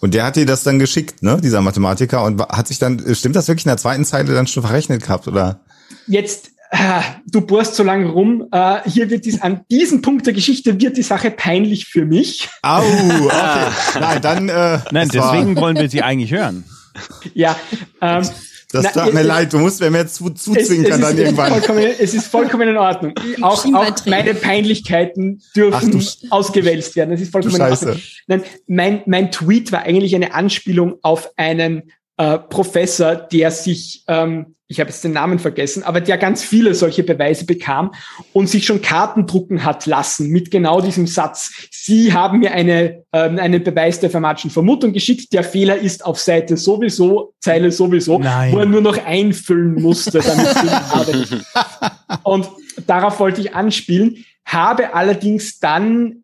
Und 0.00 0.14
der 0.14 0.24
hat 0.24 0.36
dir 0.36 0.46
das 0.46 0.62
dann 0.62 0.78
geschickt, 0.78 1.22
ne, 1.22 1.38
dieser 1.40 1.60
Mathematiker, 1.60 2.24
und 2.24 2.40
hat 2.40 2.66
sich 2.66 2.78
dann, 2.78 3.14
stimmt 3.14 3.36
das 3.36 3.46
wirklich 3.46 3.66
in 3.66 3.70
der 3.70 3.76
zweiten 3.76 4.06
Zeile 4.06 4.32
dann 4.32 4.46
schon 4.46 4.62
verrechnet 4.62 5.02
gehabt, 5.02 5.28
oder? 5.28 5.60
Jetzt, 6.06 6.52
äh, 6.70 7.02
du 7.26 7.42
bohrst 7.42 7.74
so 7.74 7.82
lange 7.82 8.08
rum, 8.08 8.46
äh, 8.52 8.78
hier 8.88 9.10
wird 9.10 9.26
dies, 9.26 9.42
an 9.42 9.60
diesem 9.70 10.00
Punkt 10.00 10.26
der 10.26 10.32
Geschichte 10.32 10.80
wird 10.80 10.96
die 10.96 11.02
Sache 11.02 11.30
peinlich 11.30 11.84
für 11.84 12.06
mich. 12.06 12.48
Au, 12.62 12.80
okay. 13.24 13.68
Nein, 14.00 14.22
dann, 14.22 14.48
äh, 14.48 14.78
Nein, 14.92 15.10
deswegen 15.12 15.56
wollen 15.56 15.76
wir 15.76 15.90
sie 15.90 16.02
eigentlich 16.02 16.32
hören. 16.32 16.64
Ja, 17.34 17.54
ähm, 18.00 18.26
das 18.72 18.86
Na, 18.94 19.04
tut 19.04 19.14
mir 19.14 19.22
leid, 19.22 19.52
du 19.52 19.58
musst 19.58 19.80
mir 19.80 19.90
mehr 19.90 20.06
zu, 20.06 20.30
zuzwinkern 20.30 21.00
dann 21.00 21.18
irgendwann. 21.18 21.50
Vollkommen, 21.50 21.84
es 21.98 22.14
ist 22.14 22.26
vollkommen 22.26 22.68
in 22.68 22.76
Ordnung. 22.76 23.14
Auch, 23.42 23.64
auch 23.64 24.06
meine 24.06 24.34
Peinlichkeiten 24.34 25.42
dürfen 25.56 26.00
Ach, 26.00 26.30
ausgewälzt 26.30 26.94
werden. 26.94 27.10
Das 27.10 27.20
ist 27.20 27.32
vollkommen 27.32 27.56
in 27.56 27.62
Ordnung. 27.62 28.00
Nein, 28.26 28.42
mein, 28.66 29.02
mein 29.06 29.32
Tweet 29.32 29.72
war 29.72 29.82
eigentlich 29.82 30.14
eine 30.14 30.34
Anspielung 30.34 30.96
auf 31.02 31.30
einen 31.36 31.90
äh, 32.20 32.38
Professor, 32.38 33.16
der 33.16 33.50
sich 33.50 34.04
ähm, 34.06 34.54
ich 34.70 34.78
habe 34.78 34.88
jetzt 34.88 35.02
den 35.02 35.12
Namen 35.12 35.40
vergessen, 35.40 35.82
aber 35.82 36.00
der 36.00 36.16
ganz 36.16 36.44
viele 36.44 36.76
solche 36.76 37.02
Beweise 37.02 37.44
bekam 37.44 37.92
und 38.32 38.48
sich 38.48 38.66
schon 38.66 38.80
Karten 38.80 39.26
drucken 39.26 39.64
hat 39.64 39.84
lassen 39.86 40.30
mit 40.30 40.52
genau 40.52 40.80
diesem 40.80 41.08
Satz. 41.08 41.50
Sie 41.72 42.12
haben 42.12 42.38
mir 42.38 42.52
eine, 42.52 43.02
ähm, 43.12 43.40
einen 43.40 43.64
Beweis 43.64 43.98
der 43.98 44.10
Fermatschen 44.10 44.48
Vermutung 44.48 44.92
geschickt. 44.92 45.32
Der 45.32 45.42
Fehler 45.42 45.76
ist 45.76 46.04
auf 46.04 46.20
Seite 46.20 46.56
sowieso, 46.56 47.34
Zeile 47.40 47.72
sowieso, 47.72 48.20
Nein. 48.20 48.52
wo 48.52 48.60
er 48.60 48.66
nur 48.66 48.80
noch 48.80 49.04
einfüllen 49.04 49.82
musste, 49.82 50.20
damit 50.20 50.54
habe. 50.54 51.26
Und 52.22 52.48
darauf 52.86 53.18
wollte 53.18 53.40
ich 53.40 53.56
anspielen, 53.56 54.24
habe 54.44 54.94
allerdings 54.94 55.58
dann 55.58 56.22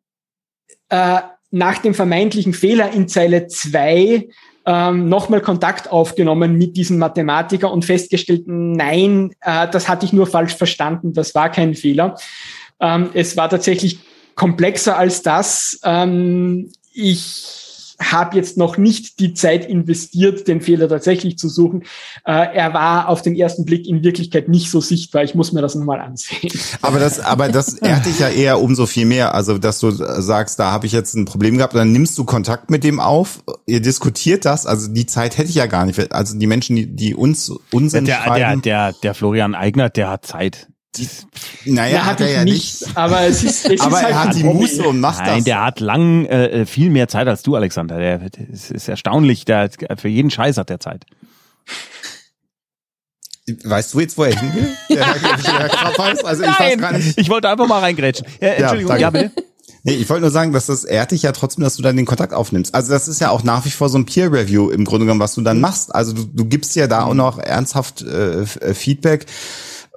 äh, 0.88 1.18
nach 1.50 1.78
dem 1.78 1.94
vermeintlichen 1.94 2.52
Fehler 2.52 2.92
in 2.92 3.08
Zeile 3.08 3.48
zwei 3.48 4.28
ähm, 4.66 5.08
nochmal 5.08 5.40
Kontakt 5.40 5.90
aufgenommen 5.90 6.58
mit 6.58 6.76
diesem 6.76 6.98
Mathematiker 6.98 7.72
und 7.72 7.84
festgestellt, 7.84 8.44
nein, 8.46 9.32
äh, 9.40 9.68
das 9.68 9.88
hatte 9.88 10.04
ich 10.04 10.12
nur 10.12 10.26
falsch 10.26 10.56
verstanden, 10.56 11.12
das 11.12 11.34
war 11.34 11.50
kein 11.50 11.74
Fehler. 11.74 12.16
Ähm, 12.80 13.10
es 13.14 13.36
war 13.36 13.48
tatsächlich 13.48 14.00
komplexer 14.34 14.98
als 14.98 15.22
das. 15.22 15.80
Ähm, 15.84 16.72
ich 16.92 17.65
habe 18.00 18.36
jetzt 18.36 18.56
noch 18.56 18.76
nicht 18.76 19.20
die 19.20 19.34
Zeit 19.34 19.66
investiert, 19.66 20.48
den 20.48 20.60
Fehler 20.60 20.88
tatsächlich 20.88 21.38
zu 21.38 21.48
suchen. 21.48 21.82
Äh, 22.24 22.54
er 22.54 22.74
war 22.74 23.08
auf 23.08 23.22
den 23.22 23.34
ersten 23.34 23.64
Blick 23.64 23.86
in 23.86 24.02
Wirklichkeit 24.02 24.48
nicht 24.48 24.70
so 24.70 24.80
sichtbar. 24.80 25.24
Ich 25.24 25.34
muss 25.34 25.52
mir 25.52 25.62
das 25.62 25.74
nochmal 25.74 26.00
ansehen. 26.00 26.50
Aber 26.82 26.98
das, 26.98 27.20
aber 27.20 27.48
das 27.48 27.74
ehrt 27.74 28.06
dich 28.06 28.18
ja 28.18 28.28
eher 28.28 28.60
umso 28.60 28.86
viel 28.86 29.06
mehr. 29.06 29.34
Also, 29.34 29.58
dass 29.58 29.80
du 29.80 29.90
sagst, 29.90 30.58
da 30.58 30.72
habe 30.72 30.86
ich 30.86 30.92
jetzt 30.92 31.14
ein 31.14 31.24
Problem 31.24 31.56
gehabt, 31.56 31.74
dann 31.74 31.92
nimmst 31.92 32.16
du 32.18 32.24
Kontakt 32.24 32.70
mit 32.70 32.84
dem 32.84 33.00
auf, 33.00 33.42
ihr 33.66 33.80
diskutiert 33.80 34.44
das. 34.44 34.66
Also 34.66 34.92
die 34.92 35.06
Zeit 35.06 35.38
hätte 35.38 35.48
ich 35.48 35.56
ja 35.56 35.66
gar 35.66 35.86
nicht. 35.86 36.12
Also 36.12 36.38
die 36.38 36.46
Menschen, 36.46 36.76
die, 36.76 36.86
die 36.86 37.14
uns 37.14 37.50
Unsinn 37.72 38.04
der, 38.04 38.22
der, 38.34 38.56
der, 38.56 38.92
der 39.02 39.14
Florian 39.14 39.54
Eigner, 39.54 39.88
der 39.90 40.10
hat 40.10 40.26
Zeit. 40.26 40.68
Naja, 41.64 41.96
Ja, 41.96 42.04
hat 42.06 42.20
er 42.20 42.30
ja 42.30 42.44
nicht, 42.44 42.82
nicht. 42.82 42.96
aber 42.96 43.22
es 43.22 43.42
ist, 43.42 43.66
es 43.70 43.80
Aber 43.82 43.96
ist 43.98 44.02
halt 44.04 44.14
er 44.14 44.24
hat 44.24 44.34
die. 44.34 44.44
Muße 44.44 44.82
und 44.82 45.00
macht 45.00 45.20
Nein, 45.20 45.36
das. 45.36 45.44
der 45.44 45.64
hat 45.64 45.80
lang 45.80 46.26
äh, 46.26 46.66
viel 46.66 46.90
mehr 46.90 47.08
Zeit 47.08 47.28
als 47.28 47.42
du, 47.42 47.54
Alexander. 47.56 47.98
Der 47.98 48.20
es 48.52 48.70
ist 48.70 48.88
erstaunlich. 48.88 49.44
Der 49.44 49.58
hat, 49.58 50.00
für 50.00 50.08
jeden 50.08 50.30
Scheiß 50.30 50.56
hat 50.56 50.70
der 50.70 50.80
Zeit. 50.80 51.04
Weißt 53.64 53.94
du 53.94 54.00
jetzt, 54.00 54.18
wo 54.18 54.24
er 54.24 54.36
hin 54.38 54.54
will? 54.54 54.76
Der? 54.90 55.06
Also 56.24 56.42
ich 56.42 56.48
weiß 56.48 56.78
gar 56.78 56.92
nicht. 56.92 57.16
ich 57.16 57.28
wollte 57.28 57.48
einfach 57.48 57.68
mal 57.68 57.78
reingrätschen. 57.78 58.26
Ja, 58.40 58.48
Entschuldigung, 58.48 58.98
ja, 58.98 59.10
bitte. 59.10 59.30
Nee, 59.84 59.94
ich 59.94 60.08
wollte 60.10 60.22
nur 60.22 60.32
sagen, 60.32 60.52
dass 60.52 60.66
das 60.66 60.82
ehrt 60.82 61.12
dich 61.12 61.22
ja 61.22 61.30
trotzdem, 61.30 61.62
dass 61.62 61.76
du 61.76 61.82
dann 61.82 61.96
den 61.96 62.06
Kontakt 62.06 62.34
aufnimmst. 62.34 62.74
Also 62.74 62.92
das 62.92 63.06
ist 63.06 63.20
ja 63.20 63.30
auch 63.30 63.44
nach 63.44 63.64
wie 63.66 63.70
vor 63.70 63.88
so 63.88 63.96
ein 63.98 64.04
Peer-Review 64.04 64.70
im 64.70 64.84
Grunde 64.84 65.06
genommen, 65.06 65.20
was 65.20 65.34
du 65.36 65.42
dann 65.42 65.60
machst. 65.60 65.94
Also 65.94 66.12
du, 66.12 66.24
du 66.24 66.44
gibst 66.44 66.74
ja 66.74 66.88
da 66.88 67.04
auch 67.04 67.14
noch 67.14 67.38
ernsthaft 67.38 68.02
äh, 68.02 68.40
äh, 68.40 68.74
Feedback. 68.74 69.26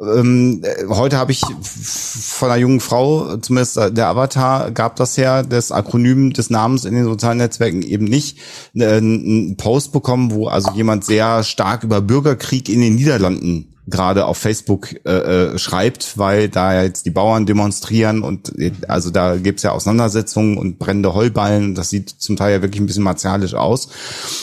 Ähm, 0.02 0.62
äh, 0.64 0.86
heute 0.88 1.18
habe 1.18 1.32
ich 1.32 1.42
von 1.42 2.50
einer 2.50 2.60
jungen 2.60 2.80
Frau, 2.80 3.38
zumindest 3.38 3.76
der 3.76 4.08
Avatar 4.08 4.72
gab 4.72 4.96
das 4.96 5.18
ja, 5.18 5.44
das 5.44 5.72
Akronym 5.72 6.32
des 6.32 6.50
Namens 6.50 6.86
in 6.86 6.96
den 6.96 7.04
sozialen 7.04 7.38
Netzwerken 7.38 7.82
eben 7.82 8.06
nicht, 8.06 8.38
äh, 8.76 8.86
einen 8.86 9.58
Post 9.58 9.92
bekommen, 9.92 10.32
wo 10.32 10.48
also 10.48 10.72
jemand 10.72 11.04
sehr 11.04 11.44
stark 11.44 11.84
über 11.84 12.02
Bürgerkrieg 12.02 12.70
in 12.70 12.80
den 12.80 12.96
Niederlanden 12.96 13.74
gerade 13.90 14.26
auf 14.26 14.38
Facebook 14.38 14.94
äh, 15.06 15.12
äh, 15.54 15.58
schreibt, 15.58 16.18
weil 16.18 16.50
da 16.50 16.84
jetzt 16.84 17.06
die 17.06 17.12
Bauern 17.12 17.46
demonstrieren 17.46 18.22
und 18.22 18.54
also 18.88 19.10
da 19.10 19.38
gibt's 19.38 19.64
ja 19.64 19.72
Auseinandersetzungen 19.72 20.58
und 20.58 20.80
brennende 20.80 21.14
Heuballen. 21.14 21.76
Das 21.76 21.90
sieht 21.90 22.10
zum 22.10 22.36
Teil 22.36 22.54
ja 22.54 22.62
wirklich 22.62 22.82
ein 22.82 22.86
bisschen 22.86 23.04
martialisch 23.04 23.54
aus. 23.54 23.90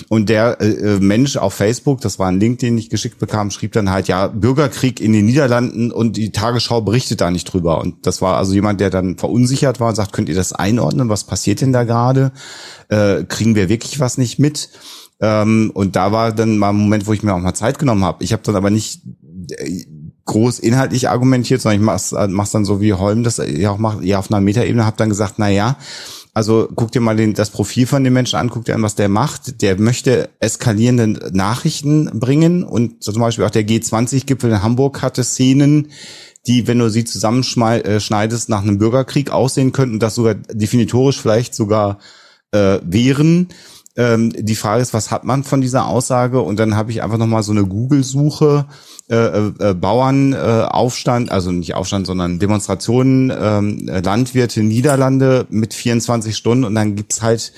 Und 0.08 0.28
der 0.28 0.60
äh, 0.60 0.68
äh, 0.68 1.00
Mensch 1.00 1.36
auf 1.36 1.54
Facebook, 1.54 2.00
das 2.00 2.18
war 2.18 2.28
ein 2.28 2.40
Link, 2.40 2.58
den 2.58 2.78
ich 2.78 2.90
geschickt 2.90 3.18
bekam, 3.18 3.50
schrieb 3.50 3.72
dann 3.72 3.90
halt, 3.90 4.08
ja, 4.08 4.28
Bürgerkrieg 4.28 5.00
in 5.00 5.12
den 5.12 5.26
Niederlanden 5.26 5.92
und 5.92 6.16
die 6.16 6.32
Tagesschau 6.32 6.80
berichtet 6.80 7.20
da 7.20 7.30
nicht 7.30 7.44
drüber. 7.44 7.80
Und 7.80 8.06
das 8.06 8.22
war 8.22 8.36
also 8.36 8.52
jemand, 8.52 8.80
der 8.80 8.90
dann 8.90 9.18
verunsichert 9.18 9.80
war 9.80 9.88
und 9.88 9.94
sagt, 9.94 10.12
könnt 10.12 10.28
ihr 10.28 10.34
das 10.34 10.52
einordnen? 10.52 11.08
Was 11.08 11.24
passiert 11.24 11.60
denn 11.60 11.72
da 11.72 11.84
gerade? 11.84 12.32
Äh, 12.88 13.24
kriegen 13.24 13.54
wir 13.54 13.68
wirklich 13.68 14.00
was 14.00 14.18
nicht 14.18 14.38
mit? 14.38 14.70
Ähm, 15.20 15.70
und 15.74 15.96
da 15.96 16.12
war 16.12 16.32
dann 16.32 16.58
mal 16.58 16.70
ein 16.70 16.76
Moment, 16.76 17.06
wo 17.06 17.12
ich 17.12 17.22
mir 17.22 17.34
auch 17.34 17.38
mal 17.38 17.54
Zeit 17.54 17.78
genommen 17.78 18.04
habe. 18.04 18.22
Ich 18.22 18.32
habe 18.32 18.42
dann 18.42 18.56
aber 18.56 18.70
nicht 18.70 19.02
groß 20.24 20.58
inhaltlich 20.58 21.08
argumentiert, 21.08 21.60
sondern 21.60 21.80
ich 21.80 21.86
mach's, 21.86 22.12
äh, 22.12 22.28
mach's 22.28 22.50
dann 22.50 22.64
so 22.64 22.80
wie 22.80 22.92
Holm 22.92 23.22
das 23.22 23.38
ja 23.38 23.70
auch 23.70 23.78
macht, 23.78 24.02
ja 24.02 24.18
auf 24.18 24.30
einer 24.30 24.40
Metaebene, 24.40 24.84
habe 24.84 24.96
dann 24.96 25.08
gesagt, 25.08 25.34
na 25.38 25.48
ja, 25.48 25.76
also 26.34 26.68
guck 26.74 26.92
dir 26.92 27.00
mal 27.00 27.16
den, 27.16 27.32
das 27.32 27.48
Profil 27.48 27.86
von 27.86 28.04
dem 28.04 28.12
Menschen 28.12 28.36
an, 28.36 28.50
guck 28.50 28.66
dir 28.66 28.74
an, 28.74 28.82
was 28.82 28.94
der 28.94 29.08
macht. 29.08 29.62
Der 29.62 29.80
möchte 29.80 30.28
eskalierende 30.38 31.30
Nachrichten 31.32 32.10
bringen 32.20 32.62
und 32.62 33.02
zum 33.02 33.18
Beispiel 33.18 33.46
auch 33.46 33.50
der 33.50 33.66
G20-Gipfel 33.66 34.50
in 34.50 34.62
Hamburg 34.62 35.00
hatte 35.00 35.24
Szenen, 35.24 35.88
die, 36.46 36.66
wenn 36.66 36.78
du 36.78 36.90
sie 36.90 37.04
zusammenschneidest, 37.04 38.50
nach 38.50 38.62
einem 38.62 38.76
Bürgerkrieg 38.76 39.30
aussehen 39.30 39.72
könnten, 39.72 39.98
das 39.98 40.14
sogar 40.14 40.34
definitorisch 40.34 41.18
vielleicht 41.18 41.54
sogar 41.54 42.00
äh, 42.52 42.80
wären. 42.84 43.48
Ähm, 43.96 44.32
die 44.36 44.54
Frage 44.56 44.82
ist, 44.82 44.92
was 44.94 45.10
hat 45.10 45.24
man 45.24 45.42
von 45.44 45.60
dieser 45.60 45.86
Aussage? 45.86 46.40
Und 46.40 46.58
dann 46.58 46.76
habe 46.76 46.90
ich 46.90 47.02
einfach 47.02 47.18
nochmal 47.18 47.42
so 47.42 47.52
eine 47.52 47.64
Google-Suche, 47.64 48.66
äh, 49.08 49.14
äh, 49.14 49.74
Bauernaufstand, 49.74 51.30
also 51.30 51.52
nicht 51.52 51.74
Aufstand, 51.74 52.06
sondern 52.06 52.38
Demonstrationen, 52.38 53.30
äh, 53.30 54.00
Landwirte, 54.00 54.62
Niederlande 54.62 55.46
mit 55.48 55.74
24 55.74 56.36
Stunden 56.36 56.64
und 56.64 56.74
dann 56.74 56.96
gibt's 56.96 57.22
halt 57.22 57.52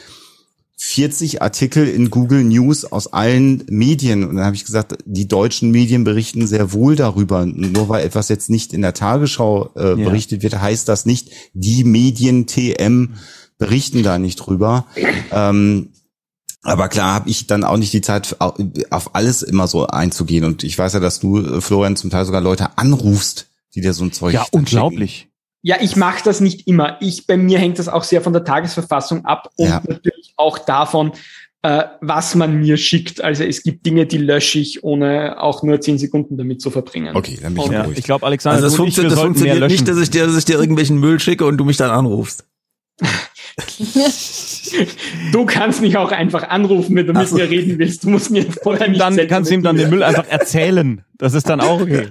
40 0.80 1.42
Artikel 1.42 1.88
in 1.88 2.08
Google 2.08 2.44
News 2.44 2.84
aus 2.84 3.12
allen 3.12 3.64
Medien. 3.68 4.22
Und 4.22 4.36
dann 4.36 4.44
habe 4.44 4.54
ich 4.54 4.64
gesagt, 4.64 4.96
die 5.06 5.26
deutschen 5.26 5.72
Medien 5.72 6.04
berichten 6.04 6.46
sehr 6.46 6.72
wohl 6.72 6.94
darüber. 6.94 7.44
Nur 7.46 7.88
weil 7.88 8.04
etwas 8.06 8.28
jetzt 8.28 8.48
nicht 8.48 8.72
in 8.72 8.82
der 8.82 8.94
Tagesschau 8.94 9.70
äh, 9.74 9.88
Ja. 9.88 9.94
berichtet 9.96 10.44
wird, 10.44 10.60
heißt 10.60 10.88
das 10.88 11.04
nicht, 11.04 11.30
die 11.52 11.82
Medien 11.82 12.46
TM 12.46 13.14
berichten 13.58 14.04
da 14.04 14.18
nicht 14.20 14.36
drüber. 14.36 14.86
Ähm, 15.32 15.88
aber 16.62 16.88
klar 16.88 17.14
habe 17.14 17.30
ich 17.30 17.46
dann 17.46 17.64
auch 17.64 17.76
nicht 17.76 17.92
die 17.92 18.00
Zeit, 18.00 18.36
au- 18.40 18.54
auf 18.90 19.14
alles 19.14 19.42
immer 19.42 19.66
so 19.68 19.86
einzugehen. 19.86 20.44
Und 20.44 20.64
ich 20.64 20.76
weiß 20.78 20.92
ja, 20.94 21.00
dass 21.00 21.20
du, 21.20 21.38
äh, 21.38 21.60
Florian, 21.60 21.96
zum 21.96 22.10
Teil 22.10 22.24
sogar 22.24 22.40
Leute 22.40 22.76
anrufst, 22.76 23.46
die 23.74 23.80
dir 23.80 23.92
so 23.92 24.04
ein 24.04 24.12
Zeug 24.12 24.34
Ja, 24.34 24.46
unglaublich. 24.50 25.28
Ja, 25.62 25.76
ich 25.80 25.96
mache 25.96 26.22
das 26.24 26.40
nicht 26.40 26.66
immer. 26.68 26.96
Ich, 27.00 27.26
bei 27.26 27.36
mir 27.36 27.58
hängt 27.58 27.78
das 27.78 27.88
auch 27.88 28.04
sehr 28.04 28.20
von 28.22 28.32
der 28.32 28.44
Tagesverfassung 28.44 29.24
ab 29.24 29.50
und 29.56 29.68
Ja. 29.68 29.82
natürlich 29.86 30.32
auch 30.36 30.58
davon, 30.58 31.12
äh, 31.62 31.84
was 32.00 32.36
man 32.36 32.60
mir 32.60 32.76
schickt. 32.76 33.20
Also 33.22 33.42
es 33.42 33.64
gibt 33.64 33.84
Dinge, 33.84 34.06
die 34.06 34.18
lösche 34.18 34.60
ich, 34.60 34.84
ohne 34.84 35.40
auch 35.40 35.64
nur 35.64 35.80
zehn 35.80 35.98
Sekunden 35.98 36.36
damit 36.38 36.60
zu 36.62 36.70
verbringen. 36.70 37.06
schicken. 37.08 37.18
Okay, 37.18 37.38
dann 37.42 37.54
bin 37.54 37.64
ich 37.64 37.70
Ja, 37.70 37.80
beruhigt. 37.82 37.98
ich 37.98 38.04
glaube, 38.04 38.24
Alexander, 38.26 38.56
Also 38.56 38.68
das, 38.68 38.76
funktioniert, 38.76 39.12
das 39.12 39.20
funktioniert 39.20 39.68
nicht, 39.68 39.86
dass 39.88 39.98
ich, 39.98 40.10
dir, 40.10 40.26
dass 40.26 40.36
ich 40.36 40.44
dir 40.44 40.58
irgendwelchen 40.58 40.98
Müll 41.00 41.18
schicke 41.18 41.44
und 41.44 41.56
du 41.58 41.64
mich 41.64 41.76
dann 41.76 41.90
anrufst. 41.90 42.44
Du 45.32 45.46
kannst 45.46 45.80
mich 45.80 45.96
auch 45.96 46.12
einfach 46.12 46.48
anrufen, 46.48 46.94
wenn 46.96 47.06
du 47.06 47.12
mit 47.12 47.32
mir 47.32 47.48
reden 47.48 47.78
willst. 47.78 48.04
Du 48.04 48.10
musst 48.10 48.30
mir 48.30 48.44
vorher 48.62 48.88
nicht 48.88 49.00
dann 49.00 49.16
kannst 49.28 49.50
du 49.50 49.54
ihm 49.54 49.62
dann 49.62 49.76
den 49.76 49.90
Müll 49.90 50.02
einfach 50.02 50.28
erzählen. 50.28 51.02
Das 51.20 51.34
ist 51.34 51.48
dann 51.48 51.60
auch 51.60 51.80
okay. 51.80 52.10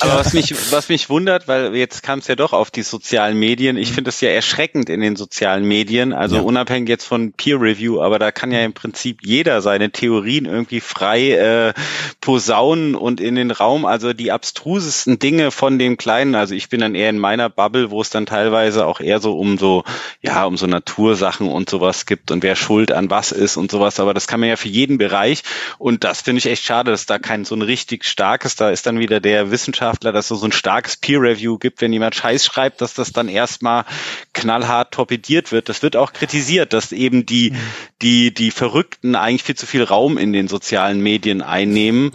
Aber 0.00 0.16
was 0.16 0.32
mich, 0.32 0.72
was 0.72 0.88
mich 0.88 1.08
wundert, 1.08 1.46
weil 1.46 1.76
jetzt 1.76 2.02
kam 2.02 2.18
es 2.18 2.26
ja 2.26 2.34
doch 2.34 2.52
auf 2.52 2.72
die 2.72 2.82
sozialen 2.82 3.38
Medien. 3.38 3.76
Ich 3.76 3.92
finde 3.92 4.08
es 4.08 4.20
ja 4.20 4.30
erschreckend 4.30 4.90
in 4.90 5.00
den 5.00 5.14
sozialen 5.14 5.64
Medien, 5.64 6.12
also 6.12 6.36
Ja. 6.36 6.42
unabhängig 6.42 6.88
jetzt 6.88 7.04
von 7.04 7.32
Peer 7.32 7.60
Review, 7.60 8.00
aber 8.00 8.18
da 8.18 8.32
kann 8.32 8.50
ja 8.50 8.60
im 8.64 8.72
Prinzip 8.72 9.20
jeder 9.22 9.62
seine 9.62 9.90
Theorien 9.92 10.46
irgendwie 10.46 10.80
frei 10.80 11.30
äh, 11.32 11.72
posaunen 12.20 12.96
und 12.96 13.20
in 13.20 13.36
den 13.36 13.52
Raum, 13.52 13.84
also 13.84 14.12
die 14.12 14.32
abstrusesten 14.32 15.20
Dinge 15.20 15.52
von 15.52 15.78
dem 15.78 15.96
Kleinen. 15.96 16.34
Also 16.34 16.56
ich 16.56 16.68
bin 16.68 16.80
dann 16.80 16.96
eher 16.96 17.10
in 17.10 17.18
meiner 17.18 17.50
Bubble, 17.50 17.92
wo 17.92 18.00
es 18.00 18.10
dann 18.10 18.26
teilweise 18.26 18.84
auch 18.84 18.98
eher 18.98 19.20
so 19.20 19.38
um 19.38 19.58
so, 19.58 19.84
ja, 20.22 20.44
um 20.44 20.56
so 20.56 20.66
Natursachen 20.80 21.48
und 21.48 21.68
sowas 21.68 22.06
gibt 22.06 22.30
und 22.30 22.42
wer 22.42 22.56
schuld 22.56 22.90
an 22.90 23.10
was 23.10 23.32
ist 23.32 23.56
und 23.56 23.70
sowas. 23.70 24.00
Aber 24.00 24.14
das 24.14 24.26
kann 24.26 24.40
man 24.40 24.48
ja 24.48 24.56
für 24.56 24.68
jeden 24.68 24.98
Bereich 24.98 25.42
und 25.78 26.04
das 26.04 26.22
finde 26.22 26.38
ich 26.38 26.46
echt 26.46 26.64
schade, 26.64 26.90
dass 26.90 27.06
da 27.06 27.18
kein 27.18 27.44
so 27.44 27.54
ein 27.54 27.62
richtig 27.62 28.04
starkes, 28.04 28.56
da 28.56 28.70
ist 28.70 28.86
dann 28.86 28.98
wieder 28.98 29.20
der 29.20 29.50
Wissenschaftler, 29.50 30.12
dass 30.12 30.30
es 30.30 30.40
so 30.40 30.46
ein 30.46 30.52
starkes 30.52 30.96
Peer 30.96 31.20
Review 31.20 31.58
gibt, 31.58 31.80
wenn 31.80 31.92
jemand 31.92 32.14
Scheiß 32.14 32.46
schreibt, 32.46 32.80
dass 32.80 32.94
das 32.94 33.12
dann 33.12 33.28
erstmal 33.28 33.84
knallhart 34.32 34.92
torpediert 34.92 35.52
wird. 35.52 35.68
Das 35.68 35.82
wird 35.82 35.96
auch 35.96 36.12
kritisiert, 36.12 36.72
dass 36.72 36.92
eben 36.92 37.26
die, 37.26 37.54
die, 38.00 38.32
die 38.32 38.50
Verrückten 38.50 39.14
eigentlich 39.14 39.42
viel 39.42 39.56
zu 39.56 39.66
viel 39.66 39.82
Raum 39.82 40.16
in 40.16 40.32
den 40.32 40.48
sozialen 40.48 41.00
Medien 41.00 41.42
einnehmen. 41.42 42.12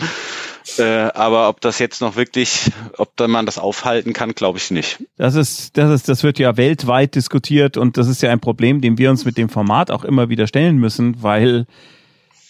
Äh, 0.77 0.83
aber 1.13 1.49
ob 1.49 1.61
das 1.61 1.79
jetzt 1.79 2.01
noch 2.01 2.15
wirklich, 2.15 2.71
ob 2.97 3.15
da 3.15 3.27
man 3.27 3.45
das 3.45 3.57
aufhalten 3.57 4.13
kann, 4.13 4.33
glaube 4.33 4.57
ich 4.57 4.71
nicht. 4.71 4.97
Das 5.17 5.35
ist, 5.35 5.77
das 5.77 5.91
ist, 5.91 6.09
das 6.09 6.23
wird 6.23 6.39
ja 6.39 6.57
weltweit 6.57 7.15
diskutiert 7.15 7.77
und 7.77 7.97
das 7.97 8.07
ist 8.07 8.21
ja 8.21 8.31
ein 8.31 8.39
Problem, 8.39 8.81
dem 8.81 8.97
wir 8.97 9.09
uns 9.09 9.25
mit 9.25 9.37
dem 9.37 9.49
Format 9.49 9.91
auch 9.91 10.03
immer 10.03 10.29
wieder 10.29 10.47
stellen 10.47 10.77
müssen, 10.77 11.21
weil 11.21 11.65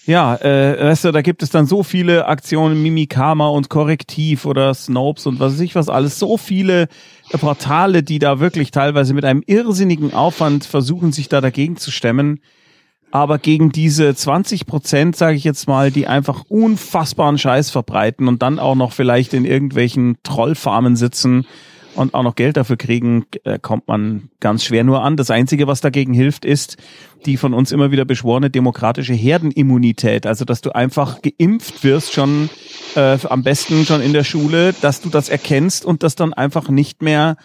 ja, 0.07 0.35
äh, 0.35 0.79
weißt 0.79 1.05
du, 1.05 1.11
da 1.11 1.23
gibt 1.23 1.41
es 1.41 1.49
dann 1.49 1.65
so 1.65 1.81
viele 1.81 2.27
Aktionen, 2.27 2.81
Mimikama 2.81 3.47
und 3.47 3.69
Korrektiv 3.69 4.45
oder 4.45 4.73
Snopes 4.73 5.25
und 5.25 5.39
was 5.39 5.53
weiß 5.53 5.61
ich 5.61 5.73
was 5.73 5.89
alles, 5.89 6.19
so 6.19 6.37
viele 6.37 6.87
Portale, 7.31 8.03
die 8.03 8.19
da 8.19 8.39
wirklich 8.39 8.69
teilweise 8.69 9.15
mit 9.15 9.25
einem 9.25 9.43
irrsinnigen 9.45 10.13
Aufwand 10.13 10.65
versuchen, 10.65 11.11
sich 11.11 11.27
da 11.27 11.41
dagegen 11.41 11.77
zu 11.77 11.89
stemmen. 11.89 12.39
Aber 13.15 13.39
gegen 13.39 13.71
diese 13.71 14.13
20 14.13 14.65
Prozent, 14.65 15.15
sage 15.15 15.37
ich 15.37 15.45
jetzt 15.45 15.69
mal, 15.69 15.89
die 15.89 16.05
einfach 16.05 16.43
unfassbaren 16.49 17.37
Scheiß 17.37 17.69
verbreiten 17.69 18.27
und 18.27 18.41
dann 18.41 18.59
auch 18.59 18.75
noch 18.75 18.91
vielleicht 18.91 19.33
in 19.33 19.45
irgendwelchen 19.45 20.17
Trollfarmen 20.23 20.97
sitzen 20.97 21.45
und 21.95 22.13
auch 22.13 22.23
noch 22.23 22.35
Geld 22.35 22.57
dafür 22.57 22.75
kriegen, 22.75 23.25
äh, 23.45 23.57
kommt 23.57 23.87
man 23.87 24.27
ganz 24.41 24.65
schwer 24.65 24.83
nur 24.83 25.01
an. 25.01 25.15
Das 25.15 25.31
Einzige, 25.31 25.65
was 25.65 25.79
dagegen 25.79 26.13
hilft, 26.13 26.43
ist 26.43 26.75
die 27.25 27.37
von 27.37 27.53
uns 27.53 27.71
immer 27.71 27.89
wieder 27.89 28.03
beschworene 28.03 28.49
demokratische 28.49 29.13
Herdenimmunität. 29.13 30.27
Also, 30.27 30.43
dass 30.43 30.59
du 30.59 30.75
einfach 30.75 31.21
geimpft 31.21 31.85
wirst, 31.85 32.11
schon 32.11 32.49
äh, 32.95 33.17
am 33.29 33.43
besten 33.43 33.85
schon 33.85 34.01
in 34.01 34.11
der 34.11 34.25
Schule, 34.25 34.75
dass 34.81 34.99
du 34.99 35.07
das 35.07 35.29
erkennst 35.29 35.85
und 35.85 36.03
das 36.03 36.15
dann 36.15 36.33
einfach 36.33 36.67
nicht 36.67 37.01
mehr 37.01 37.37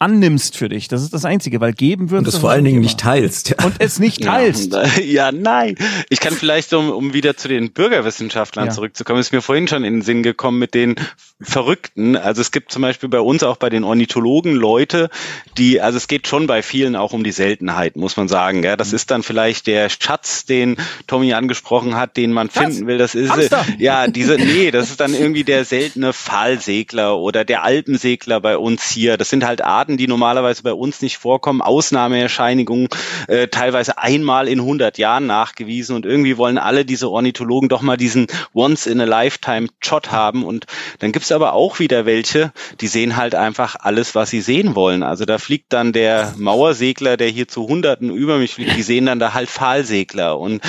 annimmst 0.00 0.56
für 0.56 0.68
dich. 0.68 0.88
Das 0.88 1.02
ist 1.02 1.12
das 1.14 1.24
Einzige, 1.24 1.60
weil 1.60 1.72
geben 1.72 2.10
wird 2.10 2.20
Und 2.20 2.26
das 2.26 2.38
vor 2.38 2.50
allen 2.50 2.64
Dingen 2.64 2.80
nicht 2.80 2.98
teilst. 2.98 3.50
Ja. 3.50 3.64
und 3.64 3.76
es 3.78 3.98
nicht 4.00 4.24
teilst. 4.24 4.72
Ja, 4.72 4.84
ja, 5.04 5.32
nein. 5.32 5.76
Ich 6.08 6.18
kann 6.20 6.32
vielleicht, 6.34 6.72
um, 6.72 6.90
um 6.90 7.12
wieder 7.12 7.36
zu 7.36 7.46
den 7.48 7.70
Bürgerwissenschaftlern 7.72 8.66
Ja. 8.66 8.72
zurückzukommen, 8.72 9.20
ist 9.20 9.32
mir 9.32 9.42
vorhin 9.42 9.68
schon 9.68 9.84
in 9.84 9.94
den 9.94 10.02
Sinn 10.02 10.22
gekommen 10.22 10.58
mit 10.58 10.74
den 10.74 10.96
Verrückten. 11.42 12.16
Also 12.16 12.42
es 12.42 12.50
gibt 12.50 12.70
zum 12.70 12.82
Beispiel 12.82 13.08
bei 13.08 13.20
uns 13.20 13.42
auch 13.42 13.56
bei 13.56 13.70
den 13.70 13.82
Ornithologen 13.82 14.54
Leute, 14.54 15.08
die, 15.56 15.80
also 15.80 15.96
es 15.96 16.06
geht 16.06 16.28
schon 16.28 16.46
bei 16.46 16.62
vielen 16.62 16.96
auch 16.96 17.14
um 17.14 17.24
die 17.24 17.32
Seltenheit, 17.32 17.96
muss 17.96 18.18
man 18.18 18.28
sagen. 18.28 18.62
Ja, 18.62 18.76
das 18.76 18.92
ist 18.92 19.10
dann 19.10 19.22
vielleicht 19.22 19.66
der 19.66 19.88
Schatz, 19.88 20.44
den 20.44 20.76
Tommy 21.06 21.32
angesprochen 21.32 21.96
hat, 21.96 22.18
den 22.18 22.32
man 22.32 22.48
Was? 22.48 22.62
finden 22.62 22.86
will. 22.86 22.98
Das 22.98 23.14
ist 23.14 23.30
Hamster? 23.30 23.64
ja 23.78 24.06
diese, 24.06 24.36
nee, 24.36 24.70
das 24.70 24.90
ist 24.90 25.00
dann 25.00 25.14
irgendwie 25.14 25.44
der 25.44 25.64
seltene 25.64 26.12
Pfahlsegler 26.12 27.16
oder 27.16 27.46
der 27.46 27.62
Alpensegler 27.62 28.40
bei 28.40 28.58
uns 28.58 28.90
hier. 28.90 29.16
Das 29.16 29.30
sind 29.30 29.44
halt 29.44 29.62
Arten, 29.62 29.96
die 29.96 30.08
normalerweise 30.08 30.62
bei 30.62 30.74
uns 30.74 31.00
nicht 31.00 31.16
vorkommen. 31.16 31.62
Ausnahmeerscheinigungen, 31.62 32.88
äh, 33.28 33.48
teilweise 33.48 33.96
einmal 33.96 34.46
in 34.46 34.60
100 34.60 34.98
Jahren 34.98 35.26
nachgewiesen 35.26 35.96
und 35.96 36.04
irgendwie 36.04 36.36
wollen 36.36 36.58
alle 36.58 36.84
diese 36.84 37.10
Ornithologen 37.10 37.70
doch 37.70 37.80
mal 37.80 37.96
diesen 37.96 38.26
Once 38.52 38.86
in 38.86 39.00
a 39.00 39.04
Lifetime 39.04 39.68
Shot 39.80 40.10
haben 40.12 40.44
und 40.44 40.66
dann 40.98 41.12
gibt's 41.12 41.29
aber 41.32 41.54
auch 41.54 41.78
wieder 41.78 42.06
welche, 42.06 42.52
die 42.80 42.86
sehen 42.86 43.16
halt 43.16 43.34
einfach 43.34 43.76
alles, 43.80 44.14
was 44.14 44.30
sie 44.30 44.40
sehen 44.40 44.74
wollen. 44.74 45.02
Also 45.02 45.24
da 45.24 45.38
fliegt 45.38 45.72
dann 45.72 45.92
der 45.92 46.34
Mauersegler, 46.36 47.16
der 47.16 47.28
hier 47.28 47.48
zu 47.48 47.66
Hunderten 47.66 48.10
über 48.10 48.38
mich 48.38 48.54
fliegt, 48.54 48.76
die 48.76 48.82
sehen 48.82 49.06
dann 49.06 49.18
da 49.18 49.34
halt 49.34 49.48
Pfahlsegler 49.48 50.38
und 50.38 50.62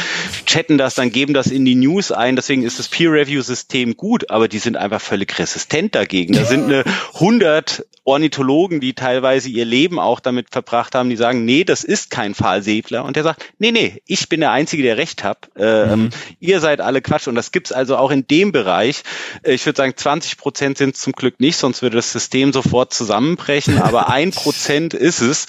chatten 0.45 0.77
das, 0.77 0.95
dann 0.95 1.11
geben 1.11 1.33
das 1.33 1.47
in 1.47 1.65
die 1.65 1.75
News 1.75 2.11
ein. 2.11 2.35
Deswegen 2.35 2.63
ist 2.63 2.79
das 2.79 2.87
Peer-Review-System 2.87 3.97
gut, 3.97 4.29
aber 4.29 4.47
die 4.47 4.59
sind 4.59 4.77
einfach 4.77 5.01
völlig 5.01 5.37
resistent 5.39 5.95
dagegen. 5.95 6.33
Da 6.33 6.45
sind 6.45 6.65
eine 6.65 6.83
100 7.15 7.85
Ornithologen, 8.03 8.79
die 8.79 8.93
teilweise 8.93 9.49
ihr 9.49 9.65
Leben 9.65 9.99
auch 9.99 10.19
damit 10.19 10.47
verbracht 10.49 10.95
haben, 10.95 11.09
die 11.09 11.15
sagen, 11.15 11.45
nee, 11.45 11.63
das 11.63 11.83
ist 11.83 12.09
kein 12.09 12.33
Pfahlsegler. 12.33 13.05
Und 13.05 13.15
der 13.15 13.23
sagt, 13.23 13.45
nee, 13.59 13.71
nee, 13.71 14.01
ich 14.05 14.27
bin 14.27 14.39
der 14.39 14.51
Einzige, 14.51 14.81
der 14.81 14.97
recht 14.97 15.23
hat. 15.23 15.49
Ähm, 15.55 16.09
Ihr 16.39 16.59
seid 16.59 16.81
alle 16.81 17.01
Quatsch. 17.01 17.27
Und 17.27 17.35
das 17.35 17.51
gibt's 17.51 17.71
also 17.71 17.97
auch 17.97 18.09
in 18.11 18.25
dem 18.27 18.51
Bereich. 18.51 19.03
Äh, 19.43 19.53
Ich 19.53 19.65
würde 19.65 19.77
sagen, 19.77 19.93
20 19.95 20.37
Prozent 20.37 20.50
sind 20.57 20.95
zum 20.95 21.13
Glück 21.13 21.39
nicht, 21.39 21.57
sonst 21.57 21.81
würde 21.81 21.97
das 21.97 22.11
System 22.11 22.53
sofort 22.53 22.93
zusammenbrechen. 22.93 23.81
Aber 23.81 24.09
ein 24.09 24.31
Prozent 24.31 24.93
ist 24.93 25.21
es. 25.21 25.47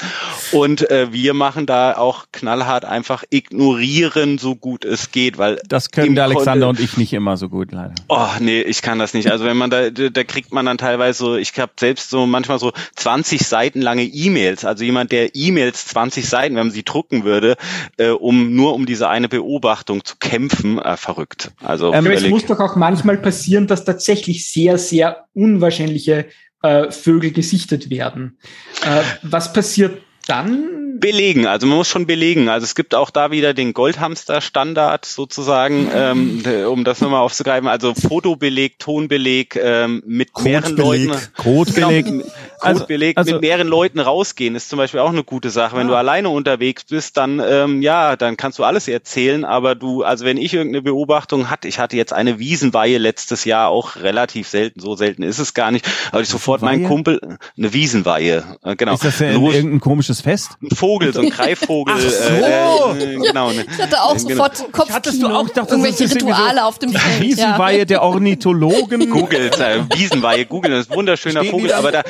Und 0.52 0.90
äh, 0.90 1.12
wir 1.12 1.34
machen 1.34 1.66
da 1.66 1.96
auch 1.96 2.26
knallhart 2.32 2.84
einfach 2.84 3.24
ignorieren, 3.30 4.38
so 4.38 4.54
gut 4.54 4.84
es 4.84 5.10
geht, 5.10 5.38
weil 5.38 5.60
Das 5.66 5.90
können 5.90 6.14
der 6.14 6.24
Alexander 6.24 6.66
Grunde- 6.66 6.80
und 6.80 6.84
ich 6.84 6.96
nicht 6.96 7.12
immer 7.12 7.36
so 7.36 7.48
gut, 7.48 7.72
leider. 7.72 7.94
Oh, 8.08 8.28
nee, 8.40 8.60
ich 8.62 8.82
kann 8.82 8.98
das 8.98 9.14
nicht. 9.14 9.30
Also 9.30 9.44
wenn 9.44 9.56
man 9.56 9.70
da, 9.70 9.90
da 9.90 10.24
kriegt 10.24 10.52
man 10.52 10.66
dann 10.66 10.78
teilweise 10.78 11.18
so, 11.18 11.36
ich 11.36 11.58
habe 11.58 11.72
selbst 11.78 12.10
so 12.10 12.26
manchmal 12.26 12.58
so 12.58 12.72
20 12.96 13.46
Seiten 13.46 13.80
lange 13.80 14.04
E-Mails. 14.04 14.64
Also 14.64 14.84
jemand, 14.84 15.12
der 15.12 15.34
E-Mails 15.34 15.86
20 15.86 16.28
Seiten, 16.28 16.56
wenn 16.56 16.66
man 16.66 16.70
sie 16.72 16.84
drucken 16.84 17.24
würde, 17.24 17.56
äh, 17.96 18.08
um 18.08 18.54
nur 18.54 18.74
um 18.74 18.86
diese 18.86 19.08
eine 19.08 19.28
Beobachtung 19.28 20.04
zu 20.04 20.16
kämpfen, 20.18 20.78
äh, 20.78 20.96
verrückt. 20.96 21.52
Also 21.62 21.92
Ähm, 21.92 22.06
es 22.06 22.28
muss 22.28 22.46
doch 22.46 22.60
auch 22.60 22.76
manchmal 22.76 23.18
passieren, 23.18 23.66
dass 23.66 23.84
tatsächlich 23.84 24.50
sehr, 24.50 24.78
sehr 24.88 25.26
unwahrscheinliche 25.34 26.26
äh, 26.62 26.90
Vögel 26.90 27.32
gesichtet 27.32 27.90
werden. 27.90 28.38
Äh, 28.84 29.02
was 29.22 29.52
passiert 29.52 30.02
dann? 30.26 30.81
Belegen. 30.98 31.46
Also 31.46 31.66
man 31.66 31.76
muss 31.78 31.88
schon 31.88 32.06
belegen. 32.06 32.48
Also 32.48 32.64
es 32.64 32.74
gibt 32.74 32.94
auch 32.94 33.10
da 33.10 33.30
wieder 33.30 33.54
den 33.54 33.72
Goldhamster-Standard 33.72 35.04
sozusagen, 35.04 35.88
ähm, 35.94 36.42
um 36.68 36.84
das 36.84 37.00
nochmal 37.00 37.20
aufzugreifen. 37.20 37.68
Also 37.68 37.94
Fotobeleg, 37.94 38.78
Tonbeleg 38.78 39.56
ähm, 39.56 40.02
mit 40.06 40.30
mehreren 40.42 40.76
Codebeleg. 40.76 41.08
Leuten. 41.08 41.22
Codebeleg. 41.36 42.04
Genau, 42.06 42.24
Also- 42.60 42.80
Codebeleg 42.80 43.16
also- 43.18 43.32
mit 43.32 43.40
mehreren 43.42 43.68
Leuten 43.68 44.00
rausgehen 44.00 44.54
ist 44.54 44.68
zum 44.68 44.76
Beispiel 44.76 45.00
auch 45.00 45.10
eine 45.10 45.24
gute 45.24 45.50
Sache. 45.50 45.76
Wenn 45.76 45.88
du 45.88 45.94
alleine 45.94 46.28
unterwegs 46.28 46.84
bist, 46.84 47.16
dann 47.16 47.40
ähm, 47.44 47.82
ja, 47.82 48.16
dann 48.16 48.36
kannst 48.36 48.58
du 48.58 48.64
alles 48.64 48.88
erzählen. 48.88 49.44
Aber 49.44 49.74
du, 49.74 50.02
also 50.02 50.24
wenn 50.24 50.36
ich 50.36 50.54
irgendeine 50.54 50.82
Beobachtung 50.82 51.50
hatte, 51.50 51.68
ich 51.68 51.78
hatte 51.78 51.96
jetzt 51.96 52.12
eine 52.12 52.38
Wiesenweihe 52.38 52.98
letztes 52.98 53.44
Jahr 53.44 53.68
auch 53.68 53.96
relativ 53.96 54.48
selten, 54.48 54.80
so 54.80 54.94
selten 54.96 55.22
ist 55.22 55.38
es 55.38 55.54
gar 55.54 55.70
nicht, 55.70 55.86
aber 56.10 56.20
ich 56.22 56.28
sofort 56.28 56.62
meinen? 56.62 56.82
Kumpel 56.86 57.20
eine 57.56 57.72
Wiesenweihe, 57.72 58.44
äh, 58.62 58.76
genau. 58.76 58.94
Ist 58.94 59.04
das 59.04 59.18
denn 59.18 59.40
irgendein 59.44 59.80
komisches 59.80 60.20
Fest? 60.20 60.50
Vogel, 60.82 61.14
so 61.14 61.20
ein 61.20 61.30
Greifvogel. 61.38 61.94
Ach 61.96 62.00
so. 62.00 62.96
äh, 62.98 63.14
äh, 63.14 63.16
genau. 63.18 63.52
Ne. 63.52 63.64
Ich 63.70 63.80
hatte 63.80 64.02
auch 64.02 64.16
Genau. 64.16 64.28
sofort 64.28 64.72
Kopfkino, 64.72 64.94
Hattest 64.96 65.22
du 65.22 65.28
auch 65.28 65.46
gedacht, 65.46 65.66
das 65.66 65.70
irgendwelche 65.70 66.04
ist 66.04 66.16
irgendwie 66.16 66.32
so 66.34 66.38
Rituale 66.38 66.64
auf 66.64 66.78
dem 66.80 66.90
Feld. 66.92 67.04
Ja. 67.14 67.20
Riesenweihe 67.20 67.86
der 67.86 68.02
Ornithologen. 68.02 69.08
Googelt, 69.10 69.58
äh, 69.60 69.80
Wiesenweihe, 69.94 70.44
googeln, 70.46 70.72
das 70.74 70.86
ist 70.86 70.90
ein 70.90 70.96
wunderschöner 70.96 71.40
Stehen 71.40 71.50
Vogel, 71.52 71.72
aber 71.72 71.92
da, 71.92 72.02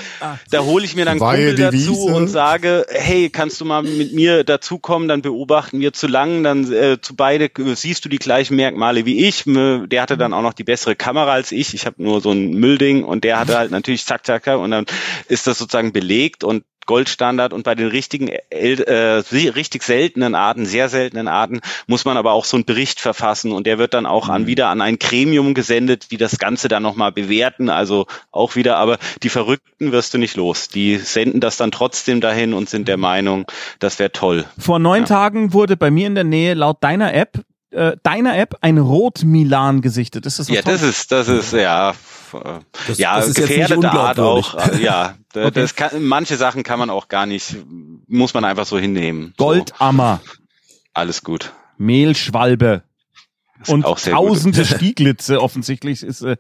da 0.51 0.61
hole 0.61 0.85
ich 0.85 0.97
mir 0.97 1.05
dann 1.05 1.21
Weihe 1.21 1.49
Kumpel 1.49 1.65
dazu 1.65 1.77
Wiese. 1.77 2.15
und 2.15 2.29
sage, 2.29 2.87
hey, 2.91 3.29
kannst 3.31 3.61
du 3.61 3.65
mal 3.65 3.83
mit 3.83 4.13
mir 4.15 4.45
dazukommen, 4.45 5.09
dann 5.09 5.21
beobachten 5.23 5.81
wir 5.81 5.93
zu 5.93 6.07
lang, 6.07 6.43
dann 6.43 6.73
äh, 6.73 6.99
zu 7.01 7.15
beide 7.15 7.45
äh, 7.47 7.75
siehst 7.75 8.05
du 8.05 8.09
die 8.09 8.19
gleichen 8.19 8.57
Merkmale 8.57 9.05
wie 9.05 9.27
ich. 9.27 9.45
Der 9.47 10.03
hatte 10.03 10.17
dann 10.17 10.33
auch 10.33 10.43
noch 10.43 10.55
die 10.55 10.65
bessere 10.65 10.97
Kamera 10.97 11.33
als 11.33 11.53
ich, 11.53 11.75
ich 11.75 11.85
habe 11.87 12.03
nur 12.03 12.21
so 12.21 12.31
ein 12.33 12.53
Müllding 12.55 13.05
und 13.05 13.25
der 13.25 13.39
hatte 13.39 13.57
halt 13.59 13.71
natürlich 13.71 14.05
zack, 14.05 14.25
zack, 14.27 14.45
zack 14.45 14.59
und 14.59 14.71
dann 14.71 14.87
ist 15.29 15.47
das 15.47 15.59
sozusagen 15.59 15.93
belegt 15.93 16.45
und 16.45 16.65
Goldstandard 16.87 17.53
und 17.53 17.63
bei 17.65 17.75
den 17.75 17.89
richtigen, 17.89 18.29
äh, 18.29 19.23
richtig 19.33 19.83
seltenen 19.83 20.35
Arten, 20.35 20.67
sehr 20.67 20.89
seltenen 20.89 21.29
Arten, 21.29 21.61
muss 21.87 22.05
man 22.05 22.17
aber 22.17 22.33
auch 22.33 22.45
so 22.45 22.57
einen 22.57 22.65
Bericht 22.65 23.01
verfassen 23.01 23.53
und 23.53 23.67
der 23.67 23.79
wird 23.79 23.95
dann 23.95 24.07
auch 24.07 24.29
an 24.29 24.47
wieder 24.47 24.69
an 24.69 24.81
ein 24.81 24.99
Gremium 24.99 25.55
gesendet, 25.55 26.11
die 26.11 26.17
das 26.17 26.39
Ganze 26.39 26.69
dann 26.69 26.83
nochmal 26.83 27.13
bewerten, 27.13 27.69
also 27.69 28.07
auch 28.31 28.57
wieder, 28.57 28.77
aber 28.77 28.99
die 29.23 29.29
Verrückten 29.29 29.93
wirst 29.93 30.15
du 30.15 30.19
nicht 30.19 30.37
los. 30.37 30.69
Die 30.69 30.97
senden 30.97 31.41
das 31.41 31.57
dann 31.57 31.71
trotzdem 31.71 32.21
dahin 32.21 32.55
und 32.55 32.69
sind 32.69 32.89
der 32.89 32.97
Meinung, 32.97 33.47
das 33.79 33.99
wäre 33.99 34.13
toll. 34.13 34.45
Vor 34.59 34.79
neun 34.79 35.05
Tagen 35.05 35.53
wurde 35.53 35.77
bei 35.77 35.91
mir 35.91 36.07
in 36.07 36.15
der 36.15 36.25
Nähe 36.25 36.55
laut 36.55 36.79
deiner 36.83 37.15
App, 37.15 37.39
äh, 37.73 37.97
deiner 38.03 38.37
App, 38.39 38.57
ein 38.61 38.79
Rotmilan 38.79 39.81
gesichtet. 39.81 40.27
Ist 40.27 40.39
das 40.39 40.49
was 40.49 40.55
Ja, 40.55 40.63
das 40.63 40.81
Tolles? 40.81 40.97
ist, 41.01 41.13
das 41.13 41.29
ist, 41.29 41.53
ja, 41.53 41.95
Das- 42.87 42.99
ja, 42.99 43.17
das 43.17 43.29
ist 43.29 43.35
gefährdete 43.37 43.91
Art 43.91 44.19
auch, 44.21 44.55
äh, 44.73 44.83
ja. 44.83 45.15
Da- 45.33 45.51
Das 45.51 45.75
kann, 45.75 46.03
manche 46.05 46.37
Sachen 46.37 46.63
kann 46.63 46.79
man 46.79 46.91
auch 46.91 47.09
gar 47.09 47.25
nicht, 47.27 47.57
muss 48.07 48.35
man 48.35 48.45
einfach 48.45 48.67
so 48.67 48.79
hinnehmen. 48.79 49.33
So, 49.39 49.45
Goldammer, 49.47 50.21
alles 50.93 51.23
gut. 51.25 51.53
Mehlschwalbe 51.79 52.83
und 53.67 53.85
auch 53.87 53.97
sehr 53.99 54.15
gut. 54.15 54.29
tausende 54.29 54.65
Stieglitze 54.67 55.41
offensichtlich. 55.41 56.03
Ist, 56.03 56.21
äh, 56.23 56.37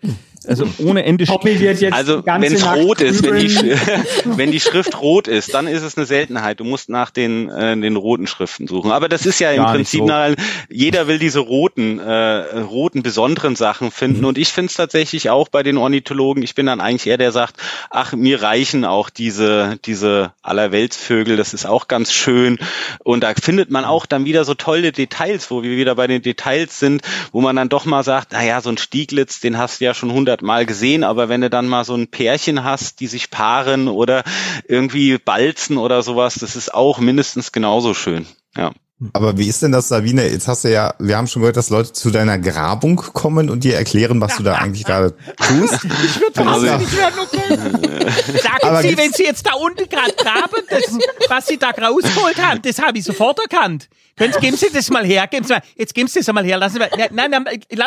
also 0.46 0.66
ohne 0.78 1.04
Ende 1.04 1.26
wird 1.28 1.80
jetzt 1.80 1.92
Also 1.92 2.24
wenn 2.24 2.42
es 2.42 2.66
rot 2.66 3.00
ist, 3.00 3.24
wenn 3.24 3.38
die, 3.38 3.54
wenn 4.36 4.50
die 4.50 4.60
Schrift 4.60 5.00
rot 5.00 5.28
ist, 5.28 5.54
dann 5.54 5.66
ist 5.66 5.82
es 5.82 5.96
eine 5.96 6.06
Seltenheit. 6.06 6.60
Du 6.60 6.64
musst 6.64 6.88
nach 6.88 7.10
den, 7.10 7.48
äh, 7.48 7.76
den 7.78 7.96
roten 7.96 8.26
Schriften 8.26 8.66
suchen. 8.66 8.90
Aber 8.92 9.08
das 9.08 9.26
ist 9.26 9.38
ja 9.38 9.50
im 9.50 9.58
Gar 9.62 9.76
nicht 9.76 9.76
Prinzip, 9.76 10.00
so. 10.00 10.06
nach, 10.06 10.34
jeder 10.68 11.06
will 11.06 11.18
diese 11.18 11.40
roten, 11.40 11.98
äh, 11.98 12.58
roten 12.60 13.02
besonderen 13.02 13.56
Sachen 13.56 13.88
Mhm. 13.88 13.92
finden. 13.92 14.24
Und 14.24 14.38
ich 14.38 14.48
finde 14.48 14.70
es 14.70 14.74
tatsächlich 14.76 15.30
auch 15.30 15.48
bei 15.48 15.62
den 15.62 15.76
Ornithologen, 15.76 16.42
ich 16.42 16.54
bin 16.54 16.66
dann 16.66 16.80
eigentlich 16.80 17.06
eher 17.06 17.18
der 17.18 17.32
sagt, 17.32 17.56
ach, 17.90 18.12
mir 18.12 18.42
reichen 18.42 18.84
auch 18.84 19.10
diese, 19.10 19.78
diese 19.84 20.32
Allerweltsvögel, 20.42 21.36
das 21.36 21.54
ist 21.54 21.66
auch 21.66 21.88
ganz 21.88 22.12
schön. 22.12 22.58
Und 23.04 23.22
da 23.22 23.32
findet 23.40 23.70
man 23.70 23.84
auch 23.84 24.06
dann 24.06 24.24
wieder 24.24 24.44
so 24.44 24.54
tolle 24.54 24.92
Details, 24.92 25.50
wo 25.50 25.62
wir 25.62 25.76
wieder 25.76 25.94
bei 25.94 26.06
den 26.06 26.22
Details 26.22 26.78
sind, 26.78 27.02
wo 27.32 27.40
man 27.40 27.56
dann 27.56 27.68
doch 27.68 27.84
mal 27.84 28.02
sagt, 28.02 28.28
na 28.32 28.44
ja, 28.44 28.60
so 28.60 28.70
ein 28.70 28.78
Stieglitz, 28.78 29.40
den 29.40 29.58
hast 29.58 29.80
du 29.80 29.84
ja 29.84 29.94
schon 29.94 30.10
hundertmal 30.32 30.64
gesehen, 30.64 31.04
aber 31.04 31.28
wenn 31.28 31.42
du 31.42 31.50
dann 31.50 31.68
mal 31.68 31.84
so 31.84 31.94
ein 31.94 32.08
Pärchen 32.08 32.64
hast, 32.64 33.00
die 33.00 33.06
sich 33.06 33.30
paaren 33.30 33.88
oder 33.88 34.24
irgendwie 34.66 35.18
balzen 35.18 35.76
oder 35.76 36.02
sowas, 36.02 36.36
das 36.36 36.56
ist 36.56 36.72
auch 36.72 36.98
mindestens 37.00 37.52
genauso 37.52 37.92
schön. 37.92 38.26
Ja. 38.56 38.72
Aber 39.12 39.36
wie 39.38 39.48
ist 39.48 39.62
denn 39.62 39.72
das, 39.72 39.88
Sabine? 39.88 40.28
Jetzt 40.28 40.48
hast 40.48 40.64
du 40.64 40.70
ja, 40.72 40.94
wir 40.98 41.16
haben 41.16 41.26
schon 41.26 41.42
gehört, 41.42 41.56
dass 41.56 41.70
Leute 41.70 41.92
zu 41.92 42.10
deiner 42.10 42.38
Grabung 42.38 42.96
kommen 42.96 43.50
und 43.50 43.64
dir 43.64 43.76
erklären, 43.76 44.20
was 44.20 44.36
du 44.36 44.42
da 44.42 44.54
eigentlich 44.56 44.84
gerade 44.84 45.14
tust. 45.38 45.78
Ich 46.04 46.20
würde 46.20 46.48
Also- 46.50 46.66
wahnsinnig 46.66 46.96
werden, 46.96 47.14
okay. 47.20 48.38
Sagen 48.40 48.58
Aber 48.62 48.82
Sie, 48.82 48.96
wenn 48.96 49.12
Sie 49.12 49.24
jetzt 49.24 49.46
da 49.46 49.52
unten 49.54 49.88
gerade 49.88 50.12
graben, 50.16 50.62
das, 50.68 50.98
was 51.28 51.46
Sie 51.46 51.56
da 51.58 51.70
rausgeholt 51.70 52.36
haben, 52.42 52.60
das 52.62 52.78
habe 52.80 52.98
ich 52.98 53.04
sofort 53.04 53.38
erkannt. 53.40 53.88
Können 54.16 54.32
Sie, 54.34 54.40
geben 54.40 54.56
Sie 54.56 54.66
das 54.72 54.90
mal 54.90 55.04
her, 55.04 55.26
geben 55.26 55.46
Sie 55.46 55.52
mal, 55.54 55.62
jetzt 55.76 55.94
geben 55.94 56.08
Sie 56.08 56.20
das 56.20 56.32
mal 56.32 56.44
her, 56.44 56.58
lassen 56.58 56.74
Sie 56.74 56.78
mal, 56.80 56.90
nein, 57.12 57.30
nein, 57.30 57.44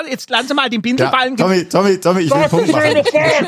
jetzt 0.10 0.30
lassen 0.30 0.48
Sie 0.48 0.54
mal 0.54 0.70
den 0.70 0.80
Ja, 0.80 0.82
Pinselballen. 0.82 1.38
Tommy, 1.38 1.66
Tommy, 1.70 2.00
Tommy, 2.00 2.22
ich 2.24 2.32
will 2.32 2.38
einen 2.38 2.50
Punkt 2.50 2.72
machen. 2.72 3.48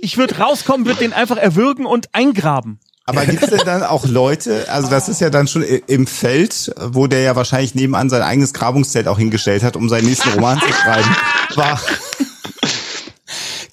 Ich 0.00 0.16
würde 0.18 0.36
rauskommen, 0.38 0.86
würde 0.86 0.98
den 1.00 1.12
einfach 1.12 1.36
erwürgen 1.36 1.86
und 1.86 2.08
eingraben. 2.12 2.80
Aber 3.04 3.26
gibt's 3.26 3.50
denn 3.50 3.60
dann 3.64 3.82
auch 3.82 4.06
Leute, 4.06 4.66
also 4.70 4.88
das 4.88 5.08
ist 5.08 5.20
ja 5.20 5.28
dann 5.28 5.48
schon 5.48 5.62
im 5.62 6.06
Feld, 6.06 6.72
wo 6.78 7.08
der 7.08 7.20
ja 7.22 7.36
wahrscheinlich 7.36 7.74
nebenan 7.74 8.08
sein 8.08 8.22
eigenes 8.22 8.52
Grabungszelt 8.52 9.08
auch 9.08 9.18
hingestellt 9.18 9.62
hat, 9.64 9.76
um 9.76 9.88
seinen 9.88 10.06
nächsten 10.06 10.30
Roman 10.30 10.60
zu 10.60 10.72
schreiben, 10.72 11.16
war... 11.56 11.80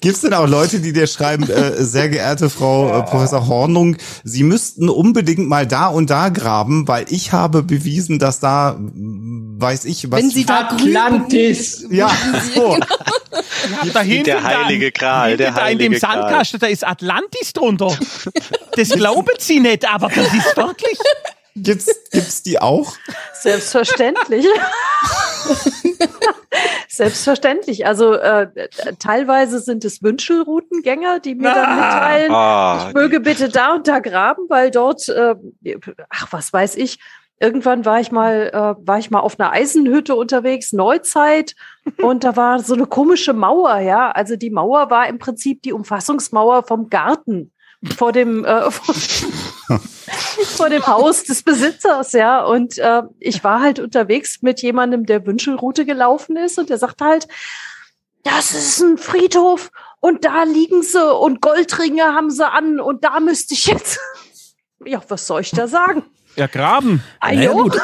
Gibt's 0.02 0.22
denn 0.22 0.32
auch 0.32 0.48
Leute, 0.48 0.80
die 0.80 0.94
dir 0.94 1.06
schreiben, 1.06 1.46
äh, 1.50 1.84
sehr 1.84 2.08
geehrte 2.08 2.48
Frau 2.48 2.88
äh, 2.88 3.02
Professor 3.02 3.46
Hornung, 3.46 3.98
Sie 4.24 4.44
müssten 4.44 4.88
unbedingt 4.88 5.46
mal 5.46 5.66
da 5.66 5.88
und 5.88 6.08
da 6.08 6.30
graben, 6.30 6.88
weil 6.88 7.04
ich 7.10 7.32
habe 7.32 7.62
bewiesen, 7.62 8.18
dass 8.18 8.40
da, 8.40 8.78
weiß 8.80 9.84
ich, 9.84 10.10
was... 10.10 10.22
Wenn 10.22 10.30
Sie 10.30 10.46
da 10.46 10.68
Atlantis. 10.70 11.84
ja, 11.90 12.10
so. 12.54 12.78
Da 13.92 14.00
hinten, 14.00 14.24
der 14.24 14.42
heilige 14.42 14.90
da, 14.92 14.98
Gral, 14.98 15.28
hinten 15.30 15.42
der 15.44 15.52
da 15.52 15.68
in 15.68 15.78
dem. 15.78 15.98
Sandkasten, 15.98 16.60
da 16.60 16.66
ist 16.66 16.86
Atlantis 16.86 17.52
drunter. 17.52 17.96
Das 18.76 18.88
glauben 18.90 19.28
Sie 19.38 19.58
nicht, 19.60 19.86
aber 19.92 20.08
das 20.08 20.32
ist 20.32 20.56
wirklich. 20.56 20.96
Gibt's, 21.56 21.86
gibt's 22.12 22.42
die 22.44 22.58
auch? 22.60 22.94
Selbstverständlich. 23.34 24.46
Selbstverständlich. 26.88 27.86
Also 27.86 28.14
äh, 28.14 28.48
teilweise 28.98 29.60
sind 29.60 29.84
es 29.84 30.02
Wünschelroutengänger, 30.02 31.20
die 31.20 31.34
mir 31.34 31.52
dann 31.52 31.64
Ah. 31.68 31.74
mitteilen, 31.74 32.32
Ah, 32.32 32.84
ich 32.88 32.94
möge 32.94 33.20
bitte 33.20 33.48
da 33.48 33.74
und 33.74 33.88
da 33.88 33.98
graben, 33.98 34.44
weil 34.48 34.70
dort, 34.70 35.08
äh, 35.08 35.34
ach 36.08 36.28
was 36.30 36.52
weiß 36.52 36.76
ich, 36.76 36.98
irgendwann 37.40 37.84
war 37.84 38.00
ich 38.00 38.12
mal, 38.12 38.50
äh, 38.52 38.86
war 38.86 38.98
ich 38.98 39.10
mal 39.10 39.20
auf 39.20 39.40
einer 39.40 39.50
Eisenhütte 39.50 40.14
unterwegs, 40.14 40.72
Neuzeit, 40.72 41.56
und 42.02 42.22
da 42.22 42.36
war 42.36 42.60
so 42.60 42.74
eine 42.74 42.86
komische 42.86 43.32
Mauer, 43.32 43.78
ja. 43.78 44.10
Also 44.10 44.36
die 44.36 44.50
Mauer 44.50 44.90
war 44.90 45.08
im 45.08 45.18
Prinzip 45.18 45.62
die 45.62 45.72
Umfassungsmauer 45.72 46.62
vom 46.64 46.90
Garten 46.90 47.52
vor 47.96 48.12
dem 48.12 48.44
äh, 48.44 48.70
vor, 48.70 50.68
dem 50.68 50.86
Haus 50.86 51.24
des 51.24 51.42
Besitzers, 51.42 52.12
ja. 52.12 52.44
Und 52.44 52.78
äh, 52.78 53.02
ich 53.18 53.42
war 53.42 53.60
halt 53.60 53.80
unterwegs 53.80 54.42
mit 54.42 54.62
jemandem, 54.62 55.06
der 55.06 55.26
Wünschelroute 55.26 55.86
gelaufen 55.86 56.36
ist, 56.36 56.58
und 56.58 56.68
der 56.70 56.78
sagte 56.78 57.04
halt, 57.04 57.26
das 58.22 58.52
ist 58.52 58.80
ein 58.80 58.98
Friedhof 58.98 59.70
und 60.00 60.24
da 60.24 60.42
liegen 60.42 60.82
sie 60.82 61.14
und 61.14 61.40
Goldringe 61.40 62.04
haben 62.04 62.30
sie 62.30 62.46
an 62.46 62.78
und 62.78 63.04
da 63.04 63.20
müsste 63.20 63.54
ich 63.54 63.66
jetzt. 63.66 63.98
Ja, 64.82 65.02
was 65.08 65.26
soll 65.26 65.42
ich 65.42 65.50
da 65.50 65.68
sagen? 65.68 66.04
Ja, 66.40 66.46
graben. 66.46 67.02
Ah, 67.20 67.34
jo. 67.34 67.52
gut. 67.52 67.76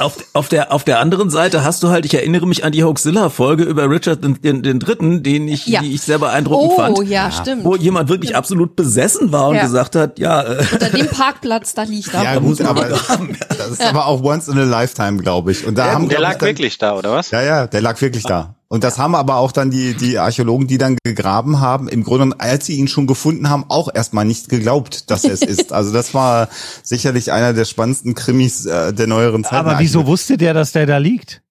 Auf, 0.00 0.16
auf, 0.32 0.48
der, 0.48 0.70
auf 0.72 0.84
der 0.84 1.00
anderen 1.00 1.30
Seite 1.30 1.64
hast 1.64 1.82
du 1.82 1.88
halt, 1.88 2.04
ich 2.04 2.14
erinnere 2.14 2.46
mich 2.46 2.64
an 2.64 2.72
die 2.72 2.84
Hoaxilla-Folge 2.84 3.64
über 3.64 3.90
Richard 3.90 4.22
den, 4.22 4.40
den, 4.40 4.62
den 4.62 4.78
Dritten, 4.78 5.22
den 5.22 5.48
ich, 5.48 5.66
Ja. 5.66 5.80
die 5.80 5.92
ich 5.94 6.02
sehr 6.02 6.18
beeindruckend 6.18 6.72
Oh, 6.72 6.76
fand. 6.76 7.08
ja, 7.08 7.30
stimmt. 7.32 7.64
Wo 7.64 7.74
jemand 7.74 8.08
wirklich 8.08 8.36
absolut 8.36 8.76
besessen 8.76 9.32
war 9.32 9.48
und 9.48 9.56
Ja. 9.56 9.62
gesagt 9.62 9.96
hat, 9.96 10.18
ja, 10.18 10.42
äh, 10.42 10.64
Unter 10.72 10.90
dem 10.90 11.08
Parkplatz, 11.08 11.74
da 11.74 11.82
liegt 11.82 12.12
er. 12.14 12.22
Ja, 12.22 12.34
da 12.34 12.40
gut, 12.40 12.60
aber 12.60 12.88
das 13.58 13.70
ist 13.70 13.84
aber 13.84 14.06
auch 14.06 14.22
once 14.22 14.48
in 14.48 14.58
a 14.58 14.64
lifetime, 14.64 15.18
glaube 15.22 15.52
ich. 15.52 15.66
Und 15.66 15.76
da 15.78 15.92
haben 15.92 16.08
der 16.08 16.18
glaub 16.18 16.28
ich, 16.28 16.32
lag 16.34 16.38
dann, 16.38 16.48
wirklich 16.48 16.78
da, 16.78 16.94
oder 16.96 17.12
was? 17.12 17.30
Ja, 17.30 17.42
ja, 17.42 17.66
der 17.66 17.80
lag 17.80 18.00
wirklich 18.00 18.24
da. 18.24 18.54
Und 18.70 18.84
das 18.84 18.98
haben 18.98 19.14
aber 19.14 19.36
auch 19.36 19.50
dann 19.50 19.70
die, 19.70 19.94
die 19.94 20.18
Archäologen, 20.18 20.66
die 20.66 20.76
dann 20.76 20.98
gegraben 21.02 21.58
haben, 21.58 21.88
im 21.88 22.04
Grunde, 22.04 22.36
als 22.38 22.66
sie 22.66 22.74
ihn 22.76 22.86
schon 22.86 23.06
gefunden 23.06 23.48
haben, 23.48 23.64
auch 23.68 23.88
erstmal 23.94 24.26
nicht 24.26 24.50
geglaubt, 24.50 25.10
dass 25.10 25.24
er 25.24 25.32
es 25.32 25.40
ist. 25.42 25.72
Also 25.72 25.90
das 25.90 26.12
war 26.12 26.48
sicherlich 26.82 27.32
einer 27.32 27.54
der 27.54 27.64
spannendsten 27.64 28.14
Krimis 28.14 28.66
äh, 28.66 28.92
der 28.92 29.06
neueren 29.06 29.42
Zeit. 29.42 29.54
Aber 29.54 29.77
wieso 29.78 30.06
wusste 30.06 30.36
der, 30.36 30.54
dass 30.54 30.72
der 30.72 30.86
da 30.86 30.98
liegt? 30.98 31.42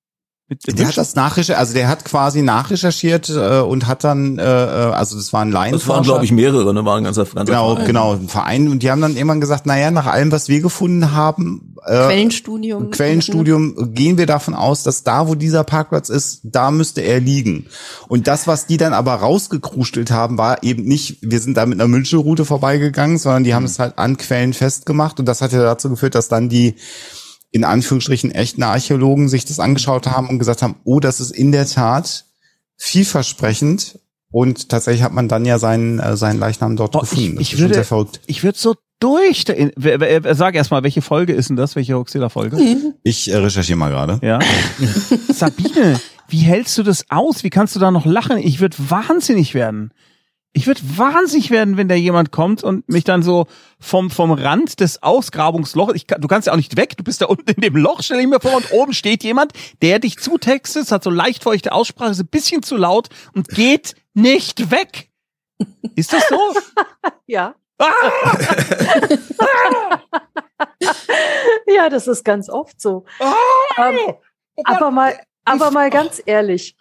Der 0.49 0.87
hat 0.87 0.95
das 0.95 1.13
nachrecherchiert, 1.13 1.59
also 1.59 1.73
der 1.73 1.89
hat 1.89 2.05
quasi 2.05 2.41
nachrecherchiert 2.41 3.27
äh, 3.27 3.59
und 3.59 3.85
hat 3.85 4.05
dann, 4.05 4.39
äh, 4.39 4.43
äh, 4.43 4.93
also 4.93 5.17
das 5.17 5.33
war 5.33 5.41
ein 5.41 5.51
Das 5.51 5.89
waren, 5.89 6.03
glaube 6.03 6.23
ich, 6.23 6.31
mehrere, 6.31 6.73
ne? 6.73 6.85
War 6.85 6.95
ein 6.95 7.03
ganzer, 7.03 7.25
ganzer 7.25 7.43
Genau, 7.43 7.73
Verein. 7.73 7.85
genau, 7.85 8.13
ein 8.13 8.29
Verein. 8.29 8.69
Und 8.69 8.81
die 8.81 8.89
haben 8.89 9.01
dann 9.01 9.17
irgendwann 9.17 9.41
gesagt, 9.41 9.65
naja, 9.65 9.91
nach 9.91 10.05
allem, 10.05 10.31
was 10.31 10.47
wir 10.47 10.61
gefunden 10.61 11.11
haben, 11.11 11.75
äh, 11.85 12.07
Quellenstudium. 12.07 12.91
Quellenstudium, 12.91 13.93
gehen 13.93 14.17
wir 14.17 14.25
davon 14.25 14.53
aus, 14.53 14.83
dass 14.83 15.03
da, 15.03 15.27
wo 15.27 15.35
dieser 15.35 15.65
Parkplatz 15.65 16.07
ist, 16.07 16.39
da 16.43 16.71
müsste 16.71 17.01
er 17.01 17.19
liegen. 17.19 17.65
Und 18.07 18.27
das, 18.27 18.47
was 18.47 18.67
die 18.67 18.77
dann 18.77 18.93
aber 18.93 19.15
rausgekrustelt 19.15 20.11
haben, 20.11 20.37
war 20.37 20.63
eben 20.63 20.83
nicht, 20.83 21.17
wir 21.23 21.41
sind 21.41 21.57
da 21.57 21.65
mit 21.65 21.77
einer 21.77 21.89
Münchelroute 21.89 22.45
vorbeigegangen, 22.45 23.17
sondern 23.17 23.43
die 23.43 23.53
haben 23.53 23.65
es 23.65 23.79
halt 23.79 23.97
an 23.97 24.15
Quellen 24.15 24.53
festgemacht. 24.53 25.19
Und 25.19 25.25
das 25.25 25.41
hat 25.41 25.51
ja 25.51 25.61
dazu 25.61 25.89
geführt, 25.89 26.15
dass 26.15 26.29
dann 26.29 26.47
die 26.47 26.75
in 27.51 27.63
Anführungsstrichen 27.63 28.31
echten 28.31 28.63
Archäologen 28.63 29.29
sich 29.29 29.45
das 29.45 29.59
angeschaut 29.59 30.07
haben 30.07 30.29
und 30.29 30.39
gesagt 30.39 30.61
haben, 30.61 30.75
oh, 30.83 30.99
das 30.99 31.19
ist 31.19 31.31
in 31.31 31.51
der 31.51 31.65
Tat 31.65 32.25
vielversprechend. 32.77 33.99
Und 34.29 34.69
tatsächlich 34.69 35.03
hat 35.03 35.13
man 35.13 35.27
dann 35.29 35.45
ja 35.45 35.57
seinen, 35.57 35.99
äh, 35.99 36.17
seinen 36.17 36.39
Leichnam 36.39 36.75
dort 36.75 36.95
Oh, 36.95 36.99
gefunden. 36.99 37.39
ich, 37.39 37.53
ich 37.53 37.59
würde, 37.59 37.75
sehr 37.75 37.85
verrückt. 37.85 38.19
ich 38.27 38.43
würde 38.43 38.57
so 38.57 38.75
durch. 38.99 39.45
Sag 39.45 40.55
erst 40.55 40.71
mal, 40.71 40.83
welche 40.83 41.01
Folge 41.01 41.33
ist 41.33 41.49
denn 41.49 41.55
das? 41.55 41.75
Welche 41.75 41.95
Hoaxilla-Folge? 41.95 42.57
Ich 43.03 43.31
äh, 43.31 43.37
recherchiere 43.37 43.77
mal 43.77 43.89
gerade. 43.89 44.19
Ja. 44.25 44.39
Sabine, 45.29 45.99
wie 46.27 46.39
hältst 46.39 46.77
du 46.77 46.83
das 46.83 47.05
aus? 47.09 47.43
Wie 47.43 47.49
kannst 47.49 47.75
du 47.75 47.79
da 47.79 47.89
noch 47.91 48.05
lachen? 48.05 48.37
Ich 48.37 48.59
würde 48.59 48.75
wahnsinnig 48.89 49.53
werden. 49.53 49.91
Ich 50.53 50.65
würde 50.65 50.81
wahnsinnig 50.95 51.51
werden, 51.51 51.77
wenn 51.77 51.87
da 51.87 51.95
jemand 51.95 52.31
kommt 52.31 52.63
und 52.63 52.87
mich 52.89 53.03
dann 53.03 53.21
so 53.21 53.45
vom, 53.79 54.09
vom 54.09 54.31
Rand 54.31 54.79
des 54.79 55.03
Ausgrabungslochs, 55.03 55.93
ich, 55.93 56.07
du 56.07 56.27
kannst 56.27 56.47
ja 56.47 56.53
auch 56.53 56.57
nicht 56.57 56.77
weg, 56.77 56.97
du 56.97 57.03
bist 57.03 57.21
da 57.21 57.27
unten 57.27 57.51
in 57.51 57.61
dem 57.61 57.75
Loch, 57.75 58.01
stell 58.01 58.19
ich 58.19 58.27
mir 58.27 58.39
vor, 58.39 58.55
und 58.55 58.71
oben 58.71 58.93
steht 58.93 59.23
jemand, 59.23 59.53
der 59.83 59.99
dich 59.99 60.17
zutextet, 60.17 60.91
hat 60.91 61.03
so 61.03 61.11
leicht 61.11 61.43
feuchte 61.43 61.73
Aussprache, 61.73 62.11
ist 62.11 62.19
ein 62.19 62.27
bisschen 62.27 62.63
zu 62.63 62.75
laut 62.75 63.09
und 63.33 63.49
geht 63.49 63.93
nicht 64.15 64.71
weg. 64.71 65.09
Ist 65.95 66.13
das 66.13 66.27
so? 66.27 66.37
Ja. 67.29 67.55
Ah! 67.77 67.89
ja, 71.67 71.89
das 71.89 72.07
ist 72.07 72.23
ganz 72.23 72.49
oft 72.49 72.79
so. 72.79 73.03
Ah! 73.19 73.89
Ähm, 73.89 74.15
aber 74.63 74.91
mal, 74.91 75.19
aber 75.43 75.71
mal 75.71 75.89
ganz 75.89 76.23
ehrlich, 76.25 76.77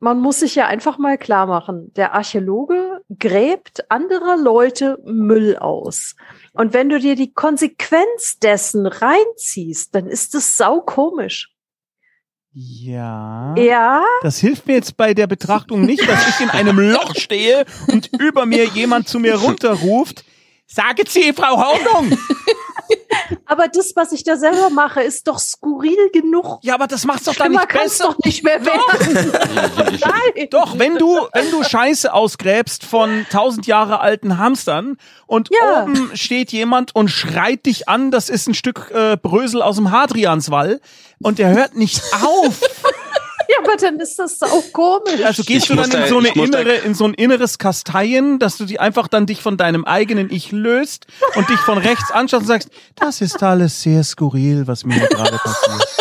man 0.00 0.20
muss 0.20 0.40
sich 0.40 0.54
ja 0.54 0.66
einfach 0.66 0.98
mal 0.98 1.18
klar 1.18 1.46
machen, 1.46 1.92
der 1.94 2.14
Archäologe 2.14 2.87
gräbt 3.16 3.90
anderer 3.90 4.36
Leute 4.36 4.98
Müll 5.04 5.56
aus. 5.56 6.14
Und 6.52 6.72
wenn 6.72 6.88
du 6.88 6.98
dir 6.98 7.16
die 7.16 7.32
Konsequenz 7.32 8.38
dessen 8.42 8.86
reinziehst, 8.86 9.94
dann 9.94 10.06
ist 10.06 10.34
es 10.34 10.56
saukomisch. 10.56 11.50
Ja. 12.52 13.54
Ja, 13.56 14.02
Das 14.22 14.38
hilft 14.38 14.66
mir 14.66 14.74
jetzt 14.74 14.96
bei 14.96 15.14
der 15.14 15.26
Betrachtung 15.26 15.82
nicht, 15.82 16.08
dass 16.08 16.28
ich 16.28 16.40
in 16.40 16.50
einem 16.50 16.78
Loch 16.78 17.14
stehe 17.14 17.64
und 17.86 18.10
über 18.18 18.46
mir 18.46 18.64
jemand 18.64 19.08
zu 19.08 19.20
mir 19.20 19.36
runterruft. 19.36 20.24
Sagen 20.66 21.04
Sie, 21.06 21.32
Frau 21.32 21.64
Holdung! 21.64 22.18
Aber 23.46 23.68
das, 23.68 23.92
was 23.96 24.12
ich 24.12 24.24
da 24.24 24.36
selber 24.36 24.70
mache, 24.70 25.02
ist 25.02 25.28
doch 25.28 25.38
skurril 25.38 26.10
genug. 26.12 26.58
Ja, 26.62 26.74
aber 26.74 26.86
das 26.86 27.04
macht's 27.04 27.24
doch 27.24 27.34
dann 27.34 27.52
nicht 27.52 27.68
besser. 27.68 28.04
doch 28.04 28.18
nicht 28.24 28.42
mehr 28.44 28.64
werden. 28.64 29.98
Nein. 30.00 30.48
Doch, 30.50 30.78
wenn 30.78 30.96
du, 30.96 31.26
wenn 31.32 31.50
du 31.50 31.62
Scheiße 31.64 32.12
ausgräbst 32.12 32.84
von 32.84 33.26
tausend 33.30 33.66
Jahre 33.66 34.00
alten 34.00 34.38
Hamstern 34.38 34.96
und 35.26 35.50
Ja. 35.50 35.82
oben 35.84 36.10
steht 36.14 36.52
jemand 36.52 36.94
und 36.94 37.08
schreit 37.08 37.66
dich 37.66 37.88
an, 37.88 38.10
das 38.10 38.28
ist 38.28 38.48
ein 38.48 38.54
Stück 38.54 38.90
äh, 38.92 39.16
Brösel 39.16 39.62
aus 39.62 39.76
dem 39.76 39.90
Hadrianswall 39.90 40.80
und 41.22 41.38
der 41.38 41.50
hört 41.50 41.74
nicht 41.74 42.00
auf. 42.22 42.60
Aber 43.58 43.76
dann 43.76 43.98
ist 43.98 44.18
das 44.18 44.38
saukomisch. 44.38 45.22
Also 45.24 45.42
gehst 45.42 45.70
Ich 45.70 45.76
du 45.76 45.76
dann 45.76 45.90
in 45.90 46.08
so 46.08 46.18
eine 46.18 46.28
innere, 46.28 46.72
in 46.76 46.94
so 46.94 47.04
ein 47.06 47.14
inneres 47.14 47.58
Kasteien, 47.58 48.38
dass 48.38 48.56
du 48.56 48.64
die 48.64 48.80
einfach 48.80 49.08
dann 49.08 49.26
dich 49.26 49.42
von 49.42 49.56
deinem 49.56 49.84
eigenen 49.84 50.30
Ich 50.30 50.52
löst 50.52 51.06
und 51.34 51.48
dich 51.48 51.58
von 51.58 51.78
rechts 51.78 52.10
anschaust 52.10 52.42
und 52.42 52.48
sagst, 52.48 52.70
das 52.96 53.20
ist 53.20 53.42
alles 53.42 53.82
sehr 53.82 54.04
skurril, 54.04 54.66
was 54.66 54.84
mir 54.84 54.94
hier 54.94 55.08
gerade 55.08 55.38
passiert. 55.38 55.88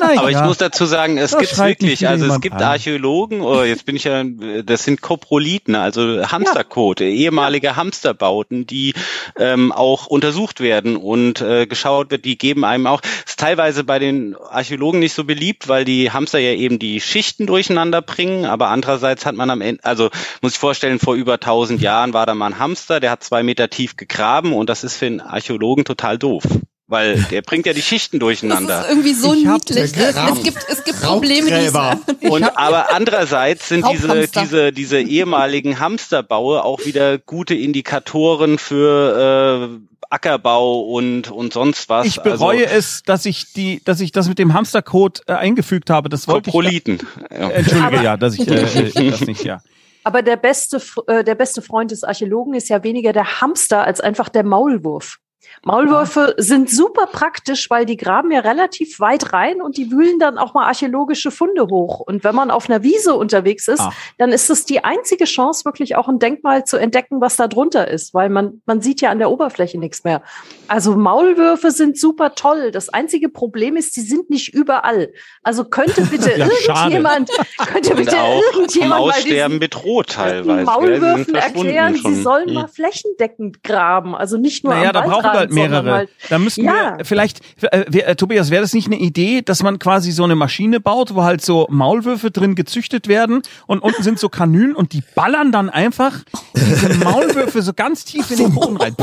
Naja, 0.00 0.20
Aber 0.20 0.30
ich 0.30 0.40
muss 0.40 0.56
dazu 0.56 0.86
sagen, 0.86 1.18
es 1.18 1.36
gibt 1.36 1.56
wirklich, 1.58 2.08
also 2.08 2.26
es 2.26 2.40
gibt 2.40 2.56
an. 2.56 2.62
Archäologen, 2.62 3.42
oh, 3.42 3.62
jetzt 3.62 3.84
bin 3.84 3.96
ich 3.96 4.04
ja, 4.04 4.24
das 4.64 4.84
sind 4.84 5.02
Koproliten, 5.02 5.74
also 5.74 6.26
Hamsterkote, 6.26 7.04
ehemalige 7.04 7.76
Hamsterbauten, 7.76 8.66
die 8.66 8.94
ähm, 9.38 9.72
auch 9.72 10.06
untersucht 10.06 10.60
werden 10.60 10.96
und 10.96 11.42
äh, 11.42 11.66
geschaut 11.66 12.10
wird, 12.10 12.24
die 12.24 12.38
geben 12.38 12.64
einem 12.64 12.86
auch, 12.86 13.02
ist 13.26 13.38
teilweise 13.38 13.84
bei 13.84 13.98
den 13.98 14.36
Archäologen 14.36 15.00
nicht 15.00 15.14
so 15.14 15.24
beliebt, 15.24 15.68
weil 15.68 15.84
die 15.84 16.10
Hamster 16.10 16.38
ja 16.38 16.52
eben 16.52 16.78
die 16.78 17.00
Schichten 17.00 17.46
durcheinander 17.46 18.00
bringen, 18.00 18.46
aber 18.46 18.68
andererseits 18.68 19.26
hat 19.26 19.34
man 19.34 19.50
am 19.50 19.60
Ende, 19.60 19.84
also 19.84 20.08
muss 20.40 20.52
ich 20.52 20.58
vorstellen, 20.58 20.98
vor 20.98 21.14
über 21.14 21.34
1000 21.34 21.80
Jahren 21.82 22.14
war 22.14 22.24
da 22.24 22.34
mal 22.34 22.46
ein 22.46 22.58
Hamster, 22.58 23.00
der 23.00 23.10
hat 23.10 23.22
zwei 23.22 23.42
Meter 23.42 23.68
tief 23.68 23.96
gegraben 23.96 24.54
und 24.54 24.70
das 24.70 24.82
ist 24.82 24.96
für 24.96 25.06
einen 25.06 25.20
Archäologen 25.20 25.84
total 25.84 26.18
doof. 26.18 26.44
Weil 26.90 27.22
der 27.30 27.42
bringt 27.42 27.66
ja 27.66 27.72
die 27.72 27.82
Schichten 27.82 28.18
Das 28.18 28.26
durcheinander. 28.26 28.82
ist 28.82 28.88
irgendwie 28.90 29.14
so 29.14 29.32
Ich 29.32 29.44
niedlich. 29.44 29.96
Es 29.96 30.42
gibt, 30.42 30.58
es 30.68 30.84
gibt 30.84 31.00
Probleme, 31.00 31.48
die. 31.48 32.28
Und 32.28 32.44
aber 32.56 32.92
andererseits 32.92 33.68
sind 33.68 33.86
diese, 33.90 34.26
diese, 34.28 34.72
diese 34.72 35.00
ehemaligen 35.00 35.78
Hamsterbaue 35.78 36.64
auch 36.64 36.84
wieder 36.84 37.18
gute 37.18 37.54
Indikatoren 37.54 38.58
für 38.58 39.70
äh, 39.70 39.86
Ackerbau 40.10 40.80
und, 40.80 41.30
und 41.30 41.52
sonst 41.52 41.88
was. 41.88 42.06
ich 42.06 42.20
bereue 42.20 42.64
also, 42.66 42.76
es, 42.76 43.02
dass 43.04 43.24
ich 43.24 43.52
die, 43.52 43.80
dass 43.84 44.00
ich 44.00 44.10
das 44.10 44.28
mit 44.28 44.40
dem 44.40 44.52
Hamstercode 44.52 45.22
äh, 45.28 45.34
eingefügt 45.34 45.88
habe. 45.90 46.08
Das 46.08 46.26
wollte 46.26 46.50
ich. 46.50 46.52
Koproliten. 46.52 46.98
Ja. 47.30 47.50
Entschuldige, 47.50 47.86
Aber- 47.86 48.02
ja, 48.02 48.16
dass 48.16 48.34
ich 48.34 48.48
äh, 48.48 48.54
äh, 48.98 49.10
das 49.10 49.20
nicht, 49.20 49.44
ja. 49.44 49.62
Aber 50.02 50.22
der 50.22 50.36
beste, 50.36 50.82
äh, 51.06 51.22
der 51.22 51.34
beste 51.36 51.62
Freund 51.62 51.92
des 51.92 52.02
Archäologen 52.02 52.54
ist 52.54 52.68
ja 52.68 52.82
weniger 52.82 53.12
der 53.12 53.40
Hamster 53.40 53.84
als 53.84 54.00
einfach 54.00 54.28
der 54.28 54.44
Maulwurf. 54.44 55.18
Maulwürfe 55.64 56.34
sind 56.38 56.70
super 56.70 57.06
praktisch, 57.06 57.68
weil 57.68 57.84
die 57.84 57.96
graben 57.98 58.30
ja 58.30 58.40
relativ 58.40 58.98
weit 58.98 59.32
rein 59.32 59.60
und 59.60 59.76
die 59.76 59.90
wühlen 59.90 60.18
dann 60.18 60.38
auch 60.38 60.54
mal 60.54 60.66
archäologische 60.66 61.30
Funde 61.30 61.66
hoch. 61.68 62.00
Und 62.00 62.24
wenn 62.24 62.34
man 62.34 62.50
auf 62.50 62.70
einer 62.70 62.82
Wiese 62.82 63.14
unterwegs 63.14 63.68
ist, 63.68 63.80
Ah. 63.80 63.92
dann 64.18 64.32
ist 64.32 64.48
es 64.48 64.64
die 64.64 64.82
einzige 64.84 65.24
Chance, 65.26 65.64
wirklich 65.66 65.96
auch 65.96 66.08
ein 66.08 66.18
Denkmal 66.18 66.64
zu 66.64 66.78
entdecken, 66.78 67.20
was 67.20 67.36
da 67.36 67.46
drunter 67.46 67.88
ist, 67.88 68.14
weil 68.14 68.30
man, 68.30 68.62
man 68.64 68.80
sieht 68.80 69.00
ja 69.02 69.10
an 69.10 69.18
der 69.18 69.30
Oberfläche 69.30 69.78
nichts 69.78 70.02
mehr. 70.04 70.22
Also 70.66 70.96
Maulwürfe 70.96 71.70
sind 71.72 71.98
super 71.98 72.34
toll. 72.34 72.70
Das 72.70 72.88
einzige 72.88 73.28
Problem 73.28 73.76
ist, 73.76 73.96
die 73.96 74.00
sind 74.02 74.30
nicht 74.30 74.54
überall. 74.54 75.12
Also 75.42 75.64
könnte 75.64 76.02
bitte 76.10 76.38
Ja, 76.38 76.46
schade. 76.64 76.94
irgendjemand, 76.94 77.30
könnte 77.70 77.94
bitte 77.96 78.16
irgendjemand 78.54 79.06
mal 79.06 79.22
diesen 79.22 79.58
bedroht 79.60 80.08
teilweise. 80.10 80.64
Maulwürfen 80.64 81.34
erklären, 81.34 81.96
schon. 81.96 82.14
sie 82.14 82.22
sollen 82.22 82.48
Hm. 82.48 82.54
mal 82.54 82.68
flächendeckend 82.68 83.62
graben, 83.62 84.14
also 84.14 84.38
nicht 84.38 84.64
nur 84.64 84.72
Naja, 84.74 84.88
am 84.88 84.94
da 84.94 85.00
brauchen 85.02 85.32
wir 85.32 85.49
halt 85.56 85.70
mehrere. 85.70 85.92
Halt, 85.92 86.10
da 86.28 86.38
müssten 86.38 86.64
ja. 86.64 86.98
wir 86.98 87.04
vielleicht, 87.04 87.40
äh, 87.62 87.84
wär, 87.88 88.08
äh, 88.08 88.16
Tobias, 88.16 88.50
wäre 88.50 88.62
das 88.62 88.72
nicht 88.72 88.86
eine 88.86 88.98
Idee, 88.98 89.42
dass 89.42 89.62
man 89.62 89.78
quasi 89.78 90.12
so 90.12 90.24
eine 90.24 90.34
Maschine 90.34 90.80
baut, 90.80 91.14
wo 91.14 91.22
halt 91.22 91.42
so 91.42 91.66
Maulwürfe 91.70 92.30
drin 92.30 92.54
gezüchtet 92.54 93.08
werden 93.08 93.42
und 93.66 93.80
unten 93.80 94.02
sind 94.02 94.18
so 94.18 94.28
Kanülen 94.28 94.74
und 94.74 94.92
die 94.92 95.02
ballern 95.14 95.52
dann 95.52 95.70
einfach 95.70 96.20
diese 96.54 96.94
Maulwürfe 97.04 97.62
so 97.62 97.72
ganz 97.72 98.04
tief 98.04 98.30
in 98.30 98.38
den 98.38 98.54
Boden 98.54 98.76
rein. 98.76 98.94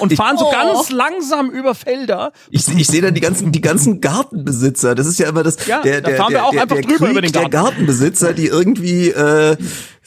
und 0.00 0.14
fahren 0.14 0.38
so 0.38 0.50
ganz 0.50 0.90
langsam 0.90 1.50
über 1.50 1.74
Felder. 1.74 2.32
Ich, 2.50 2.66
ich 2.68 2.86
sehe 2.86 3.02
dann 3.02 3.14
die 3.14 3.20
ganzen, 3.20 3.52
die 3.52 3.60
ganzen 3.60 4.00
Gartenbesitzer. 4.00 4.94
Das 4.94 5.06
ist 5.06 5.18
ja 5.18 5.28
immer 5.28 5.42
das, 5.42 5.66
Ja, 5.66 5.80
der, 5.82 6.00
da 6.00 6.08
der, 6.08 6.16
fahren 6.16 6.30
wir 6.30 6.38
der, 6.38 6.46
auch 6.46 6.50
der, 6.52 6.62
einfach 6.62 6.76
der 6.76 6.84
drüber 6.84 6.98
Krieg 6.98 7.10
über 7.10 7.20
den 7.22 7.32
der 7.32 7.42
Garten. 7.42 7.50
Gartenbesitzer, 7.50 8.32
die 8.32 8.46
irgendwie 8.46 9.08
äh, 9.08 9.56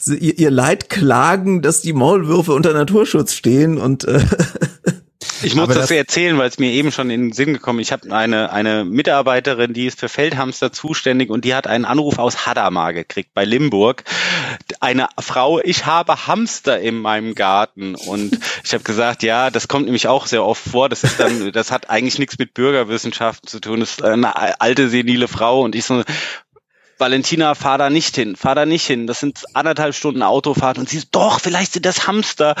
ihr, 0.08 0.38
ihr 0.38 0.50
Leid 0.50 0.90
klagen, 0.90 1.62
dass 1.62 1.80
die 1.80 1.92
Maulwürfe 1.92 2.52
unter 2.52 2.72
Naturschutz 2.72 3.34
stehen 3.34 3.78
und 3.78 4.04
äh, 4.04 4.20
Ich 5.42 5.54
muss 5.54 5.68
das, 5.68 5.76
das- 5.76 5.90
erzählen, 5.90 6.38
weil 6.38 6.48
es 6.48 6.58
mir 6.58 6.70
eben 6.70 6.90
schon 6.92 7.10
in 7.10 7.22
den 7.28 7.32
Sinn 7.32 7.52
gekommen 7.54 7.80
ist. 7.80 7.88
Ich 7.88 7.92
habe 7.92 8.10
eine, 8.14 8.50
eine 8.52 8.84
Mitarbeiterin, 8.84 9.72
die 9.74 9.86
ist 9.86 10.00
für 10.00 10.08
Feldhamster 10.08 10.72
zuständig 10.72 11.28
und 11.30 11.44
die 11.44 11.54
hat 11.54 11.66
einen 11.66 11.84
Anruf 11.84 12.18
aus 12.18 12.46
Hadamar 12.46 12.92
gekriegt 12.92 13.30
bei 13.34 13.44
Limburg. 13.44 14.04
Eine 14.80 15.08
Frau, 15.18 15.60
ich 15.60 15.86
habe 15.86 16.26
Hamster 16.26 16.78
in 16.80 16.96
meinem 17.00 17.34
Garten 17.34 17.94
und 17.94 18.38
ich 18.64 18.72
habe 18.72 18.84
gesagt, 18.84 19.22
ja, 19.22 19.50
das 19.50 19.68
kommt 19.68 19.84
nämlich 19.86 20.08
auch 20.08 20.26
sehr 20.26 20.44
oft 20.44 20.62
vor. 20.62 20.88
Das 20.88 21.04
ist 21.04 21.18
dann, 21.20 21.52
das 21.52 21.70
hat 21.70 21.90
eigentlich 21.90 22.18
nichts 22.18 22.38
mit 22.38 22.54
Bürgerwissenschaften 22.54 23.48
zu 23.48 23.60
tun. 23.60 23.80
Das 23.80 23.90
ist 23.90 24.02
eine 24.02 24.60
alte 24.60 24.88
senile 24.88 25.28
Frau 25.28 25.62
und 25.62 25.74
ich 25.74 25.84
so, 25.84 26.02
Valentina, 26.98 27.54
fahr 27.54 27.78
da 27.78 27.90
nicht 27.90 28.14
hin, 28.14 28.36
fahr 28.36 28.54
da 28.54 28.66
nicht 28.66 28.86
hin. 28.86 29.06
Das 29.06 29.20
sind 29.20 29.44
anderthalb 29.52 29.94
Stunden 29.94 30.22
Autofahrt 30.22 30.78
und 30.78 30.88
sie 30.88 30.98
ist 30.98 31.08
doch, 31.12 31.40
vielleicht 31.40 31.72
sind 31.72 31.86
das 31.86 32.06
Hamster. 32.06 32.54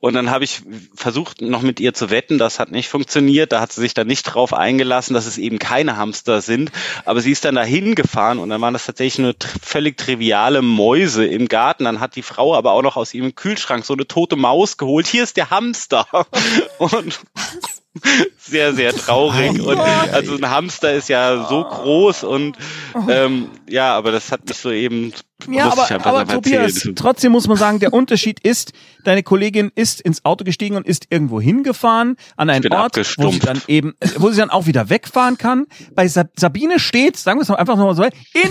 Und 0.00 0.14
dann 0.14 0.30
habe 0.30 0.44
ich 0.44 0.62
versucht, 0.94 1.40
noch 1.40 1.62
mit 1.62 1.80
ihr 1.80 1.94
zu 1.94 2.10
wetten. 2.10 2.38
Das 2.38 2.58
hat 2.58 2.70
nicht 2.70 2.88
funktioniert. 2.88 3.52
Da 3.52 3.60
hat 3.60 3.72
sie 3.72 3.80
sich 3.80 3.94
dann 3.94 4.06
nicht 4.06 4.24
drauf 4.24 4.52
eingelassen, 4.52 5.14
dass 5.14 5.26
es 5.26 5.38
eben 5.38 5.58
keine 5.58 5.96
Hamster 5.96 6.40
sind. 6.40 6.70
Aber 7.04 7.20
sie 7.20 7.32
ist 7.32 7.44
dann 7.44 7.54
dahin 7.54 7.94
gefahren 7.94 8.38
und 8.38 8.50
dann 8.50 8.60
waren 8.60 8.74
das 8.74 8.86
tatsächlich 8.86 9.18
nur 9.18 9.34
völlig 9.62 9.96
triviale 9.96 10.62
Mäuse 10.62 11.26
im 11.26 11.48
Garten. 11.48 11.84
Dann 11.84 12.00
hat 12.00 12.16
die 12.16 12.22
Frau 12.22 12.54
aber 12.54 12.72
auch 12.72 12.82
noch 12.82 12.96
aus 12.96 13.14
ihrem 13.14 13.34
Kühlschrank 13.34 13.84
so 13.84 13.94
eine 13.94 14.06
tote 14.06 14.36
Maus 14.36 14.76
geholt. 14.76 15.06
Hier 15.06 15.22
ist 15.22 15.36
der 15.36 15.50
Hamster. 15.50 16.06
Und 16.78 17.20
sehr, 18.38 18.74
sehr 18.74 18.92
traurig. 18.92 19.60
Und 19.60 19.78
also 19.78 20.36
ein 20.36 20.50
Hamster 20.50 20.92
ist 20.94 21.08
ja 21.08 21.46
so 21.48 21.64
groß 21.64 22.24
und 22.24 22.56
ähm, 23.08 23.50
ja, 23.68 23.94
aber 23.96 24.12
das 24.12 24.30
hat 24.30 24.48
mich 24.48 24.56
so 24.58 24.70
eben 24.70 25.12
Ja, 25.48 25.66
musste 25.66 25.80
ich 25.80 25.90
aber, 25.90 25.94
einfach 25.94 26.06
aber 26.06 26.26
Tobias, 26.26 26.74
erzählen. 26.76 26.96
trotzdem 26.96 27.32
muss 27.32 27.48
man 27.48 27.56
sagen, 27.56 27.78
der 27.80 27.92
Unterschied 27.92 28.40
ist, 28.40 28.72
deine 29.04 29.22
Kollegin 29.22 29.70
ist 29.74 30.00
ins 30.00 30.24
Auto 30.24 30.44
gestiegen 30.44 30.76
und 30.76 30.86
ist 30.86 31.06
irgendwo 31.10 31.40
hingefahren 31.40 32.16
an 32.36 32.50
einen 32.50 32.72
Ort, 32.72 32.96
wo 33.18 33.30
sie 33.30 33.38
dann 33.38 33.62
eben, 33.66 33.94
wo 34.16 34.30
sie 34.30 34.38
dann 34.38 34.50
auch 34.50 34.66
wieder 34.66 34.90
wegfahren 34.90 35.38
kann. 35.38 35.66
Bei 35.94 36.08
Sa 36.08 36.24
Sabine 36.36 36.78
steht, 36.78 37.16
sagen 37.16 37.38
wir 37.38 37.42
es 37.42 37.50
einfach 37.50 37.76
nochmal 37.76 37.96
so, 37.96 38.02
in 38.04 38.10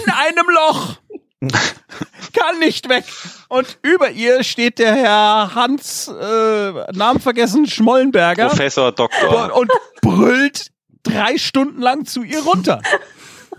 einem 0.09 0.45
Loch. 0.53 0.97
Kann 1.41 2.59
nicht 2.59 2.89
weg. 2.89 3.05
Und 3.47 3.77
über 3.83 4.09
ihr 4.09 4.43
steht 4.43 4.79
der 4.79 4.93
Herr 4.95 5.55
Hans, 5.55 6.07
äh, 6.07 6.71
Namen 6.93 7.19
vergessen, 7.19 7.67
Schmollenberger 7.67 8.49
Professor 8.49 8.91
Doktor. 8.91 9.55
und 9.55 9.71
brüllt 10.01 10.71
drei 11.03 11.37
Stunden 11.37 11.81
lang 11.81 12.05
zu 12.05 12.23
ihr 12.23 12.41
runter. 12.41 12.81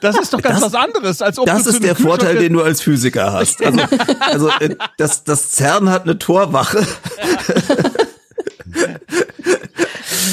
Das 0.00 0.16
ist 0.16 0.32
doch 0.32 0.40
ganz 0.42 0.60
Das- 0.60 0.72
was 0.72 0.80
anderes, 0.80 1.22
als 1.22 1.38
ob 1.38 1.46
das 1.46 1.66
ist 1.66 1.82
der 1.82 1.96
Vorteil, 1.96 2.36
den 2.36 2.52
du 2.52 2.62
als 2.62 2.80
Physiker 2.80 3.32
hast. 3.32 3.64
Also, 3.64 3.80
also 4.20 4.48
äh, 4.60 4.76
das, 4.96 5.24
das 5.24 5.52
CERN 5.52 5.90
hat 5.90 6.04
eine 6.04 6.18
Torwache. 6.18 6.86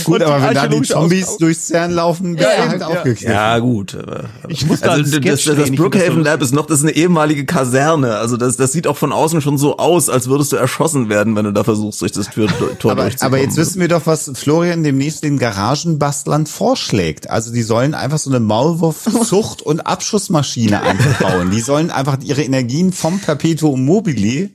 Gut, 0.03 0.21
aber 0.21 0.41
wenn 0.41 0.53
da 0.53 0.67
die 0.67 0.81
Zombies 0.81 1.37
durchs 1.37 1.67
CERN 1.67 1.91
laufen, 1.91 2.37
wäre 2.37 2.51
Ja, 2.57 2.67
halt 2.69 2.81
ja. 2.81 2.87
aufgeklärt. 2.87 3.33
Ja, 3.33 3.59
gut. 3.59 3.95
aber- 3.95 4.25
Ich 4.47 4.65
muss 4.65 4.81
da 4.81 4.91
also 4.91 5.15
einen 5.15 5.23
das, 5.23 5.43
das, 5.43 5.55
das 5.55 5.71
Brookhaven 5.71 6.23
Lab 6.23 6.41
ist 6.41 6.53
noch, 6.53 6.65
das 6.65 6.79
ist 6.79 6.83
eine 6.83 6.93
ehemalige 6.95 7.45
Kaserne. 7.45 8.17
Also 8.17 8.37
das, 8.37 8.57
das 8.57 8.71
sieht 8.71 8.87
auch 8.87 8.97
von 8.97 9.11
außen 9.11 9.41
schon 9.41 9.57
so 9.57 9.77
aus, 9.77 10.09
als 10.09 10.27
würdest 10.27 10.51
du 10.51 10.55
erschossen 10.57 11.09
werden, 11.09 11.35
wenn 11.35 11.45
du 11.45 11.53
da 11.53 11.63
versuchst, 11.63 12.01
durch 12.01 12.11
das 12.11 12.29
Tür, 12.29 12.47
Tor 12.79 12.91
Aber, 12.91 13.03
durchzukommen. 13.03 13.33
aber 13.33 13.43
jetzt 13.43 13.57
wissen 13.57 13.79
wir 13.79 13.87
doch, 13.87 14.05
was 14.05 14.31
Florian 14.35 14.83
demnächst 14.83 15.23
den 15.23 15.39
Garagenbastlern 15.39 16.45
vorschlägt. 16.45 17.29
Also 17.29 17.51
die 17.53 17.63
sollen 17.63 17.93
einfach 17.93 18.17
so 18.19 18.29
eine 18.29 18.39
Maulwurf-Zucht- 18.39 19.61
und 19.61 19.81
Abschussmaschine 19.87 20.81
einbauen. 20.83 21.51
Die 21.51 21.61
sollen 21.61 21.91
einfach 21.91 22.17
ihre 22.23 22.41
Energien 22.43 22.91
vom 22.93 23.19
Perpetuum 23.19 23.85
mobile 23.85 24.49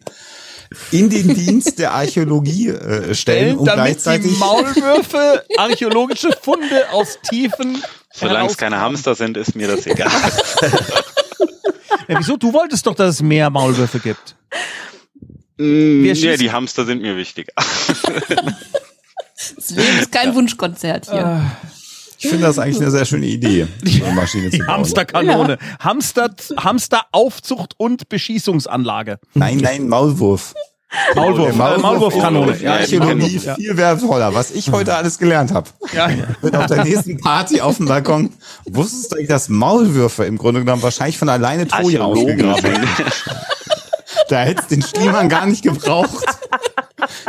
in 0.90 1.10
den 1.10 1.34
Dienst 1.34 1.78
der 1.78 1.92
Archäologie 1.92 2.68
äh, 2.68 3.14
stellen, 3.14 3.58
um 3.58 3.64
damit 3.66 3.84
gleichzeitig 3.84 4.38
Maulwürfe, 4.38 5.44
archäologische 5.56 6.30
Funde 6.40 6.90
aus 6.92 7.18
Tiefen. 7.28 7.82
Solange 8.12 8.48
es 8.50 8.56
keine 8.56 8.80
Hamster 8.80 9.14
sind, 9.14 9.36
ist 9.36 9.54
mir 9.54 9.68
das 9.68 9.86
egal. 9.86 10.10
Ja, 12.08 12.18
wieso? 12.18 12.36
Du 12.36 12.52
wolltest 12.52 12.86
doch, 12.86 12.94
dass 12.94 13.16
es 13.16 13.22
mehr 13.22 13.50
Maulwürfe 13.50 14.00
gibt. 14.00 14.34
Mm, 15.58 16.02
Wir 16.02 16.14
ja, 16.14 16.36
die 16.36 16.50
Hamster 16.50 16.84
sind 16.84 17.02
mir 17.02 17.16
wichtiger. 17.16 17.52
Das 19.56 19.70
Leben 19.70 19.98
ist 20.00 20.12
kein 20.12 20.34
Wunschkonzert 20.34 21.10
hier. 21.10 21.50
Ich 22.18 22.28
finde 22.28 22.44
das 22.46 22.58
eigentlich 22.58 22.80
eine 22.82 22.90
sehr 22.90 23.06
schöne 23.06 23.26
Idee, 23.26 23.66
so 23.82 24.04
eine 24.04 24.14
Maschine 24.14 24.50
zu 24.50 24.56
Die. 24.58 24.62
Hamsterkanone. 24.62 25.56
Hamster, 25.78 26.34
Hamsteraufzucht 26.58 27.74
und 27.78 28.10
Beschießungsanlage. 28.10 29.18
Nein, 29.32 29.56
nein, 29.58 29.88
Maulwurf. 29.88 30.54
Maulwurf, 31.14 31.50
äh, 31.50 31.78
Maulwurfkanone. 31.78 32.52
ist 32.52 32.58
in 32.58 32.64
der 32.64 32.80
Archäologie 32.80 33.38
viel 33.38 33.76
wertvoller, 33.76 34.34
was 34.34 34.50
ich 34.50 34.72
heute 34.72 34.94
alles 34.94 35.18
gelernt 35.18 35.52
habe. 35.52 35.70
Ja. 35.92 36.08
Mit 36.42 36.56
auf 36.56 36.66
der 36.66 36.84
nächsten 36.84 37.18
Party 37.18 37.60
auf 37.60 37.76
dem 37.76 37.86
Balkon. 37.86 38.32
Wusstest 38.68 39.12
du 39.12 39.16
eigentlich, 39.16 39.28
dass 39.28 39.48
Maulwürfe 39.48 40.24
im 40.24 40.36
Grunde 40.36 40.60
genommen 40.60 40.82
wahrscheinlich 40.82 41.18
von 41.18 41.28
alleine 41.28 41.68
Troja 41.68 42.02
ausgegraben 42.02 42.62
sind. 42.62 42.88
Da 44.28 44.42
hätte 44.42 44.62
es 44.62 44.68
den 44.68 44.82
Schliemann 44.82 45.28
gar 45.28 45.44
nicht 45.46 45.62
gebraucht, 45.62 46.24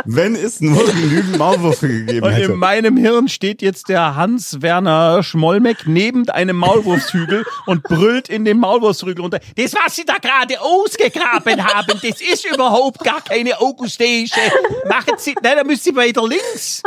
wenn 0.04 0.34
es 0.34 0.60
nur 0.60 0.84
genügend 0.84 1.38
Maulwürfe 1.38 1.88
gegeben 1.88 2.26
Und 2.26 2.32
hätte. 2.32 2.52
in 2.52 2.58
meinem 2.58 2.96
Hirn 2.96 3.28
steht 3.28 3.62
jetzt 3.62 3.88
der 3.88 4.16
Hans-Werner 4.16 5.22
Schmollmeck 5.22 5.86
neben 5.86 6.28
einem 6.30 6.56
Maulwurfshügel 6.56 7.44
und 7.66 7.82
brüllt 7.82 8.28
in 8.28 8.44
den 8.44 8.58
Maulwurfshügel 8.58 9.20
runter. 9.20 9.40
Das, 9.56 9.74
was 9.74 9.96
Sie 9.96 10.04
da 10.04 10.14
gerade 10.18 10.60
ausgegraben 10.60 11.64
haben, 11.64 12.00
das 12.02 12.20
ist 12.20 12.44
überhaupt 12.52 13.00
gar 13.04 13.20
keine 13.22 13.60
Augustische. 13.60 14.40
Machen 14.88 15.14
Sie, 15.18 15.34
nein, 15.42 15.56
da 15.56 15.64
müssen 15.64 15.82
Sie 15.82 15.96
weiter 15.96 16.26
links. 16.26 16.82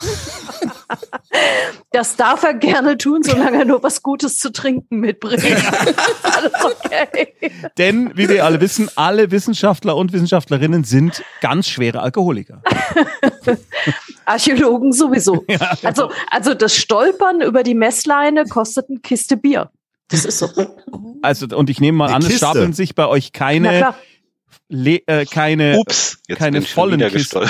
Das 1.90 2.16
darf 2.16 2.42
er 2.42 2.54
gerne 2.54 2.98
tun, 2.98 3.22
solange 3.22 3.58
er 3.58 3.64
nur 3.64 3.82
was 3.82 4.02
Gutes 4.02 4.38
zu 4.38 4.52
trinken 4.52 5.00
mitbringt. 5.00 5.42
Alles 6.22 6.52
okay. 6.62 7.32
Denn, 7.78 8.12
wie 8.14 8.28
wir 8.28 8.44
alle 8.44 8.60
wissen, 8.60 8.90
alle 8.96 9.30
Wissenschaftler 9.30 9.96
und 9.96 10.12
Wissenschaftlerinnen 10.12 10.84
sind 10.84 11.22
ganz 11.40 11.68
schwere 11.68 12.00
Alkoholiker. 12.00 12.62
Archäologen 14.24 14.92
sowieso. 14.92 15.44
Also, 15.82 16.10
also 16.30 16.54
das 16.54 16.76
Stolpern 16.76 17.40
über 17.40 17.62
die 17.62 17.74
Messleine 17.74 18.44
kostet 18.44 18.90
eine 18.90 19.00
Kiste 19.00 19.36
Bier. 19.36 19.70
Das 20.08 20.24
ist 20.24 20.38
so. 20.38 20.48
Also, 21.22 21.46
und 21.56 21.70
ich 21.70 21.80
nehme 21.80 21.98
mal 21.98 22.06
Eine 22.06 22.16
an, 22.16 22.22
es 22.22 22.28
Kiste. 22.28 22.46
stapeln 22.46 22.72
sich 22.72 22.94
bei 22.94 23.06
euch 23.06 23.32
keine. 23.32 23.94
Le 24.68 25.00
äh, 25.06 25.24
keine, 25.26 25.78
Ups, 25.78 26.18
jetzt 26.26 26.38
keine 26.38 26.52
bin 26.58 26.62
ich 26.62 26.70
schon 26.70 26.90
vollen 26.90 27.10
Kisten. 27.12 27.48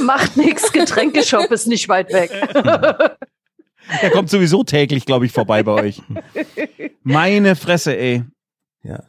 Macht 0.00 0.36
nichts, 0.36 0.72
Getränkeshop 0.72 1.50
ist 1.50 1.66
nicht 1.66 1.88
weit 1.88 2.12
weg. 2.12 2.30
der 4.02 4.10
kommt 4.10 4.28
sowieso 4.30 4.64
täglich, 4.64 5.06
glaube 5.06 5.26
ich, 5.26 5.32
vorbei 5.32 5.62
bei 5.62 5.72
euch. 5.72 6.02
Meine 7.02 7.56
Fresse, 7.56 7.96
ey. 7.96 8.24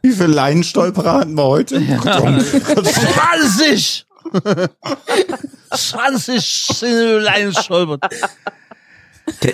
Wie 0.02 0.12
viele 0.12 0.26
Leinenstolperer 0.26 1.14
hatten 1.14 1.34
wir 1.34 1.44
heute? 1.44 1.80
20! 1.80 4.06
20 5.70 6.82
Leinenstolpert. 7.20 8.04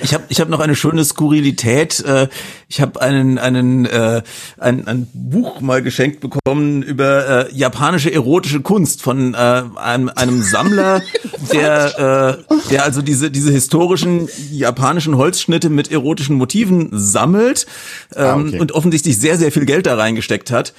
Ich 0.03 0.15
habe 0.15 0.25
ich 0.29 0.41
hab 0.41 0.49
noch 0.49 0.61
eine 0.61 0.75
schöne 0.75 1.05
Skurrilität. 1.05 2.01
Äh, 2.05 2.29
Ich 2.69 2.81
habe 2.81 3.01
einen 3.01 3.39
einen 3.39 3.87
äh, 3.87 4.23
ein, 4.59 4.87
ein 4.87 5.09
Buch 5.15 5.61
mal 5.61 5.83
geschenkt 5.83 6.21
bekommen 6.21 6.83
über 6.83 7.49
äh, 7.49 7.55
japanische 7.55 8.13
erotische 8.13 8.61
Kunst 8.61 9.03
von 9.03 9.33
äh, 9.35 9.37
einem, 9.77 10.11
einem 10.15 10.43
Sammler, 10.43 11.01
der 11.53 12.39
äh, 12.49 12.55
der 12.71 12.85
also 12.85 13.01
diese 13.03 13.31
diese 13.31 13.51
historischen 13.53 14.29
japanischen 14.51 15.17
Holzschnitte 15.17 15.71
mit 15.71 15.91
erotischen 15.91 16.37
Motiven 16.37 16.91
sammelt 16.93 17.67
ähm, 18.15 18.25
Ah, 18.25 18.35
okay. 18.37 18.61
und 18.61 18.73
offensichtlich 18.73 19.19
sehr 19.19 19.39
sehr 19.39 19.51
viel 19.53 19.65
Geld 19.65 19.87
da 19.87 19.95
reingesteckt 19.97 20.51
hat 20.51 20.75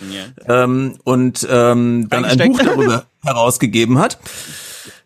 ähm, 0.47 0.95
und 1.03 1.47
ähm, 1.49 2.07
dann 2.09 2.26
ein 2.26 2.38
Buch 2.38 2.59
darüber 2.61 3.05
herausgegeben 3.23 3.97
hat. 3.99 4.19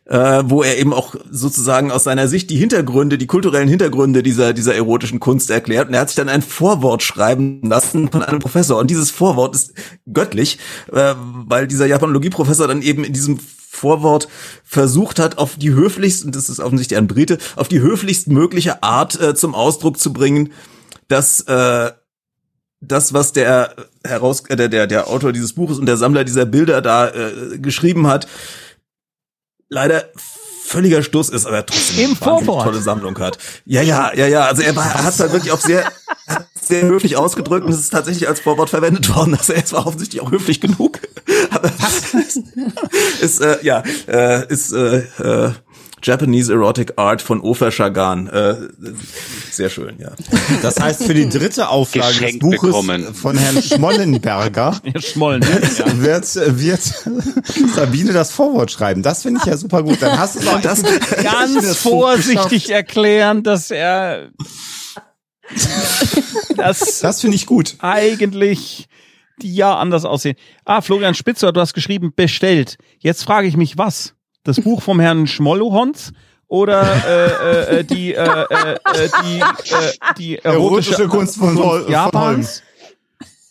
Äh, 0.06 0.44
wo 0.46 0.64
er 0.64 0.78
eben 0.78 0.94
auch 0.94 1.16
sozusagen 1.30 1.92
aus 1.92 2.04
seiner 2.04 2.28
Sicht 2.28 2.50
die 2.50 2.58
Hintergründe, 2.58 3.18
die 3.18 3.28
kulturellen 3.28 3.70
Hintergründe 3.70 4.22
dieser, 4.22 4.54
dieser 4.54 4.76
erotischen 4.76 5.20
Kunst 5.20 5.50
erklärt. 5.50 5.88
Und 5.88 5.94
er 5.94 6.02
hat 6.02 6.10
sich 6.10 6.18
dann 6.18 6.30
ein 6.30 6.42
Vorwort 6.42 7.04
schreiben 7.04 7.62
lassen 7.64 8.10
von 8.12 8.22
einem 8.22 8.40
Professor. 8.40 8.80
Und 8.80 8.92
dieses 8.92 9.12
Vorwort 9.12 9.56
ist 9.56 9.74
göttlich, 10.12 10.60
äh, 10.92 11.16
weil 11.18 11.68
dieser 11.68 11.86
Japanologie-Professor 11.86 12.68
dann 12.68 12.82
eben 12.82 13.04
in 13.04 13.14
diesem 13.14 13.40
Vorwort 13.40 14.28
versucht 14.64 15.20
hat, 15.20 15.38
auf 15.38 15.58
die 15.58 15.72
höflichsten, 15.72 16.32
das 16.32 16.50
ist 16.50 16.60
offensichtlich 16.60 16.98
ein 16.98 17.08
Brite, 17.08 17.38
auf 17.56 17.68
die 17.68 17.82
höflichst 17.82 18.28
mögliche 18.28 18.84
Art 18.84 19.20
äh, 19.20 19.34
zum 19.36 19.56
Ausdruck 19.56 20.00
zu 20.00 20.14
bringen, 20.14 20.52
dass 21.08 21.42
äh, 21.42 21.92
das, 22.82 23.14
was 23.14 23.32
der 23.32 23.74
heraus, 24.04 24.44
äh, 24.50 24.56
der, 24.56 24.70
der, 24.70 24.88
der 24.88 25.08
Autor 25.08 25.32
dieses 25.32 25.54
Buches 25.54 25.80
und 25.80 25.86
der 25.86 25.98
Sammler 25.98 26.24
dieser 26.24 26.46
Bilder 26.46 26.82
da 26.82 27.10
äh, 27.10 27.58
geschrieben 27.58 28.08
hat, 28.08 28.28
leider 29.70 30.06
völliger 30.66 31.04
Stuss 31.04 31.30
ist, 31.30 31.46
aber 31.46 31.66
trotzdem 31.66 32.12
Im 32.12 32.18
eine 32.22 32.46
tolle 32.46 32.82
Sammlung 32.82 33.20
hat. 33.20 33.38
Ja, 33.66 33.82
ja, 33.82 34.12
ja, 34.16 34.28
ja. 34.28 34.46
Also 34.46 34.64
er, 34.64 34.76
war- 34.76 34.86
er 34.86 35.04
hat 35.04 35.14
es 35.14 35.20
halt 35.20 35.32
wirklich 35.34 35.52
auch 35.52 35.60
sehr, 35.60 35.92
sehr 36.62 36.84
höflich 36.84 37.16
ausgedrückt 37.18 37.66
und 37.66 37.74
es 37.74 37.80
ist 37.80 37.90
tatsächlich 37.92 38.28
als 38.28 38.40
Vorwort 38.40 38.70
verwendet 38.70 39.14
worden. 39.16 39.36
Also 39.36 39.54
er 39.54 39.72
war 39.72 39.86
offensichtlich 39.86 40.22
auch 40.22 40.32
höflich 40.32 40.62
genug. 40.62 41.00
Aber 41.52 41.70
ist 43.22 43.42
äh, 43.42 43.58
ja 43.62 43.84
äh, 44.08 44.48
ist 44.52 44.72
äh, 44.74 44.98
äh, 45.20 45.52
Japanese 46.04 46.52
Erotic 46.54 46.94
Art 46.98 47.22
von 47.22 47.40
Ofer 47.42 47.72
Shagan. 47.72 48.28
Äh, 48.28 48.56
sehr 49.52 49.70
schön, 49.70 49.96
ja. 50.00 50.12
Das 50.62 50.80
heißt, 50.80 51.04
für 51.06 51.14
die 51.14 51.30
dritte 51.30 51.70
Auflage 51.70 52.10
des 52.10 52.20
Geschenkt 52.20 52.40
Buches 52.42 52.62
bekommen. 52.62 53.14
von 53.16 53.38
Herrn 53.38 53.62
Schmollenberger 53.62 54.80
Ja, 54.94 55.02
Schmollen. 55.02 55.42
Ja. 55.78 56.02
wird, 56.02 56.36
wird 56.60 56.82
Sabine 57.76 58.14
das 58.14 58.32
Vorwort 58.32 58.72
schreiben. 58.72 59.02
Das 59.04 59.22
finde 59.24 59.40
ich 59.42 59.48
ja 59.48 59.58
super 59.58 59.84
gut. 59.84 60.02
Dann 60.02 60.18
hast 60.20 60.36
du 60.44 60.50
auch 60.50 60.62
Das, 60.62 60.84
Ganz 61.24 61.76
vorsichtig 61.78 62.70
erklären, 62.70 63.44
dass 63.44 63.72
er 63.72 64.30
das 66.56 67.00
Das 67.00 67.22
finde 67.22 67.36
ich 67.36 67.46
gut. 67.46 67.76
eigentlich 67.80 68.88
die 69.42 69.56
ja 69.56 69.76
anders 69.78 70.06
aussehen. 70.06 70.36
Ah, 70.64 70.82
Florian 70.82 71.16
Spitzer, 71.16 71.52
du 71.52 71.60
hast 71.60 71.74
geschrieben, 71.74 72.14
bestellt. 72.16 72.78
Jetzt 73.00 73.24
frage 73.24 73.48
ich 73.48 73.58
mich, 73.58 73.78
was? 73.78 74.14
Das 74.44 74.60
Buch 74.60 74.82
vom 74.82 75.00
Herrn 75.00 75.26
Schmollohons 75.28 76.12
oder 76.48 76.84
äh, 77.08 77.80
äh, 77.80 77.84
die, 77.84 78.14
äh, 78.14 78.22
äh, 78.22 78.74
äh, 78.74 79.10
die, 79.24 79.40
äh, 79.40 79.44
die 80.18 80.38
erotische, 80.40 80.92
Erotische 80.94 81.08
Kunst 81.08 81.38
von 81.38 81.58
von 81.58 81.90
Japans? 81.90 82.62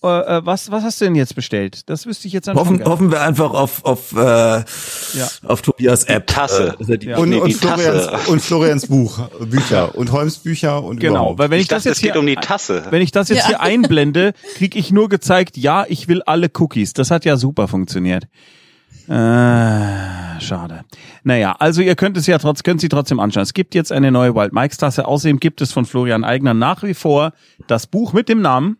Äh, 0.05 0.09
äh, 0.09 0.41
was, 0.45 0.71
was 0.71 0.83
hast 0.83 1.01
du 1.01 1.05
denn 1.07 1.15
jetzt 1.15 1.35
bestellt? 1.37 1.89
Das 1.89 2.07
wüsste 2.07 2.27
ich 2.27 2.35
jetzt 2.35 2.49
einfach 2.49 2.63
hoffen, 2.63 2.85
hoffen 2.85 3.11
wir 3.13 3.23
einfach 3.23 3.53
auf 3.55 3.85
auf 3.85 4.13
äh, 4.17 4.65
auf 5.47 5.63
Tobias 5.63 6.05
App. 6.05 6.27
Tasse. 6.27 6.75
Äh, 6.87 6.99
die- 6.99 7.07
Ja. 7.07 7.19
Und, 7.19 7.31
Nee, 7.31 7.37
und, 7.39 7.59
Tasse. 7.61 7.83
Florians, 8.03 8.29
und 8.29 8.41
Florians 8.43 8.87
Buch, 8.89 9.19
Bücher 9.41 9.95
und 9.95 10.11
Holmes 10.13 10.39
Bücher 10.39 10.83
und 10.83 10.99
Genau, 11.01 11.13
überhaupt. 11.21 11.39
weil 11.39 11.51
wenn 11.51 11.59
ich, 11.59 11.63
Ich 11.63 11.69
das 11.69 11.85
dachte, 11.85 11.89
jetzt 11.91 11.99
es 11.99 12.03
geht 12.03 12.13
hier, 12.13 12.21
um 12.21 12.27
die 12.27 12.35
Tasse. 12.35 12.85
wenn 12.91 13.01
ich 13.01 13.13
das 13.13 13.29
jetzt 13.29 13.39
Ja. 13.43 13.47
hier 13.47 13.61
einblende, 13.61 14.33
kriege 14.57 14.77
ich 14.79 14.91
nur 14.91 15.09
gezeigt, 15.09 15.57
ja, 15.57 15.87
ich 15.89 16.09
will 16.09 16.21
alle 16.23 16.51
Cookies. 16.59 16.93
Das 16.95 17.11
hat 17.13 17.25
ja 17.25 17.37
super 17.37 17.69
funktioniert. 17.69 18.25
Äh, 19.09 20.41
schade. 20.41 20.85
Naja, 21.25 21.57
also 21.59 21.83
ihr 21.83 21.95
könnt 21.97 22.17
es 22.17 22.27
ja 22.27 22.39
trotz, 22.39 22.63
könnt 22.63 22.81
sie 22.81 22.89
trotzdem 22.89 23.21
anschauen. 23.21 23.43
Es 23.43 23.55
gibt 23.55 23.75
jetzt 23.75 23.93
eine 23.93 24.11
neue 24.13 24.35
Wild 24.35 24.53
Mikes 24.53 24.79
Tasse. 24.79 25.07
Außerdem 25.07 25.41
gibt 25.41 25.61
es 25.61 25.73
von 25.73 25.85
Florian 25.85 26.25
Eigner 26.25 26.55
nach 26.55 26.83
wie 26.83 26.95
vor 26.95 27.33
das 27.67 27.87
Buch 27.87 28.13
mit 28.13 28.29
dem 28.29 28.43
Namen. 28.43 28.79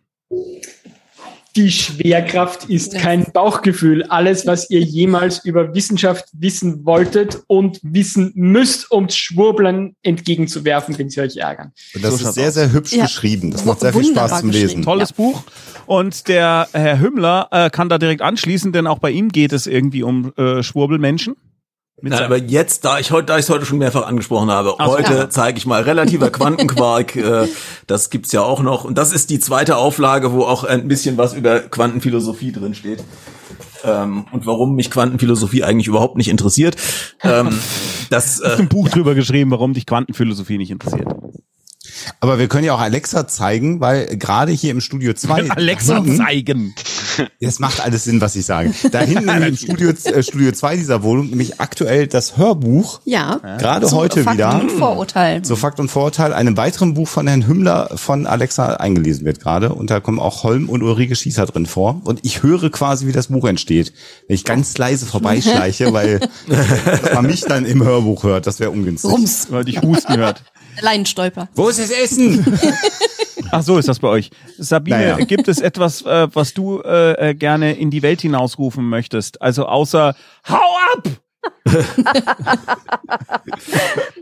Die 1.55 1.71
Schwerkraft 1.71 2.65
ist 2.65 2.95
kein 2.95 3.25
Bauchgefühl. 3.31 4.03
Alles, 4.03 4.47
was 4.47 4.69
ihr 4.71 4.79
jemals 4.81 5.45
über 5.45 5.75
Wissenschaft 5.75 6.25
wissen 6.33 6.83
wolltet 6.83 7.43
und 7.45 7.79
wissen 7.83 8.31
müsst, 8.35 8.89
um 8.89 9.07
Schwurblern 9.07 9.95
entgegenzuwerfen, 10.01 10.97
wenn 10.97 11.11
sie 11.11 11.21
euch 11.21 11.37
ärgern. 11.37 11.71
Und 11.93 12.03
das 12.03 12.17
So 12.17 12.27
ist 12.29 12.33
sehr, 12.35 12.47
aus. 12.47 12.53
sehr 12.55 12.71
hübsch 12.71 12.93
Ja. 12.93 13.03
geschrieben. 13.05 13.51
Das 13.51 13.65
macht 13.65 13.81
sehr 13.81 13.93
viel 13.93 14.01
Wunderbar 14.03 14.29
Spaß 14.29 14.39
zum. 14.41 14.49
Lesen. 14.49 14.81
Tolles 14.81 15.13
Buch. 15.13 15.43
Und 15.85 16.27
der 16.27 16.67
Herr 16.71 16.99
Hümmler 16.99 17.47
äh, 17.51 17.69
kann 17.69 17.87
da 17.89 17.97
direkt 17.99 18.21
anschließen, 18.21 18.71
denn 18.71 18.87
auch 18.87 18.99
bei 18.99 19.11
ihm 19.11 19.29
geht 19.29 19.53
es 19.53 19.67
irgendwie 19.67 20.01
um 20.01 20.33
äh, 20.37 20.63
Schwurbelmenschen. 20.63 21.35
Nein, 22.01 22.23
aber 22.23 22.37
jetzt, 22.37 22.83
da 22.85 22.99
ich 22.99 23.11
heute, 23.11 23.27
da 23.27 23.37
ich 23.37 23.45
es 23.45 23.49
heute 23.49 23.65
schon 23.65 23.77
mehrfach 23.77 24.05
angesprochen 24.05 24.49
habe, 24.51 24.75
Ach 24.77 24.87
heute 24.87 25.13
Ja. 25.13 25.29
zeige 25.29 25.57
ich 25.57 25.65
mal 25.65 25.83
relativer 25.83 26.29
Quantenquark. 26.31 27.15
äh, 27.15 27.47
das 27.87 28.09
gibt's 28.09 28.31
ja 28.31 28.41
auch 28.41 28.61
noch. 28.61 28.83
Und 28.83 28.97
das 28.97 29.13
ist 29.13 29.29
die 29.29 29.39
zweite 29.39 29.77
Auflage, 29.77 30.33
wo 30.33 30.43
auch 30.43 30.63
ein 30.63 30.87
bisschen 30.87 31.17
was 31.17 31.33
über 31.33 31.59
Quantenphilosophie 31.59 32.51
drin 32.51 32.73
steht. 32.73 33.03
Ähm, 33.85 34.25
und 34.31 34.45
warum 34.45 34.75
mich 34.75 34.89
Quantenphilosophie 34.91 35.63
eigentlich 35.63 35.87
überhaupt 35.87 36.17
nicht 36.17 36.29
interessiert. 36.29 36.75
Ähm, 37.21 37.49
das, 38.09 38.39
äh, 38.39 38.55
ein 38.57 38.69
Buch 38.69 38.89
drüber 38.89 39.13
geschrieben, 39.15 39.51
warum 39.51 39.73
dich 39.73 39.85
Quantenphilosophie 39.85 40.57
nicht 40.57 40.71
interessiert. 40.71 41.07
Aber 42.19 42.39
wir 42.39 42.47
können 42.47 42.65
ja 42.65 42.73
auch 42.75 42.79
Alexa 42.79 43.27
zeigen, 43.27 43.79
weil 43.79 44.17
gerade 44.17 44.51
hier 44.51 44.71
im 44.71 44.81
Studio 44.81 45.13
2. 45.13 45.49
Alexa 45.51 45.95
hinten- 45.95 46.17
zeigen. 46.17 46.75
Das 47.39 47.59
macht 47.59 47.79
alles 47.81 48.05
Sinn, 48.05 48.21
was 48.21 48.35
ich 48.35 48.45
sage. 48.45 48.73
Da 48.91 48.99
hinten 49.03 49.29
im 49.29 49.55
Studio, 49.55 49.89
äh, 49.89 50.23
Studio 50.23 50.51
2 50.51 50.77
dieser 50.77 51.03
Wohnung, 51.03 51.29
nämlich 51.29 51.59
aktuell 51.61 52.07
das 52.07 52.37
Hörbuch, 52.37 53.01
Ja. 53.05 53.35
gerade 53.59 53.85
Zu 53.87 53.95
heute 53.97 54.23
Fakten 54.23 54.37
wieder, 54.39 54.59
und 54.61 54.71
Vorurteilen. 54.71 55.43
so 55.43 55.55
Fakt 55.55 55.79
und 55.79 55.89
Vorurteil, 55.89 56.33
einem 56.33 56.57
weiteren 56.57 56.95
Buch 56.95 57.07
von 57.07 57.27
Herrn 57.27 57.45
Hümmler 57.47 57.91
von 57.95 58.25
Alexa 58.25 58.75
eingelesen 58.77 59.25
wird 59.25 59.39
gerade. 59.39 59.73
Und 59.73 59.91
da 59.91 59.99
kommen 59.99 60.19
auch 60.19 60.43
Holm 60.43 60.69
und 60.69 60.81
Ulrike 60.81 61.15
Schießer 61.15 61.45
drin 61.45 61.65
vor. 61.67 62.01
Und 62.03 62.19
ich 62.23 62.41
höre 62.41 62.71
quasi, 62.71 63.05
wie 63.05 63.11
das 63.11 63.27
Buch 63.27 63.45
entsteht. 63.47 63.93
Wenn 64.27 64.35
ich 64.35 64.43
ganz 64.43 64.75
leise 64.77 65.05
vorbeischleiche, 65.05 65.93
weil 65.93 66.19
man 67.13 67.25
mich 67.27 67.41
dann 67.41 67.65
im 67.65 67.83
Hörbuch 67.83 68.23
hört, 68.23 68.47
das 68.47 68.59
wäre 68.59 68.71
ungünstig. 68.71 69.11
Rums. 69.11 69.47
Weil 69.51 69.65
dich 69.65 69.81
husten 69.81 70.17
hört. 70.17 70.43
Leinenstolper. 70.81 71.49
Wo 71.55 71.69
ist 71.69 71.79
das 71.79 71.91
Essen? 71.91 72.45
Ach 73.51 73.61
so 73.61 73.77
ist 73.77 73.87
das 73.87 73.99
bei 73.99 74.07
euch. 74.07 74.31
Sabine, 74.57 74.97
Naja. 74.97 75.25
gibt 75.25 75.47
es 75.47 75.59
etwas, 75.61 76.01
äh, 76.03 76.27
was 76.33 76.53
du 76.53 76.81
äh, 76.81 77.29
äh, 77.29 77.33
gerne 77.35 77.73
in 77.73 77.91
die 77.91 78.01
Welt 78.01 78.21
hinausrufen 78.21 78.87
möchtest? 78.89 79.41
Also 79.41 79.65
außer 79.67 80.15
Hau 80.49 80.77
ab! 80.95 81.07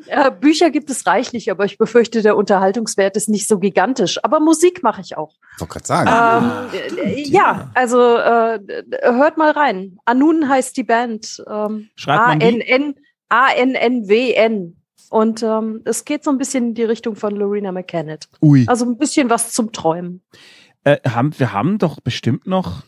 Äh, 0.07 0.29
Bücher 0.31 0.71
gibt 0.71 0.89
es 0.89 1.07
reichlich, 1.07 1.49
aber 1.51 1.63
ich 1.63 1.77
befürchte, 1.77 2.21
der 2.21 2.35
Unterhaltungswert 2.35 3.15
ist 3.15 3.29
nicht 3.29 3.47
so 3.47 3.59
gigantisch. 3.59 4.19
Aber 4.23 4.41
Musik 4.41 4.83
mache 4.83 4.99
ich 4.99 5.15
auch. 5.15 5.35
Ich 5.55 5.61
wollte 5.61 5.73
gerade 5.73 5.85
sagen. 5.85 6.71
Ähm, 6.73 6.97
äh, 7.05 7.21
ja, 7.29 7.71
also 7.75 8.17
äh, 8.17 8.59
hört 9.03 9.37
mal 9.37 9.51
rein. 9.51 9.97
Anun 10.03 10.49
heißt 10.49 10.75
die 10.75 10.83
Band. 10.83 11.41
Ähm, 11.49 11.89
Schreibt 11.95 12.27
man 12.27 12.39
die? 12.39 12.61
Und 15.11 15.43
ähm, 15.43 15.81
es 15.83 16.05
geht 16.05 16.23
so 16.23 16.31
ein 16.31 16.37
bisschen 16.37 16.69
in 16.69 16.73
die 16.73 16.83
Richtung 16.85 17.17
von 17.17 17.35
Lorena 17.35 17.73
McKennett. 17.73 18.29
Ui. 18.41 18.63
Also 18.67 18.85
ein 18.85 18.97
bisschen 18.97 19.29
was 19.29 19.51
zum 19.51 19.73
Träumen. 19.73 20.21
Äh, 20.85 20.97
haben, 21.07 21.37
wir 21.37 21.51
haben 21.51 21.77
doch 21.79 21.99
bestimmt 21.99 22.47
noch. 22.47 22.83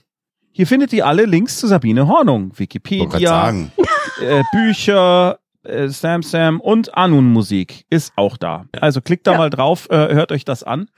Hier 0.54 0.66
findet 0.66 0.94
ihr 0.94 1.06
alle 1.06 1.26
Links 1.26 1.60
zu 1.60 1.68
Sabine 1.68 2.08
Hornung. 2.08 2.58
Wikipedia, 2.58 3.28
sagen. 3.28 3.74
äh, 4.22 4.42
Bücher, 4.54 5.40
äh, 5.64 5.90
Sam 5.90 6.24
Sam 6.24 6.62
und 6.62 6.96
Anun 6.96 7.26
Musik 7.34 7.86
ist 7.90 8.14
auch 8.16 8.38
da. 8.38 8.68
Also 8.80 9.02
klickt 9.02 9.28
da 9.28 9.34
Ja. 9.34 9.38
mal 9.40 9.50
drauf, 9.50 9.90
äh, 9.90 10.14
hört 10.14 10.32
euch 10.32 10.46
das 10.46 10.64
an. 10.64 10.90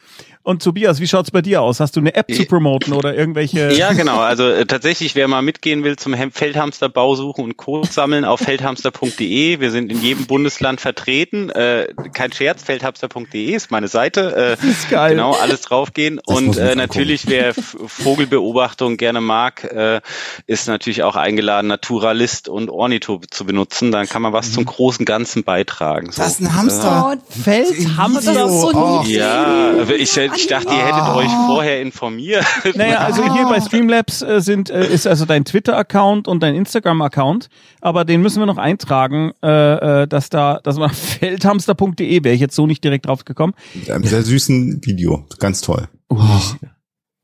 Und 0.45 0.61
Tobias, 0.63 0.99
wie 0.99 1.07
schaut's 1.07 1.31
bei 1.31 1.41
dir 1.41 1.61
aus? 1.61 1.80
Hast 1.80 1.95
du 1.95 1.99
eine 1.99 2.13
App 2.15 2.27
zu 2.31 2.43
Ja. 2.43 2.47
promoten 2.47 2.93
oder 2.93 3.15
irgendwelche? 3.15 3.72
Ja, 3.76 3.93
genau. 3.93 4.19
Also 4.19 4.47
äh, 4.47 4.65
tatsächlich, 4.65 5.15
wer 5.15 5.27
mal 5.27 5.41
mitgehen 5.41 5.84
will 5.84 5.95
zum 5.97 6.15
Feldhamsterbau 6.31 7.15
suchen 7.15 7.43
und 7.45 7.57
Code 7.57 7.88
sammeln 7.91 8.23
auf 8.26 8.39
feldhamster.de. 8.41 9.59
Wir 9.59 9.72
sind 9.72 9.91
in 9.91 9.99
jedem 10.01 10.27
Bundesland 10.27 10.80
vertreten. 10.81 11.49
Äh, 11.49 11.88
kein 12.13 12.31
Scherz, 12.31 12.63
feldhamster.de 12.63 13.43
ist 13.53 13.72
meine 13.72 13.88
Seite. 13.88 14.35
Äh, 14.35 14.49
Das 14.55 14.63
ist 14.63 14.89
geil. 14.89 15.11
Genau, 15.11 15.34
alles 15.34 15.61
draufgehen. 15.61 16.22
Das 16.26 16.38
und 16.38 16.57
äh, 16.57 16.76
natürlich, 16.76 17.27
wer 17.27 17.53
Vogelbeobachtung 17.55 18.97
gerne 18.97 19.22
mag, 19.22 19.63
äh, 19.63 20.01
ist 20.47 20.67
natürlich 20.67 21.01
auch 21.03 21.15
eingeladen, 21.15 21.67
Naturalist 21.67 22.49
und 22.49 22.69
Ornitho 22.69 23.19
zu 23.31 23.45
benutzen. 23.45 23.91
Dann 23.91 24.07
kann 24.07 24.22
man 24.22 24.31
was 24.31 24.51
zum 24.53 24.65
großen 24.65 25.05
Ganzen 25.05 25.43
beitragen. 25.43 26.11
So. 26.11 26.22
Das 26.22 26.34
ist 26.34 26.41
ein 26.41 26.55
Hamster. 26.55 27.15
Oh, 27.17 27.41
Feldhamster. 27.43 28.34
das 28.34 28.51
ist 28.51 28.61
so 28.61 28.72
Oh. 28.76 29.03
Ja, 29.07 29.73
ich, 29.97 30.15
ich 30.36 30.48
dachte, 30.48 30.70
ihr 30.70 30.86
hättet 30.86 31.16
euch 31.16 31.32
vorher 31.48 31.82
informiert. 31.82 32.45
Naja, 32.76 32.98
also 32.99 33.24
hier 33.34 33.45
bei 33.45 33.62
Streamlabs 33.66 34.22
äh, 34.22 34.41
sind, 34.41 34.70
äh, 34.70 34.86
ist 34.88 35.07
also 35.07 35.26
dein 35.26 35.45
Twitter-Account 35.45 36.28
und 36.28 36.44
dein 36.44 36.56
Instagram-Account, 36.56 37.49
aber 37.80 38.03
den 38.06 38.22
müssen 38.22 38.40
wir 38.40 38.45
noch 38.45 38.57
eintragen, 38.57 39.32
äh, 39.41 40.07
dass 40.07 40.30
da, 40.30 40.60
dass 40.64 40.78
man 40.78 40.90
feldhamster.de 40.94 42.24
wäre 42.24 42.36
ich 42.36 42.41
jetzt 42.41 42.56
so 42.56 42.68
nicht 42.68 42.84
direkt 42.84 43.07
drauf 43.07 43.24
gekommen. 43.26 43.53
Mit 43.74 43.90
einem 43.90 44.03
sehr 44.03 44.24
süßen 44.24 44.82
Video. 44.84 45.26
Ganz 45.40 45.62
toll. 45.62 45.88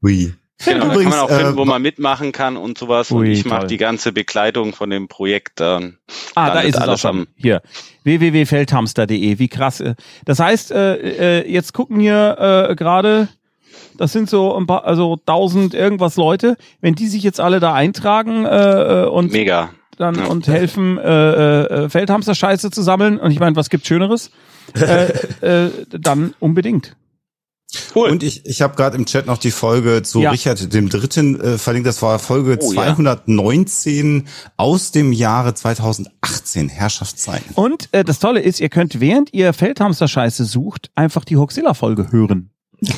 Ui. 0.04 0.34
Genau, 0.66 0.86
da 0.88 0.92
Übrigens, 0.94 1.12
kann 1.16 1.20
man 1.20 1.20
auch 1.30 1.36
finden, 1.38 1.54
äh, 1.54 1.58
wo 1.58 1.66
man 1.66 1.82
mitmachen 1.82 2.32
kann 2.32 2.58
und 2.58 2.78
sowas. 2.78 3.12
und 3.12 3.20
Ui, 3.22 3.32
ich 3.32 3.46
mache 3.46 3.68
die 3.68 3.78
ganze 3.78 4.12
Begleitung 4.12 4.74
von 4.74 4.90
dem 4.90 5.08
Projekt 5.08 5.60
dann. 5.60 5.98
Ah, 6.36 6.52
da 6.54 6.60
ist 6.62 6.76
es 6.76 6.82
auch 6.82 6.88
alles 6.88 7.02
schon. 7.02 7.10
am- 7.12 7.28
Hier. 7.36 7.62
www.feldhamster.de. 8.04 9.40
Wie 9.40 9.48
krass. 9.48 9.80
äh. 9.82 9.96
Das 10.26 10.40
heißt, 10.40 10.72
äh, 10.72 11.40
äh, 11.42 11.52
jetzt 11.52 11.74
gucken 11.74 12.00
hier 12.00 12.68
äh, 12.70 12.76
gerade, 12.76 13.28
das 13.98 14.12
sind 14.12 14.30
so 14.30 14.56
ein 14.56 14.68
paar, 14.68 14.86
also 14.86 15.18
tausend 15.26 15.74
irgendwas 15.74 16.16
Leute. 16.16 16.58
Wenn 16.82 16.96
die 16.96 17.08
sich 17.08 17.24
jetzt 17.24 17.40
alle 17.40 17.60
da 17.60 17.74
eintragen 17.74 18.46
äh, 18.46 19.04
äh, 19.04 19.06
und 19.08 19.32
Mega. 19.32 19.70
dann 19.98 20.16
und 20.26 20.48
helfen, 20.48 20.98
äh, 20.98 21.64
äh, 21.86 21.90
Feldhamster-Scheiße 21.90 22.72
zu 22.72 22.82
sammeln. 22.82 23.20
Und 23.20 23.32
ich 23.32 23.40
meine, 23.40 23.56
was 23.56 23.70
gibt's 23.70 23.88
Schöneres? 23.88 24.32
äh, 24.80 25.06
äh, 25.66 25.70
dann 25.90 26.34
unbedingt. 26.40 26.96
Cool. 27.96 28.10
Und 28.10 28.22
ich, 28.24 28.46
ich 28.46 28.62
habe 28.62 28.76
gerade 28.76 28.98
im 28.98 29.06
Chat 29.06 29.28
noch 29.28 29.38
die 29.38 29.52
Folge 29.52 30.02
zu 30.04 30.22
Ja. 30.22 30.32
Richard 30.32 30.74
dem 30.74 30.90
Dritten 30.90 31.40
äh, 31.40 31.58
verlinkt. 31.58 31.88
Das 31.88 32.02
war 32.02 32.20
Folge 32.20 32.58
Oh, 32.62 32.66
ja. 32.74 32.96
219 32.96 34.28
aus 34.58 34.92
dem 34.92 35.14
Jahre 35.14 35.54
2018, 35.54 36.68
Herrschaftszeiten. 36.70 37.54
Und 37.56 37.90
äh, 37.94 38.04
das 38.04 38.20
Tolle 38.20 38.42
ist, 38.42 38.60
ihr 38.60 38.70
könnt, 38.70 39.00
während 39.00 39.34
ihr 39.34 39.54
Feldhamster-Scheiße 39.54 40.44
sucht, 40.46 40.92
einfach 40.96 41.24
die 41.24 41.38
Hoxilla-Folge 41.38 42.12
hören. 42.12 42.50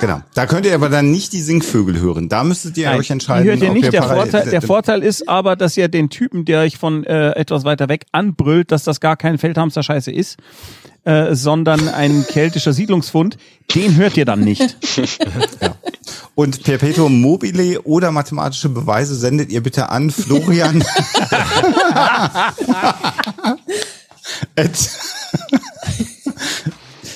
Genau. 0.00 0.20
Da 0.34 0.46
könnt 0.46 0.66
ihr 0.66 0.74
aber 0.74 0.88
dann 0.88 1.12
nicht 1.12 1.32
die 1.32 1.40
Singvögel 1.40 2.00
hören. 2.00 2.28
Da 2.28 2.42
müsstet 2.42 2.76
ihr 2.76 2.88
Nein, 2.88 2.98
euch 2.98 3.10
entscheiden. 3.10 3.46
Hört 3.46 3.62
ihr 3.62 3.72
nicht. 3.72 3.92
Der 3.92 4.00
parallel- 4.00 4.30
Vorteil, 4.32 4.50
der 4.50 4.62
Vorteil 4.66 5.02
ist 5.02 5.28
aber, 5.28 5.54
dass 5.54 5.76
ihr 5.76 5.86
den 5.86 6.10
Typen, 6.10 6.44
der 6.44 6.60
euch 6.60 6.76
von 6.76 7.04
äh, 7.04 7.30
etwas 7.36 7.62
weiter 7.64 7.88
weg 7.88 8.06
anbrüllt, 8.10 8.72
dass 8.72 8.82
das 8.82 8.98
gar 8.98 9.16
kein 9.16 9.38
Feldhamster-Scheiße 9.38 10.10
ist, 10.10 10.38
äh, 11.04 11.34
sondern 11.34 11.88
ein 11.88 12.24
keltischer 12.28 12.72
Siedlungsfund, 12.72 13.36
den 13.74 13.96
hört 13.96 14.16
ihr 14.16 14.24
dann 14.24 14.40
nicht. 14.40 14.76
Und 16.34 16.62
Perpetuum 16.62 17.20
mobile 17.20 17.82
oder 17.82 18.10
mathematische 18.10 18.68
Beweise 18.70 19.14
sendet 19.14 19.50
ihr 19.50 19.62
bitte 19.62 19.90
an 19.90 20.10
Florian. 20.10 20.82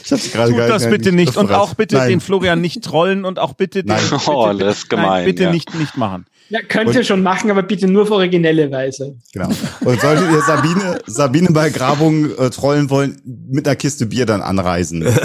Ich 0.05 0.13
hab's 0.13 0.31
gerade 0.31 0.51
Tut 0.51 0.59
gar- 0.59 0.69
das 0.69 0.83
gar 0.83 0.91
bitte 0.93 1.13
nicht. 1.13 1.37
Und 1.37 1.49
befragt. 1.49 1.61
auch 1.71 1.75
bitte 1.75 1.97
Nein. 1.97 2.09
den 2.11 2.21
Florian 2.21 2.61
nicht 2.61 2.83
trollen 2.85 3.25
und 3.25 3.39
auch 3.39 3.55
bitte 3.55 3.83
den, 3.83 3.89
Nein. 3.89 4.03
bitte, 4.09 4.31
Oh, 4.31 4.53
das 4.53 4.79
ist 4.79 4.89
gemein, 4.91 5.07
Nein, 5.09 5.25
bitte 5.25 5.43
ja. 5.45 5.51
nicht, 5.53 5.75
nicht 5.75 5.97
machen. 5.97 6.27
Ja, 6.49 6.61
könnt 6.63 6.95
ihr 6.95 7.03
schon 7.03 7.23
machen, 7.23 7.51
aber 7.51 7.63
bitte 7.63 7.89
nur 7.89 8.03
auf 8.03 8.11
originelle 8.11 8.71
Weise. 8.71 9.17
Genau. 9.33 9.49
Und 9.81 10.01
solltet 10.01 10.31
ihr 10.31 10.43
Sabine, 10.43 11.01
Sabine 11.07 11.49
bei 11.51 11.71
Grabung 11.71 12.31
äh, 12.39 12.51
trollen 12.51 12.89
wollen, 12.89 13.21
mit 13.25 13.67
einer 13.67 13.75
Kiste 13.77 14.07
Bier 14.07 14.27
dann 14.27 14.43
anreisen. 14.43 15.05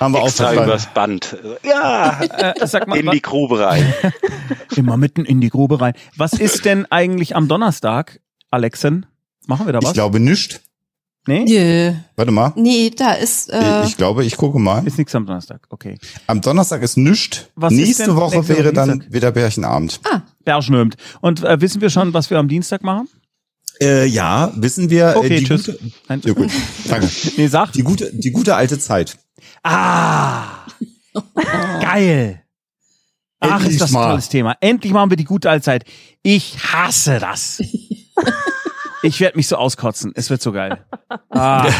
Haben 0.00 0.12
wir 0.14 0.20
auch 0.20 0.26
Extra 0.26 0.44
verstanden. 0.52 0.70
übers 0.70 0.86
Band. 0.92 1.36
Ja, 1.64 2.20
Äh, 2.20 2.66
sag 2.66 2.86
mal, 2.88 2.98
in 2.98 3.10
die 3.10 3.22
Grube 3.22 3.60
rein. 3.60 3.94
immer 4.76 4.96
mitten 4.96 5.24
in 5.24 5.40
die 5.40 5.48
Grube 5.48 5.80
rein. 5.80 5.94
Was 6.16 6.34
ist 6.34 6.64
denn 6.64 6.84
eigentlich 6.90 7.34
am 7.34 7.48
Donnerstag, 7.48 8.20
Alexen? 8.50 9.06
Machen 9.46 9.66
wir 9.66 9.72
da 9.72 9.78
was? 9.80 9.88
Ich 9.90 9.94
glaube 9.94 10.20
nicht. 10.20 10.60
Nee? 11.26 11.44
Nö. 11.44 11.94
Warte 12.16 12.30
mal. 12.32 12.52
Nee, 12.56 12.90
da 12.96 13.12
ist, 13.12 13.50
äh, 13.52 13.84
Ich 13.84 13.96
glaube, 13.96 14.24
ich 14.24 14.36
gucke 14.36 14.58
mal. 14.58 14.86
Ist 14.86 14.98
nichts 14.98 15.14
am 15.14 15.26
Donnerstag. 15.26 15.66
Okay. 15.70 15.98
Am 16.26 16.40
Donnerstag 16.40 16.82
ist 16.82 16.96
nichts. 16.96 17.46
Was 17.54 17.72
ist 17.72 17.78
Nächste 17.78 18.04
denn 18.04 18.16
Woche 18.16 18.36
nächste 18.36 18.54
Woche 18.54 18.58
wäre 18.58 18.72
dann 18.72 18.90
Dienstag? 18.90 19.12
wieder 19.12 19.30
Bärchenabend. 19.32 20.00
Berschnömt. 20.44 20.96
Und 21.20 21.42
äh, 21.44 21.60
wissen 21.60 21.80
wir 21.80 21.90
schon, 21.90 22.12
was 22.14 22.30
wir 22.30 22.38
am 22.38 22.48
Dienstag 22.48 22.82
machen? 22.82 23.08
Äh, 23.80 24.06
ja, 24.06 24.52
wissen 24.56 24.88
wir. 24.88 25.14
Okay, 25.16 25.36
äh, 25.36 25.38
die 25.40 25.44
tschüss. 25.44 25.66
Gute, 25.66 25.78
Nein. 26.08 26.22
ja, 26.24 26.32
gut, 26.32 26.50
danke. 26.88 27.08
Nee, 27.36 27.46
sag. 27.48 27.72
Die 27.72 27.82
gute, 27.82 28.10
die 28.14 28.30
gute 28.30 28.54
alte 28.56 28.78
Zeit. 28.78 29.18
Ah! 29.62 30.64
Geil! 31.80 32.42
Ach, 33.38 33.56
Endlich 33.56 33.72
ist 33.72 33.80
das 33.82 33.90
ein 33.90 33.94
mal. 33.94 34.08
tolles 34.10 34.28
Thema. 34.30 34.56
Endlich 34.60 34.92
machen 34.94 35.10
wir 35.10 35.16
die 35.18 35.24
gute 35.24 35.50
Allzeit. 35.50 35.84
Ich 36.22 36.56
hasse 36.72 37.18
das. 37.20 37.62
Ich 39.02 39.20
werde 39.20 39.36
mich 39.36 39.48
so 39.48 39.56
auskotzen. 39.56 40.12
Es 40.14 40.30
wird 40.30 40.42
so 40.42 40.52
geil. 40.52 40.84
Ah. 41.30 41.70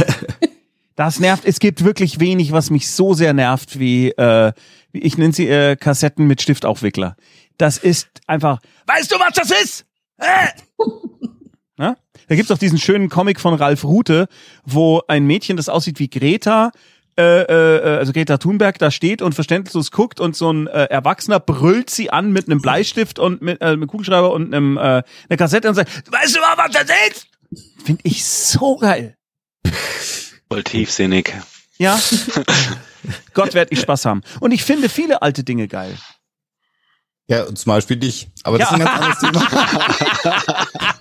Das 0.97 1.21
nervt. 1.21 1.45
Es 1.45 1.59
gibt 1.61 1.85
wirklich 1.85 2.21
wenig, 2.21 2.53
was 2.53 2.71
mich 2.71 2.91
so 2.91 3.13
sehr 3.13 3.35
nervt, 3.35 3.79
wie, 3.79 4.11
äh, 4.11 4.53
wie 4.93 5.01
ich 5.01 5.19
nenne 5.19 5.33
sie 5.33 5.47
äh, 5.47 5.77
Kassetten 5.77 6.27
mit 6.27 6.41
Stiftaufwickler. 6.41 7.17
Das 7.59 7.79
ist 7.79 8.09
einfach, 8.27 8.61
weißt 8.87 9.13
du, 9.13 9.17
was 9.17 9.33
das 9.35 9.51
ist? 9.51 9.87
Äh? 10.19 10.49
Na? 11.77 11.97
Da 12.29 12.35
gibt's 12.35 12.51
auch 12.51 12.59
diesen 12.59 12.79
schönen 12.79 13.09
Comic 13.09 13.41
von 13.41 13.55
Ralf 13.55 13.85
Rute, 13.85 14.29
wo 14.65 15.03
ein 15.07 15.27
Mädchen, 15.27 15.57
das 15.57 15.69
aussieht 15.69 15.99
wie 15.99 16.09
Greta, 16.09 16.73
äh, 17.19 17.43
äh, 17.43 17.99
also 17.99 18.13
Greta 18.13 18.37
Thunberg 18.39 18.79
da 18.79 18.91
steht 18.91 19.23
und 19.23 19.35
verständnislos 19.35 19.91
guckt 19.91 20.21
und 20.21 20.37
so 20.37 20.53
ein 20.53 20.67
äh, 20.67 20.85
Erwachsener 20.85 21.41
brüllt 21.41 21.91
sie 21.91 22.11
an 22.11 22.33
mit 22.33 22.47
einem 22.49 22.61
Bleistift 22.61 23.19
und 23.19 23.43
mit, 23.43 23.61
äh, 23.61 23.77
mit 23.77 23.89
Kugelschreiber 23.89 24.33
und 24.33 24.55
einem, 24.55 24.77
äh, 24.77 24.81
einer 24.81 25.37
Kassette 25.37 25.69
und 25.69 25.75
sagt, 25.75 25.91
weißt 26.13 26.37
du 26.37 26.41
mal, 26.41 26.57
was 26.57 26.71
das 26.73 26.85
ist? 27.09 27.27
Finde 27.85 28.01
ich 28.05 28.25
so 28.25 28.77
geil. 28.77 29.17
Voll 30.51 30.63
tiefsinnig. 30.65 31.33
Ja. 31.79 31.99
Gott 33.35 33.55
werd 33.55 33.71
ich 33.73 33.81
Spaß 33.81 34.05
haben. 34.07 34.23
Und 34.41 34.53
ich 34.53 34.65
finde 34.65 34.89
viele 34.89 35.23
alte 35.23 35.45
Dinge 35.45 35.69
geil. 35.69 35.97
Ja, 37.29 37.43
und 37.45 37.59
zum 37.59 37.71
Beispiel 37.71 37.97
dich. 37.97 38.29
Aber 38.45 38.57
das 38.59 38.71
Ja. 38.71 38.77
ist 38.77 38.83
ein 38.83 38.87
ganz 38.87 39.21
anderes 39.23 39.49
Thema. 40.23 40.95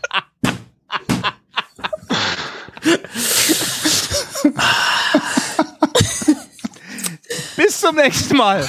zum 7.86 7.96
nächsten 7.96 8.38
Mal. 8.38 8.62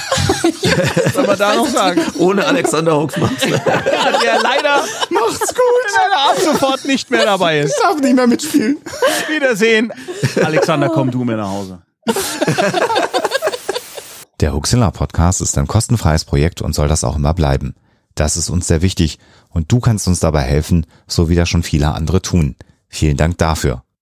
Was 1.03 1.13
soll 1.13 1.25
man 1.27 1.37
da 1.37 1.55
noch 1.55 1.67
sagen? 1.67 2.01
Ohne 2.17 2.45
Alexander 2.45 2.95
Hoaxmaster. 2.95 3.47
Ja, 4.07 4.19
der 4.19 4.41
leider, 4.41 4.83
Macht's 5.09 5.53
gut. 5.53 5.85
leider 5.95 6.29
ab 6.29 6.35
sofort 6.43 6.85
nicht 6.85 7.09
mehr 7.09 7.25
dabei 7.25 7.59
ist. 7.59 7.73
Ich 7.75 7.81
darf 7.81 7.99
nicht 7.99 8.15
mehr 8.15 8.27
mitspielen. 8.27 8.77
Wiedersehen. 9.27 9.91
Alexander, 10.43 10.89
komm 10.89 11.11
du 11.11 11.23
mir 11.23 11.37
nach 11.37 11.49
Hause. 11.49 11.81
Der 14.39 14.53
Huxilla 14.53 14.91
Podcast 14.91 15.41
ist 15.41 15.57
ein 15.57 15.67
kostenfreies 15.67 16.23
Projekt 16.25 16.61
und 16.61 16.73
soll 16.73 16.87
das 16.87 17.03
auch 17.03 17.15
immer 17.15 17.33
bleiben. 17.33 17.75
Das 18.15 18.37
ist 18.37 18.49
uns 18.49 18.67
sehr 18.67 18.81
wichtig 18.81 19.17
und 19.49 19.71
du 19.71 19.79
kannst 19.79 20.07
uns 20.07 20.19
dabei 20.19 20.41
helfen, 20.41 20.85
so 21.07 21.27
wie 21.27 21.35
das 21.35 21.49
schon 21.49 21.63
viele 21.63 21.91
andere 21.93 22.21
tun. 22.21 22.55
Vielen 22.87 23.17
Dank 23.17 23.37
dafür. 23.39 23.83